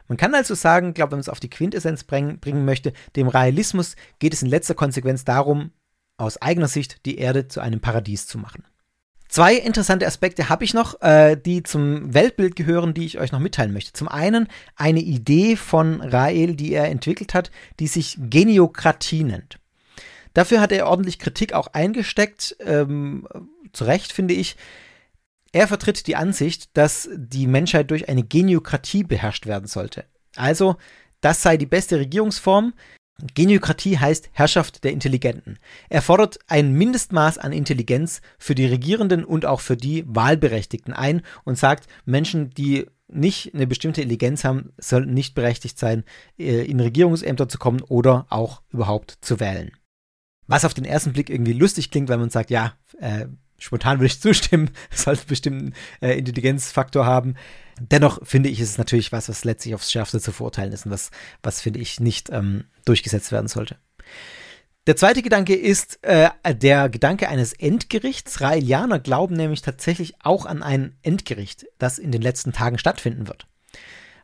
Man 0.08 0.18
kann 0.18 0.36
also 0.36 0.56
sagen, 0.56 0.94
glaube, 0.94 1.12
wenn 1.12 1.18
man 1.18 1.22
es 1.22 1.30
auf 1.30 1.40
die 1.40 1.50
Quintessenz 1.50 2.04
bringen, 2.04 2.40
bringen 2.40 2.66
möchte, 2.66 2.94
dem 3.16 3.28
Realismus 3.28 3.96
geht 4.20 4.34
es 4.34 4.44
in 4.44 4.50
letzter 4.50 4.76
Konsequenz 4.76 5.24
darum, 5.24 5.72
aus 6.18 6.42
eigener 6.42 6.68
Sicht 6.68 7.06
die 7.06 7.18
Erde 7.18 7.48
zu 7.48 7.60
einem 7.60 7.80
Paradies 7.80 8.28
zu 8.28 8.38
machen. 8.38 8.64
Zwei 9.34 9.56
interessante 9.56 10.06
Aspekte 10.06 10.50
habe 10.50 10.64
ich 10.64 10.76
noch, 10.76 11.02
äh, 11.02 11.36
die 11.36 11.64
zum 11.64 12.14
Weltbild 12.14 12.56
gehören, 12.56 12.94
die 12.94 13.06
ich 13.06 13.18
euch 13.18 13.32
noch 13.32 13.40
mitteilen 13.40 13.74
möchte. 13.74 13.92
Zum 13.92 14.08
einen 14.08 14.48
eine 14.76 15.00
Idee 15.00 15.56
von 15.56 16.02
Rael, 16.02 16.56
die 16.56 16.72
er 16.72 16.86
entwickelt 16.86 17.34
hat, 17.34 17.50
die 17.80 17.88
sich 17.88 18.18
Geniokratie 18.20 19.24
nennt. 19.24 19.58
Dafür 20.36 20.62
hat 20.62 20.72
er 20.72 20.88
ordentlich 20.88 21.18
Kritik 21.18 21.54
auch 21.54 21.68
eingesteckt, 21.68 22.56
ähm, 22.60 23.28
zu 23.72 23.86
Recht 23.86 24.14
finde 24.14 24.36
ich. 24.36 24.56
Er 25.54 25.68
vertritt 25.68 26.08
die 26.08 26.16
Ansicht, 26.16 26.76
dass 26.76 27.08
die 27.16 27.46
Menschheit 27.48 27.92
durch 27.92 28.10
eine 28.10 28.24
Geniokratie 28.24 29.04
beherrscht 29.04 29.46
werden 29.46 29.68
sollte. 29.68 30.06
Also, 30.36 30.76
das 31.22 31.44
sei 31.44 31.58
die 31.58 31.68
beste 31.68 32.00
Regierungsform. 32.00 32.74
Geniokratie 33.36 34.00
heißt 34.00 34.32
Herrschaft 34.34 34.84
der 34.84 34.92
Intelligenten. 34.92 35.60
Er 35.90 36.02
fordert 36.02 36.40
ein 36.48 36.74
Mindestmaß 36.74 37.38
an 37.38 37.54
Intelligenz 37.54 38.22
für 38.40 38.56
die 38.56 38.66
Regierenden 38.66 39.24
und 39.24 39.46
auch 39.46 39.62
für 39.62 39.78
die 39.78 40.04
Wahlberechtigten 40.08 40.92
ein 40.92 41.22
und 41.44 41.60
sagt, 41.60 41.88
Menschen, 42.06 42.50
die 42.50 42.88
nicht 43.08 43.54
eine 43.54 43.68
bestimmte 43.68 44.02
Intelligenz 44.02 44.44
haben, 44.44 44.74
sollten 44.80 45.14
nicht 45.14 45.36
berechtigt 45.36 45.78
sein, 45.78 46.04
äh, 46.40 46.66
in 46.66 46.80
Regierungsämter 46.80 47.48
zu 47.48 47.60
kommen 47.60 47.82
oder 47.82 48.26
auch 48.30 48.64
überhaupt 48.72 49.20
zu 49.22 49.40
wählen. 49.40 49.72
Was 50.48 50.66
auf 50.66 50.74
den 50.74 50.86
ersten 50.86 51.14
Blick 51.14 51.30
irgendwie 51.30 51.54
lustig 51.54 51.92
klingt, 51.92 52.10
weil 52.10 52.18
man 52.18 52.32
sagt, 52.32 52.50
ja, 52.50 52.74
äh, 53.00 53.28
spontan 53.64 54.00
würde 54.00 54.08
ich 54.08 54.22
zustimmen, 54.22 54.70
es 54.92 55.04
sollte 55.04 55.22
einen 55.22 55.28
bestimmten 55.30 55.74
äh, 56.02 56.18
Intelligenzfaktor 56.18 57.06
haben. 57.06 57.36
Dennoch 57.80 58.20
finde 58.24 58.50
ich, 58.50 58.60
ist 58.60 58.72
es 58.72 58.78
natürlich 58.78 59.12
was, 59.12 59.30
was 59.30 59.46
letztlich 59.46 59.74
aufs 59.74 59.92
Schärfste 59.92 60.20
zu 60.20 60.32
verurteilen 60.32 60.74
ist 60.74 60.86
und 60.86 60.92
was, 60.92 61.10
was 61.42 61.62
finde 61.62 61.80
ich, 61.80 62.00
nicht 62.00 62.30
ähm, 62.30 62.66
durchgesetzt 62.86 63.32
werden 63.32 63.48
sollte. 63.48 63.78
Der 64.86 64.98
zweite 64.98 65.22
Gedanke 65.22 65.56
ist 65.56 66.04
äh, 66.04 66.30
der 66.54 66.90
Gedanke 66.90 67.30
eines 67.30 67.54
Endgerichts. 67.54 68.42
Raelianer 68.42 69.00
glauben 69.00 69.36
nämlich 69.36 69.62
tatsächlich 69.62 70.16
auch 70.22 70.46
an 70.46 70.62
ein 70.62 70.98
Endgericht, 71.02 71.66
das 71.80 72.00
in 72.00 72.12
den 72.12 72.22
letzten 72.22 72.52
Tagen 72.52 72.78
stattfinden 72.78 73.28
wird. 73.28 73.48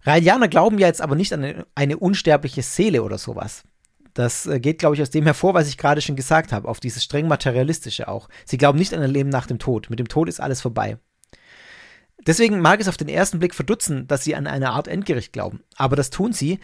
Raelianer 0.04 0.50
glauben 0.50 0.78
ja 0.78 0.88
jetzt 0.88 1.02
aber 1.02 1.16
nicht 1.16 1.32
an 1.34 1.44
eine, 1.44 1.66
eine 1.76 1.98
unsterbliche 1.98 2.62
Seele 2.62 3.04
oder 3.04 3.18
sowas. 3.18 3.64
Das 4.14 4.46
äh, 4.46 4.60
geht, 4.60 4.80
glaube 4.80 4.96
ich, 4.96 5.02
aus 5.02 5.10
dem 5.10 5.26
hervor, 5.26 5.54
was 5.54 5.68
ich 5.68 5.78
gerade 5.78 6.02
schon 6.02 6.16
gesagt 6.16 6.52
habe, 6.52 6.68
auf 6.68 6.80
dieses 6.80 7.04
streng 7.04 7.28
materialistische 7.28 8.08
auch. 8.08 8.30
Sie 8.46 8.58
glauben 8.58 8.80
nicht 8.80 8.94
an 8.94 9.02
ein 9.02 9.12
Leben 9.12 9.30
nach 9.30 9.48
dem 9.48 9.60
Tod. 9.60 9.90
Mit 9.90 10.00
dem 10.00 10.08
Tod 10.08 10.28
ist 10.28 10.40
alles 10.40 10.62
vorbei. 10.62 10.98
Deswegen 12.26 12.60
mag 12.60 12.80
es 12.80 12.88
auf 12.88 12.98
den 12.98 13.08
ersten 13.08 13.40
Blick 13.40 13.56
verdutzen, 13.56 14.08
dass 14.08 14.24
sie 14.24 14.36
an 14.36 14.48
eine 14.48 14.72
Art 14.72 14.88
Endgericht 14.88 15.32
glauben. 15.32 15.62
Aber 15.76 15.96
das 15.96 16.10
tun 16.10 16.34
sie. 16.34 16.60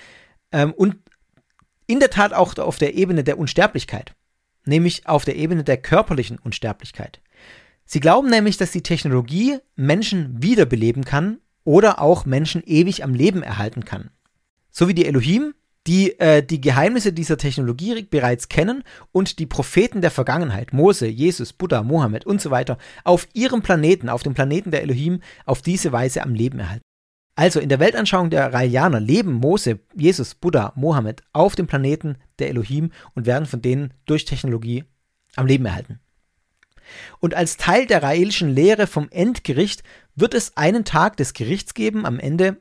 Ähm, 0.52 0.74
und 0.74 0.98
in 1.88 2.00
der 2.00 2.10
Tat 2.10 2.34
auch 2.34 2.58
auf 2.58 2.78
der 2.78 2.96
Ebene 2.96 3.24
der 3.24 3.38
Unsterblichkeit. 3.38 4.16
Nämlich 4.66 5.08
auf 5.08 5.26
der 5.26 5.36
Ebene 5.36 5.64
der 5.64 5.78
körperlichen 5.78 6.40
Unsterblichkeit. 6.40 7.22
Sie 7.86 8.00
glauben 8.00 8.30
nämlich, 8.30 8.58
dass 8.58 8.72
die 8.72 8.82
Technologie 8.82 9.60
Menschen 9.76 10.42
wiederbeleben 10.42 11.06
kann 11.06 11.38
oder 11.64 12.02
auch 12.02 12.26
Menschen 12.26 12.64
ewig 12.66 13.04
am 13.04 13.14
Leben 13.14 13.44
erhalten 13.44 13.86
kann. 13.86 14.10
So 14.72 14.88
wie 14.88 14.96
die 14.96 15.06
Elohim 15.06 15.54
die 15.88 16.20
äh, 16.20 16.42
die 16.42 16.62
Geheimnisse 16.62 17.14
dieser 17.14 17.38
Technologie 17.38 18.04
bereits 18.04 18.50
kennen 18.50 18.84
und 19.12 19.40
die 19.40 19.46
Propheten 19.46 20.02
der 20.02 20.12
Vergangenheit, 20.12 20.74
Mose, 20.74 21.08
Jesus, 21.08 21.54
Buddha, 21.54 21.84
Mohammed 21.84 22.26
und 22.26 22.42
so 22.42 22.52
weiter, 22.52 22.78
auf 23.04 23.28
ihrem 23.34 23.62
Planeten, 23.62 24.10
auf 24.10 24.24
dem 24.24 24.34
Planeten 24.34 24.72
der 24.72 24.82
Elohim, 24.82 25.22
auf 25.46 25.62
diese 25.62 25.92
Weise 25.92 26.24
am 26.24 26.34
Leben 26.34 26.60
erhalten. 26.60 26.84
Also 27.36 27.60
in 27.60 27.70
der 27.70 27.80
Weltanschauung 27.80 28.30
der 28.30 28.54
Raelianer 28.54 29.02
leben 29.02 29.34
Mose, 29.34 29.80
Jesus, 29.94 30.36
Buddha, 30.36 30.72
Mohammed 30.76 31.22
auf 31.34 31.56
dem 31.56 31.68
Planeten 31.68 32.18
der 32.40 32.50
Elohim 32.50 32.92
und 33.14 33.26
werden 33.26 33.46
von 33.46 33.62
denen 33.62 33.94
durch 34.06 34.24
Technologie 34.26 34.86
am 35.36 35.46
Leben 35.46 35.66
erhalten. 35.66 36.00
Und 37.20 37.34
als 37.34 37.58
Teil 37.58 37.88
der 37.88 38.04
raelischen 38.04 38.50
Lehre 38.50 38.88
vom 38.88 39.10
Endgericht 39.10 39.84
wird 40.16 40.34
es 40.34 40.56
einen 40.56 40.86
Tag 40.86 41.18
des 41.18 41.34
Gerichts 41.34 41.74
geben 41.74 42.06
am 42.06 42.20
Ende 42.20 42.58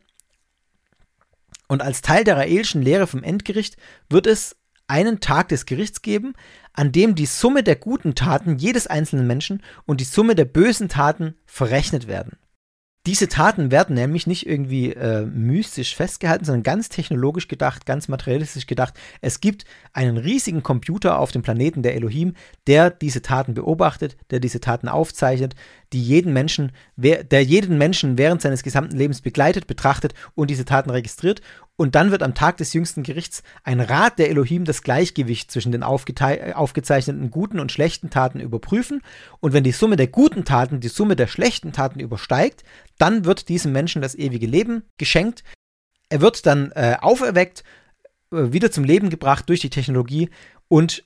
und 1.69 1.83
als 1.83 2.03
Teil 2.03 2.25
der 2.25 2.37
raelischen 2.37 2.83
Lehre 2.83 3.07
vom 3.07 3.23
Endgericht 3.23 3.77
wird 4.09 4.27
es 4.27 4.57
einen 4.87 5.21
Tag 5.21 5.49
des 5.49 5.67
Gerichts 5.67 6.03
geben, 6.03 6.35
an 6.73 6.93
dem 6.93 7.15
die 7.15 7.27
Summe 7.27 7.63
der 7.63 7.77
guten 7.77 8.15
Taten 8.15 8.59
jedes 8.59 8.87
einzelnen 8.87 9.27
Menschen 9.27 9.63
und 9.87 10.01
die 10.01 10.05
Summe 10.05 10.35
der 10.35 10.45
bösen 10.45 10.89
Taten 10.89 11.35
verrechnet 11.47 12.07
werden. 12.07 12.37
Diese 13.07 13.29
Taten 13.29 13.71
werden 13.71 13.95
nämlich 13.95 14.27
nicht 14.27 14.47
irgendwie 14.47 14.95
äh, 14.95 15.27
mystisch 15.27 15.95
festgehalten, 15.95 16.47
sondern 16.47 16.63
ganz 16.63 16.89
technologisch 16.89 17.49
gedacht, 17.49 17.85
ganz 17.85 18.09
materialistisch 18.09 18.67
gedacht. 18.67 18.95
Es 19.21 19.43
gibt 19.43 19.67
einen 19.93 20.17
riesigen 20.17 20.63
Computer 20.63 21.19
auf 21.19 21.31
dem 21.31 21.43
Planeten 21.43 21.83
der 21.83 21.97
Elohim, 21.97 22.33
der 22.67 22.89
diese 22.89 23.21
Taten 23.21 23.53
beobachtet, 23.53 24.17
der 24.31 24.41
diese 24.41 24.59
Taten 24.59 24.89
aufzeichnet, 24.89 25.55
die 25.93 26.03
jeden 26.03 26.33
Menschen, 26.33 26.73
der 26.97 27.45
jeden 27.45 27.77
Menschen 27.77 28.17
während 28.17 28.41
seines 28.41 28.63
gesamten 28.63 28.97
Lebens 28.97 29.21
begleitet, 29.21 29.67
betrachtet 29.67 30.15
und 30.35 30.49
diese 30.49 30.65
Taten 30.65 30.89
registriert 30.89 31.43
und 31.77 31.97
dann 31.97 32.13
wird 32.13 32.23
am 32.23 32.35
Tag 32.35 32.57
des 32.59 32.73
jüngsten 32.73 33.03
Gerichts 33.03 33.43
ein 33.65 33.81
Rat 33.81 34.19
der 34.19 34.31
Elohim 34.31 34.65
das 34.65 34.83
Gleichgewicht 34.83 35.51
zwischen 35.51 35.73
den 35.73 35.83
aufgezeichneten 35.83 37.31
guten 37.31 37.59
und 37.59 37.73
schlechten 37.73 38.11
Taten 38.11 38.39
überprüfen. 38.39 39.03
Und 39.41 39.53
wenn 39.53 39.65
die 39.65 39.73
Summe 39.73 39.97
der 39.97 40.07
guten 40.07 40.45
Taten 40.45 40.79
die 40.79 40.89
Summe 40.89 41.17
der 41.17 41.27
schlechten 41.27 41.73
Taten 41.73 41.99
übersteigt, 41.99 42.63
dann 42.99 43.25
wird 43.25 43.49
diesem 43.49 43.73
Menschen 43.73 44.03
das 44.03 44.15
ewige 44.15 44.47
Leben 44.47 44.85
geschenkt. 44.99 45.43
Er 46.11 46.21
wird 46.21 46.47
dann 46.47 46.71
äh, 46.73 46.97
auferweckt, 47.01 47.65
äh, 48.31 48.53
wieder 48.53 48.71
zum 48.71 48.85
Leben 48.85 49.11
gebracht 49.11 49.49
durch 49.49 49.61
die 49.61 49.71
Technologie 49.71 50.31
und 50.69 51.05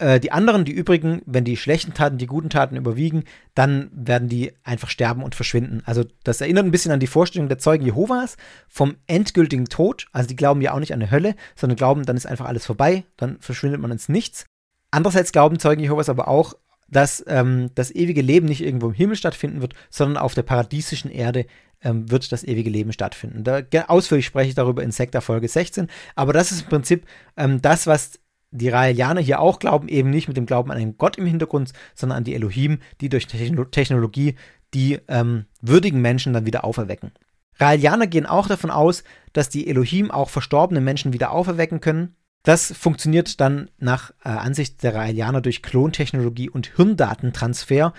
äh, 0.00 0.18
die 0.18 0.32
anderen, 0.32 0.64
die 0.64 0.72
übrigen, 0.72 1.22
wenn 1.26 1.44
die 1.44 1.56
schlechten 1.56 1.94
Taten 1.94 2.18
die 2.18 2.26
guten 2.26 2.50
Taten 2.50 2.76
überwiegen, 2.76 3.24
dann 3.54 3.90
werden 3.92 4.28
die 4.28 4.52
einfach 4.64 4.88
sterben 4.88 5.22
und 5.22 5.34
verschwinden. 5.34 5.82
Also 5.84 6.04
das 6.24 6.40
erinnert 6.40 6.64
ein 6.64 6.70
bisschen 6.70 6.92
an 6.92 7.00
die 7.00 7.06
Vorstellung 7.06 7.48
der 7.48 7.58
Zeugen 7.58 7.84
Jehovas 7.84 8.36
vom 8.68 8.96
endgültigen 9.06 9.66
Tod. 9.66 10.06
Also 10.12 10.28
die 10.28 10.36
glauben 10.36 10.62
ja 10.62 10.72
auch 10.72 10.80
nicht 10.80 10.94
an 10.94 11.02
eine 11.02 11.10
Hölle, 11.10 11.34
sondern 11.54 11.76
glauben, 11.76 12.04
dann 12.04 12.16
ist 12.16 12.26
einfach 12.26 12.46
alles 12.46 12.66
vorbei, 12.66 13.04
dann 13.16 13.38
verschwindet 13.40 13.80
man 13.80 13.90
ins 13.90 14.08
Nichts. 14.08 14.46
Andererseits 14.90 15.32
glauben 15.32 15.58
Zeugen 15.58 15.82
Jehovas 15.82 16.08
aber 16.08 16.28
auch, 16.28 16.54
dass 16.88 17.22
ähm, 17.28 17.70
das 17.74 17.94
ewige 17.94 18.22
Leben 18.22 18.46
nicht 18.46 18.62
irgendwo 18.62 18.88
im 18.88 18.94
Himmel 18.94 19.16
stattfinden 19.16 19.60
wird, 19.60 19.74
sondern 19.90 20.16
auf 20.16 20.34
der 20.34 20.42
paradiesischen 20.42 21.10
Erde 21.10 21.46
ähm, 21.82 22.10
wird 22.10 22.32
das 22.32 22.42
ewige 22.42 22.70
Leben 22.70 22.92
stattfinden. 22.92 23.44
Da, 23.44 23.62
ausführlich 23.86 24.26
spreche 24.26 24.48
ich 24.48 24.54
darüber 24.54 24.82
in 24.82 24.92
Sekta 24.92 25.20
Folge 25.20 25.46
16, 25.46 25.88
aber 26.16 26.32
das 26.32 26.50
ist 26.50 26.62
im 26.62 26.68
Prinzip 26.68 27.06
ähm, 27.36 27.62
das, 27.62 27.86
was 27.86 28.18
die 28.50 28.68
Raelianer 28.68 29.20
hier 29.20 29.40
auch 29.40 29.58
glauben, 29.58 29.88
eben 29.88 30.10
nicht 30.10 30.28
mit 30.28 30.36
dem 30.36 30.46
Glauben 30.46 30.70
an 30.70 30.78
einen 30.78 30.98
Gott 30.98 31.16
im 31.16 31.26
Hintergrund, 31.26 31.72
sondern 31.94 32.18
an 32.18 32.24
die 32.24 32.34
Elohim, 32.34 32.78
die 33.00 33.08
durch 33.08 33.26
Technologie 33.26 34.36
die 34.74 35.00
ähm, 35.08 35.46
würdigen 35.60 36.00
Menschen 36.00 36.32
dann 36.32 36.46
wieder 36.46 36.64
auferwecken. 36.64 37.12
Raelianer 37.58 38.06
gehen 38.06 38.26
auch 38.26 38.46
davon 38.46 38.70
aus, 38.70 39.04
dass 39.32 39.48
die 39.48 39.68
Elohim 39.68 40.10
auch 40.10 40.30
verstorbene 40.30 40.80
Menschen 40.80 41.12
wieder 41.12 41.32
auferwecken 41.32 41.80
können. 41.80 42.16
Das 42.42 42.72
funktioniert 42.72 43.40
dann 43.40 43.68
nach 43.78 44.12
äh, 44.24 44.30
Ansicht 44.30 44.82
der 44.82 44.94
Raelianer 44.94 45.42
durch 45.42 45.62
Klontechnologie 45.62 46.48
und 46.48 46.68
Hirndatentransfer. 46.76 47.92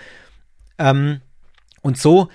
Ähm, 0.78 1.20
und 1.80 1.96
so 1.96 2.28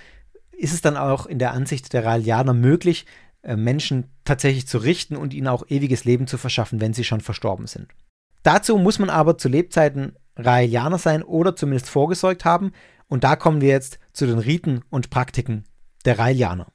ist 0.57 0.73
es 0.73 0.81
dann 0.81 0.97
auch 0.97 1.25
in 1.25 1.39
der 1.39 1.51
Ansicht 1.51 1.91
der 1.93 2.05
Raelianer 2.05 2.53
möglich, 2.53 3.05
äh, 3.43 3.57
Menschen 3.57 4.05
tatsächlich 4.23 4.67
zu 4.67 4.77
richten 4.77 5.17
und 5.17 5.33
ihnen 5.33 5.47
auch 5.47 5.65
ewiges 5.69 6.05
Leben 6.05 6.27
zu 6.27 6.37
verschaffen, 6.37 6.79
wenn 6.79 6.93
sie 6.93 7.03
schon 7.03 7.21
verstorben 7.21 7.67
sind. 7.67 7.87
Dazu 8.47 8.77
muss 8.77 8.97
man 8.97 9.09
aber 9.09 9.37
zu 9.37 9.49
Lebzeiten 9.49 10.15
Raelianer 10.37 10.97
sein 10.97 11.21
oder 11.21 11.57
zumindest 11.57 11.89
vorgesorgt 11.89 12.45
haben. 12.45 12.71
Und 13.09 13.25
da 13.25 13.35
kommen 13.35 13.59
wir 13.59 13.67
jetzt 13.67 13.99
zu 14.13 14.25
den 14.25 14.39
Riten 14.39 14.85
und 14.89 15.09
Praktiken 15.09 15.65
der 16.05 16.17
Raelianer. 16.17 16.67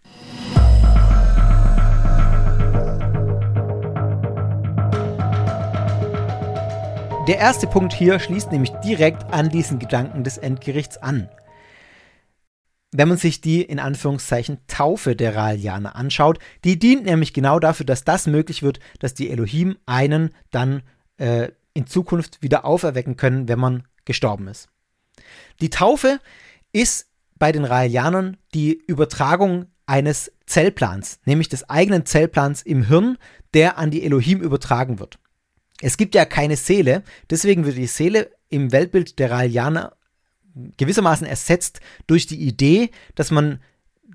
Der 7.26 7.38
erste 7.38 7.66
Punkt 7.66 7.94
hier 7.94 8.20
schließt 8.20 8.52
nämlich 8.52 8.72
direkt 8.84 9.32
an 9.32 9.48
diesen 9.48 9.78
Gedanken 9.78 10.24
des 10.24 10.36
Endgerichts 10.36 10.98
an. 10.98 11.30
Wenn 12.90 13.08
man 13.08 13.16
sich 13.16 13.40
die 13.40 13.62
in 13.62 13.78
Anführungszeichen 13.78 14.58
Taufe 14.66 15.16
der 15.16 15.36
Raelianer 15.36 15.96
anschaut, 15.96 16.38
die 16.64 16.78
dient 16.78 17.06
nämlich 17.06 17.32
genau 17.32 17.58
dafür, 17.58 17.86
dass 17.86 18.04
das 18.04 18.26
möglich 18.26 18.62
wird, 18.62 18.78
dass 18.98 19.14
die 19.14 19.30
Elohim 19.30 19.78
einen 19.86 20.34
dann 20.50 20.82
äh, 21.16 21.48
in 21.74 21.86
Zukunft 21.86 22.42
wieder 22.42 22.64
auferwecken 22.64 23.16
können, 23.16 23.48
wenn 23.48 23.58
man 23.58 23.84
gestorben 24.04 24.48
ist. 24.48 24.68
Die 25.60 25.70
Taufe 25.70 26.20
ist 26.72 27.06
bei 27.38 27.52
den 27.52 27.64
Raelianern 27.64 28.36
die 28.54 28.72
Übertragung 28.86 29.66
eines 29.86 30.32
Zellplans, 30.46 31.20
nämlich 31.24 31.48
des 31.48 31.68
eigenen 31.68 32.06
Zellplans 32.06 32.62
im 32.62 32.84
Hirn, 32.84 33.18
der 33.54 33.78
an 33.78 33.90
die 33.90 34.04
Elohim 34.04 34.40
übertragen 34.40 34.98
wird. 34.98 35.18
Es 35.80 35.96
gibt 35.96 36.14
ja 36.14 36.24
keine 36.24 36.56
Seele, 36.56 37.02
deswegen 37.30 37.66
wird 37.66 37.76
die 37.76 37.86
Seele 37.86 38.30
im 38.48 38.70
Weltbild 38.70 39.18
der 39.18 39.30
Raelianer 39.30 39.96
gewissermaßen 40.76 41.26
ersetzt 41.26 41.80
durch 42.06 42.26
die 42.26 42.40
Idee, 42.40 42.90
dass 43.14 43.30
man 43.30 43.60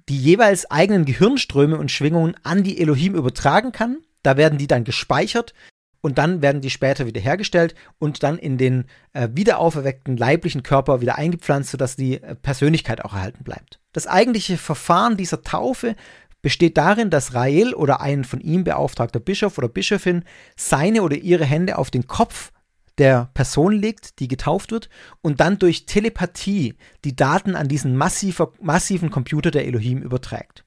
die 0.08 0.18
jeweils 0.18 0.70
eigenen 0.72 1.06
Gehirnströme 1.06 1.78
und 1.78 1.92
Schwingungen 1.92 2.36
an 2.44 2.64
die 2.64 2.80
Elohim 2.80 3.16
übertragen 3.16 3.72
kann. 3.72 3.98
Da 4.24 4.38
werden 4.38 4.58
die 4.58 4.68
dann 4.68 4.84
gespeichert 4.84 5.54
und 6.02 6.18
dann 6.18 6.42
werden 6.42 6.62
die 6.62 6.70
später 6.70 7.06
wieder 7.06 7.22
hergestellt 7.22 7.76
und 8.00 8.24
dann 8.24 8.38
in 8.38 8.58
den 8.58 8.86
äh, 9.14 9.30
wiederauferweckten 9.32 10.18
leiblichen 10.18 10.64
Körper 10.64 11.02
wieder 11.02 11.18
eingepflanzt, 11.18 11.72
sodass 11.72 11.96
die 11.96 12.22
äh, 12.22 12.36
Persönlichkeit 12.36 13.04
auch 13.04 13.14
erhalten 13.14 13.44
bleibt. 13.44 13.80
Das 13.94 14.08
eigentliche 14.08 14.58
Verfahren 14.58 15.18
dieser 15.18 15.42
Taufe 15.42 15.96
besteht 16.42 16.78
darin, 16.78 17.10
dass 17.10 17.34
Rael 17.34 17.74
oder 17.74 18.02
ein 18.02 18.24
von 18.24 18.40
ihm 18.40 18.64
beauftragter 18.64 19.20
Bischof 19.20 19.58
oder 19.58 19.68
Bischofin 19.68 20.24
seine 20.56 21.02
oder 21.02 21.18
ihre 21.18 21.46
Hände 21.46 21.78
auf 21.78 21.92
den 21.92 22.08
Kopf 22.08 22.52
der 22.98 23.30
Person 23.34 23.74
legt, 23.74 24.20
die 24.20 24.28
getauft 24.28 24.72
wird, 24.72 24.90
und 25.22 25.40
dann 25.40 25.60
durch 25.60 25.86
Telepathie 25.86 26.76
die 27.06 27.16
Daten 27.16 27.56
an 27.56 27.68
diesen 27.68 27.96
massiver, 27.96 28.54
massiven 28.60 29.12
Computer 29.12 29.52
der 29.52 29.66
Elohim 29.66 30.02
überträgt. 30.02 30.64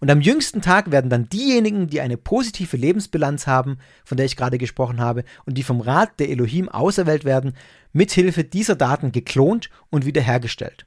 Und 0.00 0.10
am 0.10 0.20
jüngsten 0.20 0.62
Tag 0.62 0.90
werden 0.90 1.10
dann 1.10 1.28
diejenigen, 1.28 1.88
die 1.88 2.00
eine 2.00 2.16
positive 2.16 2.76
Lebensbilanz 2.76 3.46
haben, 3.46 3.78
von 4.04 4.16
der 4.16 4.26
ich 4.26 4.36
gerade 4.36 4.58
gesprochen 4.58 5.00
habe, 5.00 5.24
und 5.44 5.58
die 5.58 5.62
vom 5.62 5.80
Rat 5.80 6.18
der 6.20 6.30
Elohim 6.30 6.68
auserwählt 6.68 7.24
werden, 7.24 7.54
mithilfe 7.92 8.44
dieser 8.44 8.76
Daten 8.76 9.12
geklont 9.12 9.70
und 9.90 10.06
wiederhergestellt. 10.06 10.86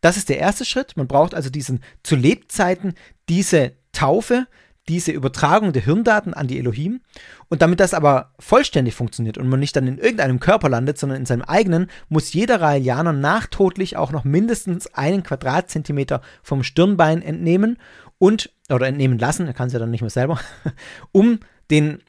Das 0.00 0.16
ist 0.16 0.28
der 0.28 0.38
erste 0.38 0.64
Schritt. 0.64 0.96
Man 0.96 1.08
braucht 1.08 1.34
also 1.34 1.50
diesen 1.50 1.80
zu 2.02 2.16
Lebzeiten 2.16 2.94
diese 3.28 3.72
Taufe, 3.92 4.46
diese 4.88 5.12
Übertragung 5.12 5.72
der 5.72 5.82
Hirndaten 5.82 6.34
an 6.34 6.48
die 6.48 6.58
Elohim. 6.58 7.00
Und 7.48 7.62
damit 7.62 7.80
das 7.80 7.94
aber 7.94 8.32
vollständig 8.38 8.94
funktioniert 8.94 9.38
und 9.38 9.48
man 9.48 9.60
nicht 9.60 9.76
dann 9.76 9.86
in 9.86 9.98
irgendeinem 9.98 10.40
Körper 10.40 10.68
landet, 10.68 10.98
sondern 10.98 11.18
in 11.18 11.26
seinem 11.26 11.42
eigenen, 11.42 11.88
muss 12.08 12.32
jeder 12.32 12.60
Raelianer 12.60 13.12
nachtodlich 13.12 13.96
auch 13.96 14.10
noch 14.10 14.24
mindestens 14.24 14.88
einen 14.94 15.22
Quadratzentimeter 15.22 16.22
vom 16.42 16.62
Stirnbein 16.62 17.22
entnehmen 17.22 17.78
und, 18.20 18.52
oder 18.68 18.86
entnehmen 18.86 19.18
lassen, 19.18 19.46
er 19.46 19.54
kann 19.54 19.68
es 19.68 19.72
ja 19.72 19.78
dann 19.78 19.90
nicht 19.90 20.02
mehr 20.02 20.10
selber, 20.10 20.38
um 21.12 21.40
den 21.70 22.02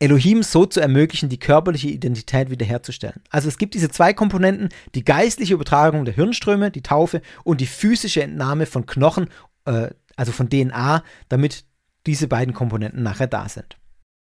Elohim 0.00 0.42
so 0.42 0.66
zu 0.66 0.80
ermöglichen, 0.80 1.28
die 1.28 1.38
körperliche 1.38 1.88
Identität 1.88 2.50
wiederherzustellen. 2.50 3.22
Also 3.30 3.48
es 3.48 3.58
gibt 3.58 3.74
diese 3.74 3.90
zwei 3.90 4.12
Komponenten, 4.12 4.70
die 4.94 5.04
geistliche 5.04 5.54
Übertragung 5.54 6.04
der 6.04 6.14
Hirnströme, 6.14 6.70
die 6.70 6.82
Taufe 6.82 7.20
und 7.44 7.60
die 7.60 7.66
physische 7.66 8.22
Entnahme 8.22 8.66
von 8.66 8.86
Knochen, 8.86 9.28
äh, 9.66 9.90
also 10.16 10.32
von 10.32 10.48
DNA, 10.48 11.04
damit 11.28 11.64
diese 12.06 12.26
beiden 12.26 12.54
Komponenten 12.54 13.02
nachher 13.02 13.26
da 13.26 13.48
sind. 13.48 13.76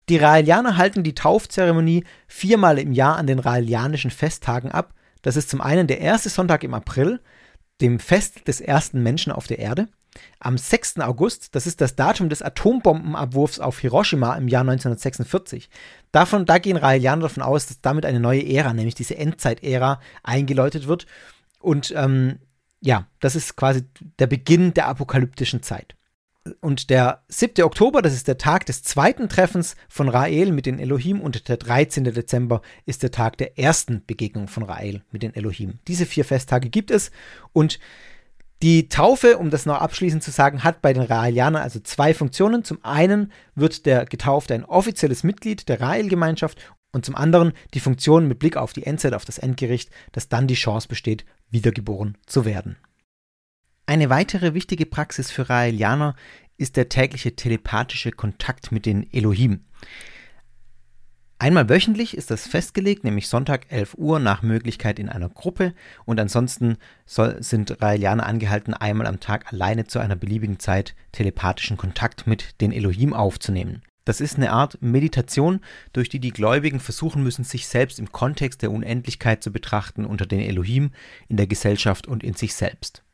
Die 0.10 0.18
Raelianer 0.18 0.78
halten 0.78 1.04
die 1.04 1.16
Taufzeremonie 1.16 2.06
viermal 2.28 2.80
im 2.80 2.94
Jahr 2.94 3.18
an 3.18 3.28
den 3.28 3.40
raelianischen 3.40 4.12
Festtagen 4.12 4.72
ab. 4.72 4.94
Das 5.22 5.36
ist 5.36 5.50
zum 5.50 5.62
einen 5.62 5.88
der 5.88 6.00
erste 6.00 6.30
Sonntag 6.30 6.64
im 6.64 6.74
April, 6.74 7.20
dem 7.82 8.00
Fest 8.00 8.48
des 8.48 8.62
ersten 8.62 9.04
Menschen 9.04 9.32
auf 9.32 9.48
der 9.48 9.60
Erde. 9.60 9.88
Am 10.40 10.58
6. 10.58 11.00
August, 11.00 11.54
das 11.54 11.68
ist 11.68 11.80
das 11.80 11.96
Datum 11.96 12.30
des 12.30 12.42
Atombombenabwurfs 12.42 13.60
auf 13.60 13.80
Hiroshima 13.80 14.36
im 14.36 14.48
Jahr 14.48 14.62
1946. 14.62 15.70
Davon, 16.12 16.46
da 16.46 16.58
gehen 16.58 16.78
Raelianer 16.78 17.24
davon 17.24 17.44
aus, 17.44 17.68
dass 17.68 17.82
damit 17.82 18.06
eine 18.06 18.20
neue 18.20 18.48
Ära, 18.48 18.74
nämlich 18.74 18.96
diese 18.96 19.18
Endzeit-Ära, 19.18 20.02
eingeläutet 20.24 20.88
wird. 20.88 21.06
Und 21.60 21.94
ähm, 21.96 22.40
ja, 22.82 23.06
das 23.20 23.36
ist 23.36 23.56
quasi 23.56 23.84
der 24.18 24.28
Beginn 24.28 24.74
der 24.74 24.88
apokalyptischen 24.88 25.62
Zeit 25.62 25.96
und 26.62 26.90
der 26.90 27.24
7. 27.30 27.64
Oktober, 27.64 28.02
das 28.02 28.14
ist 28.14 28.28
der 28.28 28.38
Tag 28.38 28.66
des 28.66 28.84
zweiten 28.84 29.30
Treffens 29.30 29.76
von 29.90 30.10
Rael 30.10 30.52
mit 30.52 30.66
den 30.66 30.80
Elohim 30.80 31.22
und 31.22 31.48
der 31.48 31.58
13. 31.58 32.06
Dezember 32.06 32.62
ist 32.86 33.04
der 33.04 33.12
Tag 33.12 33.38
der 33.38 33.58
ersten 33.58 34.04
Begegnung 34.06 34.48
von 34.48 34.64
Rael 34.64 35.04
mit 35.12 35.24
den 35.24 35.34
Elohim. 35.34 35.80
Diese 35.88 36.06
vier 36.06 36.26
Festtage 36.26 36.70
gibt 36.70 36.92
es 36.92 37.12
und 37.54 37.80
die 38.64 38.90
Taufe, 38.90 39.38
um 39.38 39.52
das 39.52 39.68
noch 39.68 39.80
abschließend 39.80 40.24
zu 40.24 40.32
sagen, 40.32 40.64
hat 40.64 40.82
bei 40.82 40.92
den 40.92 41.04
Raelianern 41.04 41.62
also 41.62 41.80
zwei 41.80 42.16
Funktionen. 42.16 42.64
Zum 42.64 42.84
einen 42.84 43.32
wird 43.54 43.86
der 43.86 44.06
Getaufte 44.06 44.56
ein 44.56 44.66
offizielles 44.66 45.24
Mitglied 45.24 45.70
der 45.70 45.80
Rael-Gemeinschaft 45.80 46.58
und 46.92 47.06
zum 47.06 47.16
anderen 47.16 47.54
die 47.76 47.80
Funktion 47.80 48.28
mit 48.28 48.40
Blick 48.40 48.58
auf 48.58 48.74
die 48.74 48.84
Endzeit, 48.84 49.14
auf 49.14 49.26
das 49.26 49.38
Endgericht, 49.38 49.92
dass 50.12 50.30
dann 50.30 50.48
die 50.48 50.56
Chance 50.56 50.88
besteht, 50.88 51.26
wiedergeboren 51.52 52.18
zu 52.26 52.46
werden. 52.46 52.78
Eine 53.90 54.10
weitere 54.10 54.54
wichtige 54.54 54.86
Praxis 54.86 55.32
für 55.32 55.50
Raelianer 55.50 56.14
ist 56.58 56.76
der 56.76 56.90
tägliche 56.90 57.38
telepathische 57.38 58.12
Kontakt 58.12 58.70
mit 58.74 58.86
den 58.86 59.10
Elohim. 59.14 59.62
Einmal 61.40 61.70
wöchentlich 61.70 62.18
ist 62.18 62.30
das 62.30 62.48
festgelegt, 62.48 63.06
nämlich 63.06 63.30
Sonntag 63.30 63.72
11 63.72 63.94
Uhr 63.98 64.20
nach 64.20 64.42
Möglichkeit 64.42 65.00
in 65.00 65.08
einer 65.08 65.30
Gruppe 65.30 65.74
und 66.04 66.20
ansonsten 66.20 66.76
soll, 67.06 67.42
sind 67.42 67.82
Raelianer 67.82 68.26
angehalten, 68.26 68.74
einmal 68.74 69.08
am 69.08 69.22
Tag 69.22 69.54
alleine 69.54 69.88
zu 69.88 70.00
einer 70.00 70.18
beliebigen 70.18 70.60
Zeit 70.60 70.94
telepathischen 71.14 71.78
Kontakt 71.78 72.28
mit 72.28 72.60
den 72.60 72.74
Elohim 72.74 73.14
aufzunehmen. 73.14 73.84
Das 74.04 74.20
ist 74.20 74.36
eine 74.36 74.52
Art 74.52 74.82
Meditation, 74.82 75.62
durch 75.94 76.10
die 76.10 76.20
die 76.20 76.32
Gläubigen 76.32 76.82
versuchen 76.82 77.24
müssen, 77.24 77.46
sich 77.46 77.68
selbst 77.68 78.00
im 78.00 78.12
Kontext 78.12 78.64
der 78.64 78.72
Unendlichkeit 78.72 79.42
zu 79.42 79.54
betrachten 79.54 80.06
unter 80.06 80.26
den 80.26 80.42
Elohim, 80.42 80.92
in 81.30 81.38
der 81.38 81.48
Gesellschaft 81.48 82.06
und 82.06 82.22
in 82.22 82.34
sich 82.34 82.54
selbst. 82.54 83.06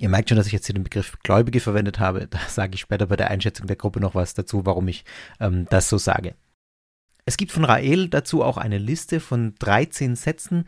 Ihr 0.00 0.08
merkt 0.08 0.30
schon, 0.30 0.38
dass 0.38 0.46
ich 0.46 0.54
jetzt 0.54 0.64
hier 0.64 0.74
den 0.74 0.84
Begriff 0.84 1.18
Gläubige 1.22 1.60
verwendet 1.60 1.98
habe. 1.98 2.26
Da 2.26 2.38
sage 2.48 2.74
ich 2.74 2.80
später 2.80 3.06
bei 3.06 3.16
der 3.16 3.30
Einschätzung 3.30 3.66
der 3.66 3.76
Gruppe 3.76 4.00
noch 4.00 4.14
was 4.14 4.32
dazu, 4.32 4.64
warum 4.64 4.88
ich 4.88 5.04
ähm, 5.40 5.66
das 5.68 5.90
so 5.90 5.98
sage. 5.98 6.34
Es 7.26 7.36
gibt 7.36 7.52
von 7.52 7.66
Rael 7.66 8.08
dazu 8.08 8.42
auch 8.42 8.56
eine 8.56 8.78
Liste 8.78 9.20
von 9.20 9.54
13 9.58 10.16
Sätzen, 10.16 10.64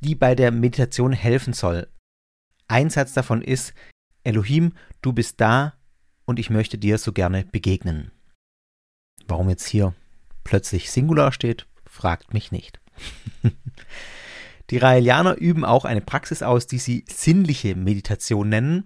die 0.00 0.14
bei 0.14 0.34
der 0.34 0.52
Meditation 0.52 1.14
helfen 1.14 1.54
soll. 1.54 1.88
Ein 2.68 2.90
Satz 2.90 3.14
davon 3.14 3.40
ist, 3.40 3.72
Elohim, 4.22 4.74
du 5.00 5.14
bist 5.14 5.40
da 5.40 5.72
und 6.26 6.38
ich 6.38 6.50
möchte 6.50 6.76
dir 6.76 6.98
so 6.98 7.12
gerne 7.12 7.46
begegnen. 7.50 8.10
Warum 9.26 9.48
jetzt 9.48 9.66
hier 9.66 9.94
plötzlich 10.44 10.90
Singular 10.90 11.32
steht, 11.32 11.66
fragt 11.86 12.34
mich 12.34 12.52
nicht. 12.52 12.80
Die 14.70 14.78
Raelianer 14.78 15.36
üben 15.36 15.64
auch 15.64 15.84
eine 15.84 16.00
Praxis 16.00 16.42
aus, 16.42 16.66
die 16.66 16.78
sie 16.78 17.04
sinnliche 17.08 17.74
Meditation 17.74 18.48
nennen. 18.48 18.84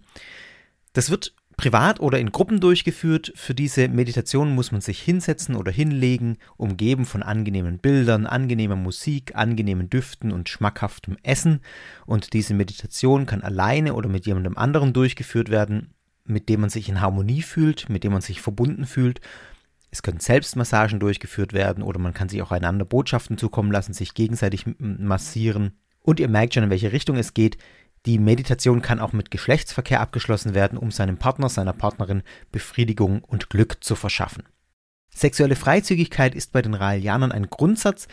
Das 0.93 1.11
wird 1.11 1.35
privat 1.57 2.01
oder 2.01 2.18
in 2.18 2.33
Gruppen 2.33 2.61
durchgeführt. 2.61 3.33
Für 3.35 3.55
diese 3.55 3.89
Meditation 3.89 4.55
muss 4.55 4.72
man 4.72 4.80
sich 4.80 5.01
hinsetzen 5.01 5.55
oder 5.55 5.72
hinlegen, 5.72 6.39
umgeben 6.57 7.05
von 7.05 7.22
angenehmen 7.22 7.78
Bildern, 7.78 8.26
angenehmer 8.26 8.76
Musik, 8.76 9.35
angenehmen 9.35 9.91
Düften 9.91 10.33
und 10.33 10.49
schmackhaftem 10.49 11.16
Essen. 11.22 11.61
Und 12.07 12.33
diese 12.33 12.55
Meditation 12.55 13.26
kann 13.26 13.43
alleine 13.43 13.95
oder 13.95 14.09
mit 14.09 14.26
jemandem 14.26 14.57
anderen 14.57 14.93
durchgeführt 14.93 15.51
werden, 15.51 15.95
mit 16.24 16.49
dem 16.49 16.61
man 16.61 16.70
sich 16.70 16.89
in 16.89 17.01
Harmonie 17.01 17.43
fühlt, 17.43 17.89
mit 17.89 18.05
dem 18.05 18.12
man 18.12 18.22
sich 18.22 18.41
verbunden 18.41 18.87
fühlt. 18.87 19.20
Es 19.93 20.03
können 20.03 20.20
Selbstmassagen 20.20 20.99
durchgeführt 21.01 21.53
werden 21.53 21.84
oder 21.84 22.01
man 22.01 22.14
kann 22.14 22.30
sich 22.30 22.40
auch 22.40 22.51
einander 22.51 22.86
Botschaften 22.86 23.36
zukommen 23.36 23.70
lassen, 23.70 23.93
sich 23.93 24.14
gegenseitig 24.14 24.64
massieren. 24.78 25.78
Und 26.01 26.18
ihr 26.18 26.28
merkt 26.28 26.55
schon, 26.55 26.64
in 26.64 26.70
welche 26.70 26.93
Richtung 26.93 27.16
es 27.16 27.34
geht. 27.34 27.59
Die 28.07 28.18
Meditation 28.18 28.80
kann 28.80 29.01
auch 29.01 29.12
mit 29.12 29.30
Geschlechtsverkehr 29.30 30.01
abgeschlossen 30.01 30.55
werden, 30.55 30.78
um 30.78 30.90
seinem 30.90 31.18
Partner, 31.18 31.51
seiner 31.51 31.74
Partnerin 31.74 32.22
Befriedigung 32.51 33.22
und 33.22 33.51
Glück 33.51 33.84
zu 33.84 33.95
verschaffen. 33.95 34.45
Sexuelle 35.14 35.57
Freizügigkeit 35.57 36.34
ist 36.34 36.53
bei 36.53 36.62
den 36.62 36.72
Raelianern 36.72 37.30
ein 37.30 37.51
Grundsatz. 37.51 38.09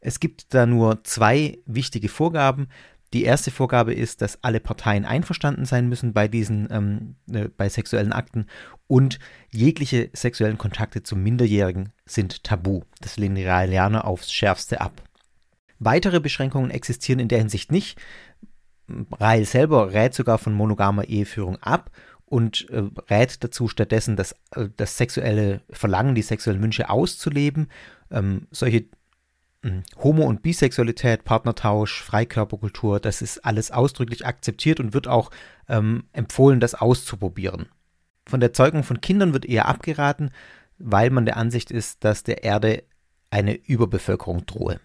Es 0.00 0.20
gibt 0.20 0.52
da 0.52 0.66
nur 0.66 1.02
zwei 1.04 1.58
wichtige 1.64 2.10
Vorgaben. 2.10 2.68
Die 3.12 3.24
erste 3.24 3.50
Vorgabe 3.50 3.92
ist, 3.92 4.22
dass 4.22 4.42
alle 4.42 4.60
Parteien 4.60 5.04
einverstanden 5.04 5.66
sein 5.66 5.88
müssen 5.88 6.12
bei 6.12 6.28
diesen, 6.28 6.68
ähm, 6.70 7.16
äh, 7.30 7.48
bei 7.48 7.68
sexuellen 7.68 8.12
Akten 8.12 8.46
und 8.86 9.18
jegliche 9.50 10.10
sexuellen 10.14 10.58
Kontakte 10.58 11.02
zu 11.02 11.14
Minderjährigen 11.14 11.92
sind 12.06 12.42
tabu. 12.44 12.82
Das 13.00 13.18
lehnen 13.18 13.34
die 13.34 13.46
Raelianer 13.46 14.06
aufs 14.06 14.32
Schärfste 14.32 14.80
ab. 14.80 15.02
Weitere 15.78 16.20
Beschränkungen 16.20 16.70
existieren 16.70 17.18
in 17.18 17.28
der 17.28 17.38
Hinsicht 17.38 17.70
nicht. 17.70 18.00
Rael 19.12 19.44
selber 19.44 19.92
rät 19.92 20.14
sogar 20.14 20.38
von 20.38 20.54
monogamer 20.54 21.04
Eheführung 21.04 21.56
ab 21.56 21.90
und 22.24 22.68
äh, 22.70 22.84
rät 23.10 23.44
dazu 23.44 23.68
stattdessen, 23.68 24.16
das, 24.16 24.32
äh, 24.52 24.68
das 24.76 24.96
sexuelle 24.96 25.60
Verlangen, 25.70 26.14
die 26.14 26.22
sexuellen 26.22 26.62
Wünsche 26.62 26.88
auszuleben. 26.88 27.68
Ähm, 28.10 28.46
solche 28.50 28.86
Homo- 29.96 30.26
und 30.26 30.42
Bisexualität, 30.42 31.24
Partnertausch, 31.24 32.02
Freikörperkultur, 32.02 32.98
das 32.98 33.22
ist 33.22 33.44
alles 33.44 33.70
ausdrücklich 33.70 34.26
akzeptiert 34.26 34.80
und 34.80 34.92
wird 34.92 35.06
auch 35.06 35.30
ähm, 35.68 36.04
empfohlen, 36.12 36.58
das 36.58 36.74
auszuprobieren. 36.74 37.66
Von 38.26 38.40
der 38.40 38.52
Zeugung 38.52 38.82
von 38.82 39.00
Kindern 39.00 39.32
wird 39.32 39.44
eher 39.44 39.68
abgeraten, 39.68 40.30
weil 40.78 41.10
man 41.10 41.26
der 41.26 41.36
Ansicht 41.36 41.70
ist, 41.70 42.02
dass 42.04 42.24
der 42.24 42.42
Erde 42.42 42.82
eine 43.30 43.54
Überbevölkerung 43.54 44.46
drohe. 44.46 44.80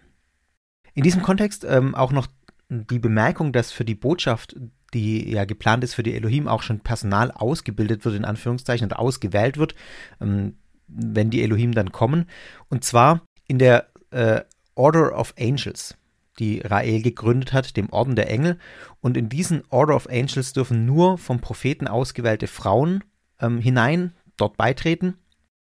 In 0.94 1.02
diesem 1.02 1.22
Kontext 1.22 1.64
ähm, 1.64 1.94
auch 1.94 2.12
noch 2.12 2.28
die 2.68 2.98
Bemerkung, 2.98 3.52
dass 3.52 3.72
für 3.72 3.84
die 3.84 3.94
Botschaft, 3.94 4.56
die 4.94 5.30
ja 5.30 5.44
geplant 5.44 5.82
ist 5.84 5.94
für 5.94 6.02
die 6.02 6.14
Elohim, 6.14 6.46
auch 6.46 6.62
schon 6.62 6.80
Personal 6.80 7.30
ausgebildet 7.32 8.04
wird, 8.04 8.14
in 8.14 8.24
Anführungszeichen, 8.24 8.86
und 8.86 8.92
ausgewählt 8.92 9.58
wird, 9.58 9.74
ähm, 10.20 10.56
wenn 10.86 11.30
die 11.30 11.42
Elohim 11.42 11.72
dann 11.72 11.92
kommen. 11.92 12.26
Und 12.68 12.84
zwar 12.84 13.22
in 13.46 13.58
der 13.58 13.88
äh, 14.10 14.42
Order 14.78 15.18
of 15.18 15.34
Angels, 15.38 15.96
die 16.38 16.60
Rael 16.60 17.02
gegründet 17.02 17.52
hat, 17.52 17.76
dem 17.76 17.90
Orden 17.90 18.14
der 18.16 18.30
Engel. 18.30 18.58
Und 19.00 19.16
in 19.16 19.28
diesen 19.28 19.62
Order 19.70 19.96
of 19.96 20.08
Angels 20.08 20.52
dürfen 20.52 20.86
nur 20.86 21.18
vom 21.18 21.40
Propheten 21.40 21.88
ausgewählte 21.88 22.46
Frauen 22.46 23.04
ähm, 23.40 23.58
hinein 23.58 24.14
dort 24.36 24.56
beitreten. 24.56 25.18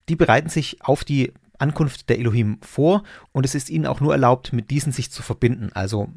Die 0.10 0.16
bereiten 0.16 0.50
sich 0.50 0.84
auf 0.84 1.04
die 1.04 1.34
Ankunft 1.58 2.10
der 2.10 2.20
Elohim 2.20 2.58
vor 2.62 3.04
und 3.32 3.46
es 3.46 3.56
ist 3.56 3.70
ihnen 3.70 3.86
auch 3.86 4.02
nur 4.02 4.12
erlaubt, 4.12 4.54
mit 4.54 4.72
diesen 4.72 4.92
sich 4.92 5.12
zu 5.12 5.24
verbinden, 5.24 5.72
also 5.74 6.10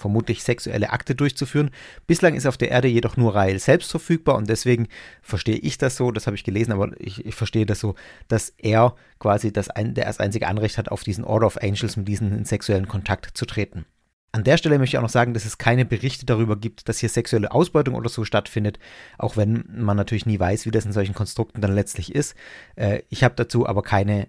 vermutlich 0.00 0.42
sexuelle 0.42 0.90
Akte 0.90 1.14
durchzuführen. 1.14 1.70
Bislang 2.06 2.34
ist 2.34 2.46
auf 2.46 2.56
der 2.56 2.70
Erde 2.70 2.88
jedoch 2.88 3.16
nur 3.16 3.34
Rael 3.34 3.58
selbst 3.58 3.90
verfügbar 3.90 4.36
und 4.36 4.48
deswegen 4.48 4.88
verstehe 5.22 5.56
ich 5.56 5.78
das 5.78 5.96
so, 5.96 6.10
das 6.10 6.26
habe 6.26 6.36
ich 6.36 6.44
gelesen, 6.44 6.72
aber 6.72 6.90
ich, 6.98 7.24
ich 7.24 7.34
verstehe 7.34 7.66
das 7.66 7.80
so, 7.80 7.94
dass 8.28 8.54
er 8.58 8.94
quasi 9.18 9.52
das 9.52 9.70
ein, 9.70 9.94
der 9.94 10.06
das 10.06 10.20
einzige 10.20 10.48
Anrecht 10.48 10.78
hat, 10.78 10.90
auf 10.90 11.04
diesen 11.04 11.24
Order 11.24 11.46
of 11.46 11.62
Angels 11.62 11.96
mit 11.96 12.08
diesen 12.08 12.36
in 12.36 12.44
sexuellen 12.44 12.88
Kontakt 12.88 13.36
zu 13.36 13.46
treten. 13.46 13.84
An 14.32 14.44
der 14.44 14.56
Stelle 14.56 14.78
möchte 14.78 14.94
ich 14.94 14.98
auch 14.98 15.02
noch 15.02 15.08
sagen, 15.08 15.34
dass 15.34 15.44
es 15.44 15.58
keine 15.58 15.84
Berichte 15.84 16.24
darüber 16.24 16.56
gibt, 16.56 16.88
dass 16.88 17.00
hier 17.00 17.08
sexuelle 17.08 17.50
Ausbeutung 17.50 17.96
oder 17.96 18.08
so 18.08 18.24
stattfindet, 18.24 18.78
auch 19.18 19.36
wenn 19.36 19.64
man 19.74 19.96
natürlich 19.96 20.24
nie 20.24 20.38
weiß, 20.38 20.66
wie 20.66 20.70
das 20.70 20.84
in 20.84 20.92
solchen 20.92 21.14
Konstrukten 21.14 21.60
dann 21.60 21.74
letztlich 21.74 22.14
ist. 22.14 22.36
Äh, 22.76 23.02
ich 23.08 23.24
habe 23.24 23.34
dazu 23.34 23.66
aber 23.66 23.82
keine 23.82 24.28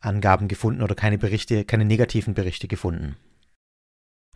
Angaben 0.00 0.48
gefunden 0.48 0.82
oder 0.82 0.94
keine 0.94 1.18
Berichte, 1.18 1.64
keine 1.64 1.84
negativen 1.84 2.34
Berichte 2.34 2.68
gefunden. 2.68 3.16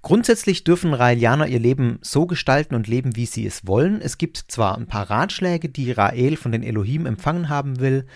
Grundsätzlich 0.03 0.65
dürfen 0.65 0.95
Raelianer 0.95 1.49
ihr 1.49 1.59
Leben 1.59 1.99
so 2.03 2.27
gestalten 2.27 2.75
und 2.75 2.87
leben, 2.87 3.16
wie 3.16 3.27
sie 3.27 3.47
es 3.47 3.66
wollen. 3.66 4.01
Es 4.01 4.16
gibt 4.16 4.37
zwar 4.49 4.77
ein 4.77 4.87
paar 4.87 5.11
Ratschläge, 5.11 5.69
die 5.69 5.91
Rael 5.91 6.37
von 6.37 6.53
den 6.53 6.62
Elohim 6.62 7.05
empfangen 7.05 7.49
haben 7.49 7.81
will, 7.81 8.07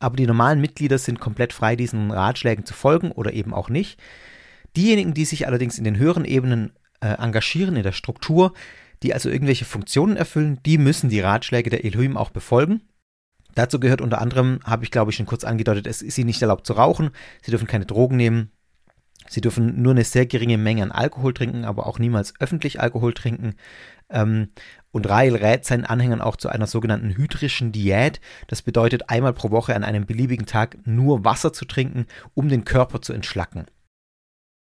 aber 0.00 0.16
die 0.16 0.26
normalen 0.26 0.60
Mitglieder 0.60 0.98
sind 0.98 1.20
komplett 1.20 1.52
frei, 1.52 1.76
diesen 1.76 2.10
Ratschlägen 2.10 2.66
zu 2.66 2.74
folgen 2.74 3.12
oder 3.12 3.32
eben 3.32 3.54
auch 3.54 3.68
nicht. 3.68 4.00
Diejenigen, 4.76 5.14
die 5.14 5.24
sich 5.24 5.46
allerdings 5.46 5.78
in 5.78 5.84
den 5.84 5.96
höheren 5.96 6.24
Ebenen 6.24 6.72
äh, 7.00 7.08
engagieren, 7.08 7.76
in 7.76 7.84
der 7.84 7.92
Struktur, 7.92 8.52
die 9.04 9.14
also 9.14 9.28
irgendwelche 9.28 9.64
Funktionen 9.64 10.16
erfüllen, 10.16 10.58
die 10.66 10.78
müssen 10.78 11.08
die 11.08 11.20
Ratschläge 11.20 11.70
der 11.70 11.84
Elohim 11.84 12.16
auch 12.16 12.30
befolgen. 12.30 12.82
Dazu 13.54 13.78
gehört 13.78 14.00
unter 14.00 14.20
anderem, 14.20 14.60
habe 14.64 14.84
ich 14.84 14.90
glaube 14.90 15.10
ich 15.10 15.16
schon 15.16 15.26
kurz 15.26 15.44
angedeutet, 15.44 15.86
es 15.86 16.02
ist 16.02 16.18
ihnen 16.18 16.26
nicht 16.26 16.42
erlaubt 16.42 16.66
zu 16.66 16.72
rauchen, 16.72 17.10
sie 17.42 17.50
dürfen 17.50 17.66
keine 17.66 17.86
Drogen 17.86 18.16
nehmen, 18.16 18.50
sie 19.28 19.40
dürfen 19.40 19.82
nur 19.82 19.92
eine 19.92 20.04
sehr 20.04 20.26
geringe 20.26 20.58
Menge 20.58 20.82
an 20.82 20.92
Alkohol 20.92 21.34
trinken, 21.34 21.64
aber 21.64 21.86
auch 21.86 21.98
niemals 21.98 22.34
öffentlich 22.40 22.80
Alkohol 22.80 23.14
trinken. 23.14 23.54
Ähm, 24.10 24.48
und 24.90 25.08
Rael 25.08 25.34
rät 25.36 25.64
seinen 25.64 25.86
Anhängern 25.86 26.20
auch 26.20 26.36
zu 26.36 26.48
einer 26.48 26.66
sogenannten 26.66 27.16
hydrischen 27.16 27.72
Diät. 27.72 28.20
Das 28.48 28.62
bedeutet, 28.62 29.08
einmal 29.08 29.32
pro 29.32 29.50
Woche 29.50 29.74
an 29.74 29.84
einem 29.84 30.04
beliebigen 30.04 30.46
Tag 30.46 30.78
nur 30.84 31.24
Wasser 31.24 31.52
zu 31.52 31.64
trinken, 31.64 32.06
um 32.34 32.48
den 32.48 32.64
Körper 32.64 33.00
zu 33.00 33.12
entschlacken. 33.12 33.66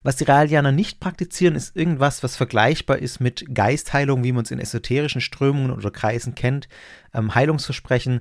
Was 0.02 0.16
die 0.16 0.24
Raelianer 0.24 0.72
nicht 0.72 1.00
praktizieren, 1.00 1.56
ist 1.56 1.76
irgendwas, 1.76 2.22
was 2.22 2.36
vergleichbar 2.36 2.98
ist 2.98 3.20
mit 3.20 3.44
Geistheilung, 3.52 4.22
wie 4.22 4.32
man 4.32 4.44
es 4.44 4.52
in 4.52 4.60
esoterischen 4.60 5.20
Strömungen 5.20 5.72
oder 5.72 5.90
Kreisen 5.90 6.34
kennt. 6.34 6.68
Ähm, 7.12 7.34
Heilungsversprechen, 7.34 8.20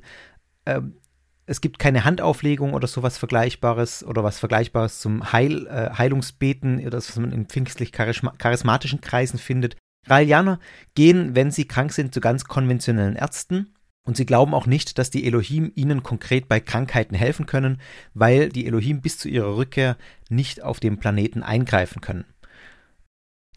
ähm, 0.65 0.97
es 1.45 1.61
gibt 1.61 1.79
keine 1.79 2.05
Handauflegung 2.05 2.73
oder 2.73 2.87
sowas 2.87 3.17
Vergleichbares 3.17 4.03
oder 4.03 4.23
was 4.23 4.39
Vergleichbares 4.39 4.99
zum 4.99 5.31
Heil, 5.31 5.67
äh, 5.67 5.91
Heilungsbeten 5.95 6.79
oder 6.79 6.91
das, 6.91 7.09
was 7.09 7.17
man 7.17 7.31
in 7.31 7.45
pfingstlich 7.45 7.91
charismatischen 7.91 9.01
Kreisen 9.01 9.37
findet. 9.37 9.75
Raelianer 10.07 10.59
gehen, 10.95 11.35
wenn 11.35 11.51
sie 11.51 11.67
krank 11.67 11.91
sind, 11.93 12.13
zu 12.13 12.21
ganz 12.21 12.45
konventionellen 12.45 13.15
Ärzten 13.15 13.75
und 14.05 14.17
sie 14.17 14.25
glauben 14.25 14.53
auch 14.53 14.67
nicht, 14.67 14.97
dass 14.97 15.09
die 15.09 15.25
Elohim 15.25 15.71
ihnen 15.75 16.03
konkret 16.03 16.47
bei 16.47 16.59
Krankheiten 16.59 17.15
helfen 17.15 17.45
können, 17.45 17.81
weil 18.13 18.49
die 18.49 18.67
Elohim 18.67 19.01
bis 19.01 19.17
zu 19.17 19.27
ihrer 19.27 19.57
Rückkehr 19.57 19.97
nicht 20.29 20.63
auf 20.63 20.79
dem 20.79 20.99
Planeten 20.99 21.43
eingreifen 21.43 22.01
können. 22.01 22.25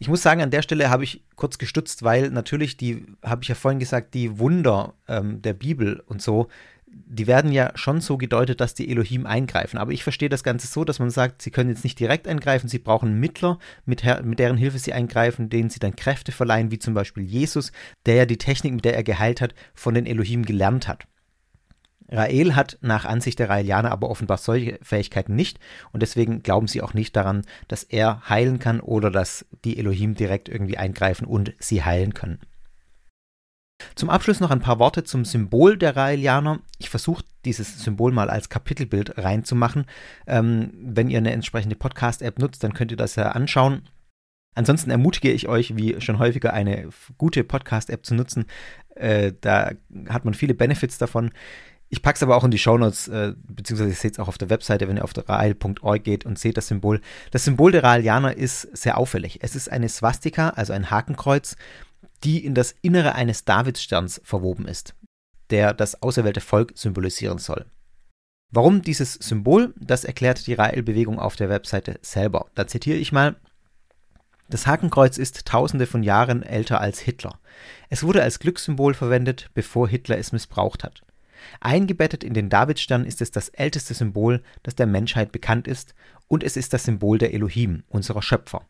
Ich 0.01 0.07
muss 0.07 0.21
sagen, 0.21 0.41
an 0.41 0.49
der 0.49 0.61
Stelle 0.61 0.89
habe 0.89 1.03
ich 1.03 1.25
kurz 1.35 1.57
gestutzt, 1.57 2.03
weil 2.03 2.29
natürlich 2.29 2.77
die, 2.77 3.05
habe 3.21 3.43
ich 3.43 3.49
ja 3.49 3.55
vorhin 3.55 3.79
gesagt, 3.79 4.13
die 4.13 4.39
Wunder 4.39 4.93
ähm, 5.07 5.41
der 5.41 5.53
Bibel 5.53 6.01
und 6.05 6.21
so, 6.21 6.47
die 6.91 7.27
werden 7.27 7.51
ja 7.51 7.71
schon 7.75 8.01
so 8.01 8.17
gedeutet, 8.17 8.61
dass 8.61 8.75
die 8.75 8.89
Elohim 8.89 9.25
eingreifen. 9.25 9.77
Aber 9.77 9.91
ich 9.91 10.03
verstehe 10.03 10.29
das 10.29 10.43
Ganze 10.43 10.67
so, 10.67 10.83
dass 10.83 10.99
man 10.99 11.09
sagt, 11.09 11.41
sie 11.41 11.51
können 11.51 11.69
jetzt 11.69 11.83
nicht 11.83 11.99
direkt 11.99 12.27
eingreifen, 12.27 12.69
sie 12.69 12.79
brauchen 12.79 13.19
Mittler, 13.19 13.57
mit, 13.85 14.03
mit 14.23 14.39
deren 14.39 14.57
Hilfe 14.57 14.77
sie 14.77 14.93
eingreifen, 14.93 15.49
denen 15.49 15.69
sie 15.69 15.79
dann 15.79 15.95
Kräfte 15.95 16.31
verleihen, 16.31 16.71
wie 16.71 16.79
zum 16.79 16.93
Beispiel 16.93 17.23
Jesus, 17.23 17.71
der 18.05 18.15
ja 18.15 18.25
die 18.25 18.37
Technik, 18.37 18.73
mit 18.73 18.85
der 18.85 18.95
er 18.95 19.03
geheilt 19.03 19.41
hat, 19.41 19.55
von 19.73 19.95
den 19.95 20.05
Elohim 20.05 20.45
gelernt 20.45 20.87
hat. 20.87 21.07
Rael 22.11 22.55
hat 22.55 22.77
nach 22.81 23.05
Ansicht 23.05 23.39
der 23.39 23.49
Raelianer 23.49 23.91
aber 23.91 24.09
offenbar 24.09 24.37
solche 24.37 24.79
Fähigkeiten 24.81 25.35
nicht 25.35 25.59
und 25.91 26.01
deswegen 26.01 26.41
glauben 26.41 26.67
sie 26.67 26.81
auch 26.81 26.93
nicht 26.93 27.15
daran, 27.15 27.43
dass 27.67 27.83
er 27.83 28.27
heilen 28.27 28.59
kann 28.59 28.79
oder 28.79 29.11
dass 29.11 29.45
die 29.63 29.77
Elohim 29.77 30.15
direkt 30.15 30.49
irgendwie 30.49 30.77
eingreifen 30.77 31.27
und 31.27 31.53
sie 31.59 31.83
heilen 31.83 32.15
können. 32.15 32.39
Zum 33.95 34.09
Abschluss 34.09 34.39
noch 34.39 34.51
ein 34.51 34.59
paar 34.59 34.79
Worte 34.79 35.03
zum 35.03 35.25
Symbol 35.25 35.77
der 35.77 35.95
Raelianer. 35.95 36.59
Ich 36.77 36.89
versuche 36.89 37.23
dieses 37.45 37.83
Symbol 37.83 38.11
mal 38.11 38.29
als 38.29 38.49
Kapitelbild 38.49 39.17
reinzumachen. 39.17 39.85
Ähm, 40.27 40.71
wenn 40.81 41.09
ihr 41.09 41.17
eine 41.17 41.31
entsprechende 41.31 41.75
Podcast-App 41.75 42.39
nutzt, 42.39 42.63
dann 42.63 42.73
könnt 42.73 42.91
ihr 42.91 42.97
das 42.97 43.15
ja 43.15 43.31
anschauen. 43.31 43.83
Ansonsten 44.55 44.91
ermutige 44.91 45.31
ich 45.31 45.47
euch, 45.47 45.75
wie 45.77 46.01
schon 46.01 46.19
häufiger, 46.19 46.53
eine 46.53 46.89
gute 47.17 47.43
Podcast-App 47.43 48.05
zu 48.05 48.15
nutzen. 48.15 48.45
Äh, 48.95 49.33
da 49.39 49.71
hat 50.09 50.25
man 50.25 50.33
viele 50.33 50.53
Benefits 50.53 50.97
davon. 50.97 51.31
Ich 51.91 52.03
packe 52.03 52.17
es 52.17 52.23
aber 52.23 52.35
auch 52.35 52.43
in 52.43 52.51
die 52.51 52.59
Shownotes, 52.59 53.07
äh, 53.07 53.33
beziehungsweise 53.47 53.89
ihr 53.89 53.95
seht 53.95 54.13
es 54.13 54.19
auch 54.19 54.27
auf 54.27 54.37
der 54.37 54.51
Webseite, 54.51 54.87
wenn 54.87 54.97
ihr 54.97 55.03
auf 55.03 55.13
rael.org 55.15 56.03
geht 56.03 56.25
und 56.25 56.37
seht 56.37 56.57
das 56.57 56.67
Symbol. 56.67 57.01
Das 57.31 57.45
Symbol 57.45 57.71
der 57.71 57.83
Raelianer 57.83 58.37
ist 58.37 58.61
sehr 58.77 58.97
auffällig. 58.97 59.39
Es 59.41 59.55
ist 59.55 59.71
eine 59.71 59.89
Swastika, 59.89 60.49
also 60.49 60.73
ein 60.73 60.91
Hakenkreuz, 60.91 61.55
die 62.23 62.45
in 62.45 62.55
das 62.55 62.75
Innere 62.81 63.15
eines 63.15 63.45
Davidssterns 63.45 64.21
verwoben 64.23 64.67
ist, 64.67 64.95
der 65.49 65.73
das 65.73 66.01
auserwählte 66.01 66.41
Volk 66.41 66.73
symbolisieren 66.75 67.37
soll. 67.37 67.65
Warum 68.51 68.81
dieses 68.81 69.13
Symbol? 69.13 69.73
Das 69.79 70.03
erklärt 70.03 70.47
die 70.47 70.55
Rael-Bewegung 70.55 71.19
auf 71.19 71.35
der 71.35 71.49
Webseite 71.49 71.99
selber. 72.01 72.49
Da 72.55 72.65
zitiere 72.65 72.97
ich 72.97 73.11
mal. 73.11 73.35
Das 74.49 74.65
Hakenkreuz 74.65 75.19
ist 75.19 75.45
tausende 75.45 75.85
von 75.85 76.01
Jahren 76.01 76.41
älter 76.41 76.81
als 76.81 76.99
Hitler. 76.99 77.39
Es 77.89 78.01
wurde 78.01 78.23
als 78.23 78.39
Glückssymbol 78.39 78.95
verwendet, 78.95 79.51
bevor 79.53 79.87
Hitler 79.87 80.17
es 80.17 80.31
missbraucht 80.31 80.83
hat. 80.83 81.03
Eingebettet 81.59 82.23
in 82.23 82.33
den 82.33 82.49
Davidstern 82.49 83.05
ist 83.05 83.21
es 83.21 83.29
das 83.29 83.49
älteste 83.49 83.93
Symbol, 83.93 84.41
das 84.63 84.75
der 84.75 84.87
Menschheit 84.87 85.31
bekannt 85.31 85.67
ist, 85.67 85.93
und 86.27 86.43
es 86.43 86.57
ist 86.57 86.73
das 86.73 86.83
Symbol 86.83 87.19
der 87.19 87.33
Elohim, 87.33 87.83
unserer 87.87 88.23
Schöpfer. 88.23 88.65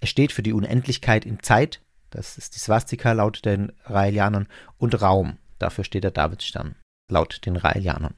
Es 0.00 0.08
steht 0.08 0.32
für 0.32 0.42
die 0.42 0.54
Unendlichkeit 0.54 1.26
in 1.26 1.42
Zeit, 1.42 1.82
das 2.10 2.38
ist 2.38 2.54
die 2.54 2.60
Swastika 2.60 3.12
laut 3.12 3.44
den 3.44 3.72
Raelianern. 3.84 4.48
Und 4.78 5.00
Raum. 5.00 5.38
Dafür 5.58 5.84
steht 5.84 6.04
der 6.04 6.10
Davidstern 6.10 6.76
laut 7.10 7.44
den 7.46 7.56
Raelianern. 7.56 8.14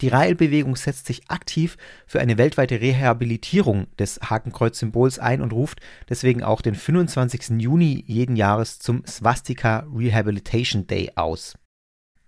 Die 0.00 0.08
Rael-Bewegung 0.08 0.76
setzt 0.76 1.06
sich 1.06 1.28
aktiv 1.28 1.76
für 2.06 2.20
eine 2.20 2.38
weltweite 2.38 2.80
Rehabilitierung 2.80 3.88
des 3.96 4.20
Hakenkreuz-Symbols 4.20 5.18
ein 5.18 5.42
und 5.42 5.52
ruft 5.52 5.80
deswegen 6.08 6.44
auch 6.44 6.62
den 6.62 6.76
25. 6.76 7.60
Juni 7.60 8.04
jeden 8.06 8.36
Jahres 8.36 8.78
zum 8.78 9.04
Swastika 9.06 9.86
Rehabilitation 9.92 10.86
Day 10.86 11.12
aus. 11.16 11.58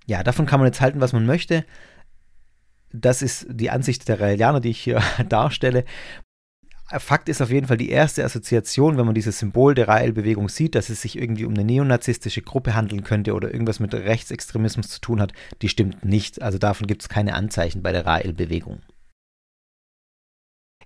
Ja, 0.06 0.24
davon 0.24 0.46
kann 0.46 0.58
man 0.58 0.66
jetzt 0.66 0.80
halten, 0.80 1.00
was 1.00 1.12
man 1.12 1.26
möchte. 1.26 1.64
Das 2.92 3.22
ist 3.22 3.46
die 3.48 3.70
Ansicht 3.70 4.08
der 4.08 4.18
Raelianer, 4.18 4.60
die 4.60 4.70
ich 4.70 4.80
hier 4.80 5.00
darstelle. 5.28 5.84
Fakt 6.98 7.28
ist 7.28 7.40
auf 7.40 7.50
jeden 7.50 7.68
Fall 7.68 7.76
die 7.76 7.90
erste 7.90 8.24
Assoziation, 8.24 8.96
wenn 8.96 9.06
man 9.06 9.14
dieses 9.14 9.38
Symbol 9.38 9.74
der 9.76 9.86
Rael-Bewegung 9.86 10.48
sieht, 10.48 10.74
dass 10.74 10.88
es 10.88 11.02
sich 11.02 11.16
irgendwie 11.16 11.44
um 11.44 11.54
eine 11.54 11.64
neonazistische 11.64 12.42
Gruppe 12.42 12.74
handeln 12.74 13.04
könnte 13.04 13.34
oder 13.34 13.52
irgendwas 13.52 13.78
mit 13.78 13.94
Rechtsextremismus 13.94 14.88
zu 14.88 15.00
tun 15.00 15.20
hat, 15.20 15.32
die 15.62 15.68
stimmt 15.68 16.04
nicht. 16.04 16.42
Also 16.42 16.58
davon 16.58 16.88
gibt 16.88 17.02
es 17.02 17.08
keine 17.08 17.34
Anzeichen 17.34 17.82
bei 17.82 17.92
der 17.92 18.06
Rael-Bewegung. 18.06 18.80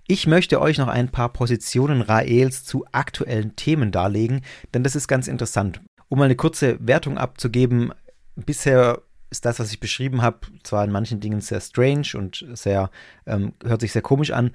Ich 0.07 0.27
möchte 0.27 0.61
euch 0.61 0.77
noch 0.77 0.87
ein 0.87 1.09
paar 1.09 1.33
Positionen 1.33 2.01
Raels 2.01 2.63
zu 2.63 2.85
aktuellen 2.91 3.55
Themen 3.55 3.91
darlegen, 3.91 4.41
denn 4.75 4.83
das 4.83 4.95
ist 4.95 5.07
ganz 5.07 5.27
interessant. 5.27 5.81
Um 6.09 6.19
mal 6.19 6.25
eine 6.25 6.35
kurze 6.35 6.77
Wertung 6.79 7.17
abzugeben, 7.17 7.91
bisher 8.35 9.01
ist 9.31 9.45
das, 9.45 9.57
was 9.59 9.71
ich 9.71 9.79
beschrieben 9.79 10.21
habe, 10.21 10.41
zwar 10.61 10.85
in 10.85 10.91
manchen 10.91 11.19
Dingen 11.19 11.41
sehr 11.41 11.59
strange 11.59 12.09
und 12.13 12.45
sehr, 12.53 12.91
ähm, 13.25 13.53
hört 13.63 13.81
sich 13.81 13.91
sehr 13.91 14.03
komisch 14.03 14.29
an, 14.29 14.51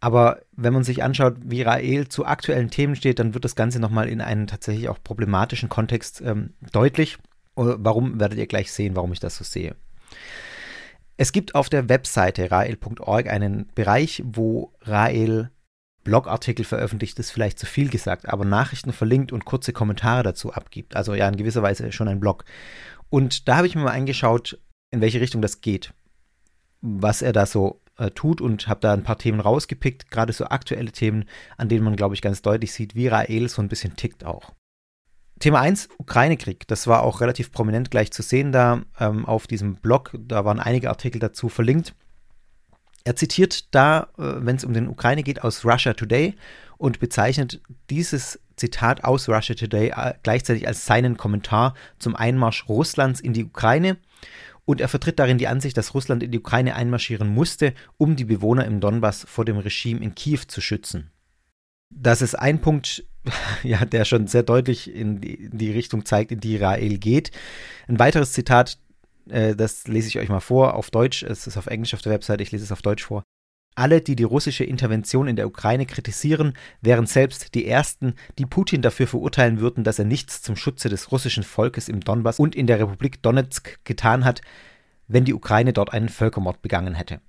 aber 0.00 0.42
wenn 0.52 0.72
man 0.72 0.84
sich 0.84 1.02
anschaut, 1.02 1.36
wie 1.44 1.62
Rael 1.62 2.08
zu 2.08 2.24
aktuellen 2.24 2.70
Themen 2.70 2.94
steht, 2.94 3.18
dann 3.18 3.34
wird 3.34 3.44
das 3.44 3.56
Ganze 3.56 3.80
nochmal 3.80 4.08
in 4.08 4.20
einen 4.20 4.46
tatsächlich 4.46 4.88
auch 4.88 5.02
problematischen 5.02 5.68
Kontext 5.68 6.20
ähm, 6.20 6.54
deutlich. 6.72 7.18
Äh, 7.56 7.74
warum 7.78 8.20
werdet 8.20 8.38
ihr 8.38 8.46
gleich 8.46 8.72
sehen, 8.72 8.94
warum 8.94 9.12
ich 9.12 9.20
das 9.20 9.36
so 9.36 9.44
sehe. 9.44 9.74
Es 11.16 11.32
gibt 11.32 11.56
auf 11.56 11.68
der 11.68 11.88
Webseite 11.88 12.50
rael.org 12.50 13.28
einen 13.28 13.66
Bereich, 13.74 14.22
wo 14.24 14.72
Rael 14.82 15.50
Blogartikel 16.04 16.64
veröffentlicht, 16.64 17.18
ist 17.18 17.32
vielleicht 17.32 17.58
zu 17.58 17.66
viel 17.66 17.90
gesagt, 17.90 18.28
aber 18.28 18.44
Nachrichten 18.44 18.92
verlinkt 18.92 19.32
und 19.32 19.44
kurze 19.44 19.72
Kommentare 19.72 20.22
dazu 20.22 20.52
abgibt. 20.52 20.94
Also 20.94 21.14
ja, 21.14 21.28
in 21.28 21.36
gewisser 21.36 21.62
Weise 21.62 21.90
schon 21.90 22.08
ein 22.08 22.20
Blog. 22.20 22.44
Und 23.10 23.48
da 23.48 23.56
habe 23.56 23.66
ich 23.66 23.74
mir 23.74 23.82
mal 23.82 23.92
angeschaut, 23.92 24.58
in 24.90 25.00
welche 25.00 25.20
Richtung 25.20 25.42
das 25.42 25.60
geht, 25.60 25.92
was 26.80 27.20
er 27.20 27.32
da 27.32 27.46
so 27.46 27.80
äh, 27.98 28.10
tut 28.10 28.40
und 28.40 28.68
habe 28.68 28.80
da 28.80 28.92
ein 28.92 29.02
paar 29.02 29.18
Themen 29.18 29.40
rausgepickt, 29.40 30.10
gerade 30.10 30.32
so 30.32 30.46
aktuelle 30.46 30.92
Themen, 30.92 31.24
an 31.56 31.68
denen 31.68 31.84
man, 31.84 31.96
glaube 31.96 32.14
ich, 32.14 32.22
ganz 32.22 32.42
deutlich 32.42 32.72
sieht, 32.72 32.94
wie 32.94 33.08
Rael 33.08 33.48
so 33.48 33.60
ein 33.60 33.68
bisschen 33.68 33.96
tickt 33.96 34.24
auch. 34.24 34.52
Thema 35.38 35.60
1, 35.60 35.88
Ukraine-Krieg. 35.98 36.66
Das 36.66 36.86
war 36.86 37.02
auch 37.02 37.20
relativ 37.20 37.52
prominent 37.52 37.90
gleich 37.90 38.10
zu 38.10 38.22
sehen 38.22 38.50
da 38.50 38.82
ähm, 38.98 39.24
auf 39.24 39.46
diesem 39.46 39.76
Blog. 39.76 40.16
Da 40.18 40.44
waren 40.44 40.58
einige 40.58 40.88
Artikel 40.88 41.20
dazu 41.20 41.48
verlinkt. 41.48 41.94
Er 43.04 43.16
zitiert 43.16 43.74
da, 43.74 44.08
äh, 44.18 44.34
wenn 44.38 44.56
es 44.56 44.64
um 44.64 44.72
den 44.72 44.88
Ukraine 44.88 45.22
geht, 45.22 45.44
aus 45.44 45.64
Russia 45.64 45.94
Today 45.94 46.34
und 46.76 47.00
bezeichnet 47.00 47.60
dieses 47.88 48.40
Zitat 48.56 49.04
aus 49.04 49.28
Russia 49.28 49.54
Today 49.54 49.92
äh, 49.96 50.14
gleichzeitig 50.22 50.66
als 50.66 50.86
seinen 50.86 51.16
Kommentar 51.16 51.74
zum 51.98 52.16
Einmarsch 52.16 52.68
Russlands 52.68 53.20
in 53.20 53.32
die 53.32 53.44
Ukraine. 53.44 53.96
Und 54.68 54.82
er 54.82 54.88
vertritt 54.88 55.18
darin 55.18 55.38
die 55.38 55.48
Ansicht, 55.48 55.78
dass 55.78 55.94
Russland 55.94 56.22
in 56.22 56.30
die 56.30 56.40
Ukraine 56.40 56.74
einmarschieren 56.74 57.26
musste, 57.26 57.72
um 57.96 58.16
die 58.16 58.26
Bewohner 58.26 58.66
im 58.66 58.80
Donbass 58.80 59.24
vor 59.26 59.46
dem 59.46 59.56
Regime 59.56 60.04
in 60.04 60.14
Kiew 60.14 60.40
zu 60.46 60.60
schützen. 60.60 61.10
Das 61.88 62.20
ist 62.20 62.34
ein 62.34 62.60
Punkt, 62.60 63.02
ja, 63.62 63.86
der 63.86 64.04
schon 64.04 64.26
sehr 64.26 64.42
deutlich 64.42 64.94
in 64.94 65.22
die, 65.22 65.36
in 65.36 65.56
die 65.56 65.72
Richtung 65.72 66.04
zeigt, 66.04 66.32
in 66.32 66.40
die 66.40 66.56
Israel 66.56 66.98
geht. 66.98 67.30
Ein 67.86 67.98
weiteres 67.98 68.34
Zitat, 68.34 68.76
äh, 69.30 69.56
das 69.56 69.88
lese 69.88 70.08
ich 70.08 70.18
euch 70.18 70.28
mal 70.28 70.40
vor, 70.40 70.74
auf 70.74 70.90
Deutsch, 70.90 71.22
es 71.22 71.46
ist 71.46 71.56
auf 71.56 71.68
Englisch 71.68 71.94
auf 71.94 72.02
der 72.02 72.12
Webseite, 72.12 72.42
ich 72.42 72.52
lese 72.52 72.64
es 72.64 72.72
auf 72.72 72.82
Deutsch 72.82 73.04
vor. 73.04 73.22
Alle, 73.78 74.00
die 74.00 74.16
die 74.16 74.24
russische 74.24 74.64
Intervention 74.64 75.28
in 75.28 75.36
der 75.36 75.46
Ukraine 75.46 75.86
kritisieren, 75.86 76.54
wären 76.80 77.06
selbst 77.06 77.54
die 77.54 77.64
Ersten, 77.64 78.14
die 78.36 78.44
Putin 78.44 78.82
dafür 78.82 79.06
verurteilen 79.06 79.60
würden, 79.60 79.84
dass 79.84 80.00
er 80.00 80.04
nichts 80.04 80.42
zum 80.42 80.56
Schutze 80.56 80.88
des 80.88 81.12
russischen 81.12 81.44
Volkes 81.44 81.88
im 81.88 82.00
Donbass 82.00 82.40
und 82.40 82.56
in 82.56 82.66
der 82.66 82.80
Republik 82.80 83.22
Donetsk 83.22 83.78
getan 83.84 84.24
hat, 84.24 84.40
wenn 85.06 85.24
die 85.24 85.32
Ukraine 85.32 85.72
dort 85.72 85.92
einen 85.92 86.08
Völkermord 86.08 86.60
begangen 86.60 86.94
hätte. 86.94 87.20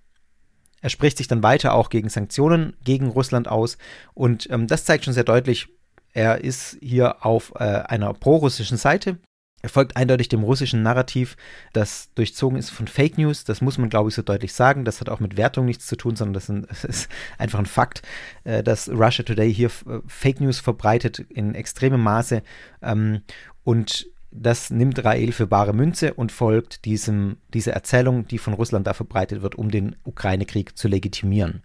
Er 0.81 0.89
spricht 0.89 1.19
sich 1.19 1.27
dann 1.27 1.43
weiter 1.43 1.75
auch 1.75 1.91
gegen 1.91 2.09
Sanktionen 2.09 2.75
gegen 2.83 3.09
Russland 3.09 3.47
aus 3.47 3.77
und 4.15 4.49
ähm, 4.49 4.65
das 4.65 4.85
zeigt 4.85 5.05
schon 5.05 5.13
sehr 5.13 5.25
deutlich, 5.25 5.67
er 6.13 6.43
ist 6.43 6.79
hier 6.81 7.23
auf 7.23 7.53
äh, 7.57 7.63
einer 7.63 8.11
prorussischen 8.15 8.77
Seite. 8.77 9.19
Er 9.61 9.69
folgt 9.69 9.97
eindeutig 9.97 10.29
dem 10.29 10.43
russischen 10.43 10.83
Narrativ, 10.83 11.35
das 11.73 12.09
durchzogen 12.15 12.57
ist 12.57 12.69
von 12.69 12.87
Fake 12.87 13.17
News. 13.17 13.43
Das 13.43 13.59
muss 13.59 13.77
man, 13.77 13.89
glaube 13.89 14.09
ich, 14.09 14.15
so 14.15 14.21
deutlich 14.21 14.53
sagen. 14.53 14.85
Das 14.85 15.01
hat 15.01 15.09
auch 15.09 15.19
mit 15.19 15.35
Wertung 15.35 15.65
nichts 15.65 15.85
zu 15.85 15.97
tun, 15.97 16.15
sondern 16.15 16.65
das, 16.69 16.83
ist 16.85 17.09
einfach 17.37 17.59
ein 17.59 17.65
Fakt, 17.65 18.01
äh, 18.45 18.63
dass 18.63 18.89
Russia 18.89 19.23
Today 19.23 19.53
hier 19.53 19.67
äh, 19.67 19.99
Fake 20.07 20.39
News 20.39 20.59
verbreitet 20.59 21.19
in 21.19 21.55
extremem 21.55 22.01
Maße. 22.01 22.41
Ähm, 22.81 23.21
und 23.63 24.07
das 24.31 24.69
nimmt 24.69 25.03
Rael 25.03 25.31
für 25.31 25.47
bare 25.47 25.73
Münze 25.73 26.13
und 26.13 26.31
folgt 26.31 26.85
diesem, 26.85 27.37
dieser 27.53 27.73
Erzählung, 27.73 28.27
die 28.27 28.37
von 28.37 28.53
Russland 28.53 28.87
da 28.87 28.93
verbreitet 28.93 29.41
wird, 29.41 29.55
um 29.55 29.71
den 29.71 29.95
Ukraine-Krieg 30.03 30.77
zu 30.77 30.87
legitimieren. 30.87 31.63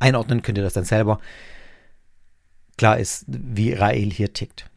Einordnen 0.00 0.42
könnt 0.42 0.58
ihr 0.58 0.64
das 0.64 0.74
dann 0.74 0.84
selber. 0.84 1.20
Klar 2.76 2.98
ist, 2.98 3.24
wie 3.28 3.72
Rael 3.72 4.10
hier 4.10 4.32
tickt. 4.32 4.71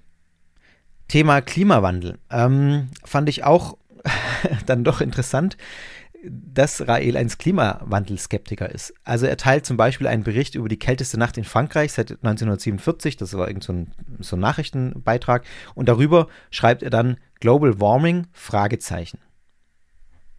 Thema 1.07 1.41
Klimawandel 1.41 2.17
ähm, 2.31 2.89
fand 3.03 3.29
ich 3.29 3.43
auch 3.43 3.77
dann 4.65 4.83
doch 4.83 5.01
interessant 5.01 5.57
dass 6.27 6.87
Rael 6.87 7.17
ein 7.17 7.27
Klimawandelskeptiker 7.27 8.69
ist. 8.69 8.93
Also 9.03 9.25
er 9.25 9.37
teilt 9.37 9.65
zum 9.65 9.77
Beispiel 9.77 10.07
einen 10.07 10.23
Bericht 10.23 10.55
über 10.55 10.69
die 10.69 10.79
kälteste 10.79 11.17
Nacht 11.19 11.37
in 11.37 11.43
Frankreich 11.43 11.93
seit 11.93 12.11
1947, 12.11 13.17
das 13.17 13.33
war 13.37 13.47
irgend 13.47 13.63
so 13.63 13.73
ein, 13.73 13.91
so 14.19 14.35
ein 14.35 14.39
Nachrichtenbeitrag, 14.39 15.43
und 15.75 15.87
darüber 15.87 16.27
schreibt 16.51 16.83
er 16.83 16.89
dann 16.89 17.17
Global 17.39 17.79
Warming, 17.79 18.27
Fragezeichen. 18.31 19.19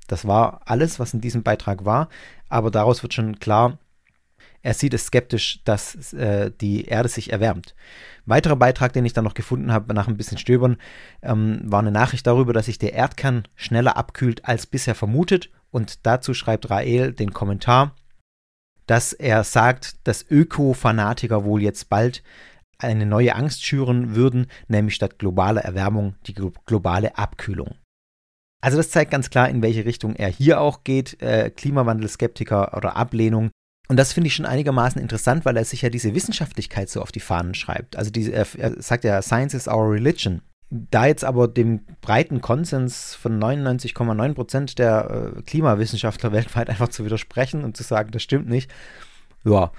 Das 0.08 0.26
war 0.26 0.60
alles, 0.64 0.98
was 0.98 1.14
in 1.14 1.20
diesem 1.20 1.42
Beitrag 1.42 1.84
war, 1.84 2.08
aber 2.48 2.70
daraus 2.70 3.02
wird 3.02 3.14
schon 3.14 3.38
klar, 3.38 3.78
er 4.62 4.74
sieht 4.74 4.94
es 4.94 5.06
skeptisch, 5.06 5.60
dass 5.64 6.12
äh, 6.12 6.50
die 6.60 6.86
Erde 6.86 7.08
sich 7.08 7.32
erwärmt. 7.32 7.74
Weiterer 8.24 8.56
Beitrag, 8.56 8.92
den 8.92 9.04
ich 9.04 9.12
dann 9.12 9.24
noch 9.24 9.34
gefunden 9.34 9.72
habe 9.72 9.94
nach 9.94 10.08
ein 10.08 10.16
bisschen 10.16 10.38
Stöbern, 10.38 10.76
ähm, 11.22 11.60
war 11.64 11.80
eine 11.80 11.92
Nachricht 11.92 12.26
darüber, 12.26 12.52
dass 12.52 12.66
sich 12.66 12.78
der 12.78 12.92
Erdkern 12.92 13.46
schneller 13.54 13.96
abkühlt 13.96 14.44
als 14.44 14.66
bisher 14.66 14.94
vermutet 14.94 15.50
und 15.70 16.06
dazu 16.06 16.34
schreibt 16.34 16.70
Rael 16.70 17.12
den 17.12 17.32
Kommentar, 17.32 17.94
dass 18.86 19.12
er 19.12 19.44
sagt, 19.44 20.06
dass 20.06 20.24
Öko-Fanatiker 20.30 21.44
wohl 21.44 21.62
jetzt 21.62 21.88
bald 21.88 22.22
eine 22.78 23.06
neue 23.06 23.34
Angst 23.34 23.64
schüren 23.64 24.14
würden, 24.14 24.48
nämlich 24.68 24.94
statt 24.94 25.18
globaler 25.18 25.62
Erwärmung 25.62 26.14
die 26.26 26.34
globale 26.34 27.16
Abkühlung. 27.16 27.74
Also 28.60 28.78
das 28.78 28.90
zeigt 28.90 29.10
ganz 29.10 29.30
klar, 29.30 29.48
in 29.48 29.62
welche 29.62 29.84
Richtung 29.84 30.16
er 30.16 30.28
hier 30.28 30.60
auch 30.60 30.82
geht, 30.84 31.20
äh, 31.22 31.50
Klimawandelskeptiker 31.50 32.76
oder 32.76 32.96
Ablehnung. 32.96 33.50
Und 33.88 33.96
das 33.96 34.12
finde 34.12 34.28
ich 34.28 34.34
schon 34.34 34.46
einigermaßen 34.46 35.00
interessant, 35.00 35.44
weil 35.44 35.56
er 35.56 35.64
sich 35.64 35.82
ja 35.82 35.90
diese 35.90 36.14
Wissenschaftlichkeit 36.14 36.88
so 36.88 37.00
auf 37.00 37.12
die 37.12 37.20
Fahnen 37.20 37.54
schreibt. 37.54 37.96
Also 37.96 38.10
er, 38.14 38.46
er 38.58 38.82
sagt 38.82 39.04
ja, 39.04 39.22
Science 39.22 39.54
is 39.54 39.68
our 39.68 39.90
religion. 39.90 40.42
Da 40.68 41.06
jetzt 41.06 41.24
aber 41.24 41.46
dem 41.46 41.84
breiten 42.00 42.40
Konsens 42.40 43.14
von 43.14 43.40
99,9 43.40 44.34
Prozent 44.34 44.78
der 44.80 45.34
äh, 45.36 45.42
Klimawissenschaftler 45.42 46.32
weltweit 46.32 46.68
einfach 46.68 46.88
zu 46.88 47.04
widersprechen 47.04 47.62
und 47.62 47.76
zu 47.76 47.84
sagen, 47.84 48.10
das 48.10 48.22
stimmt 48.22 48.48
nicht, 48.48 48.70
ja, 49.44 49.70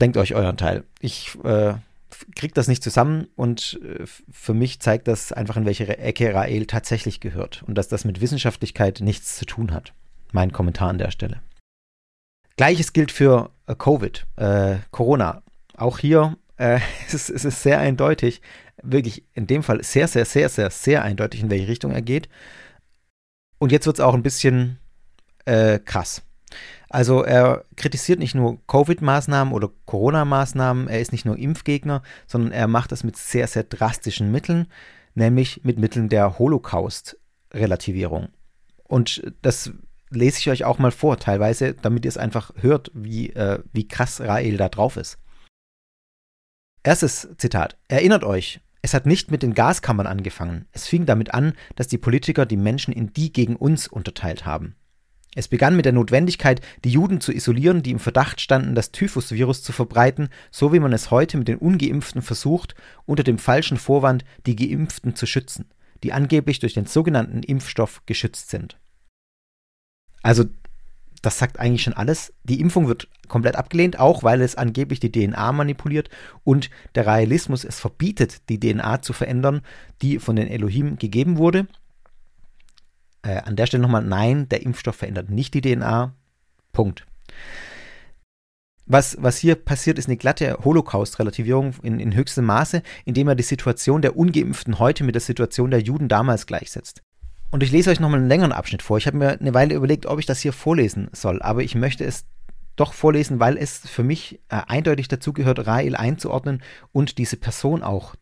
denkt 0.00 0.16
euch 0.16 0.34
euren 0.34 0.56
Teil. 0.56 0.82
Ich 0.98 1.38
äh, 1.44 1.74
kriege 2.34 2.54
das 2.54 2.66
nicht 2.66 2.82
zusammen 2.82 3.28
und 3.36 3.80
äh, 3.84 4.04
für 4.04 4.52
mich 4.52 4.80
zeigt 4.80 5.06
das 5.06 5.32
einfach, 5.32 5.56
in 5.56 5.64
welche 5.64 5.86
Ecke 5.98 6.34
Rael 6.34 6.66
tatsächlich 6.66 7.20
gehört 7.20 7.62
und 7.66 7.76
dass 7.76 7.86
das 7.86 8.04
mit 8.04 8.20
Wissenschaftlichkeit 8.20 9.00
nichts 9.00 9.36
zu 9.36 9.46
tun 9.46 9.72
hat. 9.72 9.92
Mein 10.32 10.50
Kommentar 10.50 10.88
an 10.88 10.98
der 10.98 11.12
Stelle. 11.12 11.40
Gleiches 12.62 12.92
gilt 12.92 13.10
für 13.10 13.50
äh, 13.66 13.74
Covid, 13.74 14.24
äh, 14.36 14.76
Corona. 14.92 15.42
Auch 15.76 15.98
hier 15.98 16.36
äh, 16.58 16.78
es, 17.08 17.12
ist, 17.12 17.28
es 17.28 17.44
ist 17.44 17.60
sehr 17.60 17.80
eindeutig, 17.80 18.40
wirklich 18.80 19.24
in 19.32 19.48
dem 19.48 19.64
Fall 19.64 19.82
sehr, 19.82 20.06
sehr, 20.06 20.24
sehr, 20.24 20.48
sehr, 20.48 20.70
sehr 20.70 21.02
eindeutig, 21.02 21.42
in 21.42 21.50
welche 21.50 21.66
Richtung 21.66 21.90
er 21.90 22.02
geht. 22.02 22.28
Und 23.58 23.72
jetzt 23.72 23.86
wird 23.86 23.96
es 23.96 24.00
auch 24.00 24.14
ein 24.14 24.22
bisschen 24.22 24.78
äh, 25.44 25.80
krass. 25.80 26.22
Also 26.88 27.24
er 27.24 27.64
kritisiert 27.74 28.20
nicht 28.20 28.36
nur 28.36 28.64
Covid-Maßnahmen 28.68 29.52
oder 29.52 29.68
Corona-Maßnahmen, 29.86 30.86
er 30.86 31.00
ist 31.00 31.10
nicht 31.10 31.24
nur 31.24 31.36
Impfgegner, 31.36 32.04
sondern 32.28 32.52
er 32.52 32.68
macht 32.68 32.92
das 32.92 33.02
mit 33.02 33.16
sehr, 33.16 33.48
sehr 33.48 33.64
drastischen 33.64 34.30
Mitteln, 34.30 34.68
nämlich 35.16 35.64
mit 35.64 35.80
Mitteln 35.80 36.08
der 36.08 36.38
Holocaust-Relativierung. 36.38 38.28
Und 38.84 39.32
das 39.42 39.72
lese 40.14 40.38
ich 40.38 40.50
euch 40.50 40.64
auch 40.64 40.78
mal 40.78 40.90
vor, 40.90 41.18
teilweise, 41.18 41.74
damit 41.74 42.04
ihr 42.04 42.08
es 42.08 42.18
einfach 42.18 42.52
hört, 42.60 42.90
wie, 42.94 43.30
äh, 43.30 43.60
wie 43.72 43.88
krass 43.88 44.20
Rael 44.20 44.56
da 44.56 44.68
drauf 44.68 44.96
ist. 44.96 45.18
Erstes 46.82 47.28
Zitat. 47.38 47.76
Erinnert 47.88 48.24
euch, 48.24 48.60
es 48.82 48.94
hat 48.94 49.06
nicht 49.06 49.30
mit 49.30 49.42
den 49.42 49.54
Gaskammern 49.54 50.08
angefangen. 50.08 50.66
Es 50.72 50.88
fing 50.88 51.06
damit 51.06 51.32
an, 51.32 51.52
dass 51.76 51.86
die 51.86 51.98
Politiker 51.98 52.46
die 52.46 52.56
Menschen 52.56 52.92
in 52.92 53.12
die 53.12 53.32
gegen 53.32 53.54
uns 53.54 53.86
unterteilt 53.86 54.44
haben. 54.44 54.74
Es 55.34 55.48
begann 55.48 55.76
mit 55.76 55.86
der 55.86 55.92
Notwendigkeit, 55.92 56.60
die 56.84 56.90
Juden 56.90 57.20
zu 57.20 57.32
isolieren, 57.32 57.82
die 57.82 57.92
im 57.92 58.00
Verdacht 58.00 58.40
standen, 58.40 58.74
das 58.74 58.92
Typhusvirus 58.92 59.62
zu 59.62 59.72
verbreiten, 59.72 60.28
so 60.50 60.72
wie 60.72 60.80
man 60.80 60.92
es 60.92 61.10
heute 61.10 61.38
mit 61.38 61.48
den 61.48 61.58
ungeimpften 61.58 62.20
versucht, 62.20 62.74
unter 63.06 63.22
dem 63.22 63.38
falschen 63.38 63.78
Vorwand, 63.78 64.24
die 64.44 64.56
geimpften 64.56 65.14
zu 65.14 65.24
schützen, 65.24 65.70
die 66.02 66.12
angeblich 66.12 66.58
durch 66.58 66.74
den 66.74 66.86
sogenannten 66.86 67.42
Impfstoff 67.42 68.02
geschützt 68.04 68.50
sind. 68.50 68.78
Also 70.22 70.44
das 71.22 71.38
sagt 71.38 71.58
eigentlich 71.60 71.82
schon 71.82 71.92
alles. 71.92 72.32
Die 72.42 72.60
Impfung 72.60 72.88
wird 72.88 73.08
komplett 73.28 73.56
abgelehnt, 73.56 73.98
auch 73.98 74.24
weil 74.24 74.42
es 74.42 74.56
angeblich 74.56 74.98
die 75.00 75.12
DNA 75.12 75.52
manipuliert 75.52 76.10
und 76.44 76.68
der 76.96 77.06
Realismus 77.06 77.64
es 77.64 77.78
verbietet, 77.78 78.48
die 78.48 78.58
DNA 78.58 79.02
zu 79.02 79.12
verändern, 79.12 79.62
die 80.02 80.18
von 80.18 80.36
den 80.36 80.48
Elohim 80.48 80.98
gegeben 80.98 81.38
wurde. 81.38 81.68
Äh, 83.22 83.38
an 83.42 83.54
der 83.54 83.66
Stelle 83.66 83.82
nochmal, 83.82 84.02
nein, 84.02 84.48
der 84.48 84.62
Impfstoff 84.62 84.96
verändert 84.96 85.30
nicht 85.30 85.54
die 85.54 85.60
DNA. 85.60 86.12
Punkt. 86.72 87.06
Was, 88.84 89.16
was 89.20 89.38
hier 89.38 89.54
passiert, 89.54 89.98
ist 89.98 90.08
eine 90.08 90.16
glatte 90.16 90.58
Holocaust-Relativierung 90.64 91.74
in, 91.82 92.00
in 92.00 92.14
höchstem 92.14 92.44
Maße, 92.44 92.82
indem 93.04 93.28
er 93.28 93.36
die 93.36 93.44
Situation 93.44 94.02
der 94.02 94.16
Ungeimpften 94.16 94.80
heute 94.80 95.04
mit 95.04 95.14
der 95.14 95.22
Situation 95.22 95.70
der 95.70 95.80
Juden 95.80 96.08
damals 96.08 96.46
gleichsetzt. 96.46 97.02
Und 97.52 97.62
ich 97.62 97.70
lese 97.70 97.90
euch 97.90 98.00
nochmal 98.00 98.18
einen 98.18 98.28
längeren 98.28 98.50
Abschnitt 98.50 98.80
vor. 98.80 98.96
Ich 98.96 99.06
habe 99.06 99.18
mir 99.18 99.38
eine 99.38 99.52
Weile 99.52 99.74
überlegt, 99.74 100.06
ob 100.06 100.18
ich 100.18 100.24
das 100.24 100.40
hier 100.40 100.54
vorlesen 100.54 101.10
soll, 101.12 101.42
aber 101.42 101.62
ich 101.62 101.74
möchte 101.74 102.02
es 102.02 102.24
doch 102.76 102.94
vorlesen, 102.94 103.40
weil 103.40 103.58
es 103.58 103.78
für 103.78 104.02
mich 104.02 104.40
äh, 104.48 104.62
eindeutig 104.66 105.08
dazu 105.08 105.34
gehört, 105.34 105.66
Rael 105.66 105.94
einzuordnen 105.94 106.62
und 106.92 107.18
diese 107.18 107.36
Person 107.36 107.82
auch 107.82 108.14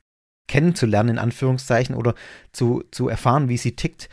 kennenzulernen, 0.49 1.11
in 1.11 1.19
Anführungszeichen, 1.19 1.95
oder 1.95 2.17
zu, 2.51 2.83
zu 2.91 3.09
erfahren, 3.09 3.49
wie 3.49 3.57
sie 3.57 3.77
tickt. 3.77 4.09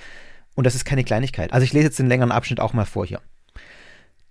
Und 0.53 0.67
das 0.67 0.75
ist 0.75 0.85
keine 0.85 1.03
Kleinigkeit. 1.03 1.51
Also 1.51 1.63
ich 1.63 1.73
lese 1.73 1.85
jetzt 1.85 1.97
den 1.97 2.05
längeren 2.05 2.31
Abschnitt 2.31 2.59
auch 2.59 2.73
mal 2.73 2.85
vor 2.85 3.03
hier. 3.03 3.21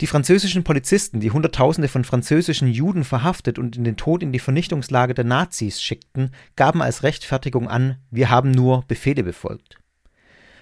Die 0.01 0.07
französischen 0.07 0.63
Polizisten, 0.63 1.19
die 1.19 1.33
Hunderttausende 1.33 1.89
von 1.89 2.05
französischen 2.05 2.69
Juden 2.69 3.03
verhaftet 3.03 3.59
und 3.59 3.77
in 3.77 3.83
den 3.83 3.97
Tod 3.97 4.23
in 4.23 4.31
die 4.31 4.39
Vernichtungslage 4.39 5.15
der 5.15 5.25
Nazis 5.25 5.83
schickten, 5.83 6.31
gaben 6.55 6.81
als 6.81 7.03
Rechtfertigung 7.03 7.67
an, 7.67 7.97
wir 8.13 8.31
haben 8.31 8.53
nur 8.53 8.85
Befehle 8.87 9.25
befolgt. 9.25 9.79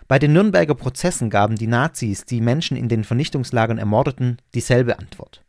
Bei 0.06 0.18
den 0.18 0.32
Nürnberger 0.32 0.74
Prozessen 0.74 1.30
gaben 1.30 1.56
die 1.56 1.66
Nazis, 1.66 2.24
die 2.24 2.40
Menschen 2.40 2.76
in 2.76 2.88
den 2.88 3.04
Vernichtungslagern 3.04 3.78
ermordeten, 3.78 4.38
dieselbe 4.54 4.98
Antwort. 4.98 5.42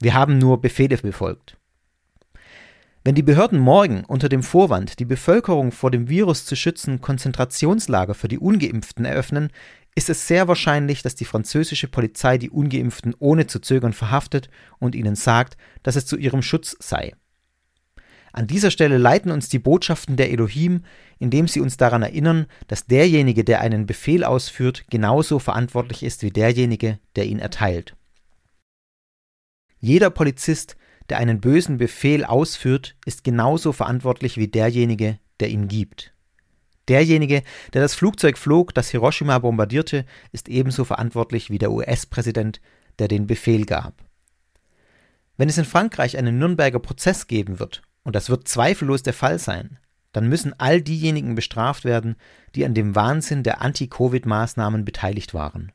Wir 0.00 0.14
haben 0.14 0.38
nur 0.38 0.60
Befehle 0.60 0.98
befolgt. 0.98 1.56
Wenn 3.04 3.14
die 3.14 3.22
Behörden 3.22 3.58
morgen 3.58 4.04
unter 4.04 4.28
dem 4.28 4.42
Vorwand, 4.42 5.00
die 5.00 5.04
Bevölkerung 5.04 5.72
vor 5.72 5.90
dem 5.90 6.08
Virus 6.08 6.44
zu 6.44 6.54
schützen, 6.54 7.00
Konzentrationslager 7.00 8.14
für 8.14 8.28
die 8.28 8.38
ungeimpften 8.38 9.04
eröffnen, 9.04 9.50
ist 9.94 10.08
es 10.08 10.28
sehr 10.28 10.46
wahrscheinlich, 10.46 11.02
dass 11.02 11.14
die 11.14 11.24
französische 11.24 11.88
Polizei 11.88 12.38
die 12.38 12.50
ungeimpften 12.50 13.14
ohne 13.18 13.46
zu 13.46 13.58
zögern 13.60 13.92
verhaftet 13.92 14.50
und 14.78 14.94
ihnen 14.94 15.16
sagt, 15.16 15.56
dass 15.82 15.96
es 15.96 16.06
zu 16.06 16.16
ihrem 16.16 16.42
Schutz 16.42 16.76
sei. 16.78 17.14
An 18.32 18.46
dieser 18.46 18.70
Stelle 18.70 18.96
leiten 18.96 19.30
uns 19.30 19.50
die 19.50 19.58
Botschaften 19.58 20.16
der 20.16 20.30
Elohim, 20.30 20.84
indem 21.18 21.46
sie 21.48 21.60
uns 21.60 21.76
daran 21.76 22.02
erinnern, 22.02 22.46
dass 22.66 22.86
derjenige, 22.86 23.44
der 23.44 23.60
einen 23.60 23.84
Befehl 23.84 24.24
ausführt, 24.24 24.84
genauso 24.88 25.38
verantwortlich 25.38 26.02
ist 26.02 26.22
wie 26.22 26.30
derjenige, 26.30 26.98
der 27.14 27.26
ihn 27.26 27.38
erteilt. 27.38 27.94
Jeder 29.78 30.08
Polizist, 30.08 30.76
der 31.10 31.18
einen 31.18 31.40
bösen 31.40 31.76
Befehl 31.76 32.24
ausführt, 32.24 32.96
ist 33.04 33.22
genauso 33.22 33.72
verantwortlich 33.72 34.38
wie 34.38 34.48
derjenige, 34.48 35.18
der 35.40 35.48
ihn 35.48 35.68
gibt. 35.68 36.14
Derjenige, 36.88 37.42
der 37.74 37.82
das 37.82 37.94
Flugzeug 37.94 38.38
flog, 38.38 38.74
das 38.74 38.88
Hiroshima 38.90 39.38
bombardierte, 39.38 40.06
ist 40.32 40.48
ebenso 40.48 40.84
verantwortlich 40.84 41.50
wie 41.50 41.58
der 41.58 41.70
US-Präsident, 41.70 42.60
der 42.98 43.08
den 43.08 43.26
Befehl 43.26 43.66
gab. 43.66 44.02
Wenn 45.36 45.48
es 45.48 45.58
in 45.58 45.64
Frankreich 45.64 46.16
einen 46.16 46.38
Nürnberger 46.38 46.78
Prozess 46.78 47.26
geben 47.26 47.58
wird 47.58 47.82
und 48.04 48.16
das 48.16 48.30
wird 48.30 48.48
zweifellos 48.48 49.02
der 49.02 49.12
Fall 49.12 49.38
sein, 49.38 49.78
dann 50.12 50.28
müssen 50.28 50.54
all 50.58 50.80
diejenigen 50.82 51.34
bestraft 51.34 51.84
werden, 51.84 52.16
die 52.54 52.64
an 52.64 52.74
dem 52.74 52.94
Wahnsinn 52.94 53.42
der 53.42 53.62
Anti-Covid-Maßnahmen 53.62 54.84
beteiligt 54.84 55.34
waren. 55.34 55.72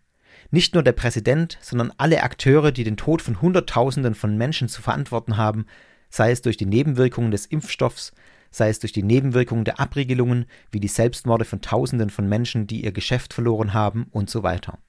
Nicht 0.51 0.75
nur 0.75 0.83
der 0.83 0.91
Präsident, 0.93 1.57
sondern 1.61 1.91
alle 1.97 2.23
Akteure, 2.23 2.71
die 2.71 2.83
den 2.83 2.97
Tod 2.97 3.21
von 3.21 3.41
Hunderttausenden 3.41 4.15
von 4.15 4.37
Menschen 4.37 4.69
zu 4.69 4.81
verantworten 4.81 5.37
haben, 5.37 5.65
sei 6.09 6.31
es 6.31 6.41
durch 6.41 6.55
die 6.55 6.65
Nebenwirkungen 6.65 7.31
des 7.31 7.45
Impfstoffs, 7.45 8.13
sei 8.51 8.69
es 8.69 8.79
durch 8.79 8.93
die 8.93 9.03
Nebenwirkungen 9.03 9.65
der 9.65 9.79
Abriegelungen, 9.79 10.45
wie 10.71 10.79
die 10.79 10.87
Selbstmorde 10.87 11.43
von 11.43 11.61
Tausenden 11.61 12.09
von 12.09 12.29
Menschen, 12.29 12.67
die 12.67 12.85
ihr 12.85 12.91
Geschäft 12.91 13.33
verloren 13.33 13.73
haben 13.73 14.07
und 14.11 14.29
so 14.29 14.43
weiter. 14.43 14.79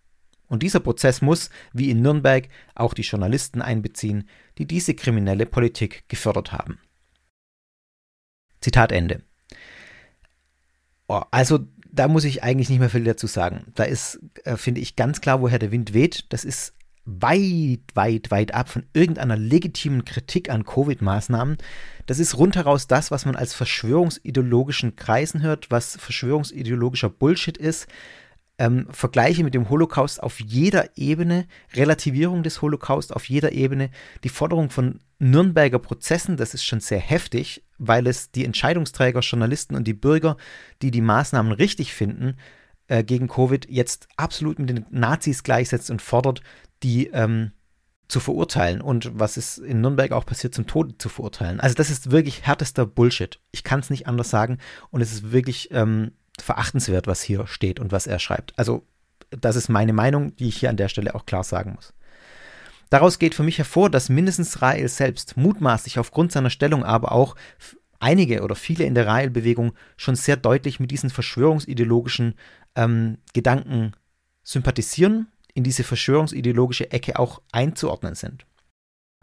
Und 0.47 0.63
dieser 0.63 0.81
Prozess 0.81 1.21
muss, 1.21 1.51
wie 1.73 1.91
in 1.91 2.01
Nürnberg, 2.01 2.49
auch 2.75 2.95
die 2.95 3.03
Journalisten 3.03 3.61
einbeziehen, 3.61 4.29
die 4.57 4.67
diese 4.67 4.95
kriminelle 4.95 5.45
Politik 5.45 6.05
gefördert 6.09 6.53
haben. 6.53 6.79
Zitat 8.61 8.93
Ende. 8.93 9.23
Oh, 11.09 11.23
also 11.31 11.61
da 11.91 12.09
muss 12.09 12.25
ich 12.25 12.43
eigentlich 12.43 12.69
nicht 12.69 12.81
mehr 12.81 12.91
viel 12.91 13.05
dazu 13.05 13.27
sagen. 13.27 13.73
Da 13.75 13.85
ist, 13.85 14.21
äh, 14.45 14.57
finde 14.57 14.81
ich, 14.81 14.97
ganz 14.97 15.21
klar, 15.21 15.41
woher 15.41 15.59
der 15.59 15.73
Wind 15.73 15.95
weht. 15.95 16.27
Das 16.29 16.45
ist 16.45 16.75
weit, 17.05 17.81
weit, 17.95 18.31
weit 18.31 18.55
ab 18.55 18.69
von 18.69 18.85
irgendeiner 18.93 19.37
legitimen 19.37 20.05
Kritik 20.05 20.51
an 20.51 20.65
Covid-Maßnahmen. 20.65 21.57
Das 22.07 22.19
ist 22.19 22.37
rundheraus 22.37 22.87
das, 22.87 23.11
was 23.11 23.25
man 23.25 23.35
als 23.35 23.55
verschwörungsideologischen 23.55 24.97
Kreisen 24.97 25.41
hört, 25.43 25.71
was 25.71 25.97
verschwörungsideologischer 25.97 27.09
Bullshit 27.09 27.57
ist, 27.57 27.89
ähm, 28.59 28.87
Vergleiche 28.91 29.45
mit 29.45 29.55
dem 29.55 29.71
Holocaust 29.71 30.23
auf 30.23 30.41
jeder 30.41 30.97
Ebene, 30.97 31.47
Relativierung 31.75 32.43
des 32.43 32.61
Holocaust 32.61 33.15
auf 33.15 33.25
jeder 33.29 33.53
Ebene, 33.53 33.91
die 34.25 34.29
Forderung 34.29 34.69
von 34.69 35.01
Nürnberger 35.19 35.79
Prozessen, 35.79 36.37
das 36.37 36.55
ist 36.55 36.65
schon 36.65 36.81
sehr 36.81 37.01
heftig, 37.01 37.63
weil 37.79 38.07
es 38.07 38.31
die 38.31 38.45
Entscheidungsträger, 38.45 39.21
Journalisten 39.21 39.75
und 39.75 39.85
die 39.85 39.95
Bürger, 39.95 40.37
die 40.83 40.91
die 40.91 41.01
Maßnahmen 41.01 41.53
richtig 41.53 41.95
finden, 41.95 42.37
äh, 42.89 43.05
gegen 43.05 43.29
Covid 43.29 43.69
jetzt 43.71 44.09
absolut 44.17 44.59
mit 44.59 44.71
den 44.71 44.87
Nazis 44.91 45.43
gleichsetzt 45.43 45.91
und 45.91 46.03
fordert, 46.03 46.43
die 46.83 47.09
ähm, 47.09 47.53
zu 48.09 48.21
verurteilen 48.21 48.81
und 48.81 49.11
was 49.19 49.37
ist 49.37 49.59
in 49.59 49.83
Nürnberg 49.83 50.13
auch 50.13 50.25
passiert, 50.25 50.55
zum 50.55 50.67
Tode 50.67 50.97
zu 50.97 51.09
verurteilen. 51.09 51.61
Also 51.61 51.75
das 51.75 51.91
ist 51.91 52.11
wirklich 52.11 52.47
härtester 52.47 52.87
Bullshit. 52.87 53.39
Ich 53.53 53.65
kann 53.65 53.81
es 53.81 53.91
nicht 53.91 54.07
anders 54.07 54.31
sagen 54.31 54.59
und 54.91 55.03
es 55.03 55.13
ist 55.13 55.31
wirklich 55.31 55.71
ähm, 55.73 56.13
verachtenswert, 56.43 57.07
was 57.07 57.23
hier 57.23 57.47
steht 57.47 57.81
und 57.81 57.93
was 57.93 58.07
er 58.07 58.19
schreibt. 58.19 58.59
Also, 58.59 58.87
das 59.31 59.57
ist 59.57 59.69
meine 59.69 59.93
Meinung, 59.93 60.35
die 60.37 60.49
ich 60.49 60.57
hier 60.57 60.71
an 60.71 60.77
der 60.77 60.89
Stelle 60.89 61.15
auch 61.15 61.27
klar 61.27 61.45
sagen 61.45 61.75
muss. 61.75 61.93
Daraus 62.91 63.19
geht 63.19 63.35
für 63.35 63.43
mich 63.43 63.59
hervor, 63.59 63.91
dass 63.91 64.09
mindestens 64.09 64.63
Rael 64.63 64.89
selbst 64.89 65.37
mutmaßlich 65.37 65.99
aufgrund 65.99 66.33
seiner 66.33 66.51
Stellung, 66.51 66.85
aber 66.85 67.13
auch 67.13 67.37
einige 68.01 68.43
oder 68.43 68.55
viele 68.55 68.85
in 68.85 68.95
der 68.95 69.07
Rael-Bewegung 69.07 69.73
schon 69.97 70.17
sehr 70.17 70.37
deutlich 70.37 70.81
mit 70.81 70.91
diesen 70.91 71.11
verschwörungsideologischen 71.11 72.35
ähm, 72.77 73.19
Gedanken 73.35 73.93
sympathisieren, 74.43 75.29
in 75.53 75.65
diese 75.65 75.85
verschwörungsideologische 75.85 76.91
Ecke 76.91 77.19
auch 77.19 77.43
einzuordnen 77.53 78.15
sind 78.15 78.47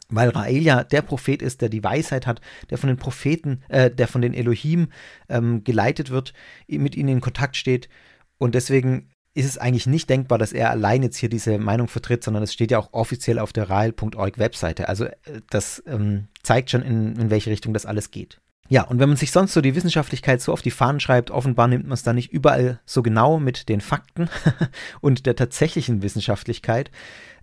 weil 0.10 0.30
Rael 0.30 0.62
ja 0.62 0.84
der 0.84 1.02
Prophet 1.02 1.42
ist, 1.42 1.62
der 1.62 1.70
die 1.70 1.84
Weisheit 1.84 2.28
hat, 2.28 2.42
der 2.70 2.78
von 2.78 2.88
den 2.88 2.98
Propheten, 2.98 3.64
äh, 3.70 3.90
der 3.90 4.08
von 4.08 4.22
den 4.22 4.34
Elohim 4.34 4.90
ähm, 5.30 5.64
geleitet 5.64 6.10
wird, 6.10 6.34
mit 6.68 6.96
ihnen 6.96 7.10
in 7.10 7.22
Kontakt 7.22 7.56
steht. 7.58 7.90
Und 8.38 8.56
deswegen 8.56 9.10
ist 9.36 9.46
es 9.46 9.58
eigentlich 9.58 9.86
nicht 9.86 10.10
denkbar, 10.10 10.38
dass 10.38 10.54
er 10.54 10.72
allein 10.72 11.04
jetzt 11.04 11.18
hier 11.18 11.28
diese 11.30 11.60
Meinung 11.60 11.90
vertritt, 11.90 12.24
sondern 12.24 12.42
es 12.42 12.54
steht 12.54 12.72
ja 12.72 12.80
auch 12.80 12.94
offiziell 12.94 13.38
auf 13.38 13.52
der 13.52 13.70
Rael.org 13.70 14.40
Webseite. 14.40 14.88
Also 14.88 15.06
äh, 15.06 15.14
das 15.50 15.84
ähm, 15.86 16.30
zeigt 16.42 16.72
schon, 16.72 16.82
in, 16.82 17.16
in 17.18 17.30
welche 17.30 17.52
Richtung 17.52 17.74
das 17.74 17.86
alles 17.86 18.12
geht. 18.12 18.40
Ja, 18.68 18.84
und 18.84 19.00
wenn 19.00 19.10
man 19.10 19.18
sich 19.18 19.32
sonst 19.32 19.54
so 19.54 19.62
die 19.62 19.76
Wissenschaftlichkeit 19.76 20.42
so 20.42 20.52
auf 20.52 20.64
die 20.64 20.72
Fahnen 20.72 21.00
schreibt, 21.00 21.30
offenbar 21.30 21.68
nimmt 21.68 21.86
man 21.86 21.94
es 21.94 22.04
da 22.04 22.14
nicht 22.14 22.32
überall 22.32 22.80
so 22.86 23.04
genau 23.04 23.40
mit 23.40 23.70
den 23.70 23.80
Fakten 23.80 24.28
und 25.02 25.28
der 25.28 25.36
tatsächlichen 25.36 26.02
Wissenschaftlichkeit. 26.02 26.90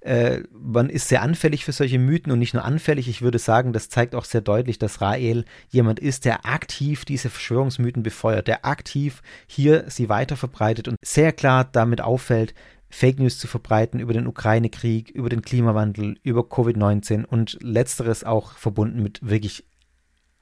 Äh, 0.01 0.41
man 0.51 0.91
ist 0.91 1.09
sehr 1.09 1.23
anfällig 1.23 1.65
für 1.65 1.71
solche 1.71 2.01
Mythen 2.01 2.33
und 2.33 2.41
nicht 2.41 2.55
nur 2.55 2.65
anfällig, 2.65 3.09
ich 3.09 3.23
würde 3.23 3.39
sagen, 3.39 3.73
das 3.73 3.89
zeigt 3.89 4.17
auch 4.17 4.25
sehr 4.25 4.41
deutlich, 4.41 4.81
dass 4.81 5.01
Rael 5.01 5.45
jemand 5.69 6.01
ist, 6.01 6.25
der 6.25 6.45
aktiv 6.45 7.05
diese 7.05 7.31
Verschwörungsmythen 7.31 8.03
befeuert, 8.03 8.49
der 8.49 8.65
aktiv 8.65 9.23
hier 9.47 9.85
sie 9.87 10.09
weiter 10.09 10.37
verbreitet 10.37 10.89
und 10.89 10.97
sehr 11.05 11.33
klar 11.33 11.69
damit 11.71 12.01
auffällt, 12.01 12.53
Fake 12.91 13.21
News 13.21 13.39
zu 13.39 13.47
verbreiten 13.47 14.01
über 14.01 14.13
den 14.13 14.27
Ukraine-Krieg, 14.27 15.11
über 15.11 15.29
den 15.29 15.41
Klimawandel, 15.41 16.17
über 16.25 16.43
Covid-19 16.43 17.25
und 17.25 17.59
letzteres 17.63 18.23
auch 18.23 18.53
verbunden 18.53 19.03
mit 19.03 19.21
wirklich 19.23 19.65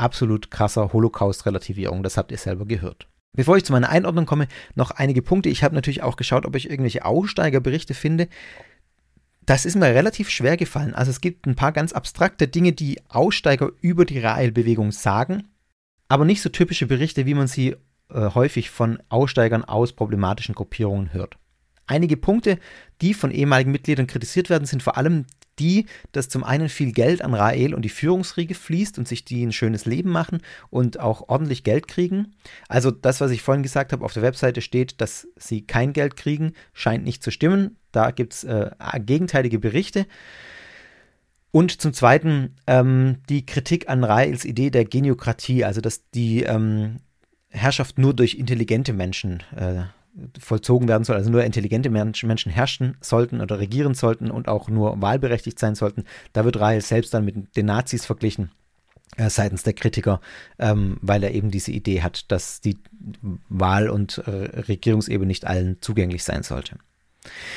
absolut 0.01 0.51
krasser 0.51 0.93
Holocaust-Relativierung. 0.93 2.03
Das 2.03 2.17
habt 2.17 2.33
ihr 2.33 2.39
selber 2.39 2.67
gehört. 2.67 3.09
Bevor 3.33 3.57
ich 3.57 3.65
zu 3.65 3.73
meiner 3.73 3.91
Einordnung 3.91 4.27
komme, 4.27 4.49
noch 4.75 4.91
einige 4.91 5.23
Punkte. 5.23 5.49
Ich 5.49 5.63
habe 5.63 5.75
natürlich 5.75 6.03
auch 6.03 6.17
geschaut, 6.17 6.47
ob 6.47 6.57
ich 6.57 6.69
irgendwelche 6.69 7.05
Aussteigerberichte 7.05 7.95
finde. 7.95 8.29
Das 9.47 9.65
ist 9.65 9.77
mir 9.77 9.87
relativ 9.87 10.31
schwer 10.31 10.57
gefallen. 10.57 10.95
Also 10.95 11.11
es 11.11 11.21
gibt 11.21 11.47
ein 11.47 11.57
paar 11.57 11.73
ganz 11.73 11.93
abstrakte 11.93 12.49
Dinge, 12.49 12.73
die 12.73 13.01
Aussteiger 13.09 13.71
über 13.81 14.05
die 14.05 14.19
Rael-Bewegung 14.19 14.93
sagen, 14.93 15.49
aber 16.09 16.25
nicht 16.25 16.43
so 16.43 16.49
typische 16.49 16.87
Berichte, 16.87 17.27
wie 17.27 17.35
man 17.35 17.47
sie 17.47 17.77
äh, 18.13 18.31
häufig 18.35 18.71
von 18.71 19.01
Aussteigern 19.09 19.65
aus 19.65 19.93
problematischen 19.93 20.55
Gruppierungen 20.55 21.13
hört. 21.13 21.37
Einige 21.87 22.17
Punkte, 22.17 22.59
die 23.01 23.15
von 23.15 23.31
ehemaligen 23.31 23.73
Mitgliedern 23.73 24.07
kritisiert 24.07 24.51
werden, 24.51 24.67
sind 24.67 24.83
vor 24.83 24.97
allem 24.97 25.27
die, 25.61 25.87
dass 26.13 26.29
zum 26.29 26.43
einen 26.43 26.69
viel 26.69 26.93
Geld 26.93 27.23
an 27.23 27.35
Rael 27.35 27.75
und 27.75 27.83
die 27.83 27.91
Führungsriege 27.91 28.55
fließt 28.55 28.99
und 28.99 29.07
sich 29.07 29.25
die 29.25 29.45
ein 29.45 29.53
schönes 29.53 29.85
Leben 29.85 30.11
machen 30.11 30.39
und 30.71 30.99
auch 30.99 31.29
ordentlich 31.29 31.63
Geld 31.63 31.87
kriegen. 31.87 32.35
Also 32.69 32.91
das, 32.91 33.21
was 33.21 33.31
ich 33.31 33.43
vorhin 33.43 33.63
gesagt 33.63 33.93
habe, 33.93 34.05
auf 34.05 34.13
der 34.13 34.23
Webseite 34.23 34.63
steht, 34.63 35.01
dass 35.01 35.29
sie 35.37 35.63
kein 35.63 35.93
Geld 35.93 36.17
kriegen, 36.17 36.55
scheint 36.73 37.05
nicht 37.05 37.23
zu 37.23 37.31
stimmen. 37.31 37.77
Da 37.93 38.11
gibt 38.11 38.33
es 38.33 38.45
äh, 38.45 38.71
gegenteilige 39.01 39.59
Berichte. 39.59 40.07
Und 41.53 41.81
zum 41.81 41.93
Zweiten 41.93 42.55
ähm, 42.67 43.19
die 43.29 43.45
Kritik 43.45 43.89
an 43.89 44.05
Raels 44.05 44.45
Idee 44.45 44.71
der 44.71 44.85
Geniokratie, 44.85 45.65
also 45.65 45.81
dass 45.81 46.09
die 46.11 46.45
ähm, 46.45 47.01
Herrschaft 47.49 47.99
nur 47.99 48.15
durch 48.15 48.37
intelligente 48.37 48.93
Menschen 48.93 49.43
äh, 49.57 49.83
vollzogen 50.39 50.89
werden 50.89 51.05
soll, 51.05 51.17
also 51.17 51.31
nur 51.31 51.45
intelligente 51.45 51.91
Menschen 51.91 52.51
herrschen 52.51 52.97
sollten 53.01 53.41
oder 53.41 53.59
regieren 53.59 53.95
sollten 53.95 54.31
und 54.31 54.49
auch 54.49 54.69
nur 54.69 55.01
wahlberechtigt 55.01 55.59
sein 55.59 55.75
sollten. 55.75 56.05
Da 56.33 56.45
wird 56.45 56.59
Rahel 56.59 56.81
selbst 56.81 57.15
dann 57.15 57.25
mit 57.25 57.57
den 57.57 57.67
Nazis 57.67 58.07
verglichen 58.07 58.51
äh, 59.17 59.31
seitens 59.31 59.63
der 59.63 59.73
Kritiker, 59.73 60.21
ähm, 60.59 60.99
weil 61.01 61.23
er 61.23 61.33
eben 61.33 61.51
diese 61.51 61.73
Idee 61.73 62.03
hat, 62.03 62.31
dass 62.31 62.61
die 62.61 62.79
Wahl- 63.49 63.91
und 63.91 64.19
äh, 64.19 64.31
Regierungsebene 64.31 65.27
nicht 65.27 65.47
allen 65.47 65.79
zugänglich 65.81 66.25
sein 66.25 66.43
sollte. 66.43 66.77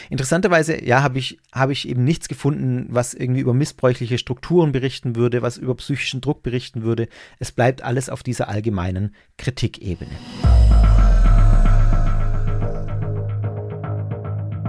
Interessanterweise, 0.09 0.83
ja, 0.83 1.03
habe 1.03 1.19
ich, 1.19 1.39
hab 1.51 1.69
ich 1.69 1.87
eben 1.87 2.03
nichts 2.03 2.27
gefunden, 2.27 2.87
was 2.89 3.13
irgendwie 3.13 3.39
über 3.41 3.53
missbräuchliche 3.53 4.17
Strukturen 4.17 4.73
berichten 4.73 5.15
würde, 5.15 5.41
was 5.41 5.57
über 5.57 5.75
psychischen 5.75 6.21
Druck 6.21 6.43
berichten 6.43 6.83
würde. 6.83 7.07
Es 7.39 7.51
bleibt 7.51 7.81
alles 7.81 8.09
auf 8.09 8.23
dieser 8.23 8.49
allgemeinen 8.49 9.15
Kritikebene. 9.37 10.11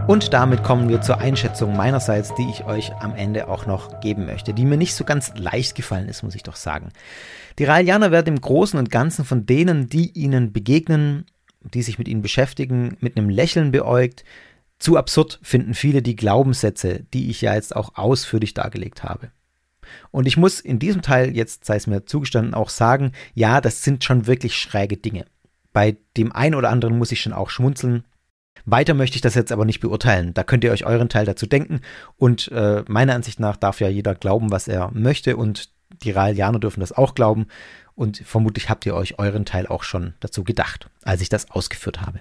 Und 0.06 0.34
damit 0.34 0.62
kommen 0.62 0.90
wir 0.90 1.00
zur 1.00 1.18
Einschätzung 1.18 1.74
meinerseits, 1.74 2.34
die 2.34 2.46
ich 2.50 2.64
euch 2.64 2.92
am 2.96 3.14
Ende 3.14 3.48
auch 3.48 3.64
noch 3.64 4.00
geben 4.00 4.26
möchte, 4.26 4.52
die 4.52 4.66
mir 4.66 4.76
nicht 4.76 4.94
so 4.94 5.02
ganz 5.02 5.32
leicht 5.34 5.74
gefallen 5.74 6.10
ist, 6.10 6.22
muss 6.22 6.34
ich 6.34 6.42
doch 6.42 6.56
sagen. 6.56 6.90
Die 7.58 7.64
Raelianer 7.64 8.10
werden 8.10 8.34
im 8.34 8.40
Großen 8.40 8.78
und 8.78 8.90
Ganzen 8.90 9.24
von 9.24 9.46
denen, 9.46 9.88
die 9.88 10.10
ihnen 10.10 10.52
begegnen, 10.52 11.24
die 11.62 11.80
sich 11.80 11.98
mit 11.98 12.06
ihnen 12.06 12.20
beschäftigen, 12.20 12.98
mit 13.00 13.16
einem 13.16 13.30
Lächeln 13.30 13.70
beäugt. 13.70 14.24
Zu 14.78 14.98
absurd 14.98 15.40
finden 15.42 15.72
viele 15.72 16.02
die 16.02 16.16
Glaubenssätze, 16.16 17.06
die 17.14 17.30
ich 17.30 17.40
ja 17.40 17.54
jetzt 17.54 17.74
auch 17.74 17.92
ausführlich 17.94 18.52
dargelegt 18.52 19.04
habe. 19.04 19.30
Und 20.10 20.26
ich 20.26 20.36
muss 20.36 20.60
in 20.60 20.78
diesem 20.78 21.00
Teil, 21.00 21.34
jetzt 21.34 21.64
sei 21.64 21.76
es 21.76 21.86
mir 21.86 22.04
zugestanden, 22.04 22.52
auch 22.52 22.68
sagen, 22.68 23.12
ja, 23.32 23.62
das 23.62 23.82
sind 23.82 24.04
schon 24.04 24.26
wirklich 24.26 24.58
schräge 24.58 24.98
Dinge. 24.98 25.24
Bei 25.72 25.96
dem 26.18 26.30
einen 26.30 26.56
oder 26.56 26.68
anderen 26.68 26.98
muss 26.98 27.10
ich 27.10 27.22
schon 27.22 27.32
auch 27.32 27.48
schmunzeln. 27.48 28.04
Weiter 28.64 28.94
möchte 28.94 29.16
ich 29.16 29.20
das 29.20 29.34
jetzt 29.34 29.52
aber 29.52 29.64
nicht 29.64 29.80
beurteilen. 29.80 30.32
Da 30.34 30.42
könnt 30.42 30.64
ihr 30.64 30.72
euch 30.72 30.86
euren 30.86 31.08
Teil 31.08 31.26
dazu 31.26 31.46
denken. 31.46 31.80
Und 32.16 32.50
äh, 32.52 32.82
meiner 32.88 33.14
Ansicht 33.14 33.40
nach 33.40 33.56
darf 33.56 33.80
ja 33.80 33.88
jeder 33.88 34.14
glauben, 34.14 34.50
was 34.50 34.68
er 34.68 34.90
möchte. 34.92 35.36
Und 35.36 35.70
die 36.02 36.10
Raelianer 36.10 36.58
dürfen 36.58 36.80
das 36.80 36.92
auch 36.92 37.14
glauben. 37.14 37.46
Und 37.94 38.22
vermutlich 38.24 38.70
habt 38.70 38.86
ihr 38.86 38.94
euch 38.94 39.18
euren 39.18 39.44
Teil 39.44 39.66
auch 39.66 39.82
schon 39.82 40.14
dazu 40.20 40.44
gedacht, 40.44 40.88
als 41.02 41.20
ich 41.20 41.28
das 41.28 41.50
ausgeführt 41.50 42.00
habe. 42.00 42.20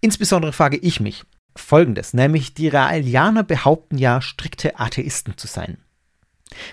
Insbesondere 0.00 0.52
frage 0.52 0.76
ich 0.76 1.00
mich 1.00 1.24
Folgendes, 1.56 2.14
nämlich 2.14 2.54
die 2.54 2.68
Raelianer 2.68 3.42
behaupten 3.42 3.98
ja, 3.98 4.20
strikte 4.20 4.78
Atheisten 4.78 5.36
zu 5.36 5.46
sein. 5.46 5.78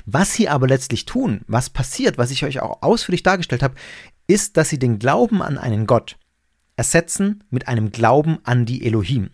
Was 0.05 0.33
sie 0.33 0.47
aber 0.47 0.67
letztlich 0.67 1.05
tun, 1.05 1.41
was 1.47 1.69
passiert, 1.69 2.17
was 2.17 2.31
ich 2.31 2.45
euch 2.45 2.61
auch 2.61 2.81
ausführlich 2.81 3.23
dargestellt 3.23 3.63
habe, 3.63 3.75
ist, 4.27 4.57
dass 4.57 4.69
sie 4.69 4.79
den 4.79 4.99
Glauben 4.99 5.41
an 5.41 5.57
einen 5.57 5.87
Gott 5.87 6.17
ersetzen 6.75 7.43
mit 7.49 7.67
einem 7.67 7.91
Glauben 7.91 8.39
an 8.43 8.65
die 8.65 8.85
Elohim. 8.85 9.29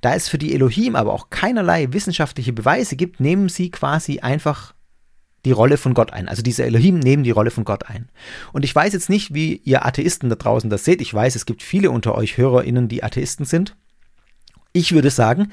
Da 0.00 0.14
es 0.14 0.28
für 0.28 0.38
die 0.38 0.54
Elohim 0.54 0.96
aber 0.96 1.12
auch 1.12 1.30
keinerlei 1.30 1.92
wissenschaftliche 1.92 2.52
Beweise 2.52 2.96
gibt, 2.96 3.20
nehmen 3.20 3.48
sie 3.48 3.70
quasi 3.70 4.20
einfach 4.20 4.74
die 5.44 5.52
Rolle 5.52 5.76
von 5.76 5.94
Gott 5.94 6.12
ein. 6.12 6.28
Also 6.28 6.42
diese 6.42 6.64
Elohim 6.64 6.98
nehmen 6.98 7.24
die 7.24 7.30
Rolle 7.30 7.50
von 7.50 7.64
Gott 7.64 7.88
ein. 7.88 8.08
Und 8.52 8.64
ich 8.64 8.74
weiß 8.74 8.92
jetzt 8.92 9.08
nicht, 9.08 9.32
wie 9.34 9.56
ihr 9.56 9.86
Atheisten 9.86 10.28
da 10.28 10.36
draußen 10.36 10.70
das 10.70 10.84
seht. 10.84 11.00
Ich 11.00 11.12
weiß, 11.12 11.34
es 11.34 11.46
gibt 11.46 11.62
viele 11.62 11.90
unter 11.90 12.14
euch 12.14 12.36
HörerInnen, 12.36 12.88
die 12.88 13.02
Atheisten 13.02 13.46
sind. 13.46 13.76
Ich 14.72 14.92
würde 14.92 15.10
sagen, 15.10 15.50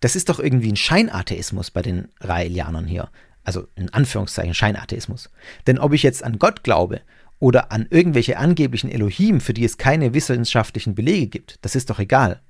das 0.00 0.16
ist 0.16 0.30
doch 0.30 0.40
irgendwie 0.40 0.72
ein 0.72 0.76
Scheinatheismus 0.76 1.70
bei 1.70 1.82
den 1.82 2.08
Raelianern 2.20 2.86
hier. 2.86 3.10
Also 3.44 3.66
in 3.74 3.92
Anführungszeichen 3.92 4.54
Scheinatheismus. 4.54 5.30
Denn 5.66 5.78
ob 5.78 5.92
ich 5.92 6.02
jetzt 6.02 6.24
an 6.24 6.38
Gott 6.38 6.62
glaube 6.62 7.00
oder 7.40 7.72
an 7.72 7.88
irgendwelche 7.90 8.38
angeblichen 8.38 8.90
Elohim, 8.90 9.40
für 9.40 9.54
die 9.54 9.64
es 9.64 9.78
keine 9.78 10.14
wissenschaftlichen 10.14 10.94
Belege 10.94 11.26
gibt, 11.26 11.58
das 11.62 11.74
ist 11.74 11.90
doch 11.90 11.98
egal. 11.98 12.40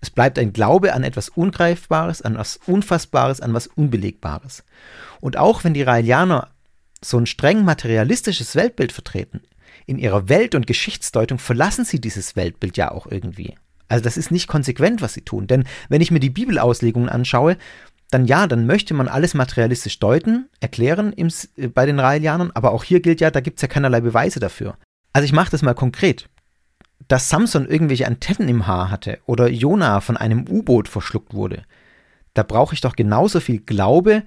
Es 0.00 0.10
bleibt 0.10 0.38
ein 0.38 0.52
Glaube 0.52 0.94
an 0.94 1.02
etwas 1.02 1.28
Ungreifbares, 1.28 2.22
an 2.22 2.38
was 2.38 2.58
Unfassbares, 2.66 3.40
an 3.40 3.52
was 3.52 3.66
Unbelegbares. 3.66 4.64
Und 5.20 5.36
auch 5.36 5.64
wenn 5.64 5.74
die 5.74 5.82
Raelianer 5.82 6.48
so 7.02 7.18
ein 7.18 7.26
streng 7.26 7.64
materialistisches 7.64 8.54
Weltbild 8.54 8.92
vertreten, 8.92 9.42
in 9.86 9.98
ihrer 9.98 10.28
Welt- 10.28 10.54
und 10.54 10.66
Geschichtsdeutung 10.66 11.38
verlassen 11.38 11.84
sie 11.84 12.00
dieses 12.00 12.36
Weltbild 12.36 12.76
ja 12.76 12.90
auch 12.90 13.06
irgendwie. 13.06 13.56
Also 13.88 14.02
das 14.02 14.16
ist 14.16 14.30
nicht 14.30 14.48
konsequent, 14.48 15.00
was 15.00 15.14
sie 15.14 15.20
tun. 15.22 15.46
Denn 15.46 15.64
wenn 15.88 16.00
ich 16.00 16.10
mir 16.10 16.20
die 16.20 16.30
Bibelauslegungen 16.30 17.08
anschaue, 17.08 17.56
dann 18.10 18.26
ja, 18.26 18.46
dann 18.46 18.66
möchte 18.66 18.94
man 18.94 19.08
alles 19.08 19.34
materialistisch 19.34 19.98
deuten, 19.98 20.48
erklären 20.60 21.12
im, 21.12 21.28
äh, 21.56 21.68
bei 21.68 21.86
den 21.86 21.98
Raelianern, 21.98 22.52
aber 22.54 22.72
auch 22.72 22.84
hier 22.84 23.00
gilt 23.00 23.20
ja, 23.20 23.30
da 23.30 23.40
gibt 23.40 23.58
es 23.58 23.62
ja 23.62 23.68
keinerlei 23.68 24.00
Beweise 24.00 24.40
dafür. 24.40 24.76
Also 25.12 25.24
ich 25.24 25.32
mache 25.32 25.50
das 25.50 25.62
mal 25.62 25.74
konkret. 25.74 26.28
Dass 27.08 27.28
Samson 27.28 27.66
irgendwelche 27.66 28.06
Antennen 28.06 28.48
im 28.48 28.66
Haar 28.66 28.90
hatte 28.90 29.18
oder 29.26 29.48
Jona 29.48 30.00
von 30.00 30.16
einem 30.16 30.46
U-Boot 30.48 30.88
verschluckt 30.88 31.34
wurde, 31.34 31.64
da 32.34 32.42
brauche 32.42 32.74
ich 32.74 32.80
doch 32.80 32.96
genauso 32.96 33.40
viel 33.40 33.60
Glaube, 33.60 34.24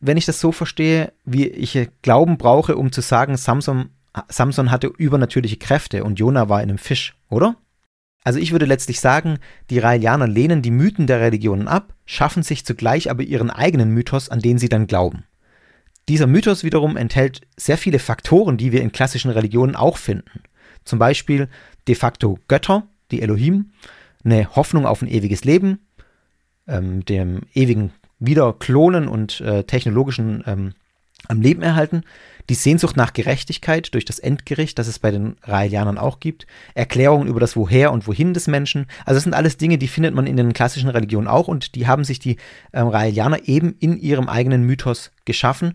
wenn 0.00 0.16
ich 0.16 0.26
das 0.26 0.40
so 0.40 0.50
verstehe, 0.52 1.12
wie 1.24 1.46
ich 1.46 1.88
Glauben 2.02 2.36
brauche, 2.36 2.76
um 2.76 2.92
zu 2.92 3.00
sagen, 3.00 3.36
Samson, 3.36 3.90
Samson 4.28 4.70
hatte 4.70 4.88
übernatürliche 4.88 5.56
Kräfte 5.56 6.02
und 6.04 6.18
Jona 6.18 6.48
war 6.48 6.62
in 6.62 6.70
einem 6.70 6.78
Fisch, 6.78 7.14
oder? 7.28 7.56
Also 8.28 8.40
ich 8.40 8.52
würde 8.52 8.66
letztlich 8.66 9.00
sagen, 9.00 9.38
die 9.70 9.78
Raelianer 9.78 10.28
lehnen 10.28 10.60
die 10.60 10.70
Mythen 10.70 11.06
der 11.06 11.18
Religionen 11.18 11.66
ab, 11.66 11.94
schaffen 12.04 12.42
sich 12.42 12.62
zugleich 12.62 13.10
aber 13.10 13.22
ihren 13.22 13.48
eigenen 13.48 13.88
Mythos, 13.88 14.28
an 14.28 14.40
den 14.40 14.58
sie 14.58 14.68
dann 14.68 14.86
glauben. 14.86 15.24
Dieser 16.10 16.26
Mythos 16.26 16.62
wiederum 16.62 16.98
enthält 16.98 17.40
sehr 17.56 17.78
viele 17.78 17.98
Faktoren, 17.98 18.58
die 18.58 18.70
wir 18.70 18.82
in 18.82 18.92
klassischen 18.92 19.30
Religionen 19.30 19.76
auch 19.76 19.96
finden. 19.96 20.42
Zum 20.84 20.98
Beispiel 20.98 21.48
de 21.86 21.94
facto 21.94 22.38
Götter, 22.48 22.86
die 23.12 23.22
Elohim, 23.22 23.70
eine 24.22 24.54
Hoffnung 24.54 24.84
auf 24.84 25.00
ein 25.00 25.08
ewiges 25.08 25.44
Leben, 25.44 25.78
ähm, 26.66 27.06
dem 27.06 27.44
ewigen 27.54 27.92
Wiederklonen 28.18 29.08
und 29.08 29.40
äh, 29.40 29.64
technologischen 29.64 30.44
ähm, 30.46 30.74
am 31.26 31.40
Leben 31.40 31.62
erhalten, 31.62 32.04
die 32.48 32.54
Sehnsucht 32.54 32.96
nach 32.96 33.12
Gerechtigkeit 33.12 33.92
durch 33.92 34.04
das 34.04 34.18
Endgericht, 34.18 34.78
das 34.78 34.86
es 34.86 34.98
bei 34.98 35.10
den 35.10 35.36
Raelianern 35.42 35.98
auch 35.98 36.20
gibt, 36.20 36.46
Erklärungen 36.74 37.28
über 37.28 37.40
das 37.40 37.56
Woher 37.56 37.92
und 37.92 38.06
Wohin 38.06 38.32
des 38.32 38.46
Menschen. 38.46 38.86
Also 39.04 39.16
das 39.16 39.24
sind 39.24 39.34
alles 39.34 39.58
Dinge, 39.58 39.76
die 39.76 39.88
findet 39.88 40.14
man 40.14 40.26
in 40.26 40.36
den 40.36 40.54
klassischen 40.54 40.88
Religionen 40.88 41.28
auch 41.28 41.48
und 41.48 41.74
die 41.74 41.86
haben 41.86 42.04
sich 42.04 42.18
die 42.18 42.36
äh, 42.72 42.80
Raelianer 42.80 43.46
eben 43.46 43.74
in 43.80 43.98
ihrem 43.98 44.28
eigenen 44.28 44.64
Mythos 44.64 45.10
geschaffen, 45.24 45.74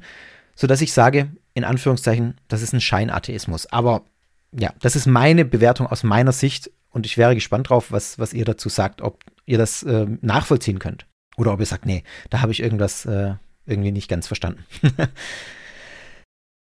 sodass 0.56 0.82
ich 0.82 0.94
sage, 0.94 1.32
in 1.54 1.64
Anführungszeichen, 1.64 2.36
das 2.48 2.64
ist 2.64 2.74
ein 2.74 2.82
Scheinatheismus. 2.82 3.68
Aber 3.68 4.06
ja, 4.52 4.74
das 4.82 4.96
ist 4.96 5.06
meine 5.06 5.46
Bewertung 5.46 5.86
aus 5.88 6.04
meiner 6.04 6.32
Sicht 6.32 6.72
und 6.90 7.06
ich 7.06 7.18
wäre 7.18 7.36
gespannt 7.36 7.70
drauf, 7.70 7.92
was, 7.92 8.18
was 8.18 8.34
ihr 8.34 8.46
dazu 8.46 8.70
sagt, 8.70 9.02
ob 9.02 9.24
ihr 9.46 9.58
das 9.58 9.84
äh, 9.84 10.08
nachvollziehen 10.22 10.80
könnt. 10.80 11.06
Oder 11.38 11.54
ob 11.54 11.60
ihr 11.60 11.66
sagt, 11.66 11.86
nee, 11.86 12.04
da 12.30 12.42
habe 12.42 12.52
ich 12.52 12.62
irgendwas 12.62 13.06
äh, 13.06 13.34
irgendwie 13.66 13.92
nicht 13.92 14.10
ganz 14.10 14.28
verstanden. 14.28 14.66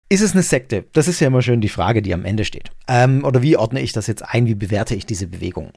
Ist 0.09 0.23
es 0.23 0.33
eine 0.33 0.43
Sekte? 0.43 0.85
Das 0.93 1.09
ist 1.09 1.19
ja 1.19 1.27
immer 1.27 1.43
schön 1.43 1.61
die 1.61 1.69
Frage, 1.69 2.01
die 2.01 2.15
am 2.15 2.25
Ende 2.25 2.45
steht. 2.45 2.71
Ähm, 2.87 3.25
oder 3.25 3.43
wie 3.43 3.57
ordne 3.57 3.81
ich 3.81 3.93
das 3.93 4.07
jetzt 4.07 4.23
ein? 4.23 4.47
Wie 4.47 4.55
bewerte 4.55 4.95
ich 4.95 5.05
diese 5.05 5.27
Bewegung? 5.27 5.73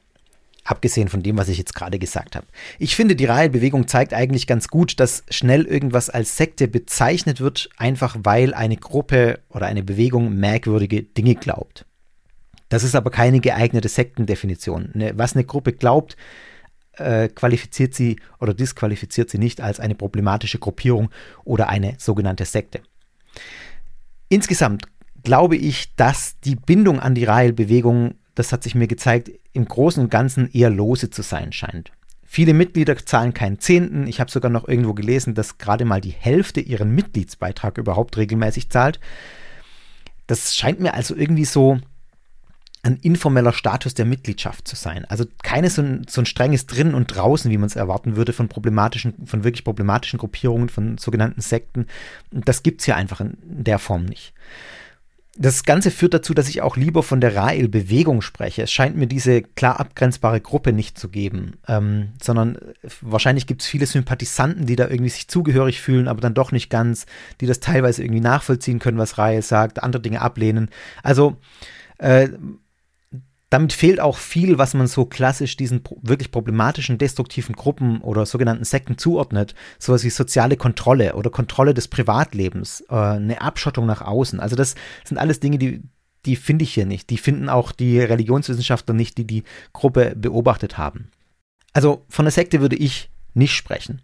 Abgesehen 0.62 1.08
von 1.08 1.22
dem, 1.22 1.36
was 1.36 1.48
ich 1.48 1.58
jetzt 1.58 1.74
gerade 1.74 1.98
gesagt 1.98 2.36
habe. 2.36 2.46
Ich 2.78 2.94
finde, 2.94 3.16
die 3.16 3.24
Rahel-Bewegung 3.24 3.88
zeigt 3.88 4.14
eigentlich 4.14 4.46
ganz 4.46 4.68
gut, 4.68 5.00
dass 5.00 5.24
schnell 5.30 5.64
irgendwas 5.64 6.10
als 6.10 6.36
Sekte 6.36 6.68
bezeichnet 6.68 7.40
wird, 7.40 7.70
einfach 7.76 8.16
weil 8.22 8.54
eine 8.54 8.76
Gruppe 8.76 9.40
oder 9.48 9.66
eine 9.66 9.82
Bewegung 9.82 10.36
merkwürdige 10.36 11.02
Dinge 11.02 11.34
glaubt. 11.34 11.86
Das 12.68 12.84
ist 12.84 12.94
aber 12.94 13.10
keine 13.10 13.40
geeignete 13.40 13.88
Sektendefinition. 13.88 14.90
Ne, 14.94 15.12
was 15.16 15.34
eine 15.34 15.44
Gruppe 15.44 15.72
glaubt, 15.72 16.16
äh, 17.00 17.28
qualifiziert 17.28 17.94
sie 17.94 18.16
oder 18.38 18.54
disqualifiziert 18.54 19.30
sie 19.30 19.38
nicht 19.38 19.60
als 19.60 19.80
eine 19.80 19.94
problematische 19.94 20.58
Gruppierung 20.58 21.10
oder 21.44 21.68
eine 21.68 21.94
sogenannte 21.98 22.44
Sekte. 22.44 22.80
Insgesamt 24.28 24.84
glaube 25.22 25.56
ich, 25.56 25.94
dass 25.96 26.38
die 26.40 26.56
Bindung 26.56 27.00
an 27.00 27.14
die 27.14 27.24
Rahel-Bewegung, 27.24 28.14
das 28.34 28.52
hat 28.52 28.62
sich 28.62 28.74
mir 28.74 28.86
gezeigt, 28.86 29.30
im 29.52 29.66
Großen 29.66 30.02
und 30.02 30.10
Ganzen 30.10 30.50
eher 30.52 30.70
lose 30.70 31.10
zu 31.10 31.22
sein 31.22 31.52
scheint. 31.52 31.92
Viele 32.24 32.54
Mitglieder 32.54 32.96
zahlen 32.96 33.34
keinen 33.34 33.58
Zehnten. 33.58 34.06
Ich 34.06 34.20
habe 34.20 34.30
sogar 34.30 34.52
noch 34.52 34.68
irgendwo 34.68 34.94
gelesen, 34.94 35.34
dass 35.34 35.58
gerade 35.58 35.84
mal 35.84 36.00
die 36.00 36.14
Hälfte 36.16 36.60
ihren 36.60 36.94
Mitgliedsbeitrag 36.94 37.76
überhaupt 37.76 38.16
regelmäßig 38.16 38.70
zahlt. 38.70 39.00
Das 40.28 40.54
scheint 40.54 40.78
mir 40.78 40.94
also 40.94 41.16
irgendwie 41.16 41.44
so 41.44 41.80
ein 42.82 42.96
informeller 42.96 43.52
Status 43.52 43.94
der 43.94 44.06
Mitgliedschaft 44.06 44.66
zu 44.66 44.74
sein. 44.74 45.04
Also 45.06 45.24
keine 45.42 45.68
so 45.68 45.82
ein, 45.82 46.06
so 46.08 46.22
ein 46.22 46.26
strenges 46.26 46.66
Drinnen 46.66 46.94
und 46.94 47.14
Draußen, 47.14 47.50
wie 47.50 47.58
man 47.58 47.66
es 47.66 47.76
erwarten 47.76 48.16
würde 48.16 48.32
von 48.32 48.48
problematischen, 48.48 49.26
von 49.26 49.44
wirklich 49.44 49.64
problematischen 49.64 50.18
Gruppierungen, 50.18 50.68
von 50.68 50.96
sogenannten 50.96 51.42
Sekten. 51.42 51.86
Das 52.30 52.62
gibt 52.62 52.80
es 52.80 52.86
hier 52.86 52.96
einfach 52.96 53.20
in 53.20 53.36
der 53.42 53.78
Form 53.78 54.06
nicht. 54.06 54.32
Das 55.36 55.62
Ganze 55.64 55.90
führt 55.90 56.12
dazu, 56.12 56.34
dass 56.34 56.48
ich 56.48 56.60
auch 56.60 56.76
lieber 56.76 57.02
von 57.02 57.20
der 57.20 57.36
Rael-Bewegung 57.36 58.20
spreche. 58.20 58.62
Es 58.62 58.72
scheint 58.72 58.96
mir 58.96 59.06
diese 59.06 59.42
klar 59.42 59.78
abgrenzbare 59.78 60.40
Gruppe 60.40 60.72
nicht 60.72 60.98
zu 60.98 61.08
geben, 61.08 61.58
ähm, 61.68 62.08
sondern 62.20 62.58
wahrscheinlich 63.00 63.46
gibt 63.46 63.62
es 63.62 63.68
viele 63.68 63.86
Sympathisanten, 63.86 64.66
die 64.66 64.76
da 64.76 64.88
irgendwie 64.88 65.10
sich 65.10 65.28
zugehörig 65.28 65.80
fühlen, 65.80 66.08
aber 66.08 66.20
dann 66.20 66.34
doch 66.34 66.50
nicht 66.50 66.68
ganz, 66.68 67.06
die 67.40 67.46
das 67.46 67.60
teilweise 67.60 68.02
irgendwie 68.02 68.20
nachvollziehen 68.20 68.80
können, 68.80 68.98
was 68.98 69.18
Rael 69.18 69.42
sagt, 69.42 69.82
andere 69.82 70.02
Dinge 70.02 70.20
ablehnen. 70.20 70.68
Also 71.02 71.36
äh, 71.98 72.30
damit 73.50 73.72
fehlt 73.72 73.98
auch 73.98 74.16
viel, 74.16 74.58
was 74.58 74.74
man 74.74 74.86
so 74.86 75.04
klassisch 75.04 75.56
diesen 75.56 75.82
wirklich 76.02 76.30
problematischen, 76.30 76.98
destruktiven 76.98 77.56
Gruppen 77.56 78.00
oder 78.00 78.24
sogenannten 78.24 78.64
Sekten 78.64 78.96
zuordnet. 78.96 79.56
Sowas 79.80 80.04
wie 80.04 80.10
soziale 80.10 80.56
Kontrolle 80.56 81.16
oder 81.16 81.30
Kontrolle 81.30 81.74
des 81.74 81.88
Privatlebens, 81.88 82.84
äh, 82.88 82.94
eine 82.94 83.40
Abschottung 83.42 83.86
nach 83.86 84.02
außen. 84.02 84.38
Also 84.38 84.54
das 84.54 84.76
sind 85.04 85.18
alles 85.18 85.40
Dinge, 85.40 85.58
die, 85.58 85.82
die 86.26 86.36
finde 86.36 86.62
ich 86.62 86.72
hier 86.72 86.86
nicht. 86.86 87.10
Die 87.10 87.18
finden 87.18 87.48
auch 87.48 87.72
die 87.72 87.98
Religionswissenschaftler 88.00 88.94
nicht, 88.94 89.18
die 89.18 89.26
die 89.26 89.42
Gruppe 89.72 90.14
beobachtet 90.16 90.78
haben. 90.78 91.10
Also 91.72 92.04
von 92.08 92.24
der 92.24 92.32
Sekte 92.32 92.60
würde 92.60 92.76
ich 92.76 93.10
nicht 93.34 93.54
sprechen. 93.54 94.00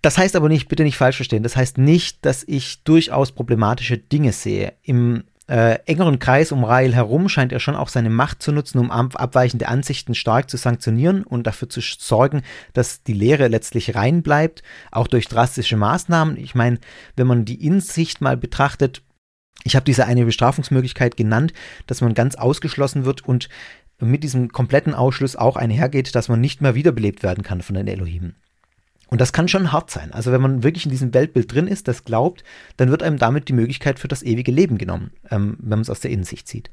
Das 0.00 0.16
heißt 0.16 0.36
aber 0.36 0.48
nicht, 0.48 0.68
bitte 0.68 0.84
nicht 0.84 0.96
falsch 0.96 1.16
verstehen, 1.16 1.42
das 1.42 1.54
heißt 1.54 1.76
nicht, 1.76 2.24
dass 2.24 2.44
ich 2.44 2.82
durchaus 2.84 3.32
problematische 3.32 3.98
Dinge 3.98 4.32
sehe. 4.32 4.72
Im 4.82 5.24
äh, 5.48 5.78
engeren 5.86 6.18
Kreis 6.18 6.50
um 6.50 6.64
Rael 6.64 6.94
herum 6.94 7.28
scheint 7.28 7.52
er 7.52 7.60
schon 7.60 7.76
auch 7.76 7.88
seine 7.88 8.10
Macht 8.10 8.42
zu 8.42 8.50
nutzen, 8.50 8.78
um 8.78 8.90
abweichende 8.90 9.68
Ansichten 9.68 10.14
stark 10.14 10.50
zu 10.50 10.56
sanktionieren 10.56 11.22
und 11.22 11.46
dafür 11.46 11.68
zu 11.68 11.80
sorgen, 11.80 12.42
dass 12.72 13.04
die 13.04 13.12
Lehre 13.12 13.46
letztlich 13.46 13.94
rein 13.94 14.22
bleibt, 14.22 14.62
auch 14.90 15.06
durch 15.06 15.28
drastische 15.28 15.76
Maßnahmen. 15.76 16.36
Ich 16.36 16.54
meine, 16.56 16.78
wenn 17.14 17.28
man 17.28 17.44
die 17.44 17.64
Insicht 17.64 18.20
mal 18.20 18.36
betrachtet, 18.36 19.02
Ich 19.64 19.74
habe 19.74 19.84
diese 19.84 20.06
eine 20.06 20.24
Bestrafungsmöglichkeit 20.24 21.16
genannt, 21.16 21.52
dass 21.86 22.00
man 22.00 22.14
ganz 22.14 22.36
ausgeschlossen 22.36 23.04
wird 23.04 23.24
und 23.26 23.48
mit 23.98 24.22
diesem 24.22 24.50
kompletten 24.50 24.94
Ausschluss 24.94 25.34
auch 25.34 25.56
einhergeht, 25.56 26.14
dass 26.14 26.28
man 26.28 26.40
nicht 26.40 26.60
mehr 26.60 26.74
wiederbelebt 26.74 27.22
werden 27.22 27.42
kann 27.42 27.62
von 27.62 27.74
den 27.74 27.88
Elohim. 27.88 28.34
Und 29.08 29.20
das 29.20 29.32
kann 29.32 29.48
schon 29.48 29.72
hart 29.72 29.90
sein. 29.90 30.12
Also 30.12 30.32
wenn 30.32 30.40
man 30.40 30.62
wirklich 30.62 30.84
in 30.84 30.90
diesem 30.90 31.14
Weltbild 31.14 31.52
drin 31.52 31.68
ist, 31.68 31.86
das 31.86 32.04
glaubt, 32.04 32.42
dann 32.76 32.90
wird 32.90 33.02
einem 33.02 33.18
damit 33.18 33.48
die 33.48 33.52
Möglichkeit 33.52 33.98
für 33.98 34.08
das 34.08 34.22
ewige 34.22 34.50
Leben 34.50 34.78
genommen, 34.78 35.12
ähm, 35.30 35.56
wenn 35.60 35.78
man 35.78 35.80
es 35.80 35.90
aus 35.90 36.00
der 36.00 36.10
Innensicht 36.10 36.48
sieht. 36.48 36.70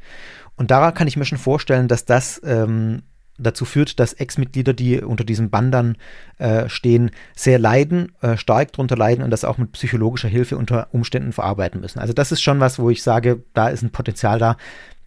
Und 0.55 0.71
daran 0.71 0.93
kann 0.93 1.07
ich 1.07 1.17
mir 1.17 1.25
schon 1.25 1.37
vorstellen, 1.37 1.87
dass 1.87 2.05
das 2.05 2.41
ähm, 2.43 3.03
dazu 3.37 3.65
führt, 3.65 3.99
dass 3.99 4.13
Ex-Mitglieder, 4.13 4.73
die 4.73 5.01
unter 5.01 5.23
diesem 5.23 5.49
Bann 5.49 5.71
dann 5.71 5.97
äh, 6.37 6.69
stehen, 6.69 7.11
sehr 7.35 7.59
leiden, 7.59 8.11
äh, 8.21 8.37
stark 8.37 8.73
darunter 8.73 8.95
leiden 8.95 9.23
und 9.23 9.31
das 9.31 9.45
auch 9.45 9.57
mit 9.57 9.71
psychologischer 9.71 10.27
Hilfe 10.27 10.57
unter 10.57 10.87
Umständen 10.93 11.33
verarbeiten 11.33 11.81
müssen. 11.81 11.99
Also 11.99 12.13
das 12.13 12.31
ist 12.31 12.41
schon 12.41 12.59
was, 12.59 12.79
wo 12.79 12.89
ich 12.89 13.01
sage, 13.01 13.43
da 13.53 13.69
ist 13.69 13.81
ein 13.81 13.91
Potenzial 13.91 14.39
da, 14.39 14.57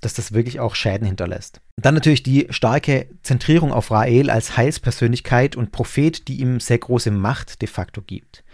dass 0.06 0.14
das 0.14 0.32
wirklich 0.32 0.60
auch 0.60 0.76
Schäden 0.76 1.04
hinterlässt. 1.04 1.60
Dann 1.74 1.94
natürlich 1.94 2.22
die 2.22 2.46
starke 2.50 3.08
Zentrierung 3.24 3.72
auf 3.72 3.90
Rael 3.90 4.30
als 4.30 4.56
Heilspersönlichkeit 4.56 5.56
und 5.56 5.72
Prophet, 5.72 6.28
die 6.28 6.36
ihm 6.40 6.60
sehr 6.60 6.78
große 6.78 7.10
Macht 7.10 7.60
de 7.60 7.68
facto 7.68 8.02
gibt. 8.02 8.44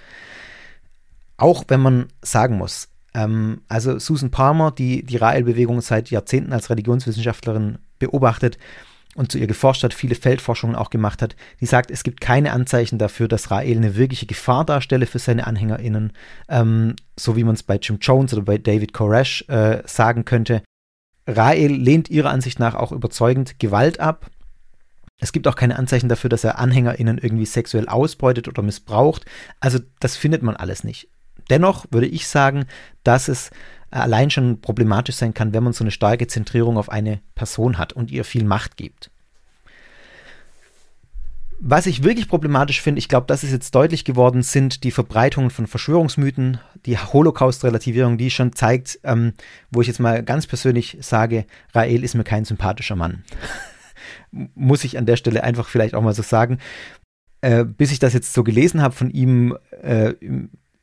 Auch 1.37 1.65
wenn 1.69 1.81
man 1.81 2.07
sagen 2.23 2.57
muss, 2.57 2.89
ähm, 3.13 3.61
also 3.69 3.99
Susan 3.99 4.31
Palmer, 4.31 4.71
die 4.71 5.05
die 5.05 5.19
Rael-Bewegung 5.19 5.83
seit 5.83 6.11
Jahrzehnten 6.11 6.55
als 6.55 6.71
Religionswissenschaftlerin 6.71 7.77
beobachtet 7.99 8.57
und 9.15 9.31
zu 9.31 9.37
ihr 9.37 9.47
geforscht 9.47 9.85
hat, 9.85 9.93
viele 9.93 10.15
Feldforschungen 10.15 10.75
auch 10.75 10.89
gemacht 10.89 11.21
hat, 11.21 11.37
die 11.61 11.67
sagt, 11.67 11.91
es 11.91 12.03
gibt 12.03 12.23
keine 12.23 12.53
Anzeichen 12.53 12.97
dafür, 12.97 13.29
dass 13.29 13.51
Rael 13.51 13.77
eine 13.77 13.97
wirkliche 13.97 14.25
Gefahr 14.25 14.65
darstelle 14.65 15.05
für 15.05 15.19
seine 15.19 15.47
AnhängerInnen, 15.47 16.15
ähm, 16.49 16.97
so 17.21 17.37
wie 17.37 17.45
man 17.45 17.57
es 17.57 17.63
bei 17.63 17.77
Jim 17.77 17.99
Jones 18.01 18.33
oder 18.33 18.43
bei 18.43 18.57
David 18.57 18.95
Koresh 18.95 19.45
äh, 19.49 19.83
sagen 19.85 20.25
könnte. 20.25 20.63
Rael 21.27 21.73
lehnt 21.73 22.11
ihrer 22.11 22.31
Ansicht 22.31 22.59
nach 22.59 22.75
auch 22.75 22.93
überzeugend 22.93 23.59
Gewalt 23.59 24.01
ab. 24.01 24.31
Es 25.21 25.33
gibt 25.33 25.47
auch 25.47 25.55
keine 25.55 25.79
Anzeichen 25.79 26.09
dafür, 26.09 26.29
dass 26.29 26.43
er 26.43 26.59
AnhängerInnen 26.59 27.19
irgendwie 27.19 27.47
sexuell 27.47 27.89
ausbeutet 27.89 28.49
oder 28.49 28.63
missbraucht. 28.63 29.25
Also 29.61 29.79
das 30.01 30.17
findet 30.17 30.43
man 30.43 30.57
alles 30.57 30.83
nicht. 30.83 31.09
Dennoch 31.49 31.87
würde 31.91 32.09
ich 32.09 32.27
sagen, 32.27 32.67
dass 33.05 33.29
es 33.29 33.51
allein 33.91 34.31
schon 34.31 34.61
problematisch 34.61 35.17
sein 35.17 35.33
kann, 35.33 35.55
wenn 35.55 35.63
man 35.63 35.75
so 35.75 35.85
eine 35.85 35.93
starke 35.93 36.27
Zentrierung 36.27 36.77
auf 36.77 36.89
eine 36.89 37.21
Person 37.37 37.79
hat 37.79 37.93
und 37.93 38.11
ihr 38.11 38.25
viel 38.25 38.43
Macht 38.43 38.77
gibt. 38.77 39.12
Was 41.65 41.87
ich 41.87 42.03
wirklich 42.03 42.27
problematisch 42.27 42.83
finde, 42.83 42.99
ich 42.99 43.09
glaube, 43.09 43.29
das 43.29 43.45
ist 43.45 43.53
jetzt 43.53 43.73
deutlich 43.77 44.05
geworden, 44.05 44.43
sind 44.43 44.83
die 44.83 44.91
Verbreitungen 44.91 45.51
von 45.51 45.69
Verschwörungsmythen, 45.69 46.59
die 46.87 46.99
Holocaust-Relativierung, 46.99 48.19
die 48.19 48.33
schon 48.33 48.53
zeigt, 48.53 48.99
ähm, 49.05 49.35
wo 49.71 49.81
ich 49.81 49.87
jetzt 49.87 50.01
mal 50.01 50.25
ganz 50.25 50.49
persönlich 50.49 50.99
sage, 51.01 51.47
Rael 51.73 52.03
ist 52.03 52.17
mir 52.17 52.25
kein 52.25 52.45
sympathischer 52.45 52.97
Mann. 52.97 53.23
Muss 54.33 54.83
ich 54.83 54.99
an 54.99 55.07
der 55.07 55.15
Stelle 55.15 55.45
einfach 55.45 55.69
vielleicht 55.69 55.95
auch 55.95 56.03
mal 56.03 56.15
so 56.15 56.23
sagen. 56.23 56.59
Äh, 57.43 57.65
bis 57.65 57.93
ich 57.93 58.01
das 58.01 58.13
jetzt 58.13 58.35
so 58.35 58.43
gelesen 58.43 58.83
habe 58.83 58.97
von 58.97 59.11
ihm, 59.11 59.57
äh, 59.83 60.15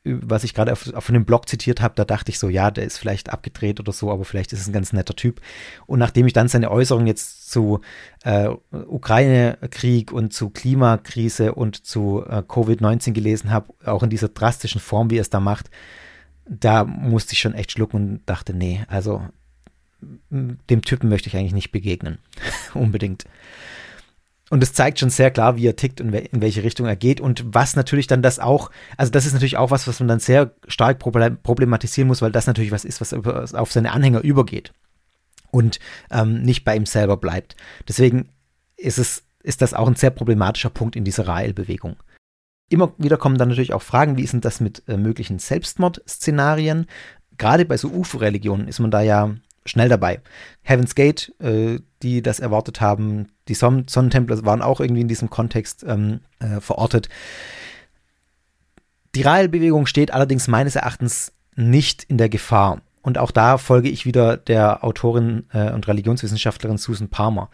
was 0.04 0.44
ich 0.44 0.54
gerade 0.54 0.72
auf, 0.72 0.92
auf 0.94 1.10
einem 1.10 1.26
Blog 1.26 1.48
zitiert 1.48 1.82
habe, 1.82 1.94
da 1.94 2.04
dachte 2.04 2.30
ich 2.30 2.38
so, 2.38 2.48
ja, 2.48 2.70
der 2.70 2.84
ist 2.84 2.96
vielleicht 2.96 3.30
abgedreht 3.30 3.80
oder 3.80 3.92
so, 3.92 4.10
aber 4.10 4.24
vielleicht 4.24 4.52
ist 4.52 4.60
es 4.60 4.68
ein 4.68 4.72
ganz 4.72 4.92
netter 4.92 5.14
Typ. 5.14 5.40
Und 5.86 5.98
nachdem 5.98 6.26
ich 6.26 6.32
dann 6.32 6.48
seine 6.48 6.70
Äußerungen 6.70 7.06
jetzt 7.06 7.50
zu 7.50 7.80
äh, 8.24 8.48
Ukraine-Krieg 8.70 10.10
und 10.10 10.32
zu 10.32 10.50
Klimakrise 10.50 11.54
und 11.54 11.84
zu 11.84 12.24
äh, 12.26 12.38
Covid-19 12.38 13.12
gelesen 13.12 13.50
habe, 13.50 13.74
auch 13.84 14.02
in 14.02 14.10
dieser 14.10 14.28
drastischen 14.28 14.80
Form, 14.80 15.10
wie 15.10 15.18
er 15.18 15.22
es 15.22 15.30
da 15.30 15.40
macht, 15.40 15.70
da 16.46 16.84
musste 16.84 17.34
ich 17.34 17.40
schon 17.40 17.54
echt 17.54 17.72
schlucken 17.72 17.96
und 17.96 18.20
dachte, 18.26 18.54
nee, 18.54 18.84
also 18.88 19.22
dem 20.30 20.82
Typen 20.82 21.10
möchte 21.10 21.28
ich 21.28 21.36
eigentlich 21.36 21.52
nicht 21.52 21.72
begegnen. 21.72 22.18
Unbedingt. 22.74 23.26
Und 24.50 24.64
es 24.64 24.72
zeigt 24.72 24.98
schon 24.98 25.10
sehr 25.10 25.30
klar, 25.30 25.56
wie 25.56 25.66
er 25.66 25.76
tickt 25.76 26.00
und 26.00 26.12
in 26.12 26.42
welche 26.42 26.64
Richtung 26.64 26.86
er 26.86 26.96
geht 26.96 27.20
und 27.20 27.44
was 27.46 27.76
natürlich 27.76 28.08
dann 28.08 28.20
das 28.20 28.40
auch, 28.40 28.72
also 28.96 29.12
das 29.12 29.24
ist 29.24 29.32
natürlich 29.32 29.56
auch 29.56 29.70
was, 29.70 29.86
was 29.86 30.00
man 30.00 30.08
dann 30.08 30.18
sehr 30.18 30.54
stark 30.66 30.98
problematisieren 30.98 32.08
muss, 32.08 32.20
weil 32.20 32.32
das 32.32 32.48
natürlich 32.48 32.72
was 32.72 32.84
ist, 32.84 33.00
was 33.00 33.54
auf 33.54 33.70
seine 33.70 33.92
Anhänger 33.92 34.22
übergeht 34.22 34.72
und 35.52 35.78
ähm, 36.10 36.42
nicht 36.42 36.64
bei 36.64 36.74
ihm 36.74 36.84
selber 36.84 37.16
bleibt. 37.16 37.54
Deswegen 37.88 38.28
ist 38.76 38.98
es, 38.98 39.22
ist 39.42 39.62
das 39.62 39.72
auch 39.72 39.86
ein 39.86 39.94
sehr 39.94 40.10
problematischer 40.10 40.70
Punkt 40.70 40.96
in 40.96 41.04
dieser 41.04 41.28
Rael-Bewegung. 41.28 41.96
Immer 42.68 42.92
wieder 42.98 43.18
kommen 43.18 43.38
dann 43.38 43.48
natürlich 43.48 43.72
auch 43.72 43.82
Fragen, 43.82 44.16
wie 44.16 44.24
ist 44.24 44.32
denn 44.32 44.40
das 44.40 44.60
mit 44.60 44.82
äh, 44.88 44.96
möglichen 44.96 45.38
Selbstmordszenarien? 45.38 46.86
Gerade 47.38 47.64
bei 47.64 47.76
so 47.76 47.88
UFO-Religionen 47.88 48.66
ist 48.66 48.80
man 48.80 48.90
da 48.90 49.00
ja 49.00 49.34
schnell 49.64 49.88
dabei. 49.88 50.20
Heaven's 50.62 50.94
Gate, 50.94 51.34
äh, 51.40 51.78
die 52.02 52.22
das 52.22 52.40
erwartet 52.40 52.80
haben, 52.80 53.28
die 53.48 53.54
Son 53.54 53.86
Sonnentempler 53.88 54.44
waren 54.44 54.62
auch 54.62 54.80
irgendwie 54.80 55.02
in 55.02 55.08
diesem 55.08 55.30
Kontext 55.30 55.84
ähm, 55.86 56.20
äh, 56.38 56.60
verortet. 56.60 57.08
Die 59.14 59.22
Rael-Bewegung 59.22 59.86
steht 59.86 60.12
allerdings 60.12 60.48
meines 60.48 60.76
Erachtens 60.76 61.32
nicht 61.56 62.04
in 62.04 62.16
der 62.16 62.28
Gefahr. 62.28 62.80
Und 63.02 63.18
auch 63.18 63.30
da 63.30 63.58
folge 63.58 63.88
ich 63.88 64.06
wieder 64.06 64.36
der 64.36 64.84
Autorin 64.84 65.46
äh, 65.52 65.72
und 65.72 65.88
Religionswissenschaftlerin 65.88 66.78
Susan 66.78 67.08
Palmer 67.08 67.50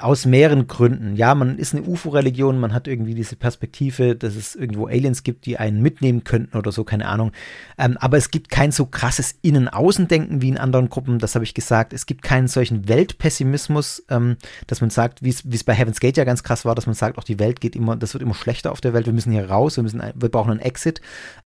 aus 0.00 0.26
mehreren 0.26 0.66
Gründen. 0.66 1.16
Ja, 1.16 1.34
man 1.34 1.58
ist 1.58 1.74
eine 1.74 1.84
UFO-Religion, 1.84 2.58
man 2.58 2.72
hat 2.72 2.88
irgendwie 2.88 3.14
diese 3.14 3.36
Perspektive, 3.36 4.16
dass 4.16 4.34
es 4.36 4.54
irgendwo 4.54 4.86
Aliens 4.86 5.22
gibt, 5.22 5.46
die 5.46 5.58
einen 5.58 5.82
mitnehmen 5.82 6.24
könnten 6.24 6.56
oder 6.56 6.72
so, 6.72 6.84
keine 6.84 7.06
Ahnung. 7.06 7.32
Ähm, 7.78 7.96
aber 7.98 8.16
es 8.16 8.30
gibt 8.30 8.50
kein 8.50 8.72
so 8.72 8.86
krasses 8.86 9.34
Innen-Außen-Denken 9.42 10.42
wie 10.42 10.48
in 10.48 10.58
anderen 10.58 10.88
Gruppen, 10.88 11.18
das 11.18 11.34
habe 11.34 11.44
ich 11.44 11.54
gesagt. 11.54 11.92
Es 11.92 12.06
gibt 12.06 12.22
keinen 12.22 12.48
solchen 12.48 12.88
Weltpessimismus, 12.88 14.04
ähm, 14.08 14.36
dass 14.66 14.80
man 14.80 14.90
sagt, 14.90 15.22
wie 15.22 15.30
es 15.30 15.64
bei 15.64 15.74
Heaven's 15.74 16.00
Gate 16.00 16.16
ja 16.16 16.24
ganz 16.24 16.42
krass 16.42 16.64
war, 16.64 16.74
dass 16.74 16.86
man 16.86 16.94
sagt, 16.94 17.18
auch 17.18 17.24
die 17.24 17.38
Welt 17.38 17.60
geht 17.60 17.76
immer, 17.76 17.96
das 17.96 18.14
wird 18.14 18.22
immer 18.22 18.34
schlechter 18.34 18.72
auf 18.72 18.80
der 18.80 18.92
Welt, 18.92 19.06
wir 19.06 19.12
müssen 19.12 19.32
hier 19.32 19.48
raus, 19.48 19.76
wir, 19.76 19.82
müssen, 19.82 20.02
wir 20.14 20.28
brauchen 20.28 20.50
einen 20.50 20.60
Exit. 20.60 21.00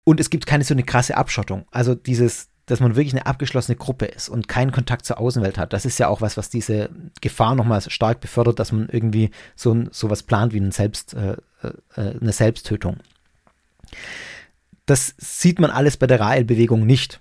Und 0.05 0.21
es 0.21 0.31
gibt 0.31 0.47
keine 0.47 0.65
so 0.65 0.75
eine 0.75 0.83
krasse 0.83 1.17
Abschottung. 1.17 1.65
Also 1.71 1.95
dieses, 1.95 2.49
dass 2.67 2.81
man 2.81 2.97
wirklich 2.97 3.15
eine 3.15 3.27
abgeschlossene 3.27 3.77
Gruppe 3.77 4.07
ist 4.07 4.29
und 4.29 4.49
keinen 4.49 4.73
Kontakt 4.73 5.05
zur 5.05 5.19
Außenwelt 5.19 5.59
hat. 5.59 5.73
Das 5.73 5.85
ist 5.85 5.99
ja 5.99 6.09
auch 6.09 6.21
was, 6.21 6.37
was 6.37 6.49
diese 6.49 6.91
Gefahr 7.21 7.55
nochmal 7.55 7.83
stark 7.83 8.21
befördert, 8.21 8.59
dass 8.59 8.73
man 8.73 8.89
irgendwie 8.91 9.31
so, 9.55 9.85
so 9.91 10.11
was 10.11 10.23
plant 10.23 10.53
wie 10.53 10.71
Selbst, 10.71 11.15
äh, 11.15 11.37
äh, 11.63 12.19
eine 12.21 12.33
Selbsttötung. 12.33 12.99
Das 14.87 15.15
sieht 15.19 15.59
man 15.59 15.71
alles 15.71 15.97
bei 15.97 16.07
der 16.07 16.21
Rael-Bewegung 16.21 16.87
nicht. 16.87 17.21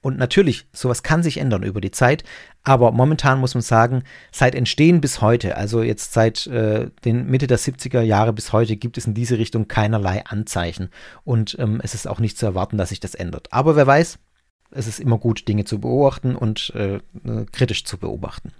Und 0.00 0.16
natürlich, 0.16 0.66
sowas 0.72 1.02
kann 1.02 1.24
sich 1.24 1.38
ändern 1.38 1.64
über 1.64 1.80
die 1.80 1.90
Zeit, 1.90 2.22
aber 2.62 2.92
momentan 2.92 3.40
muss 3.40 3.54
man 3.54 3.62
sagen, 3.62 4.04
seit 4.30 4.54
Entstehen 4.54 5.00
bis 5.00 5.20
heute, 5.20 5.56
also 5.56 5.82
jetzt 5.82 6.12
seit 6.12 6.46
äh, 6.46 6.90
den 7.04 7.26
Mitte 7.26 7.48
der 7.48 7.58
70er 7.58 8.02
Jahre 8.02 8.32
bis 8.32 8.52
heute, 8.52 8.76
gibt 8.76 8.96
es 8.96 9.06
in 9.06 9.14
diese 9.14 9.38
Richtung 9.38 9.66
keinerlei 9.66 10.24
Anzeichen. 10.24 10.90
Und 11.24 11.56
ähm, 11.58 11.80
es 11.82 11.94
ist 11.94 12.06
auch 12.06 12.20
nicht 12.20 12.38
zu 12.38 12.46
erwarten, 12.46 12.78
dass 12.78 12.90
sich 12.90 13.00
das 13.00 13.16
ändert. 13.16 13.52
Aber 13.52 13.74
wer 13.74 13.88
weiß, 13.88 14.20
es 14.70 14.86
ist 14.86 15.00
immer 15.00 15.18
gut, 15.18 15.48
Dinge 15.48 15.64
zu 15.64 15.80
beobachten 15.80 16.36
und 16.36 16.72
äh, 16.74 16.96
äh, 16.96 17.00
kritisch 17.52 17.84
zu 17.84 17.98
beobachten. 17.98 18.52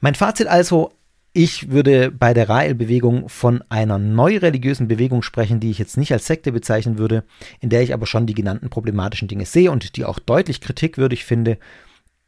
Mein 0.00 0.14
Fazit 0.14 0.46
also, 0.46 0.92
ich 1.34 1.70
würde 1.70 2.10
bei 2.10 2.34
der 2.34 2.48
Rael-Bewegung 2.48 3.28
von 3.28 3.64
einer 3.70 3.98
neu 3.98 4.36
religiösen 4.36 4.88
Bewegung 4.88 5.22
sprechen, 5.22 5.60
die 5.60 5.70
ich 5.70 5.78
jetzt 5.78 5.96
nicht 5.96 6.12
als 6.12 6.26
Sekte 6.26 6.52
bezeichnen 6.52 6.98
würde, 6.98 7.24
in 7.60 7.70
der 7.70 7.82
ich 7.82 7.94
aber 7.94 8.06
schon 8.06 8.26
die 8.26 8.34
genannten 8.34 8.68
problematischen 8.68 9.28
Dinge 9.28 9.46
sehe 9.46 9.70
und 9.70 9.96
die 9.96 10.04
auch 10.04 10.18
deutlich 10.18 10.60
kritikwürdig 10.60 11.24
finde. 11.24 11.58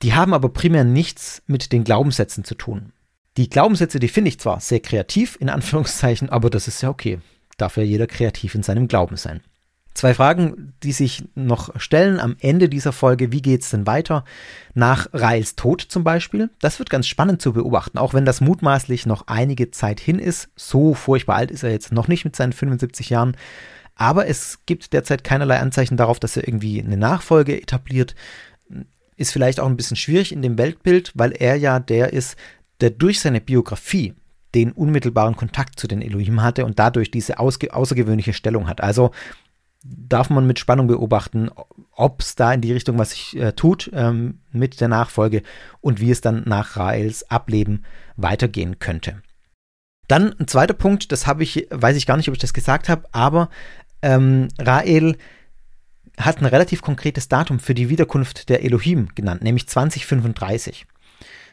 Die 0.03 0.15
haben 0.15 0.33
aber 0.33 0.49
primär 0.49 0.85
nichts 0.85 1.43
mit 1.47 1.73
den 1.73 1.85
Glaubenssätzen 1.85 2.45
zu 2.45 2.55
tun. 2.55 2.93
Die 3.37 3.51
Glaubenssätze, 3.51 3.99
die 3.99 4.09
finde 4.09 4.29
ich 4.29 4.41
zwar 4.41 4.61
sehr 4.61 4.81
kreativ, 4.81 5.37
in 5.41 5.51
Anführungszeichen, 5.51 6.31
aber 6.31 6.49
das 6.49 6.69
ist 6.69 6.81
ja 6.83 6.89
okay. 6.89 7.19
Darf 7.59 7.77
ja 7.77 7.83
jeder 7.83 8.07
kreativ 8.07 8.55
in 8.55 8.63
seinem 8.63 8.89
Glauben 8.89 9.17
sein. 9.17 9.41
Zwei 9.95 10.13
Fragen, 10.13 10.75
die 10.83 10.91
sich 10.91 11.25
noch 11.37 11.81
stellen 11.81 12.19
am 12.19 12.35
Ende 12.41 12.69
dieser 12.69 12.93
Folge. 12.93 13.31
Wie 13.31 13.43
geht 13.43 13.63
es 13.63 13.71
denn 13.71 13.87
weiter? 13.87 14.25
Nach 14.75 15.07
Rails 15.13 15.55
Tod 15.55 15.83
zum 15.83 16.03
Beispiel. 16.03 16.51
Das 16.61 16.81
wird 16.81 16.91
ganz 16.91 17.07
spannend 17.07 17.41
zu 17.41 17.53
beobachten, 17.53 17.99
auch 17.99 18.13
wenn 18.13 18.25
das 18.25 18.41
mutmaßlich 18.41 19.07
noch 19.07 19.29
einige 19.29 19.71
Zeit 19.71 20.01
hin 20.01 20.19
ist. 20.19 20.49
So 20.57 20.95
furchtbar 20.95 21.37
alt 21.37 21.53
ist 21.53 21.63
er 21.63 21.71
jetzt 21.71 21.93
noch 21.93 22.09
nicht 22.09 22.25
mit 22.25 22.35
seinen 22.35 22.53
75 22.53 23.09
Jahren. 23.09 23.37
Aber 23.95 24.27
es 24.27 24.59
gibt 24.67 24.93
derzeit 24.93 25.23
keinerlei 25.23 25.61
Anzeichen 25.61 25.97
darauf, 25.97 26.19
dass 26.19 26.37
er 26.37 26.49
irgendwie 26.49 26.83
eine 26.83 26.97
Nachfolge 26.97 27.61
etabliert. 27.63 28.17
Ist 29.17 29.33
vielleicht 29.33 29.61
auch 29.61 29.69
ein 29.69 29.77
bisschen 29.77 29.97
schwierig 29.97 30.33
in 30.33 30.43
dem 30.43 30.59
Weltbild, 30.59 31.13
weil 31.15 31.31
er 31.31 31.55
ja 31.55 31.79
der 31.79 32.13
ist, 32.13 32.37
der 32.81 32.91
durch 32.91 33.21
seine 33.21 33.41
Biografie 33.41 34.15
den 34.57 34.73
unmittelbaren 34.73 35.37
Kontakt 35.37 35.79
zu 35.79 35.87
den 35.87 36.03
Elohim 36.03 36.43
hatte 36.43 36.65
und 36.65 36.79
dadurch 36.79 37.11
diese 37.11 37.39
außergewöhnliche 37.39 38.33
Stellung 38.33 38.69
hat. 38.69 38.81
Also 38.81 39.11
darf 39.85 40.31
man 40.31 40.47
mit 40.47 40.59
Spannung 40.59 40.87
beobachten, 40.87 41.51
ob 41.93 42.21
es 42.21 42.35
da 42.35 42.53
in 42.53 42.63
die 42.63 42.73
Richtung 42.73 42.99
was 42.99 43.11
sich 43.11 43.37
äh, 43.37 43.53
tut 43.53 43.91
ähm, 43.93 44.41
mit 44.51 44.81
der 44.81 44.89
Nachfolge 44.89 45.43
und 45.81 46.01
wie 46.01 46.11
es 46.11 46.23
dann 46.23 46.43
nach 46.47 46.77
Raels 46.77 47.31
Ableben 47.31 47.85
weitergehen 48.17 48.79
könnte. 48.79 49.23
Dann 50.09 50.35
ein 50.39 50.49
zweiter 50.49 50.75
Punkt, 50.75 51.13
das 51.13 51.27
habe 51.27 51.43
ich, 51.43 51.69
weiß 51.71 51.97
ich 51.97 52.07
gar 52.07 52.17
nicht, 52.17 52.29
ob 52.29 52.35
ich 52.35 52.41
das 52.41 52.55
gesagt 52.55 52.89
habe, 52.89 53.07
aber 53.13 53.51
ähm, 54.03 54.49
Rael 54.59 55.17
hat 56.19 56.41
ein 56.41 56.47
relativ 56.47 56.81
konkretes 56.81 57.29
Datum 57.29 57.59
für 57.59 57.75
die 57.75 57.89
Wiederkunft 57.89 58.49
der 58.49 58.65
Elohim 58.65 59.09
genannt, 59.15 59.43
nämlich 59.43 59.69
2035 59.69 60.87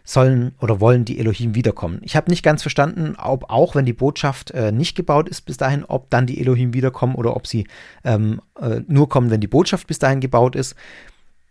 sollen 0.03 0.53
oder 0.59 0.79
wollen 0.79 1.05
die 1.05 1.19
Elohim 1.19 1.55
wiederkommen. 1.55 1.99
Ich 2.03 2.15
habe 2.15 2.29
nicht 2.29 2.43
ganz 2.43 2.61
verstanden, 2.61 3.15
ob 3.17 3.49
auch 3.49 3.75
wenn 3.75 3.85
die 3.85 3.93
Botschaft 3.93 4.51
äh, 4.51 4.71
nicht 4.71 4.95
gebaut 4.95 5.29
ist 5.29 5.41
bis 5.41 5.57
dahin, 5.57 5.85
ob 5.85 6.09
dann 6.09 6.27
die 6.27 6.39
Elohim 6.39 6.73
wiederkommen 6.73 7.15
oder 7.15 7.35
ob 7.35 7.47
sie 7.47 7.67
ähm, 8.03 8.41
äh, 8.59 8.81
nur 8.87 9.09
kommen, 9.09 9.29
wenn 9.29 9.41
die 9.41 9.47
Botschaft 9.47 9.87
bis 9.87 9.99
dahin 9.99 10.19
gebaut 10.19 10.55
ist. 10.55 10.75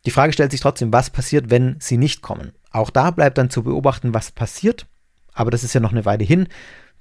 Die 0.06 0.10
Frage 0.10 0.32
stellt 0.32 0.51
sich 0.51 0.60
trotzdem, 0.60 0.93
was 0.93 1.10
passiert, 1.10 1.51
wenn 1.51 1.77
sie 1.78 1.98
nicht 1.98 2.22
kommen. 2.22 2.52
Auch 2.70 2.90
da 2.90 3.10
bleibt 3.10 3.39
dann 3.39 3.51
zu 3.51 3.62
beobachten, 3.62 4.14
was 4.14 4.31
passiert. 4.31 4.86
Aber 5.32 5.51
das 5.51 5.64
ist 5.64 5.74
ja 5.74 5.81
noch 5.81 5.93
eine 5.93 6.05
Weile 6.05 6.24
hin. 6.24 6.48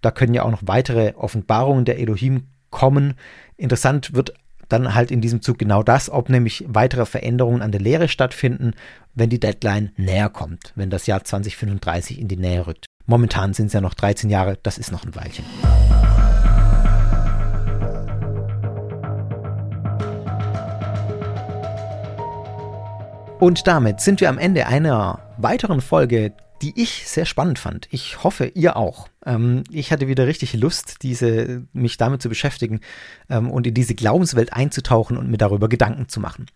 Da 0.01 0.11
können 0.11 0.33
ja 0.33 0.43
auch 0.43 0.51
noch 0.51 0.63
weitere 0.65 1.13
Offenbarungen 1.15 1.85
der 1.85 1.99
Elohim 1.99 2.47
kommen. 2.69 3.15
Interessant 3.57 4.13
wird 4.13 4.33
dann 4.69 4.95
halt 4.95 5.11
in 5.11 5.21
diesem 5.21 5.41
Zug 5.41 5.57
genau 5.57 5.83
das, 5.83 6.09
ob 6.09 6.29
nämlich 6.29 6.63
weitere 6.67 7.05
Veränderungen 7.05 7.61
an 7.61 7.71
der 7.71 7.81
Lehre 7.81 8.07
stattfinden, 8.07 8.73
wenn 9.15 9.29
die 9.29 9.39
Deadline 9.39 9.91
näher 9.97 10.29
kommt, 10.29 10.71
wenn 10.75 10.89
das 10.89 11.07
Jahr 11.07 11.23
2035 11.23 12.19
in 12.19 12.27
die 12.27 12.37
Nähe 12.37 12.65
rückt. 12.65 12.85
Momentan 13.05 13.53
sind 13.53 13.67
es 13.67 13.73
ja 13.73 13.81
noch 13.81 13.95
13 13.95 14.29
Jahre, 14.29 14.57
das 14.61 14.77
ist 14.77 14.91
noch 14.91 15.03
ein 15.03 15.15
Weilchen. 15.15 15.45
Und 23.39 23.67
damit 23.67 24.01
sind 24.01 24.19
wir 24.21 24.29
am 24.29 24.37
Ende 24.37 24.67
einer 24.67 25.19
weiteren 25.37 25.79
Folge 25.79 26.33
die 26.61 26.79
ich 26.81 27.07
sehr 27.07 27.25
spannend 27.25 27.59
fand. 27.59 27.87
Ich 27.91 28.23
hoffe, 28.23 28.45
ihr 28.45 28.77
auch. 28.77 29.07
Ähm, 29.25 29.63
ich 29.71 29.91
hatte 29.91 30.07
wieder 30.07 30.27
richtig 30.27 30.53
Lust, 30.53 30.97
diese, 31.03 31.63
mich 31.73 31.97
damit 31.97 32.21
zu 32.21 32.29
beschäftigen 32.29 32.81
ähm, 33.29 33.49
und 33.49 33.67
in 33.67 33.73
diese 33.73 33.95
Glaubenswelt 33.95 34.53
einzutauchen 34.53 35.17
und 35.17 35.29
mir 35.29 35.37
darüber 35.37 35.69
Gedanken 35.69 36.09
zu 36.09 36.19
machen. 36.19 36.47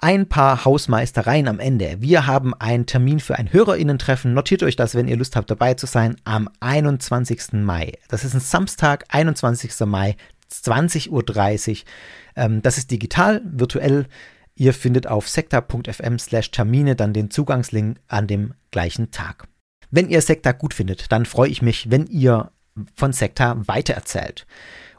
Ein 0.00 0.28
paar 0.28 0.64
Hausmeistereien 0.64 1.48
am 1.48 1.58
Ende. 1.58 1.96
Wir 1.98 2.28
haben 2.28 2.54
einen 2.54 2.86
Termin 2.86 3.18
für 3.18 3.36
ein 3.36 3.52
Hörerinnentreffen. 3.52 4.32
Notiert 4.32 4.62
euch 4.62 4.76
das, 4.76 4.94
wenn 4.94 5.08
ihr 5.08 5.16
Lust 5.16 5.34
habt, 5.34 5.50
dabei 5.50 5.74
zu 5.74 5.86
sein, 5.86 6.16
am 6.22 6.48
21. 6.60 7.54
Mai. 7.54 7.92
Das 8.08 8.24
ist 8.24 8.34
ein 8.34 8.40
Samstag, 8.40 9.06
21. 9.08 9.72
Mai, 9.86 10.16
20.30 10.52 11.10
Uhr. 11.10 11.84
Ähm, 12.36 12.62
das 12.62 12.78
ist 12.78 12.92
digital, 12.92 13.42
virtuell 13.44 14.06
Ihr 14.58 14.74
findet 14.74 15.06
auf 15.06 15.28
sekta.fm 15.28 16.18
slash 16.18 16.50
Termine 16.50 16.96
dann 16.96 17.12
den 17.12 17.30
Zugangslink 17.30 18.00
an 18.08 18.26
dem 18.26 18.54
gleichen 18.72 19.12
Tag. 19.12 19.46
Wenn 19.92 20.10
ihr 20.10 20.20
Sekta 20.20 20.50
gut 20.50 20.74
findet, 20.74 21.12
dann 21.12 21.26
freue 21.26 21.48
ich 21.48 21.62
mich, 21.62 21.92
wenn 21.92 22.06
ihr 22.06 22.50
von 22.96 23.12
Sekta 23.12 23.56
weitererzählt. 23.68 24.48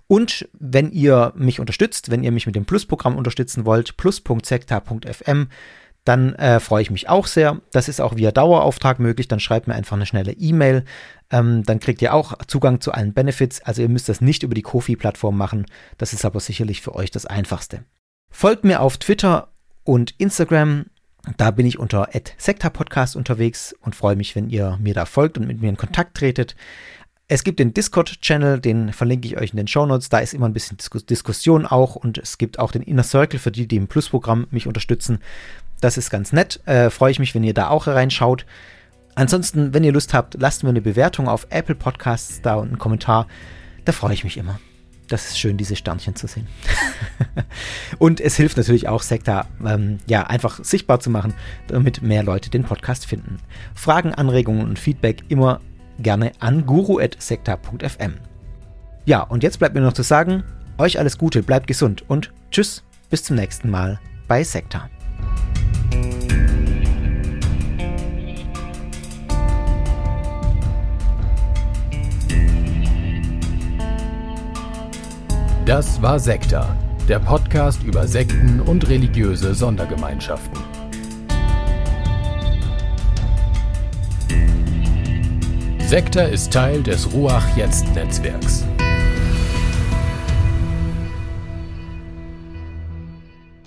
Und 0.08 0.48
wenn 0.58 0.92
ihr 0.92 1.34
mich 1.36 1.60
unterstützt, 1.60 2.10
wenn 2.10 2.24
ihr 2.24 2.32
mich 2.32 2.46
mit 2.46 2.56
dem 2.56 2.66
Plus-Programm 2.66 3.18
unterstützen 3.18 3.66
wollt, 3.66 3.98
plus.sekta.fm, 3.98 5.50
dann 6.06 6.36
äh, 6.36 6.62
freue 6.62 6.82
ich 6.82 6.90
mich 6.90 7.10
auch 7.10 7.28
sehr. 7.28 7.60
Das 7.72 7.90
ist 7.90 8.00
auch 8.00 8.16
via 8.16 8.32
Dauerauftrag 8.32 9.00
möglich. 9.00 9.28
Dann 9.28 9.42
schreibt 9.42 9.68
mir 9.68 9.76
einfach 9.76 9.98
eine 9.98 10.06
schnelle 10.06 10.32
E-Mail. 10.32 10.86
Ähm, 11.32 11.64
dann 11.64 11.82
kriegt 11.82 12.02
ihr 12.02 12.14
auch 12.14 12.34
Zugang 12.48 12.80
zu 12.80 12.94
allen 12.94 13.14
Benefits. 13.14 13.62
Also 13.62 13.82
ihr 13.82 13.90
müsst 13.90 14.08
das 14.08 14.22
nicht 14.22 14.44
über 14.44 14.56
die 14.56 14.62
Kofi-Plattform 14.62 15.38
machen. 15.38 15.66
Das 15.98 16.14
ist 16.14 16.24
aber 16.24 16.40
sicherlich 16.40 16.82
für 16.82 16.96
euch 16.96 17.12
das 17.12 17.26
Einfachste. 17.26 17.84
Folgt 18.30 18.64
mir 18.64 18.82
auf 18.82 18.98
Twitter 18.98 19.50
und 19.84 20.14
Instagram. 20.18 20.86
Da 21.38 21.52
bin 21.52 21.66
ich 21.66 21.80
unter 21.80 22.10
@sektapodcast 22.38 23.16
unterwegs 23.16 23.76
und 23.82 23.96
freue 23.96 24.16
mich, 24.16 24.36
wenn 24.36 24.50
ihr 24.50 24.78
mir 24.82 24.94
da 24.94 25.06
folgt 25.06 25.38
und 25.38 25.48
mit 25.48 25.62
mir 25.62 25.70
in 25.70 25.78
Kontakt 25.78 26.16
tretet. 26.16 26.56
Es 27.28 27.44
gibt 27.44 27.60
den 27.60 27.74
Discord-Channel, 27.74 28.60
den 28.60 28.92
verlinke 28.92 29.28
ich 29.28 29.38
euch 29.38 29.52
in 29.52 29.58
den 29.58 29.68
Show 29.68 29.86
Notes. 29.86 30.10
Da 30.10 30.18
ist 30.20 30.34
immer 30.34 30.48
ein 30.48 30.54
bisschen 30.54 30.78
Dis 30.78 30.90
Diskussion 31.06 31.66
auch 31.66 31.96
und 31.96 32.18
es 32.18 32.40
gibt 32.40 32.58
auch 32.58 32.72
den 32.72 32.82
Inner 32.82 33.04
Circle 33.04 33.40
für 33.40 33.52
die, 33.52 33.68
die 33.68 33.76
im 33.76 33.88
Plus-Programm 33.88 34.48
mich 34.50 34.66
unterstützen. 34.66 35.20
Das 35.80 35.98
ist 35.98 36.10
ganz 36.10 36.34
nett. 36.34 36.60
Äh, 36.66 36.90
freue 36.90 37.12
ich 37.12 37.20
mich, 37.20 37.36
wenn 37.36 37.44
ihr 37.44 37.54
da 37.54 37.70
auch 37.70 37.86
reinschaut. 37.86 38.46
Ansonsten, 39.14 39.74
wenn 39.74 39.84
ihr 39.84 39.92
Lust 39.92 40.14
habt, 40.14 40.36
lasst 40.40 40.64
mir 40.64 40.70
eine 40.70 40.82
Bewertung 40.82 41.28
auf 41.28 41.46
Apple 41.50 41.76
Podcasts 41.76 42.42
da 42.42 42.56
und 42.56 42.70
einen 42.70 42.80
Kommentar. 42.80 43.28
Da 43.86 43.92
freue 43.92 44.14
ich 44.14 44.24
mich 44.24 44.38
immer 44.38 44.60
das 45.10 45.28
ist 45.28 45.40
schön, 45.40 45.58
diese 45.58 45.76
Sternchen 45.76 46.16
zu 46.16 46.28
sehen. 46.28 46.48
und 48.00 48.22
es 48.22 48.36
hilft 48.36 48.58
natürlich 48.58 48.88
auch, 48.88 49.02
Sekta 49.02 49.48
ähm, 49.66 49.98
ja, 50.08 50.24
einfach 50.24 50.64
sichtbar 50.64 51.00
zu 51.00 51.10
machen, 51.10 51.34
damit 51.68 52.02
mehr 52.02 52.24
Leute 52.24 52.50
den 52.50 52.64
Podcast 52.64 53.06
finden. 53.06 53.38
Fragen, 53.76 54.14
Anregungen 54.14 54.68
und 54.68 54.80
Feedback 54.80 55.24
immer 55.30 55.62
gerne 56.00 56.32
an 56.40 56.66
guru.sekta.fm. 56.66 58.14
Ja, 59.06 59.22
und 59.22 59.44
jetzt 59.44 59.60
bleibt 59.60 59.76
mir 59.76 59.82
noch 59.82 59.94
zu 59.94 60.04
sagen, 60.04 60.44
euch 60.78 61.00
alles 61.00 61.18
Gute, 61.18 61.44
bleibt 61.44 61.68
gesund 61.68 62.04
und 62.08 62.32
tschüss, 62.52 62.84
bis 63.10 63.24
zum 63.24 63.36
nächsten 63.36 63.70
Mal 63.70 64.00
bei 64.28 64.44
Sekta. 64.44 64.90
Das 75.70 76.02
war 76.02 76.20
Sekta, 76.20 76.76
der 77.08 77.20
Podcast 77.20 77.84
über 77.84 78.08
Sekten 78.08 78.60
und 78.60 78.90
religiöse 78.90 79.54
Sondergemeinschaften. 79.54 80.60
Sekta 85.88 86.24
ist 86.24 86.52
Teil 86.52 86.82
des 86.82 87.14
Ruach 87.14 87.56
Jetzt 87.56 87.86
Netzwerks. 87.94 88.66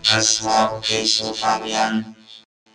Das 0.02 0.42
war 0.42 0.78
okay 0.78 1.04
so, 1.04 1.32
Fabian. 1.32 2.16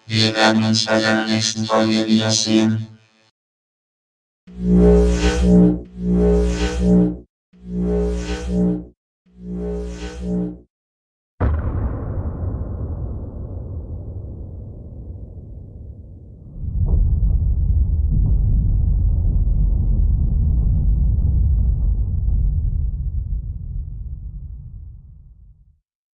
Wir 0.05 0.33
werden 0.33 0.63
uns 0.63 0.85
bei 0.85 1.01
der 1.01 1.25
nächsten 1.25 1.65
Folge 1.65 2.07
wiedersehen. 2.07 2.87